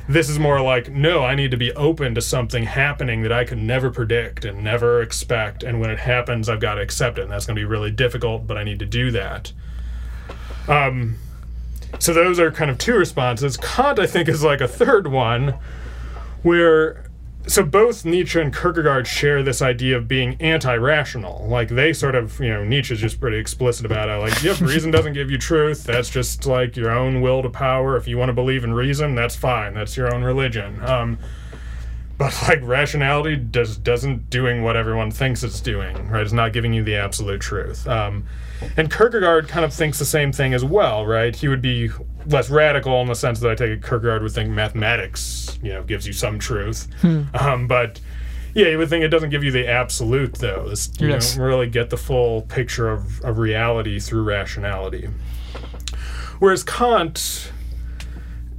This 0.08 0.28
is 0.30 0.38
more 0.38 0.60
like 0.60 0.90
no, 0.92 1.24
I 1.24 1.34
need 1.34 1.52
to 1.52 1.58
be 1.58 1.72
open 1.74 2.14
to 2.16 2.22
something 2.22 2.66
happening 2.66 3.22
that 3.24 3.32
I 3.32 3.46
could 3.46 3.58
never 3.58 3.90
predict 3.90 4.44
and 4.44 4.62
never 4.62 5.02
expect, 5.02 5.64
and 5.64 5.80
when 5.80 5.90
it 5.90 6.00
happens, 6.00 6.50
I've 6.50 6.60
got 6.60 6.76
to 6.76 6.82
accept 6.82 7.18
it, 7.18 7.22
and 7.22 7.32
that's 7.32 7.46
going 7.46 7.56
to 7.56 7.60
be 7.62 7.66
really 7.66 7.90
difficult, 7.90 8.46
but 8.46 8.58
I 8.58 8.66
need 8.66 8.80
to 8.80 8.86
do 8.86 9.12
that. 9.12 9.54
Um, 10.68 11.16
so 12.00 12.14
those 12.14 12.38
are 12.38 12.52
kind 12.52 12.70
of 12.70 12.78
two 12.78 12.96
responses. 12.98 13.56
Kant, 13.56 13.98
I 13.98 14.06
think, 14.06 14.28
is 14.28 14.44
like 14.44 14.60
a 14.60 14.68
third 14.68 15.08
one, 15.08 15.58
where 16.42 17.06
so 17.46 17.64
both 17.64 18.06
Nietzsche 18.06 18.40
and 18.40 18.56
Kierkegaard 18.56 19.06
share 19.06 19.44
this 19.44 19.62
idea 19.62 19.98
of 19.98 20.08
being 20.08 20.36
anti-rational. 20.40 21.46
Like 21.48 21.70
they 21.70 21.92
sort 21.92 22.16
of, 22.16 22.40
you 22.40 22.50
know, 22.50 22.64
Nietzsche's 22.64 23.02
just 23.02 23.20
pretty 23.20 23.38
explicit 23.38 23.86
about 23.86 24.10
it. 24.10 24.16
Like, 24.18 24.42
yep, 24.44 24.62
reason 24.62 24.92
doesn't 24.92 25.14
give 25.14 25.30
you 25.30 25.38
truth. 25.38 25.84
That's 25.84 26.10
just 26.10 26.46
like 26.46 26.78
your 26.78 26.92
own 26.92 27.22
will 27.22 27.42
to 27.42 27.50
power. 27.50 27.98
If 27.98 28.08
you 28.08 28.18
want 28.18 28.30
to 28.30 28.34
believe 28.34 28.64
in 28.64 28.74
reason, 28.74 29.16
that's 29.16 29.36
fine. 29.36 29.74
That's 29.74 29.98
your 29.98 30.14
own 30.14 30.24
religion. 30.24 30.82
Um, 30.84 31.18
but 32.18 32.34
like 32.48 32.62
rationality 32.62 33.36
does 33.36 33.78
doesn't 33.78 34.30
doing 34.30 34.64
what 34.64 34.78
everyone 34.78 35.12
thinks 35.12 35.44
it's 35.44 35.60
doing. 35.60 36.10
Right? 36.10 36.22
It's 36.22 36.32
not 36.32 36.54
giving 36.54 36.74
you 36.74 36.84
the 36.84 36.96
absolute 36.96 37.42
truth. 37.42 37.88
Um, 37.88 38.26
and 38.78 38.92
Kierkegaard 38.92 39.48
kind 39.48 39.66
of 39.66 39.74
thinks 39.74 40.00
the 40.00 40.06
same 40.06 40.32
thing 40.32 40.54
as 40.54 40.64
well. 40.64 41.06
Right? 41.06 41.36
He 41.36 41.48
would 41.48 41.62
be 41.62 41.90
less 42.26 42.50
radical 42.50 43.02
in 43.02 43.08
the 43.08 43.16
sense 43.16 43.40
that 43.42 43.50
I 43.52 43.56
take 43.56 43.70
it 43.72 43.82
Kierkegaard 43.84 44.22
would 44.24 44.32
think 44.32 44.50
mathematics, 44.50 45.60
you 45.62 45.74
know, 45.74 45.84
gives 45.84 46.08
you 46.08 46.14
some 46.14 46.40
truth. 46.40 46.88
Um, 47.04 47.68
but 47.68 48.00
yeah, 48.56 48.68
you 48.68 48.78
would 48.78 48.90
think 48.90 49.04
it 49.04 49.10
doesn't 49.10 49.30
give 49.32 49.44
you 49.44 49.52
the 49.52 49.68
absolute 49.68 50.36
though. 50.36 50.70
This, 50.70 50.90
you 51.00 51.10
Yes. 51.10 51.36
don't 51.36 51.44
really 51.44 51.68
get 51.68 51.90
the 51.90 51.98
full 51.98 52.44
picture 52.44 52.90
of, 52.90 53.20
of 53.22 53.38
reality 53.40 54.00
through 54.00 54.24
rationality. 54.24 55.10
Whereas 56.40 56.64
Kant 56.64 57.52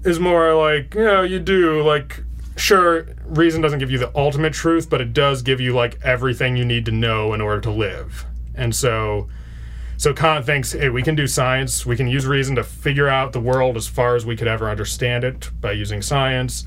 is 0.05 0.19
more 0.21 0.55
like, 0.55 0.95
you 0.95 1.05
know, 1.05 1.23
you 1.23 1.39
do 1.39 1.83
like 1.83 2.23
sure 2.57 3.07
reason 3.25 3.61
doesn't 3.63 3.79
give 3.79 3.91
you 3.91 3.99
the 3.99 4.11
ultimate 4.17 4.53
truth, 4.53 4.89
but 4.91 5.01
it 5.01 5.13
does 5.13 5.43
give 5.43 5.61
you 5.61 5.75
like 5.75 5.99
everything 6.05 6.57
you 6.57 6.65
need 6.65 6.85
to 6.85 6.93
know 6.93 7.33
in 7.33 7.41
order 7.41 7.61
to 7.63 7.71
live. 7.71 8.27
And 8.55 8.75
so 8.75 9.29
so 9.97 10.13
Kant 10.13 10.45
thinks, 10.45 10.73
hey, 10.73 10.89
we 10.89 11.03
can 11.03 11.15
do 11.15 11.27
science. 11.27 11.87
We 11.87 11.97
can 11.97 12.07
use 12.07 12.27
reason 12.27 12.57
to 12.57 12.65
figure 12.65 13.09
out 13.09 13.33
the 13.33 13.41
world 13.41 13.77
as 13.77 13.87
far 13.87 14.17
as 14.17 14.27
we 14.27 14.37
could 14.37 14.49
ever 14.49 14.69
understand 14.69 15.25
it 15.25 15.51
by 15.61 15.73
using 15.73 16.03
science, 16.03 16.65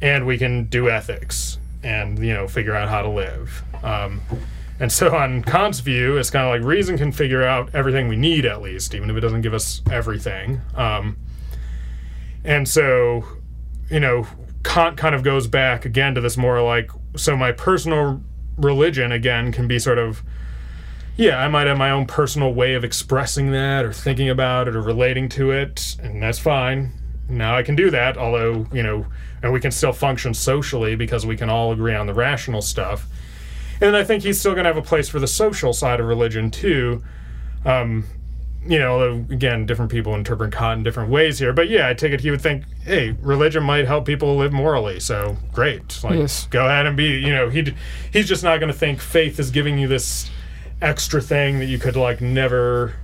and 0.00 0.26
we 0.26 0.38
can 0.38 0.64
do 0.64 0.88
ethics 0.88 1.58
and 1.82 2.18
you 2.18 2.34
know 2.34 2.46
figure 2.46 2.74
out 2.74 2.88
how 2.88 3.02
to 3.02 3.08
live. 3.08 3.62
Um, 3.82 4.20
and 4.80 4.90
so 4.90 5.14
on 5.14 5.42
Kant's 5.42 5.80
view, 5.80 6.16
it's 6.16 6.30
kind 6.30 6.46
of 6.46 6.50
like 6.50 6.66
reason 6.66 6.96
can 6.96 7.12
figure 7.12 7.42
out 7.42 7.74
everything 7.74 8.08
we 8.08 8.16
need 8.16 8.46
at 8.46 8.62
least, 8.62 8.94
even 8.94 9.10
if 9.10 9.16
it 9.16 9.20
doesn't 9.20 9.42
give 9.42 9.52
us 9.52 9.82
everything. 9.90 10.62
Um, 10.74 11.18
and 12.44 12.66
so, 12.66 13.24
you 13.90 14.00
know, 14.00 14.26
Kant 14.64 14.96
kind 14.96 15.14
of 15.14 15.22
goes 15.22 15.46
back 15.46 15.84
again 15.84 16.14
to 16.14 16.20
this 16.22 16.38
more 16.38 16.62
like, 16.62 16.90
so 17.14 17.36
my 17.36 17.52
personal 17.52 18.22
religion 18.56 19.12
again 19.12 19.52
can 19.52 19.68
be 19.68 19.78
sort 19.78 19.98
of 19.98 20.22
yeah, 21.20 21.36
I 21.38 21.48
might 21.48 21.66
have 21.66 21.76
my 21.76 21.90
own 21.90 22.06
personal 22.06 22.54
way 22.54 22.72
of 22.72 22.82
expressing 22.82 23.52
that 23.52 23.84
or 23.84 23.92
thinking 23.92 24.30
about 24.30 24.68
it 24.68 24.74
or 24.74 24.80
relating 24.80 25.28
to 25.30 25.50
it, 25.50 25.96
and 26.02 26.22
that's 26.22 26.38
fine. 26.38 26.92
now 27.28 27.54
I 27.54 27.62
can 27.62 27.76
do 27.76 27.90
that, 27.90 28.16
although, 28.16 28.66
you 28.72 28.82
know, 28.82 29.04
and 29.42 29.52
we 29.52 29.60
can 29.60 29.70
still 29.70 29.92
function 29.92 30.32
socially 30.32 30.96
because 30.96 31.26
we 31.26 31.36
can 31.36 31.50
all 31.50 31.72
agree 31.72 31.94
on 31.94 32.06
the 32.06 32.14
rational 32.14 32.62
stuff. 32.62 33.06
And 33.82 33.94
I 33.94 34.02
think 34.02 34.22
he's 34.22 34.40
still 34.40 34.52
going 34.52 34.64
to 34.64 34.68
have 34.72 34.78
a 34.78 34.82
place 34.82 35.10
for 35.10 35.20
the 35.20 35.26
social 35.26 35.74
side 35.74 36.00
of 36.00 36.06
religion 36.06 36.50
too. 36.50 37.02
Um, 37.66 38.04
you 38.66 38.78
know, 38.78 38.92
although, 38.94 39.24
again, 39.30 39.66
different 39.66 39.90
people 39.90 40.14
interpret 40.14 40.52
Kant 40.52 40.78
in 40.78 40.84
different 40.84 41.10
ways 41.10 41.38
here. 41.38 41.52
But 41.52 41.68
yeah, 41.68 41.88
I 41.88 41.94
take 41.94 42.12
it 42.12 42.20
he 42.20 42.30
would 42.30 42.40
think, 42.40 42.64
hey, 42.82 43.14
religion 43.20 43.62
might 43.62 43.86
help 43.86 44.06
people 44.06 44.36
live 44.36 44.52
morally. 44.52 45.00
So 45.00 45.36
great, 45.52 46.02
like 46.02 46.18
Yes. 46.18 46.46
go 46.50 46.64
ahead 46.66 46.86
and 46.86 46.96
be. 46.96 47.18
You 47.20 47.30
know, 47.30 47.48
he'd 47.50 47.74
he's 48.10 48.26
just 48.26 48.42
not 48.42 48.58
going 48.58 48.72
to 48.72 48.78
think 48.78 49.00
faith 49.00 49.38
is 49.38 49.50
giving 49.50 49.78
you 49.78 49.86
this 49.86 50.30
extra 50.82 51.20
thing 51.20 51.58
that 51.58 51.66
you 51.66 51.78
could 51.78 51.96
like 51.96 52.20
never 52.20 52.94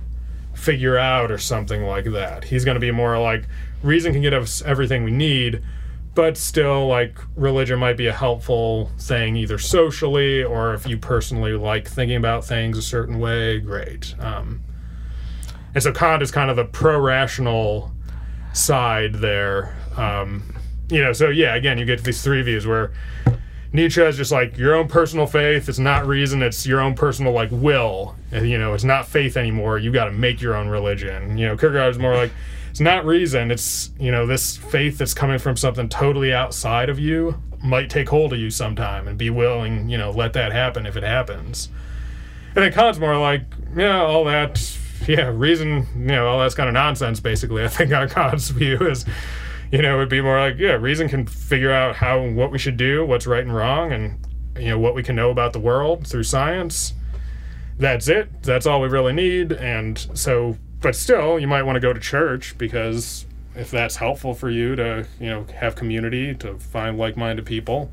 figure 0.53 0.97
out 0.97 1.31
or 1.31 1.37
something 1.37 1.83
like 1.83 2.05
that. 2.05 2.45
He's 2.45 2.65
going 2.65 2.75
to 2.75 2.81
be 2.81 2.91
more 2.91 3.19
like 3.19 3.47
reason 3.83 4.13
can 4.13 4.21
get 4.21 4.33
us 4.33 4.61
everything 4.63 5.03
we 5.03 5.11
need, 5.11 5.61
but 6.15 6.35
still 6.37 6.87
like 6.87 7.19
religion 7.35 7.77
might 7.79 7.97
be 7.97 8.07
a 8.07 8.13
helpful 8.13 8.91
thing 8.99 9.35
either 9.35 9.59
socially 9.59 10.43
or 10.43 10.73
if 10.73 10.87
you 10.87 10.97
personally 10.97 11.53
like 11.53 11.87
thinking 11.87 12.17
about 12.17 12.43
things 12.43 12.77
a 12.77 12.81
certain 12.81 13.19
way, 13.19 13.59
great. 13.59 14.15
Um, 14.19 14.63
and 15.75 15.83
so 15.83 15.91
Kant 15.91 16.23
is 16.23 16.31
kind 16.31 16.49
of 16.49 16.55
the 16.55 16.65
pro-rational 16.65 17.91
side 18.53 19.15
there. 19.15 19.77
Um, 19.95 20.55
you 20.89 21.03
know, 21.03 21.13
so 21.13 21.29
yeah, 21.29 21.53
again, 21.53 21.77
you 21.77 21.85
get 21.85 22.03
these 22.03 22.23
three 22.23 22.41
views 22.41 22.65
where 22.65 22.93
Nietzsche 23.73 24.01
is 24.01 24.17
just 24.17 24.31
like 24.31 24.57
your 24.57 24.75
own 24.75 24.87
personal 24.87 25.27
faith. 25.27 25.67
It's 25.67 25.79
not 25.79 26.07
reason. 26.07 26.41
It's 26.41 26.65
your 26.65 26.79
own 26.79 26.95
personal 26.95 27.33
like 27.33 27.49
will. 27.51 28.15
And, 28.31 28.49
you 28.49 28.57
know, 28.57 28.73
it's 28.73 28.83
not 28.83 29.07
faith 29.07 29.35
anymore. 29.35 29.77
You 29.77 29.91
got 29.91 30.05
to 30.05 30.11
make 30.11 30.41
your 30.41 30.55
own 30.55 30.69
religion. 30.69 31.37
You 31.37 31.47
know, 31.47 31.57
Kierkegaard 31.57 31.91
is 31.91 31.99
more 31.99 32.15
like 32.15 32.31
it's 32.77 32.83
not 32.83 33.05
reason. 33.05 33.49
It's 33.49 33.89
you 33.99 34.11
know 34.11 34.27
this 34.27 34.55
faith 34.55 34.99
that's 34.99 35.15
coming 35.15 35.39
from 35.39 35.57
something 35.57 35.89
totally 35.89 36.31
outside 36.31 36.89
of 36.91 36.99
you 36.99 37.41
might 37.63 37.89
take 37.89 38.07
hold 38.07 38.33
of 38.33 38.39
you 38.39 38.51
sometime 38.51 39.07
and 39.07 39.17
be 39.17 39.31
willing. 39.31 39.89
You 39.89 39.97
know, 39.97 40.11
let 40.11 40.33
that 40.33 40.51
happen 40.51 40.85
if 40.85 40.95
it 40.95 41.01
happens. 41.01 41.69
And 42.55 42.63
then 42.63 42.71
Kant's 42.71 42.99
more 42.99 43.17
like 43.17 43.45
yeah, 43.75 43.99
all 43.99 44.25
that. 44.25 44.77
Yeah, 45.07 45.31
reason. 45.33 45.87
You 45.95 46.07
know, 46.07 46.27
all 46.27 46.39
that's 46.39 46.53
kind 46.53 46.67
of 46.67 46.73
nonsense. 46.73 47.19
Basically, 47.19 47.63
I 47.63 47.67
think 47.67 47.91
on 47.93 48.09
Kant's 48.09 48.49
view 48.49 48.77
is 48.87 49.05
you 49.71 49.81
know, 49.81 49.97
it'd 49.97 50.09
be 50.09 50.21
more 50.21 50.39
like, 50.39 50.57
yeah, 50.57 50.73
reason 50.73 51.09
can 51.09 51.25
figure 51.25 51.71
out 51.71 51.95
how 51.95 52.21
what 52.21 52.51
we 52.51 52.57
should 52.57 52.77
do, 52.77 53.05
what's 53.05 53.27
right 53.27 53.43
and 53.43 53.55
wrong, 53.55 53.91
and 53.91 54.19
you 54.57 54.69
know 54.69 54.79
what 54.79 54.95
we 54.95 55.03
can 55.03 55.15
know 55.15 55.29
about 55.29 55.53
the 55.53 55.59
world 55.59 56.07
through 56.07 56.23
science. 56.23 56.93
That's 57.79 58.07
it. 58.07 58.43
That's 58.43 58.65
all 58.65 58.81
we 58.81 58.87
really 58.87 59.13
need. 59.13 59.51
And 59.51 59.97
so, 60.13 60.57
but 60.81 60.95
still, 60.95 61.37
you 61.37 61.47
might 61.47 61.63
want 61.63 61.75
to 61.75 61.79
go 61.79 61.93
to 61.93 61.99
church 61.99 62.57
because 62.57 63.25
if 63.55 63.69
that's 63.69 63.95
helpful 63.95 64.33
for 64.33 64.49
you 64.49 64.75
to, 64.75 65.05
you 65.19 65.29
know, 65.29 65.45
have 65.55 65.75
community, 65.75 66.33
to 66.35 66.57
find 66.57 66.97
like-minded 66.97 67.45
people, 67.45 67.91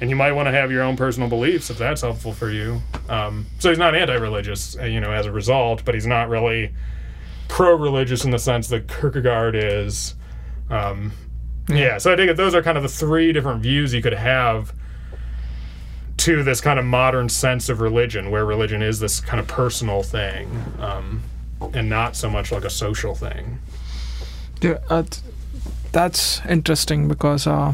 and 0.00 0.10
you 0.10 0.16
might 0.16 0.32
want 0.32 0.46
to 0.46 0.52
have 0.52 0.70
your 0.70 0.82
own 0.82 0.96
personal 0.96 1.28
beliefs 1.28 1.70
if 1.70 1.78
that's 1.78 2.02
helpful 2.02 2.32
for 2.32 2.50
you. 2.50 2.80
Um, 3.08 3.46
so 3.58 3.70
he's 3.70 3.78
not 3.78 3.94
anti-religious, 3.94 4.76
uh, 4.78 4.84
you 4.84 5.00
know, 5.00 5.12
as 5.12 5.26
a 5.26 5.32
result, 5.32 5.84
but 5.84 5.94
he's 5.94 6.06
not 6.06 6.28
really 6.28 6.72
pro-religious 7.48 8.24
in 8.24 8.30
the 8.30 8.38
sense 8.38 8.68
that 8.68 8.88
Kierkegaard 8.88 9.54
is. 9.54 10.14
Um, 10.70 11.12
yeah, 11.68 11.98
so 11.98 12.12
I 12.12 12.16
think 12.16 12.28
that 12.28 12.36
those 12.36 12.54
are 12.54 12.62
kind 12.62 12.76
of 12.76 12.82
the 12.82 12.88
three 12.88 13.32
different 13.32 13.62
views 13.62 13.94
you 13.94 14.02
could 14.02 14.12
have 14.14 14.72
to 16.18 16.42
this 16.42 16.60
kind 16.60 16.78
of 16.78 16.84
modern 16.84 17.28
sense 17.28 17.68
of 17.68 17.80
religion, 17.80 18.30
where 18.30 18.44
religion 18.44 18.82
is 18.82 19.00
this 19.00 19.20
kind 19.20 19.40
of 19.40 19.46
personal 19.48 20.02
thing 20.02 20.48
um, 20.78 21.22
and 21.72 21.88
not 21.88 22.16
so 22.16 22.30
much 22.30 22.52
like 22.52 22.64
a 22.64 22.70
social 22.70 23.14
thing. 23.14 23.58
Yeah, 24.60 24.78
uh, 24.88 25.02
that's 25.92 26.40
interesting 26.46 27.08
because 27.08 27.46
uh, 27.46 27.72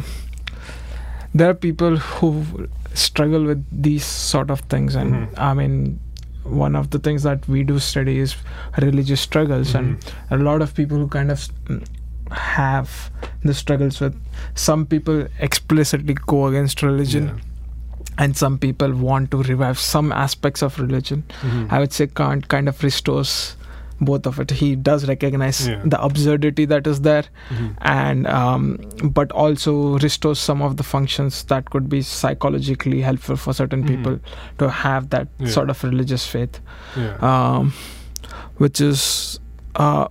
there 1.35 1.51
are 1.51 1.55
people 1.55 1.97
who 1.97 2.69
struggle 2.95 3.45
with 3.45 3.65
these 3.71 4.05
sort 4.05 4.51
of 4.51 4.61
things, 4.63 4.95
and 4.97 5.13
Mhm. 5.15 5.39
I 5.39 5.55
mean, 5.55 6.01
one 6.45 6.75
of 6.75 6.91
the 6.91 6.99
things 6.99 7.23
that 7.23 7.47
we 7.49 7.63
do 7.63 7.79
study 7.79 8.19
is 8.19 8.35
religious 8.79 9.21
struggles, 9.21 9.75
and 9.75 9.99
a 10.31 10.37
lot 10.39 10.63
of 10.63 10.75
people 10.75 10.97
who 10.97 11.07
kind 11.09 11.31
of 11.31 11.39
mm, 11.69 11.85
have 12.31 13.11
the 13.45 13.55
struggles 13.55 14.01
with. 14.01 14.15
Some 14.55 14.87
people 14.87 15.27
explicitly 15.39 16.15
go 16.27 16.47
against 16.47 16.83
religion, 16.83 17.27
Yeah. 17.29 18.15
and 18.19 18.37
some 18.37 18.59
people 18.59 18.93
want 18.93 19.31
to 19.33 19.43
revive 19.43 19.79
some 19.79 20.13
aspects 20.13 20.63
of 20.63 20.79
religion. 20.79 21.25
Mhm. 21.43 21.73
I 21.73 21.79
would 21.79 21.93
say 21.93 22.07
Kant 22.07 22.49
kind 22.49 22.69
of 22.69 22.83
restores 22.83 23.57
both 24.03 24.27
of 24.27 24.41
it. 24.41 24.51
He 24.51 24.77
does 24.77 25.07
recognize 25.09 25.69
Yeah. 25.69 25.81
the 25.85 26.03
absurdity 26.03 26.65
that 26.65 26.87
is 26.87 27.03
there, 27.03 27.25
Mhm. 27.51 27.75
and 27.83 28.27
um, 28.27 28.79
but 29.19 29.31
also 29.33 29.99
restores 29.99 30.39
some 30.39 30.63
of 30.63 30.77
the 30.79 30.83
functions 30.83 31.43
that 31.45 31.69
could 31.71 31.89
be 31.91 32.01
psychologically 32.01 33.03
helpful 33.03 33.37
for 33.37 33.53
certain 33.53 33.83
Mhm. 33.85 33.89
people 33.89 34.19
to 34.59 34.71
have 34.71 35.11
that 35.11 35.29
Yeah. 35.39 35.49
sort 35.49 35.69
of 35.69 35.85
religious 35.85 36.27
faith, 36.27 36.61
Yeah. 36.97 37.17
um, 37.33 37.73
which 38.57 38.81
is 38.81 39.39
uh, 39.77 40.07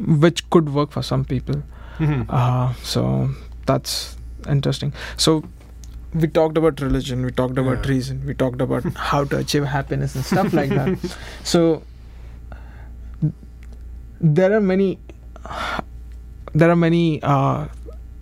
which 0.00 0.48
could 0.50 0.68
work 0.74 0.90
for 0.90 1.02
some 1.02 1.24
people. 1.24 1.62
Mhm. 1.98 2.26
Uh, 2.28 2.72
so 2.82 3.30
that's 3.66 4.16
interesting. 4.48 4.92
So 5.16 5.42
we 6.14 6.26
talked 6.28 6.56
about 6.58 6.80
religion, 6.80 7.24
we 7.24 7.30
talked 7.30 7.58
about 7.58 7.84
Yeah. 7.84 7.90
reason, 7.92 8.22
we 8.26 8.34
talked 8.34 8.60
about 8.60 8.84
how 9.10 9.24
to 9.24 9.36
achieve 9.38 9.64
happiness 9.64 10.14
and 10.14 10.24
stuff 10.24 10.52
like 10.52 10.70
that. 10.70 11.16
So 11.44 11.82
there 14.20 14.52
are 14.56 14.60
many 14.60 14.98
there 16.54 16.70
are 16.70 16.76
many 16.76 17.22
uh, 17.22 17.66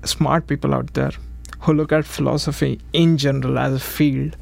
smart 0.04 0.46
people 0.46 0.74
out 0.74 0.92
there 0.94 1.12
who 1.60 1.72
look 1.72 1.92
at 1.92 2.04
philosophy 2.04 2.78
in 2.92 3.16
general 3.16 3.58
as 3.58 3.72
a 3.72 3.78
field 3.80 4.36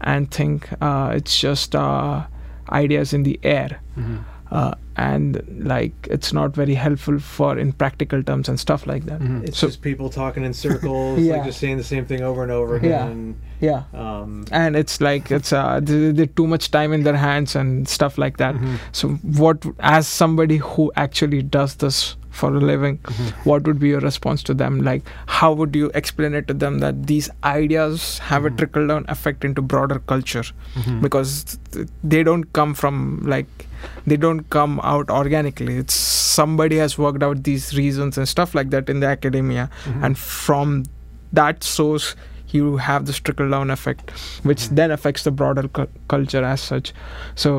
and 0.00 0.30
think 0.30 0.68
uh, 0.80 1.12
it's 1.14 1.38
just 1.38 1.74
uh, 1.76 2.24
ideas 2.70 3.12
in 3.12 3.22
the 3.24 3.38
air 3.42 3.80
Mhm. 3.96 4.24
Uh, 4.50 4.74
and 4.96 5.42
like 5.68 5.92
it's 6.10 6.32
not 6.32 6.54
very 6.54 6.74
helpful 6.74 7.18
for 7.18 7.58
in 7.58 7.72
practical 7.72 8.22
terms 8.22 8.48
and 8.48 8.58
stuff 8.60 8.86
like 8.86 9.04
that 9.06 9.20
Mhm. 9.20 9.44
It's 9.48 9.58
So- 9.58 9.66
just 9.66 9.82
people 9.82 10.08
talking 10.08 10.44
in 10.44 10.54
circles, 10.54 11.18
Yeah. 11.26 11.34
like 11.36 11.44
just 11.46 11.58
saying 11.60 11.76
the 11.78 11.84
same 11.84 12.04
thing 12.06 12.22
over 12.22 12.42
and 12.42 12.52
over 12.52 12.76
Yeah. 12.76 13.04
again. 13.06 13.36
yeah 13.60 13.82
Um, 13.94 14.44
and 14.52 14.76
it's 14.76 15.00
like 15.00 15.30
it's 15.30 15.52
uh 15.52 15.80
they, 15.82 16.12
they 16.12 16.26
too 16.26 16.46
much 16.46 16.70
time 16.70 16.92
in 16.92 17.02
their 17.04 17.16
hands 17.16 17.56
and 17.56 17.88
stuff 17.88 18.18
like 18.18 18.36
that 18.36 18.54
Mhm. 18.54 18.78
so 18.92 19.08
what 19.44 19.64
as 19.80 20.06
somebody 20.06 20.58
who 20.58 20.92
actually 20.96 21.42
does 21.42 21.74
this 21.76 22.16
for 22.30 22.50
a 22.54 22.60
living 22.70 22.98
Mhm. 23.04 23.30
what 23.50 23.66
would 23.66 23.78
be 23.84 23.88
your 23.88 24.00
response 24.00 24.42
to 24.48 24.54
them 24.62 24.80
like 24.88 25.02
how 25.26 25.52
would 25.54 25.74
you 25.74 25.90
explain 25.94 26.34
it 26.34 26.46
to 26.48 26.54
them 26.64 26.78
that 26.80 27.06
these 27.12 27.30
ideas 27.44 28.18
have 28.32 28.44
a 28.44 28.50
Mhm. 28.50 28.58
trickle 28.58 28.86
down 28.92 29.06
effect 29.16 29.44
into 29.50 29.62
broader 29.62 29.98
culture 30.14 30.44
Mhm. 30.74 31.00
because 31.06 31.58
th- 31.72 31.88
they 32.04 32.22
don't 32.22 32.52
come 32.52 32.74
from 32.74 33.00
like 33.36 33.66
they 34.06 34.16
don't 34.16 34.48
come 34.50 34.78
out 34.82 35.10
organically 35.10 35.76
it's 35.78 35.94
somebody 35.94 36.76
has 36.76 36.96
worked 36.98 37.22
out 37.22 37.42
these 37.44 37.76
reasons 37.76 38.18
and 38.18 38.28
stuff 38.28 38.54
like 38.54 38.70
that 38.70 38.88
in 38.88 39.00
the 39.00 39.06
academia 39.06 39.68
Mhm. 39.84 40.04
and 40.04 40.18
from 40.18 40.84
that 41.32 41.62
source 41.64 42.14
you 42.50 42.76
have 42.76 43.06
this 43.06 43.18
trickle 43.18 43.50
down 43.50 43.70
effect 43.70 44.10
which 44.50 44.64
Mhm. 44.68 44.76
then 44.76 44.90
affects 44.90 45.24
the 45.24 45.30
broader 45.30 45.66
cu- 45.68 45.88
culture 46.08 46.44
as 46.44 46.60
such 46.60 46.92
so 47.34 47.54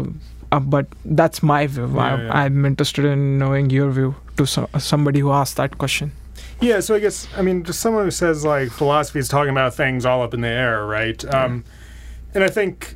uh, 0.51 0.59
but 0.59 0.87
that's 1.03 1.43
my 1.43 1.65
view 1.67 1.89
Yeah, 1.95 2.03
I, 2.05 2.21
yeah. 2.23 2.37
i'm 2.43 2.65
interested 2.65 3.05
in 3.05 3.37
knowing 3.39 3.69
your 3.69 3.89
view 3.91 4.15
to 4.37 4.45
so, 4.45 4.69
somebody 4.77 5.19
who 5.19 5.31
asked 5.41 5.57
that 5.57 5.77
question 5.77 6.11
Yeah, 6.61 6.79
so 6.85 6.95
I 6.95 6.99
guess 6.99 7.17
I 7.37 7.41
mean 7.47 7.63
just 7.63 7.79
someone 7.85 8.05
who 8.05 8.11
says 8.19 8.43
like 8.43 8.69
philosophy 8.77 9.19
is 9.23 9.27
talking 9.33 9.51
about 9.51 9.75
things 9.75 10.05
all 10.11 10.21
up 10.27 10.33
in 10.37 10.41
the 10.41 10.47
air, 10.61 10.85
right? 10.91 11.19
Um, 11.39 11.63
and 12.33 12.43
I 12.43 12.49
think, 12.55 12.95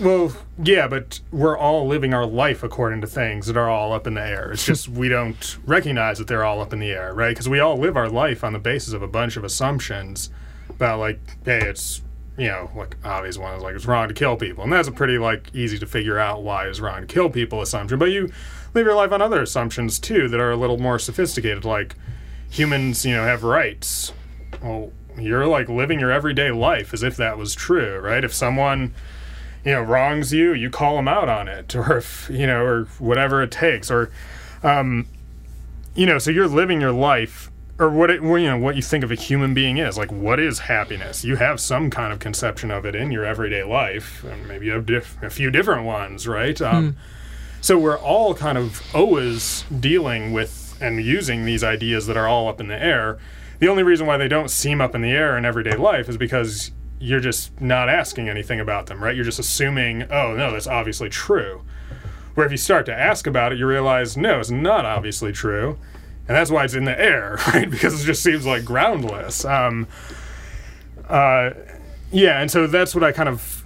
well, 0.00 0.32
yeah, 0.62 0.88
but 0.88 1.20
we're 1.30 1.56
all 1.56 1.86
living 1.86 2.14
our 2.14 2.26
life 2.26 2.62
according 2.62 3.00
to 3.02 3.06
things 3.06 3.46
that 3.46 3.56
are 3.56 3.68
all 3.68 3.92
up 3.92 4.06
in 4.06 4.14
the 4.14 4.22
air. 4.22 4.52
It's 4.52 4.64
just 4.64 4.88
we 4.88 5.08
don't 5.08 5.58
recognize 5.66 6.18
that 6.18 6.26
they're 6.26 6.44
all 6.44 6.60
up 6.60 6.72
in 6.72 6.78
the 6.78 6.90
air, 6.90 7.14
right? 7.14 7.30
Because 7.30 7.48
we 7.48 7.60
all 7.60 7.76
live 7.76 7.96
our 7.96 8.08
life 8.08 8.42
on 8.42 8.52
the 8.52 8.58
basis 8.58 8.92
of 8.92 9.02
a 9.02 9.08
bunch 9.08 9.36
of 9.36 9.44
assumptions 9.44 10.30
about 10.68 10.98
like, 10.98 11.20
hey, 11.44 11.60
it's 11.60 12.02
you 12.38 12.46
know, 12.46 12.70
like 12.74 12.96
obvious 13.04 13.36
one 13.36 13.54
is 13.54 13.62
like 13.62 13.74
it's 13.74 13.84
wrong 13.84 14.08
to 14.08 14.14
kill 14.14 14.36
people, 14.36 14.64
and 14.64 14.72
that's 14.72 14.88
a 14.88 14.92
pretty 14.92 15.18
like 15.18 15.54
easy 15.54 15.78
to 15.78 15.86
figure 15.86 16.18
out 16.18 16.42
why 16.42 16.66
it's 16.66 16.80
wrong 16.80 17.02
to 17.02 17.06
kill 17.06 17.28
people 17.28 17.60
assumption. 17.60 17.98
But 17.98 18.10
you 18.10 18.32
live 18.72 18.86
your 18.86 18.94
life 18.94 19.12
on 19.12 19.20
other 19.20 19.42
assumptions 19.42 19.98
too 19.98 20.28
that 20.28 20.40
are 20.40 20.50
a 20.50 20.56
little 20.56 20.78
more 20.78 20.98
sophisticated, 20.98 21.64
like 21.64 21.96
humans, 22.48 23.04
you 23.04 23.14
know, 23.14 23.24
have 23.24 23.44
rights. 23.44 24.12
Well, 24.62 24.92
you're 25.18 25.46
like 25.46 25.68
living 25.68 26.00
your 26.00 26.10
everyday 26.10 26.50
life 26.50 26.94
as 26.94 27.02
if 27.02 27.16
that 27.16 27.36
was 27.36 27.54
true, 27.54 27.98
right? 27.98 28.24
If 28.24 28.32
someone, 28.32 28.94
you 29.64 29.72
know, 29.72 29.82
wrongs 29.82 30.32
you, 30.32 30.52
you 30.52 30.70
call 30.70 30.96
them 30.96 31.08
out 31.08 31.28
on 31.28 31.48
it, 31.48 31.74
or 31.74 31.98
if 31.98 32.28
you 32.30 32.46
know, 32.46 32.64
or 32.64 32.84
whatever 32.98 33.42
it 33.42 33.50
takes, 33.50 33.90
or, 33.90 34.10
um, 34.62 35.06
you 35.94 36.06
know, 36.06 36.18
so 36.18 36.30
you're 36.30 36.48
living 36.48 36.80
your 36.80 36.92
life, 36.92 37.50
or 37.78 37.88
what 37.90 38.10
it, 38.10 38.22
you 38.22 38.40
know, 38.40 38.58
what 38.58 38.76
you 38.76 38.82
think 38.82 39.02
of 39.04 39.10
a 39.10 39.14
human 39.14 39.54
being 39.54 39.78
is. 39.78 39.96
Like, 39.96 40.12
what 40.12 40.38
is 40.38 40.60
happiness? 40.60 41.24
You 41.24 41.36
have 41.36 41.60
some 41.60 41.90
kind 41.90 42.12
of 42.12 42.18
conception 42.18 42.70
of 42.70 42.84
it 42.84 42.94
in 42.94 43.10
your 43.10 43.24
everyday 43.24 43.62
life, 43.62 44.22
and 44.24 44.46
maybe 44.46 44.66
you 44.66 44.72
have 44.72 44.86
diff- 44.86 45.22
a 45.22 45.30
few 45.30 45.50
different 45.50 45.84
ones, 45.84 46.28
right? 46.28 46.60
Um, 46.60 46.96
So 47.62 47.78
we're 47.78 47.98
all 47.98 48.34
kind 48.34 48.56
of 48.56 48.82
always 48.94 49.64
dealing 49.80 50.32
with 50.32 50.78
and 50.80 51.04
using 51.04 51.44
these 51.44 51.62
ideas 51.62 52.06
that 52.06 52.16
are 52.16 52.26
all 52.26 52.48
up 52.48 52.58
in 52.58 52.68
the 52.68 52.82
air. 52.82 53.18
The 53.58 53.68
only 53.68 53.82
reason 53.82 54.06
why 54.06 54.16
they 54.16 54.28
don't 54.28 54.50
seem 54.50 54.80
up 54.80 54.94
in 54.94 55.02
the 55.02 55.10
air 55.10 55.36
in 55.36 55.44
everyday 55.44 55.76
life 55.76 56.08
is 56.08 56.16
because 56.16 56.70
you're 57.00 57.20
just 57.20 57.60
not 57.60 57.88
asking 57.88 58.28
anything 58.28 58.60
about 58.60 58.86
them, 58.86 59.02
right? 59.02 59.16
You're 59.16 59.24
just 59.24 59.38
assuming, 59.38 60.04
oh, 60.10 60.34
no, 60.36 60.52
that's 60.52 60.66
obviously 60.66 61.08
true. 61.08 61.62
Where 62.34 62.46
if 62.46 62.52
you 62.52 62.58
start 62.58 62.86
to 62.86 62.94
ask 62.94 63.26
about 63.26 63.52
it, 63.52 63.58
you 63.58 63.66
realize, 63.66 64.16
no, 64.16 64.38
it's 64.38 64.50
not 64.50 64.84
obviously 64.84 65.32
true. 65.32 65.78
And 66.28 66.36
that's 66.36 66.50
why 66.50 66.64
it's 66.64 66.74
in 66.74 66.84
the 66.84 67.00
air, 67.00 67.38
right? 67.48 67.68
Because 67.68 68.02
it 68.02 68.06
just 68.06 68.22
seems 68.22 68.46
like 68.46 68.64
groundless. 68.64 69.44
Um, 69.44 69.88
uh, 71.08 71.50
yeah, 72.12 72.40
and 72.40 72.50
so 72.50 72.66
that's 72.66 72.94
what 72.94 73.02
I 73.02 73.12
kind 73.12 73.28
of 73.28 73.60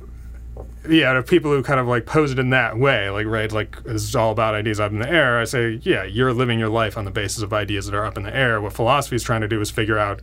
yeah, 0.89 1.15
to 1.15 1.23
people 1.23 1.51
who 1.51 1.63
kind 1.63 1.81
of 1.81 1.87
like 1.87 2.05
pose 2.05 2.31
it 2.31 2.39
in 2.39 2.51
that 2.51 2.77
way, 2.77 3.09
like 3.09 3.27
right, 3.27 3.51
like 3.51 3.83
this 3.85 4.03
is 4.03 4.15
all 4.15 4.33
about 4.33 4.55
ideas 4.55 4.79
up 4.79 4.93
in 4.93 4.99
the 4.99 5.09
air. 5.09 5.41
I 5.41 5.45
say, 5.45 5.81
yeah, 5.83 6.05
you're 6.05 6.33
living 6.33 6.59
your 6.59 6.69
life 6.69 6.99
on 6.99 7.05
the 7.05 7.11
basis 7.11 7.43
of 7.43 7.53
ideas 7.53 7.87
that 7.87 7.95
are 7.95 8.05
up 8.05 8.17
in 8.17 8.23
the 8.23 8.35
air. 8.35 8.61
What 8.61 8.75
philosophy 8.75 9.17
is 9.17 9.23
trying 9.23 9.41
to 9.41 9.49
do 9.49 9.61
is 9.61 9.71
figure 9.71 9.99
out 9.99 10.21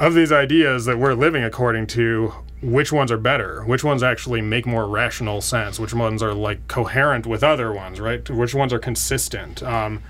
of 0.00 0.14
these 0.14 0.32
ideas 0.32 0.86
that 0.86 0.98
we're 0.98 1.14
living 1.14 1.44
according 1.44 1.86
to, 1.86 2.32
which 2.62 2.90
ones 2.90 3.12
are 3.12 3.18
better, 3.18 3.62
which 3.64 3.84
ones 3.84 4.02
actually 4.02 4.40
make 4.40 4.66
more 4.66 4.88
rational 4.88 5.42
sense, 5.42 5.78
which 5.78 5.92
ones 5.92 6.22
are 6.22 6.32
like 6.32 6.66
coherent 6.68 7.26
with 7.26 7.44
other 7.44 7.70
ones, 7.70 8.00
right? 8.00 8.28
Which 8.28 8.54
ones 8.54 8.72
are 8.72 8.78
consistent, 8.78 9.62
um, 9.62 10.02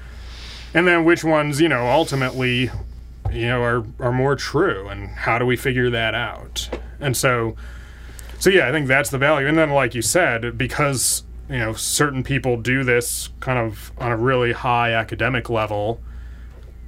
and 0.73 0.87
then 0.87 1.05
which 1.05 1.25
ones, 1.25 1.61
you 1.61 1.69
know, 1.69 1.89
ultimately, 1.89 2.71
you 3.33 3.49
know, 3.49 3.63
are 3.63 3.85
are 3.99 4.13
more 4.13 4.37
true, 4.37 4.89
and 4.89 5.09
how 5.09 5.39
do 5.39 5.45
we 5.45 5.57
figure 5.57 5.91
that 5.91 6.15
out? 6.15 6.71
And 7.01 7.17
so 7.17 7.57
so 8.39 8.49
yeah, 8.49 8.69
I 8.69 8.73
think 8.73 8.87
that's 8.87 9.11
the 9.11 9.19
value. 9.19 9.47
And 9.47 9.59
then, 9.59 9.71
like 9.71 9.95
you 9.95 10.03
said, 10.03 10.57
because 10.57 11.25
you 11.49 11.59
know 11.59 11.73
certain 11.75 12.23
people 12.23 12.57
do 12.57 12.85
this 12.85 13.29
kind 13.41 13.59
of 13.59 13.93
on 13.99 14.13
a 14.13 14.17
really 14.17 14.53
high 14.53 14.93
academic 14.93 15.51
level, 15.51 16.01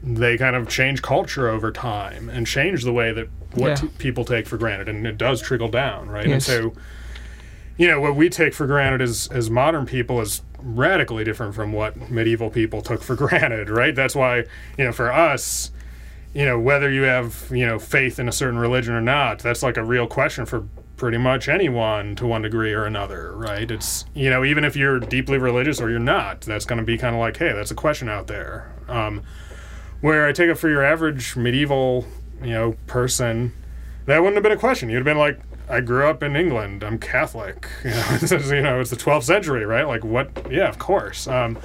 they 0.03 0.37
kind 0.37 0.57
of 0.57 0.69
change 0.69 1.01
culture 1.03 1.49
over 1.49 1.71
time 1.71 2.29
and 2.29 2.47
change 2.47 2.83
the 2.85 2.93
way 2.93 3.13
that 3.13 3.29
what 3.55 3.69
Yeah. 3.69 3.75
t- 3.77 3.89
people 3.99 4.25
take 4.25 4.47
for 4.47 4.57
granted, 4.57 4.89
and 4.89 5.07
it 5.07 5.17
does 5.19 5.41
trickle 5.41 5.69
down, 5.69 6.09
right? 6.09 6.27
Yes. 6.27 6.49
And 6.49 6.65
so, 6.73 6.73
you 7.77 7.87
know, 7.87 8.01
what 8.01 8.17
we 8.17 8.29
take 8.29 8.53
for 8.55 8.67
granted 8.67 9.01
as 9.03 9.29
as 9.33 9.49
modern 9.51 9.87
people 9.87 10.21
is 10.21 10.43
radically 10.61 11.25
different 11.25 11.55
from 11.55 11.73
what 11.73 12.11
medieval 12.11 12.51
people 12.51 12.83
took 12.83 13.03
for 13.03 13.15
granted, 13.25 13.69
right? 13.71 13.95
That's 13.95 14.15
why 14.15 14.45
you 14.79 14.85
know 14.85 14.93
for 14.93 15.13
us 15.13 15.71
you 16.35 16.47
know 16.47 16.59
whether 16.59 16.91
you 16.91 17.03
have 17.03 17.45
you 17.51 17.67
know 17.67 17.79
faith 17.79 18.19
in 18.19 18.27
a 18.27 18.33
certain 18.33 18.59
religion 18.59 18.95
or 18.95 19.03
not 19.03 19.39
that's 19.41 19.63
like 19.63 19.77
a 19.77 19.85
real 19.85 20.07
question 20.07 20.47
for 20.47 20.67
pretty 20.97 21.19
much 21.19 21.47
anyone 21.47 22.17
to 22.17 22.27
one 22.27 22.41
degree 22.41 22.73
or 22.73 22.85
another 22.87 23.37
right 23.37 23.71
it's 23.71 24.07
you 24.15 24.31
know 24.31 24.43
even 24.43 24.65
if 24.65 24.75
you're 24.75 24.99
deeply 24.99 25.37
religious 25.37 25.79
or 25.79 25.91
you're 25.91 25.99
not 25.99 26.41
that's 26.41 26.65
going 26.65 26.79
to 26.79 26.85
be 26.87 26.97
kind 26.97 27.15
of 27.15 27.21
like 27.21 27.37
hey 27.37 27.53
that's 27.53 27.71
a 27.71 27.75
question 27.75 28.09
out 28.09 28.29
there 28.29 28.73
um, 28.89 29.21
where 30.03 30.27
i 30.27 30.33
take 30.33 30.51
it 30.51 30.57
for 30.57 30.69
your 30.69 30.85
average 30.85 31.35
medieval 31.35 32.07
you 32.43 32.51
know 32.51 32.77
person 32.87 33.53
that 34.05 34.19
wouldn't 34.19 34.37
have 34.37 34.43
been 34.43 34.53
a 34.53 34.57
question 34.57 34.91
you'd 34.91 34.97
have 34.97 35.05
been 35.05 35.17
like 35.17 35.41
i 35.71 35.81
grew 35.81 36.07
up 36.07 36.23
in 36.23 36.37
england 36.37 36.85
i'm 36.85 36.99
catholic 36.99 37.67
you 37.85 37.91
know 37.91 38.17
this 38.21 38.31
you 38.51 38.61
know 38.61 38.81
it's 38.81 38.91
the 38.91 38.97
12th 38.97 39.23
century 39.23 39.65
right 39.65 39.87
like 39.87 40.05
what 40.05 40.29
yeah 40.51 40.69
of 40.69 40.79
course 40.79 41.27
um, 41.27 41.57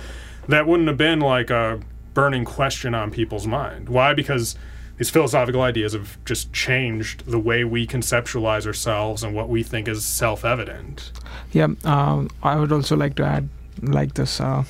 that 0.47 0.65
wouldn't 0.65 0.87
have 0.87 0.97
been 0.97 1.19
like 1.19 1.49
a 1.49 1.79
burning 2.17 2.45
question 2.45 2.95
on 2.95 3.11
people's 3.11 3.45
mind. 3.45 3.87
Why? 3.89 4.15
Because 4.15 4.55
these 4.97 5.11
philosophical 5.11 5.61
ideas 5.61 5.93
have 5.93 6.17
just 6.25 6.51
changed 6.51 7.23
the 7.27 7.37
way 7.37 7.63
we 7.63 7.85
conceptualize 7.85 8.65
ourselves 8.65 9.21
and 9.21 9.35
what 9.35 9.49
we 9.49 9.61
think 9.61 9.87
is 9.87 10.03
self 10.03 10.43
evident. 10.43 11.11
Yeah, 11.51 11.67
um, 11.83 12.29
I 12.41 12.55
would 12.55 12.71
also 12.71 12.95
like 12.95 13.13
to 13.17 13.23
add 13.23 13.49
like 13.83 14.15
this. 14.15 14.41
Uh, 14.41 14.63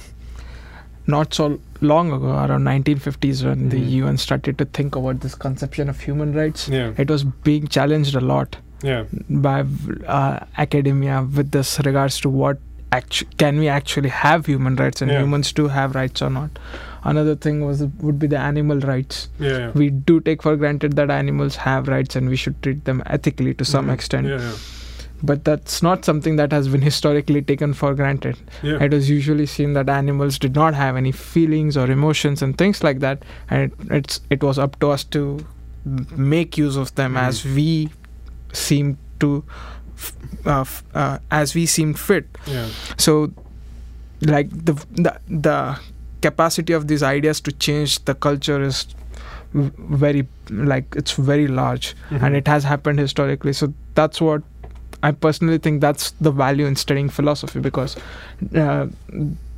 not 1.06 1.34
so 1.34 1.62
long 1.82 2.12
ago, 2.12 2.30
around 2.30 2.64
1950s, 2.64 3.44
when 3.46 3.70
the 3.70 3.78
Mhm. 3.80 3.90
UN 3.92 4.18
started 4.18 4.58
to 4.58 4.66
think 4.66 4.96
about 4.96 5.20
this 5.22 5.36
conception 5.36 5.90
of 5.90 6.00
human 6.00 6.34
rights, 6.34 6.68
Yeah. 6.70 6.92
it 6.98 7.10
was 7.10 7.24
being 7.24 7.68
challenged 7.68 8.16
a 8.16 8.20
lot 8.22 8.58
Yeah. 8.84 9.04
by 9.30 9.66
uh, 10.08 10.40
academia 10.58 11.22
with 11.36 11.52
this 11.52 11.80
regards 11.86 12.20
to 12.22 12.30
what 12.30 12.60
actu- 12.92 13.26
can 13.38 13.58
we 13.60 13.68
actually 13.68 14.10
have 14.10 14.46
human 14.46 14.76
rights 14.76 15.02
and 15.02 15.12
Yeah. 15.12 15.22
humans 15.22 15.52
do 15.52 15.68
have 15.68 15.94
rights 15.96 16.22
or 16.22 16.30
not. 16.30 16.50
Another 17.04 17.36
thing 17.36 17.66
was 17.66 17.84
would 18.02 18.18
be 18.20 18.28
the 18.28 18.38
animal 18.38 18.80
rights. 18.80 19.28
Yeah. 19.40 19.72
We 19.74 19.90
do 19.90 20.20
take 20.20 20.42
for 20.42 20.56
granted 20.56 20.96
that 20.96 21.10
animals 21.12 21.58
have 21.58 21.88
rights 21.88 22.16
and 22.16 22.30
we 22.30 22.36
should 22.36 22.62
treat 22.64 22.86
them 22.86 23.02
ethically 23.06 23.54
to 23.56 23.66
some 23.66 23.88
Mhm. 23.88 23.94
extent. 23.94 24.28
But 25.24 25.44
that's 25.46 25.82
not 25.82 26.06
something 26.06 26.36
that 26.36 26.52
has 26.52 26.68
been 26.68 26.82
historically 26.82 27.42
taken 27.42 27.74
for 27.74 27.94
granted. 27.96 28.38
Yeah. 28.62 28.84
It 28.84 28.92
was 28.92 29.10
usually 29.10 29.48
seen 29.48 29.74
that 29.74 29.90
animals 29.90 30.38
did 30.38 30.54
not 30.56 30.76
have 30.76 30.96
any 30.96 31.12
feelings 31.12 31.76
or 31.76 31.90
emotions 31.90 32.42
and 32.44 32.56
things 32.58 32.84
like 32.84 33.00
that, 33.00 33.24
and 33.50 33.72
it, 33.72 33.74
it's 33.92 34.22
it 34.30 34.44
was 34.44 34.60
up 34.60 34.80
to 34.82 34.92
us 34.92 35.04
to 35.06 35.44
make 36.16 36.58
use 36.58 36.76
of 36.76 36.94
them 36.96 37.14
Mhm. 37.16 37.22
as 37.28 37.44
we 37.46 37.90
seem 38.54 38.98
to, 39.20 39.44
f- 39.98 40.14
uh, 40.46 40.62
f- 40.62 40.84
uh, 40.94 41.18
as 41.32 41.56
we 41.56 41.66
seem 41.66 41.94
fit. 41.96 42.28
yeah. 42.46 42.68
So, 42.98 43.32
like 44.22 44.50
the 44.52 44.74
the 44.92 45.20
the 45.28 45.80
capacity 46.22 46.74
of 46.74 46.88
these 46.88 47.02
ideas 47.04 47.42
to 47.42 47.52
change 47.52 48.04
the 48.06 48.14
culture 48.16 48.62
is 48.62 48.86
very 49.54 50.28
like 50.50 50.86
it's 50.96 51.14
very 51.14 51.48
large 51.48 51.96
Mhm. 52.12 52.22
and 52.24 52.36
it 52.36 52.48
has 52.48 52.64
happened 52.64 53.00
historically 53.00 53.54
so 53.54 53.74
that's 53.96 54.20
what 54.20 54.42
i 55.04 55.12
personally 55.12 55.58
think 55.58 55.82
that's 55.82 56.12
the 56.22 56.32
value 56.32 56.66
in 56.66 56.76
studying 56.76 57.10
philosophy 57.10 57.60
because 57.60 57.96
uh, 58.56 58.88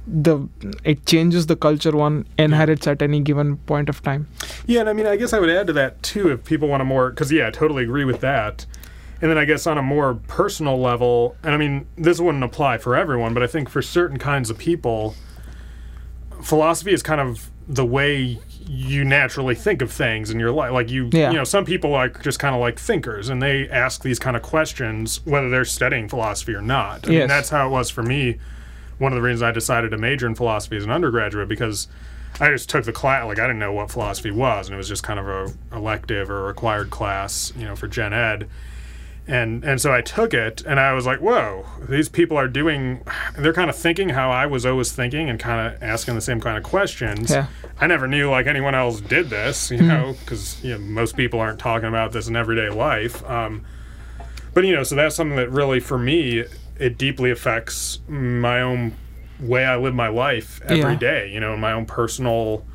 the 0.08 0.48
it 0.84 1.06
changes 1.06 1.46
the 1.46 1.56
culture 1.56 1.96
one 1.96 2.26
inherits 2.38 2.88
at 2.88 3.02
any 3.02 3.20
given 3.20 3.58
point 3.58 3.90
of 3.90 4.02
time 4.02 4.28
Yeah, 4.66 4.82
and 4.82 4.90
I 4.90 4.94
mean, 4.94 5.08
I 5.08 5.16
guess 5.16 5.34
I 5.34 5.40
would 5.40 5.50
add 5.50 5.68
to 5.68 5.74
that 5.74 6.02
too 6.04 6.30
if 6.32 6.44
people 6.46 6.68
want 6.68 6.82
a 6.82 6.86
more, 6.86 7.10
because 7.10 7.32
yeah, 7.32 7.48
I 7.48 7.52
totally 7.52 7.84
agree 7.84 8.06
with 8.06 8.22
that. 8.22 8.66
And 9.22 9.30
then 9.30 9.38
I 9.38 9.46
guess 9.46 9.68
on 9.68 9.78
a 9.78 9.82
more 9.82 10.16
personal 10.28 10.80
level, 10.80 11.36
and 11.44 11.54
I 11.54 11.58
mean, 11.58 11.88
this 11.98 12.20
wouldn't 12.20 12.44
apply 12.44 12.78
for 12.78 12.96
everyone, 12.96 13.34
but 13.34 13.44
I 13.44 13.48
think 13.48 13.68
for 13.70 13.82
certain 13.82 14.18
kinds 14.18 14.50
of 14.50 14.58
people, 14.58 15.16
philosophy 16.42 16.94
is 16.94 17.04
kind 17.04 17.20
of 17.20 17.50
the 17.68 17.86
way 17.86 18.40
you 18.72 19.04
naturally 19.04 19.56
think 19.56 19.82
of 19.82 19.92
things 19.92 20.30
in 20.30 20.40
your 20.40 20.52
life. 20.52 20.72
Like 20.72 20.92
you, 20.92 21.10
Yeah. 21.12 21.32
you 21.32 21.38
know, 21.38 21.44
some 21.44 21.66
people 21.66 21.96
are 21.96 22.08
just 22.08 22.38
kind 22.38 22.54
of 22.54 22.62
like 22.62 22.78
thinkers, 22.78 23.28
and 23.30 23.42
they 23.42 23.68
ask 23.68 24.04
these 24.04 24.20
kind 24.20 24.38
of 24.38 24.44
questions 24.44 25.22
whether 25.26 25.50
they're 25.50 25.66
studying 25.66 26.08
philosophy 26.08 26.54
or 26.54 26.62
not. 26.62 27.08
I 27.08 27.12
mean, 27.12 27.28
that's 27.28 27.50
how 27.50 27.68
it 27.68 27.72
was 27.72 27.90
for 27.90 28.04
me. 28.04 28.38
One 29.00 29.12
of 29.12 29.16
the 29.16 29.24
reasons 29.24 29.42
I 29.42 29.52
decided 29.52 29.90
to 29.92 29.98
major 29.98 30.28
in 30.28 30.36
philosophy 30.36 30.78
as 30.78 30.84
an 30.84 30.92
undergraduate 30.92 31.50
because 31.50 31.88
I 32.40 32.50
just 32.50 32.70
took 32.70 32.86
the 32.86 32.92
class. 32.92 33.26
Like 33.26 33.40
I 33.40 33.48
didn't 33.48 33.60
know 33.60 33.74
what 33.74 33.90
philosophy 33.90 34.30
was, 34.30 34.68
and 34.68 34.76
it 34.76 34.78
was 34.78 34.88
just 34.88 35.02
kind 35.02 35.20
of 35.20 35.28
a 35.28 35.52
elective 35.76 36.30
or 36.30 36.44
required 36.44 36.92
class, 36.92 37.52
you 37.58 37.66
know, 37.66 37.76
for 37.76 37.88
gen 37.88 38.14
ed. 38.14 38.48
And 39.30 39.64
and 39.64 39.80
so 39.80 39.94
I 39.94 40.02
took 40.02 40.34
it, 40.34 40.64
and 40.66 40.80
I 40.80 40.94
was 40.94 41.06
like, 41.06 41.20
"Whoa, 41.20 41.66
these 41.88 42.10
people 42.10 42.36
are 42.36 42.48
doing. 42.48 43.02
They're 43.38 43.54
kind 43.54 43.70
of 43.70 43.76
thinking 43.76 44.10
how 44.10 44.32
I 44.32 44.48
was 44.48 44.66
always 44.66 44.92
thinking, 44.92 45.30
and 45.30 45.40
kind 45.40 45.68
of 45.76 45.84
asking 45.84 46.16
the 46.16 46.22
same 46.22 46.42
kind 46.42 46.58
of 46.58 46.64
questions." 46.64 47.30
Yeah. 47.30 47.46
I 47.80 47.86
never 47.86 48.08
knew 48.08 48.30
like 48.32 48.48
anyone 48.48 48.74
else 48.74 49.00
did 49.02 49.30
this, 49.30 49.70
you 49.70 49.84
know, 49.84 50.16
because 50.20 50.62
you 50.64 50.72
know 50.72 50.80
most 50.80 51.16
people 51.16 51.40
aren't 51.40 51.60
talking 51.60 51.88
about 51.88 52.12
this 52.12 52.28
in 52.28 52.36
everyday 52.36 52.70
life. 52.70 53.24
Um, 53.30 53.62
but 54.56 54.66
you 54.66 54.74
know, 54.76 54.82
so 54.84 54.96
that's 54.96 55.16
something 55.16 55.38
that 55.38 55.52
really, 55.52 55.80
for 55.80 56.00
me, 56.00 56.44
it 56.80 56.98
deeply 56.98 57.30
affects 57.30 58.00
my 58.08 58.62
own 58.62 58.94
way 59.40 59.64
I 59.64 59.78
live 59.78 59.94
my 59.94 60.08
life 60.08 60.60
every 60.66 60.94
Yeah. 60.94 61.00
day. 61.00 61.32
You 61.32 61.40
know, 61.40 61.56
my 61.56 61.72
own 61.72 61.86
personal 61.86 62.66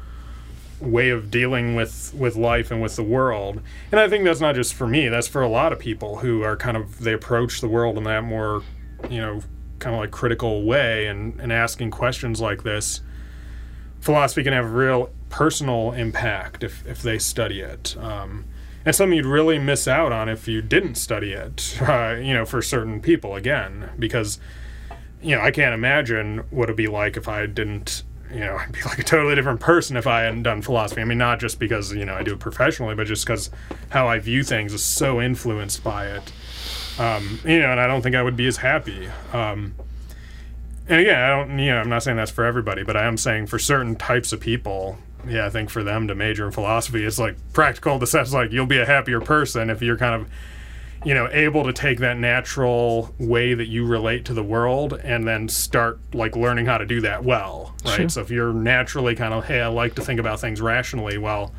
way 0.81 1.11
of 1.11 1.31
dealing 1.31 1.75
with 1.75 2.15
with 2.15 2.37
life 2.37 2.71
and 2.71 2.83
with 2.83 2.97
the 2.97 3.03
world. 3.03 3.61
And 3.91 4.01
I 4.01 4.09
think 4.09 4.25
that's 4.25 4.41
not 4.41 4.55
just 4.55 4.75
for 4.75 4.87
me. 4.87 5.09
That's 5.09 5.29
for 5.29 5.43
a 5.43 5.49
lot 5.49 5.73
of 5.73 5.79
people 5.79 6.19
who 6.19 6.43
are 6.43 6.57
kind 6.57 6.77
of 6.77 7.01
they 7.01 7.13
approach 7.13 7.61
the 7.61 7.69
world 7.69 7.97
in 7.97 8.05
that 8.05 8.25
more, 8.25 8.63
you 9.09 9.21
know, 9.21 9.41
kind 9.79 9.95
of 9.95 10.01
like 10.01 10.11
critical 10.11 10.65
way 10.65 11.07
and 11.07 11.41
and 11.41 11.53
asking 11.53 11.91
questions 11.91 12.41
like 12.41 12.63
this. 12.63 13.01
Philosophy 14.01 14.43
can 14.43 14.53
have 14.53 14.73
real 14.73 15.11
personal 15.29 15.93
impact 15.93 16.63
if 16.63 16.87
if 16.87 17.03
they 17.03 17.19
study 17.19 17.61
it. 17.61 17.97
Um, 17.99 18.45
and 18.85 18.95
something 18.95 19.17
you'd 19.17 19.27
really 19.27 19.59
miss 19.59 19.89
out 19.89 20.13
on 20.13 20.29
if 20.29 20.47
you 20.47 20.61
didn't 20.61 20.97
study 20.97 21.33
it. 21.33 21.79
Uh, 21.85 22.17
you 22.21 22.33
know, 22.33 22.45
for 22.45 22.63
certain 22.63 23.01
people 23.01 23.35
again, 23.35 23.91
because 23.99 24.39
you 25.23 25.37
know 25.37 25.43
I 25.43 25.51
can't 25.51 25.75
imagine 25.75 26.39
what 26.51 26.65
it'd 26.65 26.77
be 26.77 26.87
like 26.87 27.17
if 27.17 27.29
I 27.29 27.47
didn't. 27.47 28.03
You 28.35 28.41
know, 28.41 28.57
I'd 28.57 28.73
be 28.73 28.83
like 28.83 28.99
a 28.99 29.05
totally 29.05 29.37
different 29.37 29.61
person 29.61 29.97
if 29.97 30.07
I 30.07 30.23
hadn't 30.23 30.43
done 30.43 30.61
philosophy. 30.61 31.01
I 31.01 31.05
mean, 31.05 31.19
not 31.19 31.39
just 31.39 31.61
because 31.61 31.93
you 31.93 32.05
know 32.05 32.15
I 32.15 32.25
do 32.25 32.33
it 32.33 32.41
professionally, 32.41 32.97
but 32.97 33.07
just 33.07 33.25
because 33.25 33.49
how 33.91 34.09
I 34.09 34.19
view 34.19 34.43
things 34.43 34.75
is 34.75 34.83
so 34.83 35.21
influenced 35.21 35.85
by 35.85 36.09
it. 36.09 36.33
Um, 36.99 37.41
you 37.45 37.61
know, 37.61 37.71
and 37.71 37.81
I 37.81 37.87
don't 37.87 38.03
think 38.03 38.17
I 38.17 38.23
would 38.23 38.37
be 38.37 38.47
as 38.47 38.57
happy. 38.57 39.09
Um, 39.33 39.75
and 40.89 41.01
again, 41.01 41.19
I 41.19 41.29
don't, 41.29 41.59
you 41.59 41.71
know, 41.71 41.79
I'm 41.79 41.89
not 41.89 42.03
saying 42.03 42.17
that's 42.17 42.31
for 42.31 42.45
everybody, 42.45 42.83
but 42.83 42.97
I 42.97 43.05
am 43.05 43.17
saying 43.17 43.47
for 43.47 43.59
certain 43.59 43.97
types 43.97 44.33
of 44.33 44.41
people, 44.41 44.99
yeah, 45.27 45.47
I 45.47 45.51
think 45.51 45.71
for 45.71 45.83
them 45.83 46.09
to 46.09 46.15
major 46.15 46.45
in 46.45 46.53
philosophy, 46.53 47.05
it's 47.05 47.19
like 47.19 47.37
practical 47.53 47.99
the 47.99 48.07
sense 48.07 48.33
like 48.33 48.53
you'll 48.53 48.67
be 48.67 48.79
a 48.79 48.87
happier 48.87 49.21
person 49.21 49.71
if 49.71 49.81
you're 49.81 49.97
kind 49.97 50.21
of 50.21 50.29
you 51.05 51.13
know 51.15 51.29
able 51.33 51.65
to 51.65 51.73
take 51.73 51.99
that 51.99 52.17
natural 52.19 53.15
way 53.19 53.55
that 53.55 53.67
you 53.67 53.87
relate 53.87 54.25
to 54.25 54.35
the 54.35 54.43
world 54.43 54.95
and 55.05 55.27
then 55.27 55.49
start 55.49 55.99
like 56.15 56.35
learning 56.37 56.65
how 56.67 56.79
to 56.79 56.87
do 56.87 57.01
that 57.01 57.23
well 57.25 57.75
right 57.85 57.97
Sure. 57.97 58.09
so 58.09 58.21
if 58.23 58.31
you're 58.31 58.53
naturally 58.53 59.15
kind 59.15 59.35
of 59.35 59.45
hey 59.47 59.61
i 59.61 59.67
like 59.67 59.95
to 59.97 60.03
think 60.03 60.19
about 60.21 60.41
things 60.41 60.61
rationally 60.61 61.19
well 61.19 61.53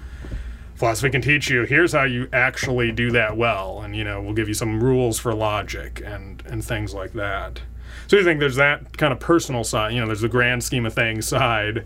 philosophy 0.75 1.09
can 1.09 1.21
teach 1.21 1.49
you 1.49 1.63
here's 1.63 1.93
how 1.93 2.03
you 2.03 2.27
actually 2.33 2.91
do 2.91 3.11
that 3.11 3.37
well 3.37 3.81
and 3.81 3.95
you 3.95 4.03
know 4.03 4.21
we'll 4.21 4.33
give 4.33 4.47
you 4.47 4.53
some 4.53 4.83
rules 4.83 5.19
for 5.19 5.33
logic 5.33 6.01
and 6.05 6.43
and 6.47 6.63
things 6.65 6.93
like 6.93 7.13
that 7.13 7.61
so 8.07 8.17
you 8.17 8.23
think 8.23 8.39
there's 8.39 8.55
that 8.57 8.97
kind 8.97 9.13
of 9.13 9.19
personal 9.19 9.63
side 9.63 9.93
you 9.93 9.99
know 9.99 10.07
there's 10.07 10.21
the 10.21 10.27
grand 10.29 10.63
scheme 10.63 10.85
of 10.85 10.93
things 10.93 11.27
side 11.27 11.85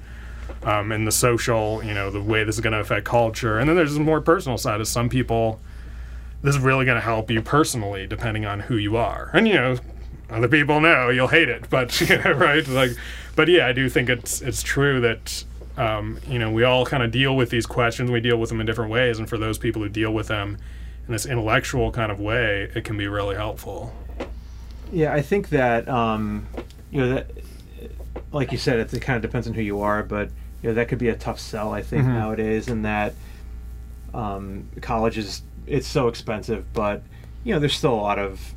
um, 0.64 0.92
and 0.92 1.06
the 1.06 1.12
social 1.12 1.84
you 1.84 1.94
know 1.94 2.10
the 2.10 2.22
way 2.22 2.44
this 2.44 2.56
is 2.56 2.62
going 2.62 2.74
to 2.74 2.80
affect 2.80 3.06
culture 3.06 3.60
and 3.60 3.68
then 3.70 3.76
there's 3.76 3.94
the 3.94 4.00
more 4.00 4.22
personal 4.22 4.58
side 4.58 4.82
of 4.82 4.88
some 4.88 5.08
people 5.10 5.60
this 6.42 6.56
is 6.56 6.62
really 6.62 6.86
going 6.86 6.96
to 6.96 7.02
help 7.02 7.30
you 7.30 7.42
personally 7.42 8.08
depending 8.08 8.46
on 8.46 8.60
who 8.62 8.76
you 8.78 8.96
are 8.98 9.30
and 9.34 9.48
you 9.48 9.54
know 9.56 9.78
other 10.30 10.48
people 10.48 10.80
know 10.80 11.10
you'll 11.10 11.28
hate 11.28 11.50
it 11.50 11.70
but 11.70 12.00
you 12.10 12.18
know, 12.20 12.32
right 12.34 12.68
like 12.68 12.92
but 13.36 13.48
yeah 13.48 13.66
i 13.68 13.72
do 13.74 13.90
think 13.90 14.10
it's 14.10 14.42
it's 14.42 14.62
true 14.64 15.00
that 15.02 15.44
um, 15.78 16.20
you 16.28 16.38
know 16.40 16.52
we 16.52 16.64
all 16.64 16.86
kind 16.86 17.04
of 17.04 17.10
deal 17.12 17.36
with 17.36 17.50
these 17.50 17.66
questions 17.66 18.12
we 18.12 18.20
deal 18.20 18.38
with 18.38 18.50
them 18.50 18.60
in 18.60 18.66
different 18.66 18.92
ways 18.92 19.18
and 19.18 19.30
for 19.30 19.38
those 19.38 19.58
people 19.58 19.82
who 19.82 19.88
deal 19.90 20.12
with 20.14 20.28
them 20.28 20.58
in 21.08 21.14
this 21.14 21.26
intellectual 21.26 21.90
kind 21.92 22.12
of 22.12 22.20
way 22.20 22.70
it 22.76 22.84
can 22.84 22.98
be 22.98 23.08
really 23.08 23.36
helpful 23.36 23.94
Yeah, 24.92 25.14
I 25.14 25.22
think 25.22 25.50
that 25.50 25.88
um, 25.88 26.48
you 26.92 27.00
know 27.02 27.10
that, 27.14 27.30
like 28.32 28.52
you 28.52 28.58
said, 28.58 28.80
it, 28.80 28.92
it 28.94 29.00
kind 29.02 29.16
of 29.16 29.22
depends 29.22 29.48
on 29.48 29.54
who 29.54 29.62
you 29.62 29.82
are, 29.82 30.02
but 30.04 30.30
you 30.62 30.70
know 30.70 30.74
that 30.74 30.88
could 30.88 30.98
be 30.98 31.10
a 31.10 31.16
tough 31.16 31.40
sell. 31.40 31.72
I 31.74 31.82
think 31.84 32.06
Mhm. 32.06 32.14
nowadays, 32.16 32.68
in 32.68 32.82
that 32.82 33.14
um, 34.14 34.68
college 34.82 35.18
is 35.18 35.44
it's 35.70 35.88
so 35.88 36.08
expensive, 36.08 36.66
but 36.74 37.04
you 37.44 37.54
know 37.54 37.60
there's 37.60 37.76
still 37.76 37.94
a 37.94 37.96
lot 37.96 38.20
of 38.20 38.54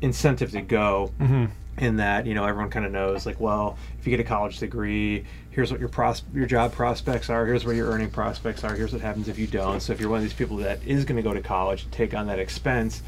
incentive 0.00 0.50
to 0.52 0.60
go. 0.62 1.12
mm-hmm. 1.20 1.46
in 1.78 1.96
that 1.96 2.26
you 2.26 2.34
know 2.34 2.44
everyone 2.44 2.70
kind 2.70 2.86
of 2.86 2.92
knows 2.92 3.26
like 3.26 3.38
well 3.40 3.76
if 3.98 4.06
you 4.06 4.10
get 4.10 4.20
a 4.20 4.24
college 4.28 4.58
degree 4.58 5.24
here's 5.50 5.70
what 5.70 5.78
your 5.80 5.88
pros- 5.90 6.22
your 6.32 6.46
job 6.46 6.72
prospects 6.72 7.28
are 7.28 7.44
here's 7.44 7.64
where 7.66 7.74
your 7.74 7.88
earning 7.90 8.10
prospects 8.10 8.64
are 8.64 8.74
here's 8.74 8.92
what 8.92 9.02
happens 9.02 9.28
if 9.28 9.38
you 9.38 9.46
don't 9.46 9.80
so 9.80 9.92
if 9.92 10.00
you're 10.00 10.08
one 10.08 10.18
of 10.18 10.22
these 10.22 10.32
people 10.32 10.56
that 10.56 10.78
is 10.86 11.04
going 11.04 11.16
to 11.16 11.22
go 11.22 11.34
to 11.34 11.40
college 11.42 11.82
and 11.84 11.92
take 11.92 12.14
on 12.14 12.26
that 12.26 12.38
expense 12.38 13.02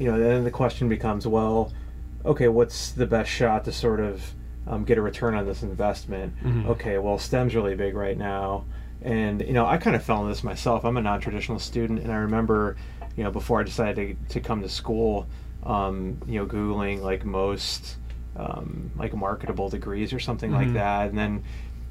you 0.00 0.10
know 0.10 0.18
then 0.18 0.42
the 0.42 0.50
question 0.50 0.88
becomes 0.88 1.26
well 1.28 1.72
okay 2.24 2.48
what's 2.48 2.90
the 2.92 3.06
best 3.06 3.30
shot 3.30 3.64
to 3.64 3.70
sort 3.72 4.00
of 4.00 4.32
um, 4.66 4.84
get 4.84 4.98
a 4.98 5.02
return 5.02 5.34
on 5.34 5.46
this 5.46 5.62
investment 5.62 6.32
Mhm. 6.44 6.66
okay 6.66 6.98
well 6.98 7.18
stem's 7.18 7.54
really 7.54 7.74
big 7.76 7.94
right 7.94 8.18
now 8.18 8.64
and 9.02 9.40
you 9.42 9.52
know 9.52 9.66
i 9.66 9.76
kind 9.76 9.94
of 9.96 10.02
fell 10.02 10.18
into 10.20 10.28
this 10.30 10.42
myself. 10.44 10.84
I'm 10.84 10.96
a 10.96 11.00
non-traditional 11.02 11.58
student 11.58 12.00
and 12.00 12.10
i 12.12 12.16
remember 12.16 12.76
you 13.16 13.24
know 13.24 13.30
before 13.30 13.60
i 13.60 13.62
decided 13.64 14.16
to, 14.28 14.34
to 14.34 14.40
come 14.40 14.62
to 14.62 14.68
school 14.68 15.26
um, 15.64 16.18
you 16.26 16.38
know 16.40 16.46
googling 16.46 17.00
like 17.02 17.24
most 17.24 17.96
um, 18.36 18.90
like 18.96 19.14
marketable 19.14 19.68
degrees 19.68 20.12
or 20.12 20.20
something 20.20 20.52
like 20.52 20.68
Mhm. 20.68 20.74
that. 20.74 21.08
And 21.10 21.18
then 21.18 21.44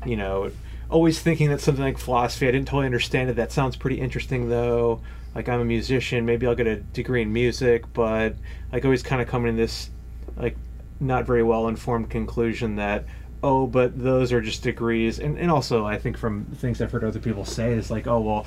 you 0.05 0.15
know 0.15 0.51
always 0.89 1.19
thinking 1.19 1.49
that 1.49 1.59
something 1.59 1.83
like 1.83 1.97
philosophy 1.97 2.47
i 2.47 2.51
didn't 2.51 2.67
totally 2.67 2.85
understand 2.85 3.29
it. 3.29 3.35
That 3.35 3.51
sounds 3.51 3.75
pretty 3.75 3.99
interesting 3.99 4.47
though. 4.49 5.01
Like 5.35 5.49
i'm 5.49 5.59
a 5.59 5.65
musician. 5.65 6.25
Maybe 6.25 6.47
i'll 6.47 6.55
get 6.55 6.67
a 6.67 6.77
degree 6.77 7.21
in 7.23 7.33
music 7.33 7.83
but 7.93 8.35
like 8.71 8.85
always 8.85 9.03
kind 9.03 9.21
of 9.21 9.27
coming 9.27 9.53
to 9.53 9.57
this 9.61 9.89
like 10.37 10.55
not 10.99 11.25
very 11.27 11.43
well 11.43 11.67
informed 11.67 12.09
conclusion 12.09 12.77
that 12.77 13.05
oh 13.47 13.67
but 13.67 13.97
those 14.01 14.33
are 14.33 14.41
just 14.41 14.61
degrees. 14.63 15.19
And, 15.19 15.37
and 15.37 15.49
also 15.49 15.85
i 15.85 15.97
think 15.97 16.17
from 16.17 16.45
things 16.45 16.81
i've 16.81 16.91
heard 16.91 17.03
other 17.03 17.19
people 17.19 17.45
say 17.45 17.73
is 17.73 17.89
like 17.89 18.07
oh 18.07 18.19
well 18.19 18.45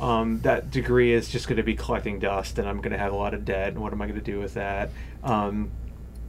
um, 0.00 0.40
that 0.42 0.70
degree 0.70 1.12
is 1.12 1.28
just 1.28 1.48
going 1.48 1.56
to 1.56 1.64
be 1.64 1.74
collecting 1.74 2.20
dust 2.20 2.58
and 2.58 2.68
i'm 2.68 2.80
going 2.80 2.92
to 2.92 2.98
have 2.98 3.12
a 3.12 3.16
lot 3.16 3.34
of 3.34 3.44
debt 3.44 3.68
and 3.68 3.82
what 3.82 3.92
am 3.92 4.00
i 4.00 4.06
going 4.06 4.18
to 4.18 4.24
do 4.24 4.38
with 4.38 4.54
that? 4.54 4.90
Um, 5.24 5.72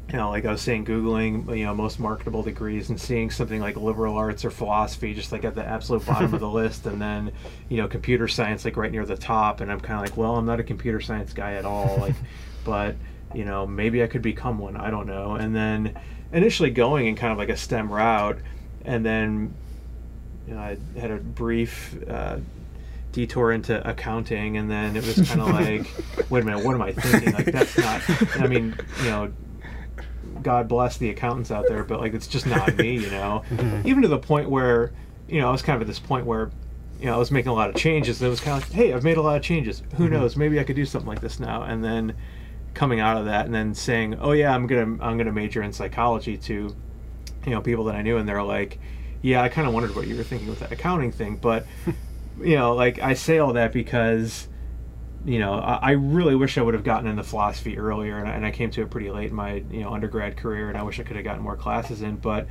you 0.10 0.18
know 0.18 0.32
like 0.32 0.44
i 0.44 0.52
was 0.52 0.60
saying 0.60 0.84
googling 0.86 1.56
you 1.56 1.66
know 1.66 1.76
most 1.76 2.00
marketable 2.00 2.42
degrees 2.42 2.90
and 2.90 3.00
seeing 3.00 3.30
something 3.30 3.62
like 3.62 3.78
liberal 3.78 4.18
arts 4.18 4.44
or 4.44 4.50
philosophy 4.50 5.14
just 5.14 5.32
like 5.32 5.44
at 5.44 5.54
the 5.54 5.64
absolute 5.64 6.04
bottom 6.04 6.34
of 6.34 6.40
the 6.40 6.50
list 6.62 6.88
and 6.88 7.00
then 7.00 7.32
you 7.70 7.78
know 7.78 7.88
computer 7.88 8.28
science 8.28 8.66
like 8.66 8.76
right 8.76 8.92
near 8.92 9.06
the 9.06 9.16
top 9.16 9.62
and 9.62 9.72
i'm 9.72 9.80
kind 9.80 10.00
of 10.00 10.02
like 10.02 10.18
well 10.18 10.36
i'm 10.36 10.48
not 10.48 10.60
a 10.60 10.64
computer 10.64 11.00
science 11.00 11.32
guy 11.32 11.54
at 11.54 11.64
all 11.64 11.96
like 12.00 12.16
but 12.64 12.96
you 13.36 13.46
know 13.46 13.68
maybe 13.68 14.02
i 14.02 14.08
could 14.08 14.24
become 14.24 14.58
one. 14.58 14.76
I 14.76 14.90
don't 14.90 15.08
know. 15.08 15.36
And 15.36 15.56
then 15.56 15.96
initially 16.32 16.70
going 16.70 17.08
in 17.08 17.16
kind 17.16 17.32
of 17.32 17.38
like 17.38 17.50
a 17.50 17.58
stem 17.58 17.92
route 17.92 18.38
and 18.86 19.06
then 19.06 19.54
you 20.48 20.54
know, 20.54 20.60
i 20.60 20.78
had 21.00 21.12
a 21.12 21.18
brief 21.18 21.96
uh, 22.10 22.38
detour 23.12 23.52
into 23.52 23.88
accounting 23.90 24.58
and 24.58 24.70
then 24.70 24.96
it 24.96 25.06
was 25.06 25.16
kind 25.30 25.42
of 25.42 25.50
like 25.50 25.88
wait 26.30 26.42
a 26.44 26.46
minute 26.46 26.64
what 26.64 26.76
am 26.76 26.82
i 26.82 26.92
thinking? 26.94 27.34
Like 27.34 27.46
that's 27.46 27.78
not 27.78 28.02
i 28.40 28.48
mean 28.48 28.76
you 29.04 29.10
know 29.10 29.32
god 30.44 30.68
bless 30.68 30.98
the 30.98 31.10
accountants 31.10 31.52
out 31.52 31.66
there 31.68 31.84
but 31.84 32.00
like 32.00 32.14
it's 32.14 32.28
just 32.28 32.46
not 32.48 32.76
me 32.78 32.94
you 32.98 33.10
know? 33.10 33.44
Even 33.84 34.02
to 34.04 34.08
the 34.08 34.20
point 34.20 34.50
where 34.50 34.92
you 35.28 35.42
know 35.42 35.50
i 35.50 35.52
was 35.52 35.62
kind 35.62 35.76
of 35.76 35.82
at 35.82 35.88
this 35.88 36.00
point 36.00 36.26
where 36.26 36.50
you 37.00 37.06
know 37.08 37.16
i 37.16 37.18
was 37.18 37.32
making 37.32 37.50
a 37.50 37.54
lot 37.54 37.70
of 37.70 37.76
changes 37.76 38.22
and 38.22 38.28
it 38.28 38.30
was 38.30 38.40
kind 38.40 38.62
of 38.62 38.70
like 38.70 38.72
hey 38.74 38.94
i've 38.94 39.04
made 39.04 39.18
a 39.18 39.22
lot 39.22 39.36
of 39.36 39.42
changes. 39.42 39.82
Who 39.98 40.08
Mhm. 40.08 40.12
knows? 40.12 40.36
Maybe 40.38 40.60
i 40.60 40.64
could 40.64 40.76
do 40.76 40.86
something 40.86 41.08
like 41.10 41.22
this 41.22 41.40
now. 41.40 41.64
And 41.64 41.84
then 41.84 42.14
coming 42.74 43.00
out 43.00 43.18
of 43.18 43.26
that 43.26 43.46
and 43.46 43.54
then 43.54 43.74
saying 43.74 44.16
oh 44.20 44.32
yeah 44.32 44.54
i'm 44.54 44.68
gonna 44.68 45.04
i'm 45.04 45.18
gonna 45.18 45.32
major 45.32 45.62
in 45.62 45.74
psychology 45.74 46.38
to 46.38 46.76
you 47.46 47.52
know 47.52 47.62
people 47.62 47.84
that 47.86 47.96
i 47.96 48.02
knew 48.02 48.18
and 48.18 48.28
they're 48.28 48.44
like 48.44 48.80
yeah 49.22 49.42
i 49.42 49.50
kind 49.50 49.68
of 49.68 49.74
wondered 49.74 49.96
what 49.96 50.08
you 50.08 50.16
were 50.16 50.24
thinking 50.24 50.48
with 50.48 50.60
that 50.60 50.72
accounting 50.72 51.12
thing 51.12 51.36
but 51.36 51.66
you 52.42 52.56
know 52.56 52.74
like 52.74 53.00
i 53.00 53.14
say 53.14 53.40
all 53.40 53.54
that 53.54 53.74
because 53.74 54.48
you 55.26 55.40
know, 55.40 55.54
I, 55.54 55.80
I 55.82 55.92
really 55.92 56.36
wish 56.36 56.58
I 56.58 56.62
would 56.62 56.74
have 56.74 56.84
gotten 56.84 57.08
into 57.08 57.24
philosophy 57.24 57.78
earlier, 57.78 58.18
and 58.18 58.28
I, 58.28 58.32
and 58.34 58.46
I 58.46 58.52
came 58.52 58.72
to 58.72 58.82
it 58.82 58.90
pretty 58.90 59.12
late 59.12 59.30
in 59.30 59.36
my 59.36 59.56
you 59.70 59.82
know 59.82 59.94
undergrad 59.94 60.38
career, 60.38 60.70
and 60.70 60.78
I 60.78 60.84
wish 60.84 61.00
I 61.00 61.04
could 61.04 61.16
have 61.16 61.26
gotten 61.26 61.44
more 61.44 61.58
classes 61.58 62.02
in. 62.02 62.18
But 62.18 62.48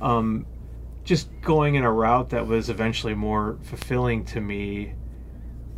um, 0.00 0.46
just 1.04 1.28
going 1.42 1.74
in 1.74 1.84
a 1.84 1.92
route 1.92 2.30
that 2.30 2.46
was 2.46 2.70
eventually 2.70 3.14
more 3.14 3.58
fulfilling 3.62 4.24
to 4.26 4.40
me, 4.40 4.94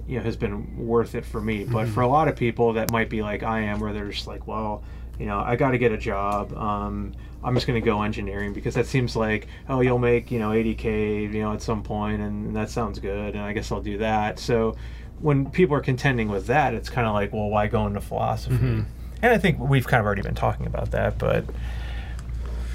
you 0.09 0.17
know, 0.19 0.25
has 0.25 0.37
been 0.37 0.77
worth 0.77 1.15
it 1.15 1.25
for 1.25 1.41
me. 1.41 1.65
But 1.65 1.87
for 1.89 2.01
a 2.01 2.09
lot 2.09 2.27
of 2.29 2.35
people, 2.35 2.73
that 2.73 2.91
might 2.91 3.09
be 3.11 3.23
like 3.23 3.43
I 3.43 3.61
am, 3.61 3.79
where 3.79 3.93
they're 3.93 4.09
just 4.11 4.27
like, 4.27 4.47
well, 4.49 4.83
you 5.19 5.27
know, 5.27 5.39
I 5.39 5.55
got 5.57 5.73
to 5.73 5.79
get 5.79 5.93
a 5.93 5.99
job. 5.99 6.53
Um, 6.55 7.13
I'm 7.45 7.55
just 7.55 7.67
going 7.67 7.81
to 7.81 7.85
go 7.85 8.03
engineering 8.03 8.53
because 8.53 8.75
that 8.75 8.87
seems 8.87 9.15
like, 9.15 9.47
oh, 9.69 9.81
you'll 9.81 9.99
make, 9.99 10.31
you 10.31 10.39
know, 10.39 10.51
80K, 10.51 11.33
you 11.33 11.41
know, 11.43 11.53
at 11.53 11.63
some 11.63 11.83
point, 11.83 12.21
and 12.21 12.57
that 12.57 12.71
sounds 12.71 12.99
good, 12.99 13.35
and 13.35 13.43
I 13.45 13.53
guess 13.53 13.71
I'll 13.71 13.83
do 13.83 13.99
that. 13.99 14.39
So 14.39 14.77
when 15.21 15.51
people 15.51 15.77
are 15.77 15.81
contending 15.81 16.29
with 16.29 16.47
that, 16.47 16.75
it's 16.75 16.89
kind 16.89 17.07
of 17.07 17.13
like, 17.15 17.33
well, 17.33 17.49
why 17.49 17.67
go 17.67 17.87
into 17.87 18.01
philosophy? 18.01 18.57
Mhm. 18.57 18.85
And 19.21 19.33
I 19.33 19.39
think 19.39 19.59
we've 19.59 19.87
kind 19.87 20.01
of 20.01 20.07
already 20.07 20.23
been 20.23 20.35
talking 20.35 20.67
about 20.67 20.93
that, 20.93 21.19
but 21.19 21.45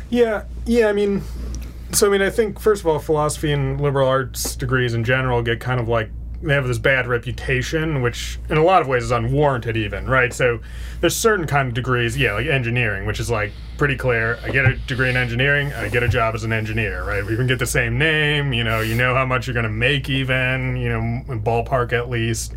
Yeah, 0.09 0.43
yeah. 0.65 0.87
I 0.87 0.93
mean, 0.93 1.23
so 1.91 2.07
I 2.07 2.09
mean, 2.11 2.21
I 2.21 2.29
think 2.29 2.59
first 2.59 2.81
of 2.81 2.87
all, 2.87 2.99
philosophy 2.99 3.51
and 3.51 3.79
liberal 3.81 4.07
arts 4.07 4.55
degrees 4.55 4.93
in 4.93 5.03
general 5.03 5.41
get 5.41 5.59
kind 5.59 5.79
of 5.79 5.87
like 5.87 6.11
they 6.43 6.53
have 6.53 6.67
this 6.67 6.77
bad 6.77 7.07
reputation, 7.07 8.01
which 8.01 8.37
in 8.49 8.57
a 8.57 8.63
lot 8.63 8.81
of 8.81 8.87
ways 8.87 9.03
is 9.03 9.11
unwarranted, 9.11 9.77
even 9.77 10.07
right. 10.07 10.33
So 10.33 10.59
there's 10.99 11.15
certain 11.15 11.47
kind 11.47 11.69
of 11.69 11.73
degrees, 11.73 12.17
yeah, 12.17 12.33
like 12.33 12.47
engineering, 12.47 13.05
which 13.05 13.19
is 13.19 13.29
like 13.31 13.51
pretty 13.77 13.95
clear. 13.95 14.37
I 14.43 14.49
get 14.49 14.65
a 14.65 14.75
degree 14.75 15.09
in 15.09 15.15
engineering, 15.15 15.71
I 15.73 15.87
get 15.87 16.03
a 16.03 16.07
job 16.07 16.35
as 16.35 16.43
an 16.43 16.51
engineer, 16.51 17.03
right? 17.03 17.25
We 17.25 17.33
even 17.33 17.47
get 17.47 17.59
the 17.59 17.65
same 17.65 17.97
name, 17.97 18.53
you 18.53 18.63
know, 18.63 18.81
you 18.81 18.95
know 18.95 19.15
how 19.15 19.25
much 19.25 19.47
you're 19.47 19.53
going 19.53 19.63
to 19.63 19.69
make, 19.69 20.09
even 20.09 20.75
you 20.75 20.89
know, 20.89 20.99
in 20.99 21.41
ballpark 21.41 21.93
at 21.93 22.09
least. 22.09 22.53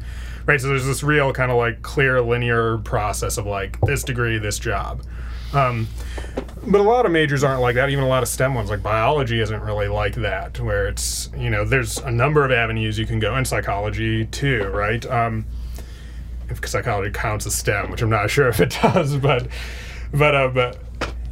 Right, 0.46 0.60
so 0.60 0.68
there's 0.68 0.86
this 0.86 1.02
real 1.02 1.32
kind 1.32 1.50
of 1.50 1.56
like 1.56 1.82
clear 1.82 2.20
linear 2.20 2.78
process 2.78 3.36
of 3.36 3.46
like 3.46 3.80
this 3.80 4.04
degree, 4.04 4.38
this 4.38 4.60
job. 4.60 5.02
Um, 5.54 5.88
but 6.66 6.80
a 6.80 6.84
lot 6.84 7.06
of 7.06 7.12
majors 7.12 7.44
aren't 7.44 7.60
like 7.60 7.76
that. 7.76 7.90
Even 7.90 8.02
a 8.04 8.08
lot 8.08 8.22
of 8.22 8.28
STEM 8.28 8.54
ones, 8.54 8.70
like 8.70 8.82
biology, 8.82 9.40
isn't 9.40 9.60
really 9.62 9.88
like 9.88 10.14
that. 10.16 10.58
Where 10.60 10.86
it's 10.88 11.30
you 11.36 11.48
know 11.50 11.64
there's 11.64 11.98
a 11.98 12.10
number 12.10 12.44
of 12.44 12.50
avenues 12.50 12.98
you 12.98 13.06
can 13.06 13.18
go, 13.20 13.34
and 13.34 13.46
psychology 13.46 14.26
too, 14.26 14.64
right? 14.74 15.04
Um, 15.06 15.46
if 16.48 16.66
psychology 16.68 17.10
counts 17.12 17.46
as 17.46 17.54
STEM, 17.54 17.90
which 17.90 18.02
I'm 18.02 18.10
not 18.10 18.30
sure 18.30 18.48
if 18.48 18.60
it 18.60 18.76
does, 18.82 19.16
but 19.16 19.46
but 20.12 20.34
uh, 20.34 20.48
but 20.48 20.78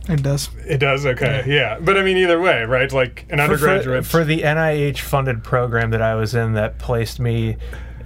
It 0.08 0.22
does. 0.22 0.50
it 0.66 0.78
does. 0.78 1.04
Okay, 1.06 1.44
yeah. 1.46 1.78
But 1.80 1.96
I 1.96 2.02
mean, 2.02 2.16
either 2.18 2.40
way, 2.40 2.62
right? 2.64 2.92
Like 2.92 3.26
an 3.30 3.40
undergraduate. 3.40 4.06
for, 4.06 4.24
the 4.24 4.42
NIH 4.42 4.98
funded 5.00 5.42
program 5.42 5.90
that 5.90 6.02
I 6.02 6.14
was 6.14 6.34
in 6.34 6.52
that 6.54 6.78
placed 6.78 7.18
me 7.18 7.56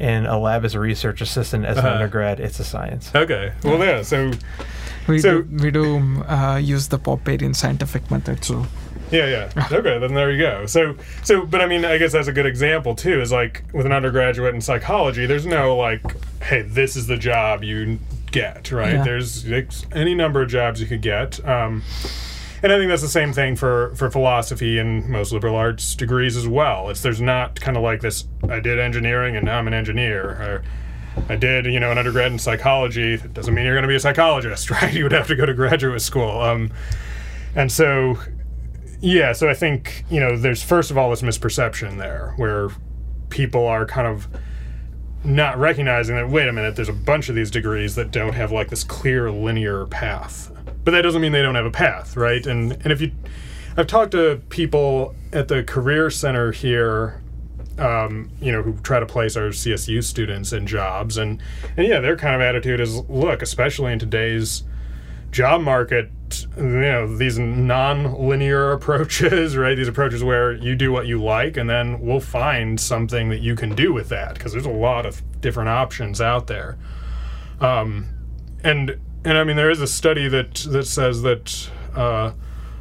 in 0.00 0.24
a 0.26 0.38
lab 0.38 0.64
as 0.64 0.74
a 0.74 0.80
research 0.80 1.20
assistant 1.20 1.64
as 1.66 1.76
an 1.76 1.84
Uh-huh. 1.84 1.94
undergrad, 1.96 2.38
it's 2.40 2.60
a 2.60 2.64
science. 2.64 3.10
okay, 3.14 3.52
well, 3.64 3.78
yeah. 3.84 4.00
So 4.02 4.30
We 5.08 5.18
So- 5.18 5.42
do, 5.42 5.64
we 5.64 5.70
do 5.70 5.96
um, 5.96 6.22
uh, 6.22 6.56
use 6.56 6.88
the 6.88 6.98
Popperian 6.98 7.54
scientific 7.56 8.10
method. 8.10 8.44
So 8.44 8.66
Yeah, 9.10 9.26
yeah. 9.56 9.68
Okay, 9.72 9.98
then 9.98 10.14
there 10.14 10.30
you 10.30 10.38
go. 10.38 10.66
So, 10.66 10.94
so, 11.22 11.46
but 11.46 11.60
I 11.62 11.66
mean, 11.66 11.84
I 11.84 11.96
guess 11.98 12.12
that's 12.12 12.28
a 12.28 12.32
good 12.32 12.46
example 12.46 12.94
too. 12.94 13.20
Is 13.20 13.32
like 13.32 13.64
with 13.72 13.86
an 13.86 13.92
undergraduate 13.92 14.54
in 14.54 14.60
psychology, 14.60 15.24
there's 15.26 15.46
no 15.46 15.76
like, 15.76 16.02
hey, 16.42 16.62
this 16.62 16.94
is 16.96 17.06
the 17.06 17.16
job 17.16 17.64
you 17.64 17.98
get, 18.30 18.70
right? 18.70 18.94
Yeah. 18.96 19.04
There's 19.04 19.50
ex- 19.50 19.86
any 19.94 20.14
number 20.14 20.42
of 20.42 20.50
jobs 20.50 20.80
you 20.80 20.86
could 20.86 21.00
get. 21.00 21.42
Um, 21.48 21.82
and 22.62 22.72
I 22.72 22.76
think 22.76 22.88
that's 22.90 23.02
the 23.02 23.08
same 23.08 23.32
thing 23.32 23.56
for 23.56 23.94
for 23.94 24.10
philosophy 24.10 24.78
and 24.78 25.08
most 25.08 25.32
liberal 25.32 25.54
arts 25.56 25.94
degrees 25.94 26.36
as 26.36 26.46
well. 26.48 26.90
It's 26.90 27.00
there's 27.02 27.20
not 27.20 27.58
kind 27.60 27.76
of 27.76 27.82
like 27.82 28.00
this. 28.02 28.26
I 28.50 28.60
did 28.60 28.78
engineering 28.78 29.36
and 29.36 29.46
now 29.46 29.58
I'm 29.58 29.68
an 29.68 29.74
engineer. 29.74 30.22
Or 30.24 30.62
I 31.28 31.36
did, 31.36 31.66
you 31.66 31.80
know, 31.80 31.90
an 31.90 31.98
undergrad 31.98 32.32
in 32.32 32.38
psychology. 32.38 33.16
That 33.16 33.34
doesn't 33.34 33.54
mean 33.54 33.64
you're 33.64 33.74
going 33.74 33.82
to 33.82 33.88
be 33.88 33.94
a 33.94 34.00
psychologist, 34.00 34.70
right? 34.70 34.92
You 34.92 35.04
would 35.04 35.12
have 35.12 35.26
to 35.28 35.36
go 35.36 35.46
to 35.46 35.54
graduate 35.54 36.00
school. 36.00 36.40
Um, 36.40 36.70
and 37.54 37.70
so, 37.70 38.18
yeah, 39.00 39.32
so 39.32 39.48
I 39.48 39.54
think, 39.54 40.04
you 40.10 40.20
know, 40.20 40.36
there's 40.36 40.62
first 40.62 40.90
of 40.90 40.98
all 40.98 41.10
this 41.10 41.22
misperception 41.22 41.98
there 41.98 42.34
where 42.36 42.68
people 43.30 43.66
are 43.66 43.86
kind 43.86 44.06
of 44.06 44.28
not 45.24 45.58
recognizing 45.58 46.16
that, 46.16 46.28
wait 46.28 46.48
a 46.48 46.52
minute, 46.52 46.76
there's 46.76 46.88
a 46.88 46.92
bunch 46.94 47.28
of 47.28 47.34
these 47.34 47.50
degrees 47.50 47.94
that 47.96 48.10
don't 48.10 48.34
have 48.34 48.52
like 48.52 48.68
this 48.68 48.84
clear 48.84 49.30
linear 49.30 49.86
path. 49.86 50.52
But 50.84 50.92
that 50.92 51.02
doesn't 51.02 51.20
mean 51.20 51.32
they 51.32 51.42
don't 51.42 51.54
have 51.54 51.66
a 51.66 51.70
path, 51.70 52.16
right? 52.16 52.44
And, 52.46 52.72
and 52.72 52.92
if 52.92 53.00
you, 53.00 53.12
I've 53.76 53.86
talked 53.86 54.12
to 54.12 54.40
people 54.48 55.14
at 55.32 55.48
the 55.48 55.62
Career 55.62 56.10
Center 56.10 56.52
here 56.52 57.20
um, 57.78 58.30
you 58.40 58.52
know, 58.52 58.62
who 58.62 58.74
try 58.82 59.00
to 59.00 59.06
place 59.06 59.36
our 59.36 59.48
CSU 59.48 60.02
students 60.02 60.52
in 60.52 60.66
jobs. 60.66 61.16
And, 61.16 61.40
and 61.76 61.86
yeah, 61.86 62.00
their 62.00 62.16
kind 62.16 62.34
of 62.34 62.40
attitude 62.40 62.80
is 62.80 62.96
look, 63.08 63.42
especially 63.42 63.92
in 63.92 63.98
today's 63.98 64.64
job 65.30 65.60
market, 65.60 66.10
you 66.56 66.62
know, 66.62 67.16
these 67.16 67.38
non-linear 67.38 68.72
approaches, 68.72 69.56
right? 69.56 69.76
These 69.76 69.88
approaches 69.88 70.24
where 70.24 70.52
you 70.52 70.74
do 70.74 70.92
what 70.92 71.06
you 71.06 71.22
like 71.22 71.56
and 71.56 71.68
then 71.68 72.00
we'll 72.00 72.20
find 72.20 72.80
something 72.80 73.28
that 73.30 73.40
you 73.40 73.54
can 73.54 73.74
do 73.74 73.92
with 73.92 74.08
that 74.08 74.34
because 74.34 74.52
there's 74.52 74.66
a 74.66 74.70
lot 74.70 75.06
of 75.06 75.22
different 75.40 75.68
options 75.68 76.20
out 76.20 76.46
there. 76.46 76.76
Um, 77.60 78.08
and, 78.64 78.98
and 79.24 79.38
I 79.38 79.44
mean, 79.44 79.56
there 79.56 79.70
is 79.70 79.80
a 79.80 79.86
study 79.86 80.28
that, 80.28 80.54
that 80.54 80.86
says 80.86 81.22
that, 81.22 81.70
uh, 81.94 82.32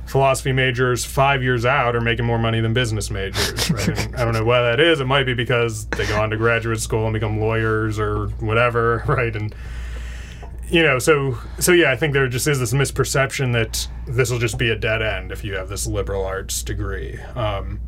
philosophy 0.08 0.52
majors 0.52 1.06
five 1.06 1.44
years 1.44 1.66
out 1.66 1.96
are 1.96 2.02
making 2.02 2.26
more 2.26 2.40
money 2.40 2.62
than 2.62 2.74
business 2.74 3.10
majors. 3.12 3.70
Right? 3.70 4.16
I 4.18 4.24
don't 4.24 4.34
know 4.34 4.46
why 4.46 4.62
that 4.62 4.80
is. 4.80 5.00
It 5.00 5.06
might 5.06 5.26
be 5.26 5.34
because 5.34 5.86
they 5.88 6.08
go 6.08 6.20
on 6.20 6.30
to 6.30 6.38
graduate 6.38 6.80
school 6.80 7.06
and 7.06 7.14
become 7.14 7.40
lawyers 7.40 8.00
or 8.00 8.28
whatever, 8.40 9.04
right? 9.08 9.36
And 9.36 9.54
you 10.70 10.84
know, 10.84 11.00
so 11.00 11.38
so 11.60 11.72
yeah, 11.72 11.92
I 11.92 11.96
think 11.96 12.14
there 12.14 12.28
just 12.28 12.48
is 12.48 12.60
this 12.60 12.74
misperception 12.74 13.54
that 13.54 13.88
this 14.08 14.32
will 14.32 14.40
just 14.40 14.58
be 14.58 14.70
a 14.70 14.76
dead 14.76 15.02
end 15.02 15.32
if 15.32 15.44
you 15.44 15.54
have 15.56 15.70
this 15.70 15.88
liberal 15.88 16.26
arts 16.26 16.64
degree. 16.64 17.20
Um, 17.36 17.80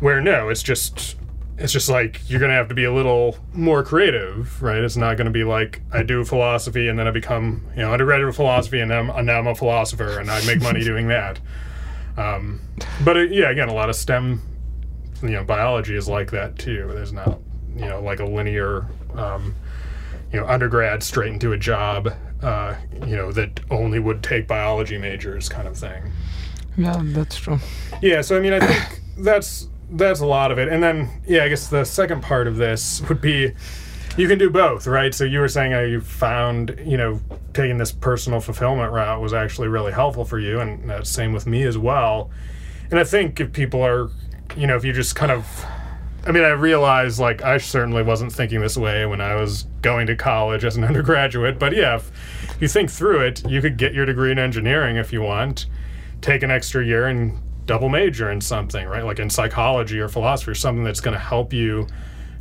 where 0.00 0.20
no, 0.20 0.48
it's 0.48 0.62
just 0.62 1.16
it's 1.60 1.74
just 1.74 1.90
like 1.90 2.22
you're 2.28 2.40
gonna 2.40 2.54
have 2.54 2.68
to 2.68 2.74
be 2.74 2.84
a 2.84 2.92
little 2.92 3.36
more 3.52 3.82
creative, 3.82 4.62
right? 4.62 4.82
It's 4.82 4.96
not 4.96 5.18
gonna 5.18 5.30
be 5.30 5.44
like 5.44 5.82
I 5.92 6.02
do 6.02 6.24
philosophy 6.24 6.88
and 6.88 6.98
then 6.98 7.06
I 7.06 7.10
become 7.10 7.62
you 7.76 7.82
know 7.82 7.92
undergraduate 7.92 8.34
philosophy 8.34 8.80
and, 8.80 8.92
I'm, 8.92 9.10
and 9.10 9.26
now 9.26 9.38
I'm 9.38 9.46
a 9.46 9.54
philosopher 9.54 10.18
and 10.18 10.30
I 10.30 10.44
make 10.46 10.62
money 10.62 10.82
doing 10.82 11.08
that. 11.08 11.38
Um, 12.16 12.60
but 13.04 13.18
it, 13.18 13.32
yeah, 13.32 13.50
again, 13.50 13.68
a 13.68 13.74
lot 13.74 13.90
of 13.90 13.96
STEM, 13.96 14.40
you 15.22 15.30
know, 15.30 15.44
biology 15.44 15.94
is 15.94 16.08
like 16.08 16.30
that 16.30 16.58
too. 16.58 16.90
There's 16.94 17.12
not 17.12 17.38
you 17.76 17.84
know 17.84 18.00
like 18.00 18.20
a 18.20 18.26
linear, 18.26 18.86
um, 19.14 19.54
you 20.32 20.40
know, 20.40 20.46
undergrad 20.46 21.02
straight 21.02 21.32
into 21.34 21.52
a 21.52 21.58
job, 21.58 22.08
uh, 22.42 22.74
you 23.06 23.16
know, 23.16 23.32
that 23.32 23.60
only 23.70 23.98
would 23.98 24.22
take 24.22 24.48
biology 24.48 24.96
majors 24.96 25.50
kind 25.50 25.68
of 25.68 25.76
thing. 25.76 26.10
Yeah, 26.78 26.98
that's 27.02 27.36
true. 27.36 27.58
Yeah, 28.00 28.22
so 28.22 28.38
I 28.38 28.40
mean, 28.40 28.54
I 28.54 28.60
think 28.60 29.02
that's 29.18 29.68
that's 29.92 30.20
a 30.20 30.26
lot 30.26 30.52
of 30.52 30.58
it. 30.58 30.68
And 30.68 30.82
then, 30.82 31.10
yeah, 31.26 31.44
I 31.44 31.48
guess 31.48 31.68
the 31.68 31.84
second 31.84 32.22
part 32.22 32.46
of 32.46 32.56
this 32.56 33.02
would 33.08 33.20
be 33.20 33.52
you 34.16 34.28
can 34.28 34.38
do 34.38 34.50
both, 34.50 34.86
right? 34.86 35.14
So 35.14 35.24
you 35.24 35.40
were 35.40 35.48
saying 35.48 35.72
how 35.72 35.80
you 35.80 36.00
found, 36.00 36.78
you 36.84 36.96
know, 36.96 37.20
taking 37.54 37.78
this 37.78 37.92
personal 37.92 38.40
fulfillment 38.40 38.92
route 38.92 39.20
was 39.20 39.32
actually 39.32 39.68
really 39.68 39.92
helpful 39.92 40.24
for 40.24 40.38
you, 40.38 40.60
and 40.60 40.88
that's 40.88 41.10
same 41.10 41.32
with 41.32 41.46
me 41.46 41.62
as 41.62 41.78
well. 41.78 42.30
And 42.90 42.98
I 42.98 43.04
think 43.04 43.40
if 43.40 43.52
people 43.52 43.82
are, 43.82 44.10
you 44.56 44.66
know, 44.66 44.76
if 44.76 44.84
you 44.84 44.92
just 44.92 45.14
kind 45.14 45.30
of, 45.30 45.64
I 46.26 46.32
mean, 46.32 46.42
I 46.42 46.50
realize 46.50 47.20
like 47.20 47.42
I 47.42 47.58
certainly 47.58 48.02
wasn't 48.02 48.32
thinking 48.32 48.60
this 48.60 48.76
way 48.76 49.06
when 49.06 49.20
I 49.20 49.36
was 49.36 49.64
going 49.80 50.06
to 50.08 50.16
college 50.16 50.64
as 50.64 50.76
an 50.76 50.84
undergraduate, 50.90 51.58
but 51.58 51.74
yeah, 51.74 51.96
if 51.96 52.56
you 52.60 52.68
think 52.68 52.90
through 52.90 53.20
it, 53.20 53.48
you 53.48 53.60
could 53.60 53.76
get 53.76 53.94
your 53.94 54.06
degree 54.06 54.32
in 54.32 54.38
engineering 54.38 54.96
if 54.96 55.12
you 55.12 55.22
want, 55.22 55.66
take 56.20 56.42
an 56.42 56.50
extra 56.50 56.84
year 56.84 57.06
and 57.06 57.38
double 57.70 57.88
major 57.88 58.32
in 58.32 58.40
something, 58.40 58.88
right? 58.88 59.04
Like 59.04 59.20
in 59.20 59.30
psychology 59.30 60.00
or 60.00 60.08
philosophy 60.08 60.50
or 60.50 60.56
something 60.56 60.82
that's 60.82 60.98
going 60.98 61.12
to 61.12 61.20
help 61.20 61.52
you 61.52 61.86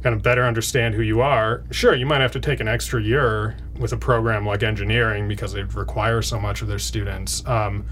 kind 0.02 0.16
of 0.16 0.24
better 0.24 0.44
understand 0.44 0.96
who 0.96 1.04
you 1.04 1.22
are. 1.22 1.64
Sure, 1.70 1.94
you 1.94 2.08
might 2.08 2.20
have 2.20 2.32
to 2.32 2.40
take 2.40 2.60
an 2.60 2.68
extra 2.68 3.00
year 3.00 3.56
with 3.78 3.94
a 3.94 3.98
program 3.98 4.44
like 4.44 4.64
engineering 4.64 5.28
because 5.28 5.54
it 5.54 5.76
requires 5.76 6.26
so 6.26 6.40
much 6.40 6.64
of 6.64 6.68
their 6.68 6.80
students. 6.80 7.46
Um, 7.46 7.86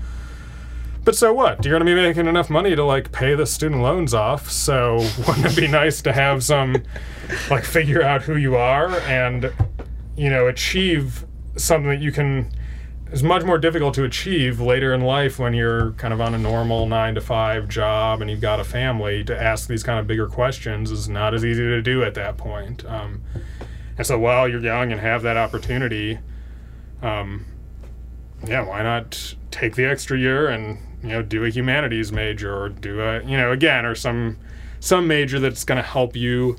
but 1.03 1.15
so 1.15 1.31
what? 1.31 1.61
Do 1.61 1.69
you're 1.69 1.77
going 1.77 1.85
to 1.85 1.95
be 1.95 2.07
making 2.07 2.25
enough 2.25 2.49
money 2.49 2.75
to 2.75 2.83
like 2.83 3.11
pay 3.11 3.35
the 3.35 3.45
student 3.45 3.83
loans 3.83 4.15
off. 4.15 4.49
So 4.49 4.95
wouldn't 5.27 5.45
it 5.45 5.55
be 5.55 5.67
nice 5.67 6.01
to 6.01 6.13
have 6.13 6.43
some 6.43 6.81
like 7.51 7.65
figure 7.65 8.01
out 8.01 8.23
who 8.23 8.35
you 8.35 8.55
are 8.55 8.89
and 9.01 9.53
you 10.15 10.31
know 10.31 10.47
achieve 10.47 11.23
something 11.55 11.91
that 11.91 12.01
you 12.01 12.11
can 12.11 12.51
is 13.11 13.23
much 13.23 13.43
more 13.43 13.57
difficult 13.57 13.93
to 13.95 14.03
achieve 14.03 14.59
later 14.59 14.93
in 14.93 15.01
life 15.01 15.39
when 15.39 15.53
you're 15.53 15.91
kind 15.93 16.13
of 16.13 16.21
on 16.21 16.33
a 16.33 16.37
normal 16.37 16.85
nine 16.85 17.15
to 17.15 17.21
five 17.21 17.67
job 17.67 18.21
and 18.21 18.29
you've 18.29 18.41
got 18.41 18.59
a 18.59 18.63
family. 18.63 19.23
To 19.23 19.41
ask 19.41 19.67
these 19.67 19.83
kind 19.83 19.99
of 19.99 20.07
bigger 20.07 20.27
questions 20.27 20.91
is 20.91 21.07
not 21.07 21.33
as 21.33 21.45
easy 21.45 21.63
to 21.63 21.81
do 21.81 22.03
at 22.03 22.13
that 22.15 22.37
point. 22.37 22.85
Um, 22.85 23.21
and 23.97 24.05
so 24.05 24.17
while 24.19 24.47
you're 24.47 24.61
young 24.61 24.91
and 24.91 25.01
have 25.01 25.23
that 25.23 25.37
opportunity 25.37 26.19
um, 27.01 27.45
yeah 28.45 28.61
why 28.61 28.83
not 28.83 29.35
take 29.51 29.75
the 29.75 29.85
extra 29.85 30.17
year 30.17 30.47
and 30.47 30.77
you 31.01 31.09
know 31.09 31.21
do 31.21 31.43
a 31.43 31.49
humanities 31.49 32.11
major 32.11 32.55
or 32.55 32.69
do 32.69 33.01
a 33.01 33.23
you 33.23 33.37
know 33.37 33.51
again 33.51 33.85
or 33.85 33.95
some 33.95 34.37
some 34.79 35.07
major 35.07 35.39
that's 35.39 35.63
going 35.63 35.77
to 35.77 35.87
help 35.87 36.15
you 36.15 36.55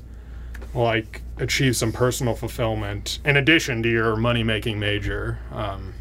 like 0.73 1.21
achieve 1.37 1.75
some 1.75 1.91
personal 1.91 2.35
fulfillment 2.35 3.19
in 3.23 3.37
addition 3.37 3.81
to 3.81 3.89
your 3.89 4.15
money 4.15 4.43
making 4.43 4.77
major. 4.77 5.39
Um, 5.51 5.93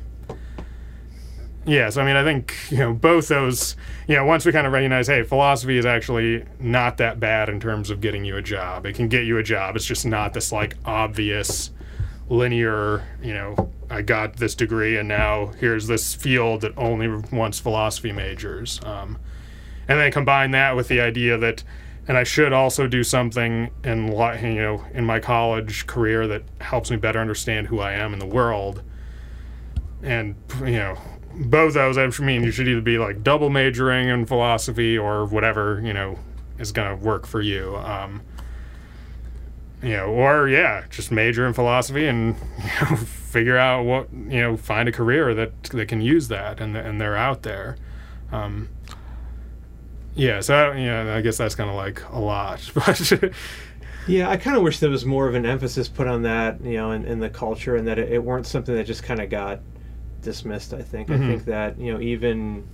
Yes, 1.69 1.99
I 1.99 2.05
mean, 2.07 2.17
I 2.17 2.25
think 2.25 2.55
you 2.71 2.79
know 2.79 2.95
both 2.95 3.29
those. 3.29 3.77
You 4.07 4.17
know, 4.17 4.25
once 4.25 4.47
we 4.47 4.53
kind 4.53 4.67
of 4.67 4.73
recognize, 4.73 5.07
hey, 5.07 5.23
philosophy 5.23 5.77
is 5.77 5.85
actually 5.85 6.47
not 6.59 6.97
that 6.97 7.21
bad 7.21 7.51
in 7.51 7.61
terms 7.61 7.91
of 7.91 8.01
getting 8.01 8.25
you 8.25 8.39
a 8.39 8.43
job. 8.43 8.87
It 8.87 8.95
can 8.95 9.07
get 9.07 9.27
you 9.27 9.37
a 9.37 9.43
job. 9.43 9.77
It's 9.77 9.85
just 9.85 10.07
not 10.07 10.33
this 10.33 10.51
like 10.51 10.77
obvious, 10.87 11.71
linear. 12.31 13.07
You 13.23 13.35
know, 13.35 13.73
I 13.91 14.01
got 14.01 14.37
this 14.39 14.55
degree 14.55 14.97
and 14.97 15.09
now 15.09 15.49
here's 15.61 15.87
this 15.87 16.15
field 16.15 16.63
that 16.63 16.73
only 16.79 17.09
wants 17.31 17.61
philosophy 17.61 18.13
majors. 18.13 18.81
Um, 18.83 19.19
and 19.89 20.01
then 20.01 20.11
combine 20.11 20.53
that 20.53 20.75
with 20.75 20.89
the 20.89 21.03
idea 21.03 21.37
that, 21.37 21.65
and 22.07 22.17
I 22.17 22.25
should 22.25 22.55
also 22.55 22.87
do 22.87 23.05
something 23.05 23.71
in 23.85 24.07
you 24.07 24.55
know 24.55 24.85
in 24.95 25.05
my 25.05 25.21
college 25.21 25.87
career 25.87 26.27
that 26.29 26.45
helps 26.63 26.91
me 26.91 26.97
better 26.97 27.19
understand 27.19 27.67
who 27.67 27.81
I 27.81 27.93
am 27.93 28.15
in 28.15 28.21
the 28.21 28.27
world. 28.27 28.83
And 30.03 30.35
you 30.61 30.71
know 30.71 30.99
both 31.39 31.75
those, 31.75 31.97
I 31.97 32.07
mean, 32.23 32.43
you 32.43 32.51
should 32.51 32.69
either 32.69 32.81
be 32.81 32.99
like 32.99 33.23
double 33.23 33.49
majoring 33.49 34.09
in 34.09 34.27
philosophy 34.27 34.99
or 34.99 35.25
whatever, 35.25 35.81
you 35.85 35.93
know, 35.93 36.19
is 36.59 36.73
going 36.73 36.99
to 36.99 37.05
work 37.05 37.27
for 37.27 37.41
you. 37.41 37.77
Um, 37.77 38.23
you 39.83 39.91
know, 39.91 40.07
or 40.07 40.49
yeah, 40.49 40.85
just 40.91 41.13
major 41.13 41.47
in 41.47 41.53
philosophy 41.53 42.07
and 42.07 42.35
you 42.59 42.91
know, 42.91 42.97
figure 42.97 43.57
out 43.57 43.85
what 43.85 44.13
you 44.13 44.41
know, 44.41 44.57
find 44.57 44.89
a 44.89 44.93
career 44.93 45.35
that 45.35 45.63
that 45.65 45.87
can 45.87 46.01
use 46.01 46.29
that, 46.29 46.61
and 46.61 46.77
and 46.77 47.01
they're 47.01 47.17
out 47.17 47.43
there. 47.43 47.77
Um, 48.33 48.69
yeah, 50.17 50.41
so 50.41 50.73
yeah, 50.73 51.15
I 51.15 51.21
guess 51.21 51.37
that's 51.37 51.55
kind 51.55 51.71
of 51.71 51.77
like 51.77 52.03
a 52.11 52.19
lot, 52.19 52.69
but. 52.75 53.33
yeah, 54.09 54.29
I 54.29 54.37
kind 54.37 54.57
of 54.57 54.63
wish 54.63 54.81
there 54.81 54.91
was 54.91 55.05
more 55.05 55.29
of 55.29 55.35
an 55.35 55.47
emphasis 55.47 55.87
put 55.89 56.09
on 56.09 56.23
that, 56.23 56.61
you 56.65 56.73
know, 56.79 56.91
in, 56.93 57.05
in 57.05 57.21
the 57.21 57.31
culture, 57.31 57.77
and 57.77 57.87
that 57.87 57.99
it, 57.99 58.11
it 58.11 58.25
weren't 58.25 58.47
something 58.47 58.75
that 58.75 58.85
just 58.85 59.05
kind 59.05 59.21
of 59.21 59.31
got 59.31 59.61
dismissed. 60.23 60.75
I 60.75 60.83
think. 60.83 61.09
Mm-hmm. 61.09 61.23
I 61.23 61.27
think 61.27 61.45
that 61.47 61.79
you 61.79 61.93
know 61.93 62.01
even 62.01 62.67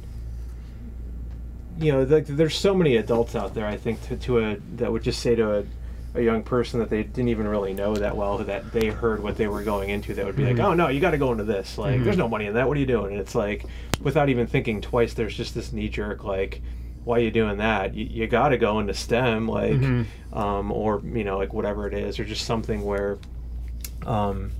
you 1.78 1.92
know 1.92 2.02
like 2.02 2.26
there's 2.26 2.56
so 2.56 2.74
many 2.74 2.96
adults 2.96 3.34
out 3.34 3.54
there. 3.54 3.66
I 3.66 3.76
think 3.76 4.02
to, 4.08 4.16
to 4.16 4.38
a 4.38 4.56
that 4.76 4.90
would 4.90 5.02
just 5.02 5.20
say 5.20 5.34
to 5.34 5.58
a, 5.58 5.64
a 6.14 6.22
young 6.22 6.42
person 6.42 6.78
that 6.80 6.90
they 6.90 7.02
didn't 7.02 7.28
even 7.28 7.48
really 7.48 7.74
know 7.74 7.94
that 7.94 8.16
well 8.16 8.38
that 8.38 8.72
they 8.72 8.86
heard 8.86 9.22
what 9.22 9.36
they 9.36 9.48
were 9.48 9.62
going 9.62 9.90
into 9.90 10.14
that 10.14 10.24
would 10.24 10.36
be 10.36 10.44
mm-hmm. 10.44 10.58
like 10.58 10.66
oh 10.66 10.74
no 10.74 10.88
you 10.88 11.00
got 11.00 11.10
to 11.10 11.18
go 11.18 11.32
into 11.32 11.44
this 11.44 11.76
like 11.76 11.96
mm-hmm. 11.96 12.04
there's 12.04 12.16
no 12.16 12.28
money 12.28 12.46
in 12.46 12.54
that 12.54 12.68
what 12.68 12.76
are 12.76 12.80
you 12.80 12.86
doing 12.86 13.12
and 13.12 13.20
it's 13.20 13.34
like 13.34 13.66
without 14.00 14.28
even 14.28 14.46
thinking 14.46 14.80
twice 14.80 15.14
there's 15.14 15.36
just 15.36 15.54
this 15.54 15.72
knee 15.72 15.88
jerk 15.88 16.22
like 16.22 16.62
why 17.02 17.16
are 17.16 17.22
you 17.22 17.32
doing 17.32 17.58
that 17.58 17.94
you, 17.94 18.04
you 18.04 18.26
got 18.28 18.50
to 18.50 18.58
go 18.58 18.78
into 18.78 18.94
stem 18.94 19.48
like 19.48 19.72
mm-hmm. 19.72 20.38
um, 20.38 20.70
or 20.70 21.02
you 21.04 21.24
know 21.24 21.36
like 21.36 21.52
whatever 21.52 21.88
it 21.88 21.94
is 21.94 22.18
or 22.20 22.24
just 22.24 22.46
something 22.46 22.84
where 22.84 23.18
um, 24.06 24.52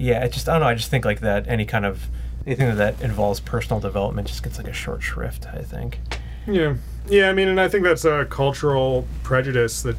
yeah, 0.00 0.24
it 0.24 0.32
just 0.32 0.48
I 0.48 0.52
don't 0.52 0.62
know. 0.62 0.68
I 0.68 0.74
just 0.74 0.90
think 0.90 1.04
like 1.04 1.20
that 1.20 1.46
any 1.46 1.66
kind 1.66 1.84
of 1.84 2.08
anything 2.46 2.74
that 2.74 3.00
involves 3.02 3.38
personal 3.38 3.80
development 3.80 4.28
just 4.28 4.42
gets 4.42 4.56
like 4.56 4.66
a 4.66 4.72
short 4.72 5.02
shrift. 5.02 5.46
I 5.52 5.62
think. 5.62 6.00
Yeah, 6.46 6.76
yeah. 7.06 7.28
I 7.28 7.34
mean, 7.34 7.48
and 7.48 7.60
I 7.60 7.68
think 7.68 7.84
that's 7.84 8.06
a 8.06 8.24
cultural 8.24 9.06
prejudice 9.22 9.82
that 9.82 9.96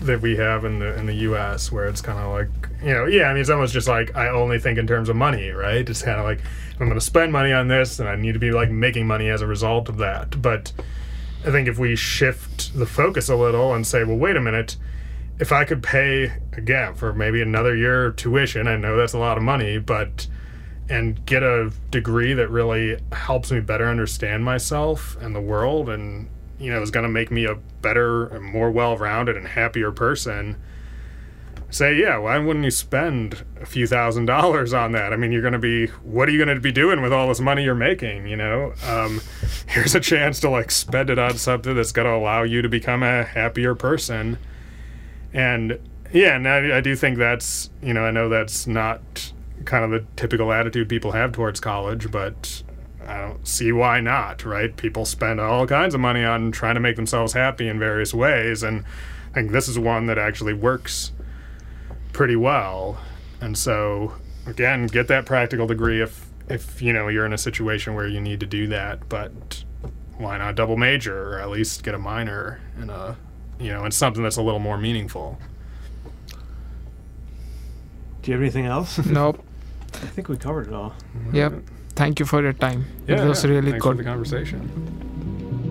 that 0.00 0.22
we 0.22 0.36
have 0.36 0.64
in 0.64 0.78
the 0.78 0.98
in 0.98 1.04
the 1.04 1.14
U.S. 1.14 1.70
where 1.70 1.86
it's 1.86 2.00
kind 2.00 2.18
of 2.18 2.32
like 2.32 2.48
you 2.82 2.94
know, 2.94 3.04
yeah. 3.04 3.24
I 3.24 3.34
mean, 3.34 3.42
it's 3.42 3.50
almost 3.50 3.74
just 3.74 3.88
like 3.88 4.16
I 4.16 4.30
only 4.30 4.58
think 4.58 4.78
in 4.78 4.86
terms 4.86 5.10
of 5.10 5.16
money, 5.16 5.50
right? 5.50 5.86
It's 5.88 6.00
kind 6.00 6.18
of 6.18 6.24
like 6.24 6.40
I'm 6.80 6.86
going 6.86 6.94
to 6.94 7.04
spend 7.04 7.30
money 7.30 7.52
on 7.52 7.68
this, 7.68 8.00
and 8.00 8.08
I 8.08 8.16
need 8.16 8.32
to 8.32 8.40
be 8.40 8.52
like 8.52 8.70
making 8.70 9.06
money 9.06 9.28
as 9.28 9.42
a 9.42 9.46
result 9.46 9.90
of 9.90 9.98
that. 9.98 10.40
But 10.40 10.72
I 11.46 11.50
think 11.50 11.68
if 11.68 11.78
we 11.78 11.94
shift 11.94 12.74
the 12.74 12.86
focus 12.86 13.28
a 13.28 13.36
little 13.36 13.74
and 13.74 13.86
say, 13.86 14.02
well, 14.02 14.16
wait 14.16 14.36
a 14.36 14.40
minute 14.40 14.76
if 15.38 15.52
I 15.52 15.64
could 15.64 15.82
pay 15.82 16.32
again 16.52 16.94
for 16.94 17.12
maybe 17.12 17.42
another 17.42 17.74
year 17.74 18.06
of 18.06 18.16
tuition, 18.16 18.66
I 18.66 18.76
know 18.76 18.96
that's 18.96 19.12
a 19.12 19.18
lot 19.18 19.36
of 19.36 19.42
money, 19.42 19.78
but 19.78 20.26
and 20.88 21.24
get 21.26 21.42
a 21.42 21.72
degree 21.90 22.34
that 22.34 22.48
really 22.50 22.98
helps 23.12 23.50
me 23.50 23.60
better 23.60 23.88
understand 23.88 24.44
myself 24.44 25.16
and 25.20 25.34
the 25.34 25.40
world 25.40 25.88
and 25.88 26.28
you 26.58 26.70
know 26.70 26.82
is 26.82 26.90
going 26.90 27.04
to 27.04 27.08
make 27.08 27.30
me 27.30 27.44
a 27.44 27.54
better 27.80 28.26
and 28.26 28.44
more 28.44 28.70
well-rounded 28.70 29.36
and 29.36 29.46
happier 29.46 29.90
person 29.90 30.56
say 31.70 31.94
yeah 31.94 32.18
why 32.18 32.36
wouldn't 32.36 32.64
you 32.64 32.70
spend 32.70 33.44
a 33.60 33.64
few 33.64 33.86
thousand 33.86 34.26
dollars 34.26 34.74
on 34.74 34.92
that? 34.92 35.12
I 35.12 35.16
mean 35.16 35.32
you're 35.32 35.40
going 35.40 35.54
to 35.54 35.58
be 35.58 35.86
what 36.02 36.28
are 36.28 36.32
you 36.32 36.44
going 36.44 36.54
to 36.54 36.60
be 36.60 36.72
doing 36.72 37.00
with 37.00 37.12
all 37.12 37.28
this 37.28 37.40
money 37.40 37.64
you're 37.64 37.74
making 37.74 38.26
you 38.26 38.36
know? 38.36 38.74
Um, 38.86 39.22
here's 39.68 39.94
a 39.94 40.00
chance 40.00 40.40
to 40.40 40.50
like 40.50 40.70
spend 40.70 41.10
it 41.10 41.18
on 41.18 41.38
something 41.38 41.74
that's 41.74 41.92
going 41.92 42.06
to 42.06 42.14
allow 42.14 42.42
you 42.42 42.60
to 42.60 42.68
become 42.68 43.02
a 43.02 43.24
happier 43.24 43.74
person 43.74 44.36
and 45.32 45.78
yeah 46.12 46.36
and 46.36 46.48
I, 46.48 46.78
I 46.78 46.80
do 46.80 46.94
think 46.94 47.18
that's 47.18 47.70
you 47.82 47.94
know 47.94 48.04
i 48.04 48.10
know 48.10 48.28
that's 48.28 48.66
not 48.66 49.32
kind 49.64 49.84
of 49.84 49.90
the 49.90 50.06
typical 50.16 50.52
attitude 50.52 50.88
people 50.88 51.12
have 51.12 51.32
towards 51.32 51.60
college, 51.60 52.10
but 52.10 52.62
I 53.06 53.18
don't 53.18 53.46
see 53.46 53.72
why 53.72 54.00
not, 54.00 54.44
right? 54.44 54.76
People 54.76 55.04
spend 55.04 55.40
all 55.40 55.66
kinds 55.66 55.94
of 55.94 56.00
money 56.00 56.24
on 56.24 56.52
trying 56.52 56.74
to 56.74 56.80
make 56.80 56.96
themselves 56.96 57.32
happy 57.32 57.68
in 57.68 57.78
various 57.78 58.14
ways, 58.14 58.62
and 58.62 58.84
I 59.30 59.34
think 59.34 59.52
this 59.52 59.68
is 59.68 59.78
one 59.78 60.06
that 60.06 60.18
actually 60.18 60.54
works 60.54 61.12
pretty 62.12 62.36
well. 62.36 62.98
And 63.40 63.56
so, 63.56 64.14
again, 64.46 64.86
get 64.86 65.08
that 65.08 65.26
practical 65.26 65.66
degree 65.66 66.00
if 66.00 66.28
if 66.48 66.82
you 66.82 66.92
know 66.92 67.08
you're 67.08 67.24
in 67.24 67.32
a 67.32 67.38
situation 67.38 67.94
where 67.94 68.06
you 68.06 68.20
need 68.20 68.40
to 68.40 68.46
do 68.46 68.66
that, 68.68 69.08
but 69.08 69.64
why 70.18 70.38
not 70.38 70.54
double 70.54 70.76
major 70.76 71.34
or 71.34 71.40
at 71.40 71.50
least 71.50 71.82
get 71.82 71.94
a 71.94 71.98
minor 71.98 72.60
in 72.80 72.90
a 72.90 73.16
you 73.62 73.72
know 73.72 73.84
and 73.84 73.94
something 73.94 74.22
that's 74.22 74.36
a 74.36 74.42
little 74.42 74.60
more 74.60 74.78
meaningful. 74.78 75.38
Do 78.22 78.30
you 78.30 78.34
have 78.34 78.42
anything 78.42 78.66
else? 78.66 78.98
Nope. 79.06 79.44
I 79.94 80.06
think 80.06 80.28
we 80.28 80.36
covered 80.36 80.68
it 80.68 80.72
all. 80.74 80.94
Yep. 81.32 81.52
Thank 81.94 82.18
you 82.18 82.24
for 82.26 82.40
your 82.42 82.54
time. 82.54 82.86
Yeah, 83.06 83.24
it 83.24 83.28
was 83.28 83.44
yeah. 83.44 83.50
really 83.50 83.70
Thanks 83.72 83.84
good. 83.84 83.96
for 83.96 84.02
the 84.02 84.08
conversation. 84.08 85.61